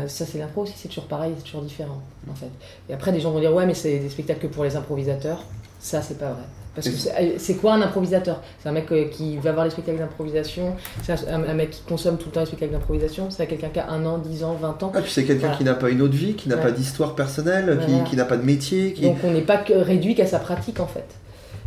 ça, 0.09 0.25
c'est 0.25 0.39
l'impro 0.39 0.63
aussi, 0.63 0.75
c'est 0.77 0.89
toujours 0.89 1.07
pareil, 1.07 1.33
c'est 1.37 1.45
toujours 1.45 1.63
différent, 1.63 2.01
en 2.31 2.35
fait. 2.35 2.51
Et 2.89 2.95
après, 2.95 3.13
des 3.13 3.21
gens 3.21 3.31
vont 3.33 3.41
dire, 3.41 3.53
ouais, 3.55 3.67
mais 3.67 3.75
c'est 3.75 3.99
des 3.99 4.09
spectacles 4.09 4.41
que 4.41 4.47
pour 4.47 4.65
les 4.65 4.77
improvisateurs. 4.77 5.43
Ça, 5.81 6.01
c'est 6.03 6.19
pas 6.19 6.31
vrai. 6.31 6.43
Parce 6.83 6.89
que 6.95 6.97
c'est 7.01 7.11
euh, 7.11 7.35
c'est 7.39 7.55
quoi 7.55 7.75
un 7.75 7.83
improvisateur? 7.83 8.43
C'est 8.63 8.69
un 8.69 8.73
mec 8.73 8.91
euh, 8.93 9.07
qui 9.09 9.37
va 9.39 9.53
voir 9.53 9.65
les 9.65 9.71
spectacles 9.71 9.99
d'improvisation, 9.99 10.75
c'est 11.03 11.29
un, 11.29 11.43
un 11.45 11.55
mec 11.55 11.71
qui 11.71 11.83
consomme 11.83 12.17
tout 12.19 12.27
le 12.27 12.33
temps 12.33 12.41
les 12.41 12.47
spectacles 12.47 12.73
d'improvisation, 12.73 13.31
c'est 13.31 13.47
quelqu'un 13.47 13.69
qui 13.69 13.81
a 13.81 13.89
un 13.91 14.05
an, 14.07 14.19
10 14.19 14.45
ans, 14.45 14.55
20 14.61 14.83
ans. 14.83 14.93
Ah, 14.95 15.01
puis 15.03 15.11
c'est 15.11 15.25
quelqu'un 15.25 15.41
Voilà. 15.49 15.57
qui 15.57 15.65
n'a 15.65 15.75
pas 15.75 15.91
une 15.91 16.03
autre 16.03 16.15
vie, 16.15 16.35
qui 16.35 16.49
n'a 16.49 16.57
Ouais. 16.57 16.63
pas 16.63 16.71
d'histoire 16.71 17.15
personnelle, 17.15 17.79
qui, 17.85 17.91
Voilà. 17.93 18.05
qui 18.05 18.17
n'a 18.17 18.25
pas 18.25 18.37
de 18.37 18.45
métier. 18.45 18.93
Qui... 18.93 19.03
Donc 19.03 19.17
on 19.25 19.31
n'est 19.31 19.41
pas 19.41 19.57
que 19.59 19.73
réduit 19.75 20.15
qu'à 20.15 20.27
sa 20.27 20.39
pratique 20.39 20.81
en 20.81 20.87
fait. 20.87 21.05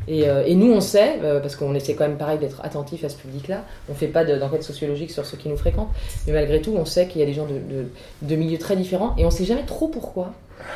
Et, 0.08 0.28
euh, 0.28 0.44
et 0.48 0.56
nous 0.56 0.72
on 0.74 0.82
sait, 0.82 1.20
euh, 1.24 1.40
parce 1.40 1.56
qu'on 1.56 1.76
essaie 1.76 1.94
quand 1.94 2.08
même 2.08 2.18
pareil 2.18 2.40
d'être 2.40 2.60
attentif 2.66 3.04
à 3.04 3.10
ce 3.10 3.18
public-là, 3.18 3.64
on 3.90 3.94
fait 3.94 4.08
pas 4.08 4.26
de- 4.26 4.36
d'enquête 4.36 4.64
sociologique 4.64 5.12
sur 5.12 5.26
ceux 5.28 5.38
qui 5.38 5.48
nous 5.48 5.58
fréquentent, 5.58 5.92
mais 6.26 6.34
malgré 6.34 6.60
tout 6.60 6.74
on 6.76 6.86
sait 6.86 7.08
qu'il 7.08 7.22
y 7.22 7.24
a 7.24 7.28
des 7.28 7.34
gens 7.36 7.46
de, 7.46 7.54
de- 7.54 7.88
de 8.24 8.36
milieux 8.36 8.58
très 8.58 8.76
différents 8.76 9.14
et 9.20 9.26
on 9.26 9.30
sait 9.30 9.46
jamais 9.46 9.64
trop 9.64 9.88
pourquoi. 9.90 10.34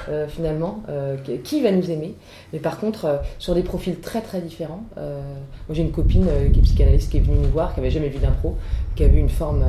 Euh, 0.10 0.28
finalement, 0.28 0.84
euh, 0.90 1.16
qui- 1.44 1.62
va 1.62 1.72
nous 1.72 1.90
aimer, 1.90 2.14
mais 2.54 2.60
par 2.60 2.80
contre 2.80 3.06
euh, 3.06 3.18
sur 3.40 3.56
des 3.56 3.64
profils 3.64 4.00
très 4.00 4.22
très 4.22 4.40
différents. 4.42 4.84
euh, 4.98 5.20
moi 5.68 5.76
j'ai 5.76 5.82
une 5.82 5.92
copine 5.92 6.28
qui 6.54 6.60
est 6.60 6.64
psychanalyste 6.64 7.10
qui 7.12 7.18
est 7.18 7.22
venue 7.22 7.38
nous 7.38 7.50
voir, 7.50 7.74
qui 7.74 7.80
avait 7.80 7.90
jamais 7.92 8.10
vu 8.10 8.20
d'impro, 8.20 8.56
qui 8.96 9.04
a 9.04 9.08
vu 9.08 9.20
une 9.20 9.30
forme 9.30 9.64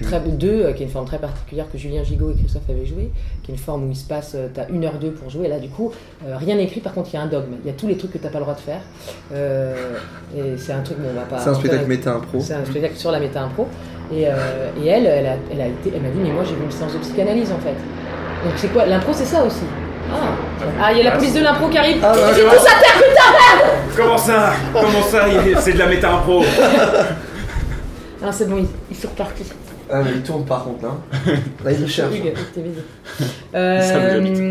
très 0.00 0.20
deux, 0.20 0.72
qui 0.74 0.82
est 0.82 0.86
une 0.86 0.92
forme 0.92 1.06
très 1.06 1.18
particulière 1.18 1.66
que 1.72 1.76
Julien 1.76 2.04
Gigot 2.04 2.30
et 2.30 2.34
Christophe 2.34 2.68
avaient 2.70 2.86
joué, 2.86 3.10
qui 3.42 3.50
est 3.50 3.54
une 3.54 3.60
forme 3.60 3.88
où 3.88 3.90
il 3.90 3.96
se 3.96 4.06
passe, 4.06 4.32
euh, 4.36 4.46
t'as 4.52 4.68
une 4.68 4.84
heure 4.84 4.98
deux 5.00 5.10
pour 5.10 5.28
jouer, 5.28 5.46
et 5.46 5.48
là 5.48 5.58
du 5.58 5.68
coup, 5.68 5.90
rien 6.24 6.54
n'est 6.56 6.64
écrit, 6.64 6.80
par 6.80 6.94
contre 6.94 7.08
il 7.12 7.14
y 7.14 7.18
a 7.18 7.22
un 7.22 7.26
dogme, 7.26 7.54
il 7.64 7.66
y 7.66 7.70
a 7.70 7.76
tous 7.76 7.88
les 7.88 7.96
trucs 7.96 8.12
que 8.12 8.18
t'as 8.18 8.28
pas 8.28 8.38
le 8.38 8.44
droit 8.44 8.54
de 8.54 8.60
faire, 8.60 8.80
et 10.36 10.56
c'est 10.56 10.72
un 10.72 10.82
truc, 10.82 10.98
bon, 10.98 11.08
on 11.10 11.14
va 11.14 11.22
pas... 11.26 11.38
C'est 11.38 11.50
un 11.50 11.54
spectacle 11.54 11.86
méta-impro. 11.88 12.40
C'est 12.40 12.54
un 12.54 12.64
spectacle 12.64 12.96
sur 12.96 13.10
la 13.10 13.18
méta-impro, 13.20 13.66
et, 14.12 14.22
et 14.22 14.86
elle, 14.86 15.06
elle 15.06 15.26
a, 15.26 15.36
elle 15.52 15.60
a 15.60 15.66
été, 15.66 15.92
elle 15.94 16.02
m'a 16.02 16.10
dit, 16.10 16.20
mais 16.22 16.30
moi 16.32 16.44
j'ai 16.44 16.54
vu 16.54 16.64
une 16.64 16.70
séance 16.70 16.92
de 16.94 16.98
psychanalyse 16.98 17.50
en 17.50 17.58
fait. 17.58 17.74
Donc 18.44 18.52
c'est 18.56 18.68
quoi 18.68 18.86
L'impro 18.86 19.12
c'est 19.12 19.24
ça 19.24 19.42
aussi 19.44 19.62
ah, 20.12 20.16
Ah, 20.80 20.92
il 20.92 20.98
y 20.98 21.00
a 21.00 21.04
la 21.04 21.10
police 21.12 21.34
de 21.34 21.40
l'impro 21.40 21.68
qui 21.68 21.78
arrive 21.78 21.98
Ah, 22.02 22.12
bah, 22.14 22.20
C'est 22.34 22.42
tout 22.42 22.64
ça 22.64 23.96
Comment 23.96 24.18
ça 24.18 24.52
Comment 24.72 25.02
ça 25.02 25.24
C'est 25.60 25.72
de 25.72 25.78
la 25.78 25.86
méta-impro 25.86 26.44
Ah 28.24 28.32
c'est 28.32 28.48
bon, 28.48 28.56
ils, 28.58 28.66
ils 28.90 28.96
sont 28.96 29.08
repartis. 29.08 29.44
Ah, 29.90 30.00
mais 30.04 30.10
il 30.16 30.22
tourne 30.22 30.44
par 30.44 30.64
contre 30.64 30.82
là. 30.84 30.90
Là, 31.64 31.72
il 31.72 31.88
cherche. 31.88 32.14
Hugues, 32.14 32.34
Euh, 33.54 34.50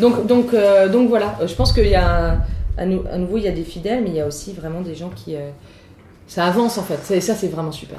donc, 0.00 0.26
donc, 0.26 0.52
euh, 0.54 0.88
donc 0.88 1.08
voilà, 1.08 1.36
je 1.46 1.54
pense 1.54 1.72
qu'il 1.72 1.86
y 1.86 1.94
a, 1.94 2.04
un- 2.32 2.38
à, 2.76 2.84
nou- 2.84 3.04
à 3.12 3.16
nouveau, 3.18 3.36
il 3.36 3.44
y 3.44 3.48
a 3.48 3.52
des 3.52 3.62
fidèles, 3.62 4.00
mais 4.02 4.10
il 4.10 4.16
y 4.16 4.20
a 4.20 4.26
aussi 4.26 4.52
vraiment 4.52 4.80
des 4.80 4.94
gens 4.96 5.10
qui. 5.14 5.36
euh, 5.36 5.50
ça 6.26 6.46
avance 6.46 6.78
en 6.78 6.82
fait, 6.82 6.98
Ça- 7.04 7.14
et 7.14 7.20
ça 7.20 7.34
c'est 7.34 7.48
vraiment 7.48 7.70
super. 7.70 7.98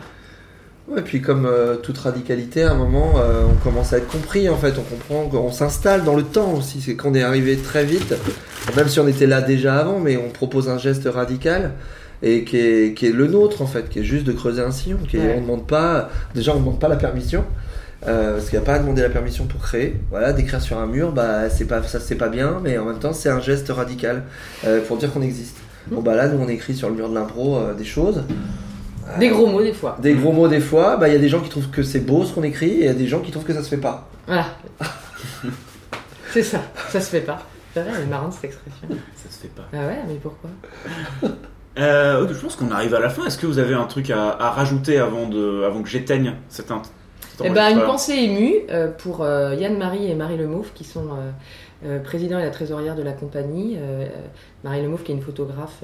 Ouais, 0.89 1.01
puis 1.01 1.21
comme 1.21 1.45
euh, 1.45 1.77
toute 1.77 1.97
radicalité, 1.97 2.63
à 2.63 2.71
un 2.71 2.75
moment, 2.75 3.13
euh, 3.17 3.43
on 3.49 3.55
commence 3.63 3.93
à 3.93 3.97
être 3.99 4.07
compris 4.07 4.49
en 4.49 4.57
fait. 4.57 4.73
On 4.77 4.81
comprend 4.83 5.27
qu'on 5.29 5.51
s'installe 5.51 6.03
dans 6.03 6.15
le 6.15 6.23
temps 6.23 6.53
aussi. 6.53 6.81
C'est 6.81 6.95
qu'on 6.95 7.13
est 7.15 7.23
arrivé 7.23 7.55
très 7.57 7.85
vite, 7.85 8.13
même 8.75 8.89
si 8.89 8.99
on 8.99 9.07
était 9.07 9.27
là 9.27 9.41
déjà 9.41 9.77
avant, 9.77 9.99
mais 9.99 10.17
on 10.17 10.29
propose 10.29 10.67
un 10.69 10.77
geste 10.77 11.07
radical 11.11 11.71
et 12.21 12.43
qui 12.43 12.57
est, 12.57 12.93
qui 12.97 13.05
est 13.07 13.11
le 13.11 13.27
nôtre 13.27 13.61
en 13.61 13.65
fait, 13.65 13.89
qui 13.89 13.99
est 13.99 14.03
juste 14.03 14.25
de 14.25 14.33
creuser 14.33 14.61
un 14.61 14.71
sillon. 14.71 14.97
Qui 15.09 15.17
est- 15.17 15.21
Ouais. 15.21 15.35
On 15.37 15.41
demande 15.41 15.67
pas, 15.67 16.09
déjà 16.35 16.53
on 16.53 16.59
demande 16.59 16.79
pas 16.79 16.89
la 16.89 16.97
permission. 16.97 17.45
euh, 18.05 18.33
parce 18.33 18.49
qu'il 18.49 18.59
n'y 18.59 18.63
a 18.63 18.65
pas 18.65 18.73
à 18.73 18.79
demander 18.79 19.01
la 19.01 19.09
permission 19.09 19.45
pour 19.45 19.61
créer. 19.61 19.95
Voilà, 20.11 20.33
d'écrire 20.33 20.61
sur 20.61 20.77
un 20.77 20.85
mur, 20.87 21.13
bah 21.13 21.49
c'est 21.49 21.63
pas 21.63 21.81
ça 21.83 22.01
c'est 22.01 22.15
pas 22.15 22.27
bien, 22.27 22.59
mais 22.61 22.77
en 22.77 22.83
même 22.83 22.99
temps 22.99 23.13
c'est 23.13 23.29
un 23.29 23.39
geste 23.39 23.69
radical 23.69 24.23
pour 24.89 24.97
dire 24.97 25.13
qu'on 25.13 25.21
existe. 25.21 25.55
Bon 25.87 26.01
bah 26.01 26.13
là 26.13 26.27
nous 26.27 26.37
on 26.43 26.49
écrit 26.49 26.75
sur 26.75 26.89
le 26.89 26.95
mur 26.95 27.07
de 27.07 27.15
l'impro 27.15 27.59
des 27.77 27.85
choses. 27.85 28.23
Des 29.19 29.29
gros 29.29 29.47
mots 29.47 29.61
des 29.61 29.73
fois. 29.73 29.97
Des 30.01 30.13
gros 30.13 30.31
mots 30.31 30.47
des 30.47 30.59
fois, 30.59 30.97
bah 30.97 31.07
il 31.07 31.13
y 31.13 31.17
a 31.17 31.19
des 31.19 31.29
gens 31.29 31.39
qui 31.41 31.49
trouvent 31.49 31.69
que 31.69 31.83
c'est 31.83 31.99
beau 31.99 32.23
ce 32.25 32.33
qu'on 32.33 32.43
écrit 32.43 32.71
et 32.71 32.79
il 32.79 32.85
y 32.85 32.89
a 32.89 32.93
des 32.93 33.07
gens 33.07 33.19
qui 33.19 33.31
trouvent 33.31 33.43
que 33.45 33.53
ça 33.53 33.63
se 33.63 33.69
fait 33.69 33.77
pas. 33.77 34.07
Voilà. 34.27 34.45
c'est 36.31 36.43
ça, 36.43 36.61
ça 36.89 36.99
se 37.01 37.09
fait 37.09 37.21
pas. 37.21 37.41
C'est 37.73 37.81
vrai, 37.81 37.91
elle 37.97 38.03
est 38.03 38.07
marrante 38.07 38.33
cette 38.33 38.45
expression. 38.45 38.87
Ça 39.15 39.29
se 39.29 39.39
fait 39.41 39.47
pas. 39.49 39.63
Ah 39.73 39.87
ouais, 39.87 39.97
mais 40.07 40.15
pourquoi? 40.15 40.49
Euh, 41.79 42.27
je 42.31 42.39
pense 42.39 42.55
qu'on 42.55 42.69
arrive 42.71 42.93
à 42.93 42.99
la 42.99 43.09
fin. 43.09 43.25
Est-ce 43.25 43.37
que 43.37 43.47
vous 43.47 43.57
avez 43.57 43.73
un 43.73 43.85
truc 43.85 44.11
à, 44.11 44.29
à 44.39 44.51
rajouter 44.51 44.99
avant, 44.99 45.27
de, 45.27 45.63
avant 45.63 45.81
que 45.81 45.89
j'éteigne 45.89 46.35
cet, 46.49 46.69
int- 46.69 46.83
cet 47.37 47.47
Eh 47.47 47.49
ben, 47.49 47.69
une 47.71 47.81
pensée 47.83 48.13
émue 48.13 48.53
euh, 48.69 48.89
pour 48.91 49.23
euh, 49.23 49.55
Yann-Marie 49.55 50.09
et 50.09 50.13
Marie 50.13 50.37
Lemauve, 50.37 50.71
qui 50.75 50.83
sont 50.83 51.07
euh, 51.83 51.99
président 51.99 52.37
et 52.37 52.43
la 52.43 52.51
trésorière 52.51 52.95
de 52.95 53.01
la 53.01 53.13
compagnie. 53.13 53.77
Marie 54.63 54.83
Lemauve, 54.83 55.01
qui 55.01 55.11
est 55.11 55.15
une 55.15 55.21
photographe 55.23 55.81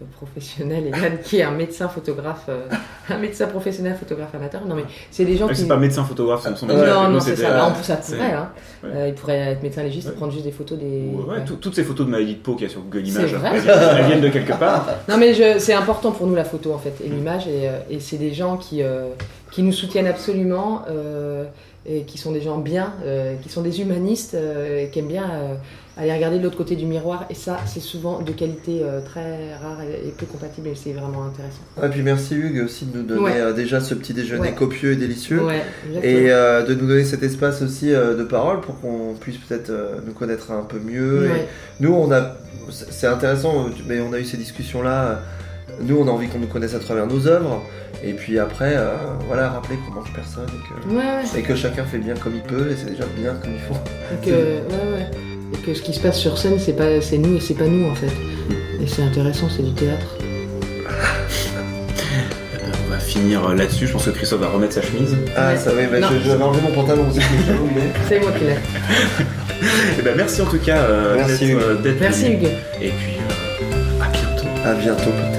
euh, 0.00 0.04
professionnelle, 0.16 0.86
et 0.86 0.90
Yann, 0.90 1.18
qui 1.22 1.38
est 1.38 1.42
un 1.42 1.50
médecin 1.50 1.88
photographe, 1.88 2.44
euh, 2.48 2.66
un 3.10 3.18
médecin 3.18 3.46
professionnel 3.46 3.96
photographe 3.98 4.34
amateur. 4.34 4.64
Non, 4.66 4.74
mais 4.74 4.84
c'est 5.10 5.24
des 5.24 5.36
gens 5.36 5.46
Ah, 5.48 5.54
qui. 5.54 5.60
C'est 5.62 5.68
pas 5.68 5.76
médecin 5.76 6.04
photographe, 6.04 6.42
son, 6.42 6.56
son 6.56 6.66
métier. 6.66 6.82
non, 6.86 7.08
non, 7.08 7.20
c'est 7.20 7.36
ça. 7.36 7.48
euh, 7.50 7.58
Bah, 7.58 7.66
en 7.66 7.72
plus, 7.72 7.84
ça 7.84 7.96
pourrait. 7.96 8.32
Hein. 8.32 8.48
ouais. 8.84 8.90
Euh, 8.94 9.08
il 9.08 9.14
pourrait 9.14 9.38
être 9.38 9.62
médecin 9.62 9.82
légiste 9.82 10.08
et 10.08 10.12
prendre 10.12 10.32
juste 10.32 10.44
des 10.44 10.52
photos 10.52 10.78
des. 10.78 10.86
Ouais, 11.14 11.34
ouais. 11.36 11.44
tout- 11.44 11.56
toutes 11.56 11.74
ces 11.74 11.84
photos 11.84 12.06
de 12.06 12.10
maladie 12.12 12.34
de 12.34 12.40
peau 12.40 12.54
qu'il 12.54 12.66
y 12.66 12.70
a 12.70 12.72
sur 12.72 12.80
Google 12.82 13.06
Images, 13.06 13.34
elles, 13.34 14.04
viennent- 14.06 14.20
de 14.20 14.28
quelque 14.28 14.52
part. 14.58 14.86
Non 15.08 15.16
mais 15.18 15.34
je- 15.34 15.58
c'est 15.58 15.74
important 15.74 16.12
pour 16.12 16.26
nous 16.26 16.34
la 16.34 16.44
photo 16.44 16.72
en 16.72 16.78
fait 16.78 16.94
et 17.04 17.08
l'image 17.08 17.46
et, 17.48 17.68
euh, 17.68 17.78
et 17.90 18.00
c'est 18.00 18.16
des 18.18 18.32
gens 18.32 18.56
qui, 18.56 18.82
euh, 18.82 19.08
qui 19.50 19.62
nous 19.62 19.72
soutiennent 19.72 20.06
absolument 20.06 20.82
euh, 20.90 21.44
et 21.86 22.02
qui 22.02 22.18
sont 22.18 22.30
des 22.32 22.40
gens 22.42 22.58
bien, 22.58 22.92
euh, 23.04 23.34
qui 23.42 23.48
sont 23.48 23.62
des 23.62 23.80
humanistes 23.80 24.34
euh, 24.34 24.84
et 24.84 24.90
qui 24.90 24.98
aiment 24.98 25.08
bien 25.08 25.24
euh, 25.30 25.54
aller 26.02 26.12
regarder 26.12 26.38
de 26.38 26.42
l'autre 26.44 26.56
côté 26.56 26.76
du 26.76 26.86
miroir 26.86 27.26
et 27.30 27.34
ça 27.34 27.58
c'est 27.66 27.80
souvent 27.80 28.20
de 28.20 28.32
qualité 28.32 28.80
euh, 28.82 29.00
très 29.00 29.54
rare 29.62 29.78
et, 29.82 30.08
et 30.08 30.10
peu 30.10 30.26
compatible 30.26 30.68
et 30.68 30.74
c'est 30.74 30.92
vraiment 30.92 31.24
intéressant. 31.24 31.60
Et 31.82 31.88
puis 31.88 32.02
merci 32.02 32.34
Hugues 32.34 32.62
aussi 32.64 32.86
de 32.86 32.98
nous 32.98 33.04
donner 33.04 33.20
Ouais. 33.20 33.40
euh, 33.40 33.52
déjà 33.52 33.80
ce 33.80 33.94
petit 33.94 34.14
déjeuner 34.14 34.40
Ouais. 34.48 34.54
copieux 34.54 34.92
et 34.92 34.96
délicieux. 34.96 35.42
Ouais. 35.44 35.62
Et 36.02 36.30
euh, 36.30 36.64
de 36.64 36.74
nous 36.74 36.86
donner 36.86 37.04
cet 37.04 37.22
espace 37.22 37.60
aussi 37.62 37.88
de 37.90 38.24
parole 38.24 38.60
pour 38.60 38.80
qu'on 38.80 39.14
puisse 39.20 39.36
peut-être 39.38 39.70
nous 40.06 40.12
connaître 40.12 40.50
un 40.52 40.62
peu 40.62 40.78
mieux. 40.78 41.26
Et 41.26 41.46
nous, 41.80 41.92
on 41.92 42.10
a, 42.12 42.36
c'est 42.70 43.06
intéressant, 43.06 43.66
mais 43.86 44.00
on 44.00 44.12
a 44.12 44.18
eu 44.18 44.24
ces 44.24 44.36
discussions-là. 44.36 45.20
Nous, 45.82 45.96
on 45.98 46.06
a 46.08 46.10
envie 46.10 46.28
qu'on 46.28 46.38
nous 46.38 46.46
connaisse 46.46 46.74
à 46.74 46.78
travers 46.78 47.06
nos 47.06 47.26
œuvres. 47.26 47.62
Et 48.02 48.12
puis 48.14 48.38
après, 48.38 48.74
euh, 48.76 48.94
voilà, 49.26 49.50
rappeler 49.50 49.76
qu'on 49.76 49.92
mange 49.94 50.12
personne 50.14 50.46
et 50.48 50.88
que, 50.88 50.94
Ouais, 50.94 50.96
ouais. 50.96 51.38
et 51.38 51.42
que 51.42 51.54
chacun 51.54 51.84
fait 51.84 51.98
bien 51.98 52.14
comme 52.14 52.34
il 52.34 52.42
peut. 52.42 52.70
Et 52.70 52.76
c'est 52.76 52.90
déjà 52.90 53.04
bien 53.18 53.34
comme 53.34 53.52
il 53.52 53.60
faut. 53.60 53.74
Ouais, 54.26 54.32
ouais. 54.32 55.06
Et 55.60 55.66
que 55.66 55.74
ce 55.74 55.82
qui 55.82 55.92
se 55.92 56.00
passe 56.00 56.18
sur 56.18 56.38
scène 56.38 56.58
c'est 56.58 56.72
pas 56.72 57.00
c'est 57.00 57.18
nous 57.18 57.36
et 57.36 57.40
c'est 57.40 57.54
pas 57.54 57.66
nous 57.66 57.88
en 57.90 57.94
fait. 57.94 58.06
Et 58.82 58.86
c'est 58.86 59.02
intéressant, 59.02 59.48
c'est 59.54 59.62
du 59.62 59.72
théâtre. 59.72 60.16
On 62.86 62.90
va 62.90 62.98
finir 62.98 63.54
là-dessus. 63.54 63.86
Je 63.86 63.92
pense 63.92 64.04
que 64.06 64.10
Christophe 64.10 64.40
va 64.40 64.48
remettre 64.48 64.72
sa 64.74 64.82
chemise. 64.82 65.14
Ah, 65.36 65.50
Ouais. 65.52 65.58
ça 65.58 65.70
oui, 65.76 65.82
bah, 65.90 65.98
j'avais 66.24 66.42
enlevé 66.42 66.62
mon 66.62 66.72
pantalon 66.74 67.08
aussi, 67.08 67.18
mais- 67.20 67.82
C'est 68.08 68.20
moi 68.20 68.30
qui 68.32 68.44
l'ai. 68.44 68.54
Eh 69.98 70.02
ben, 70.02 70.14
merci 70.16 70.40
en 70.40 70.46
tout 70.46 70.58
cas 70.58 70.78
euh, 70.78 71.16
Merci, 71.16 71.32
d'être 71.48 71.50
Hugues. 71.50 71.62
euh, 71.62 71.74
d'être 71.82 72.00
Merci 72.00 72.22
venu. 72.24 72.34
Hugues. 72.36 72.48
Et 72.80 72.88
puis, 72.88 73.12
euh, 73.18 74.02
à 74.02 74.08
bientôt. 74.08 74.48
À 74.64 74.74
bientôt. 74.74 75.29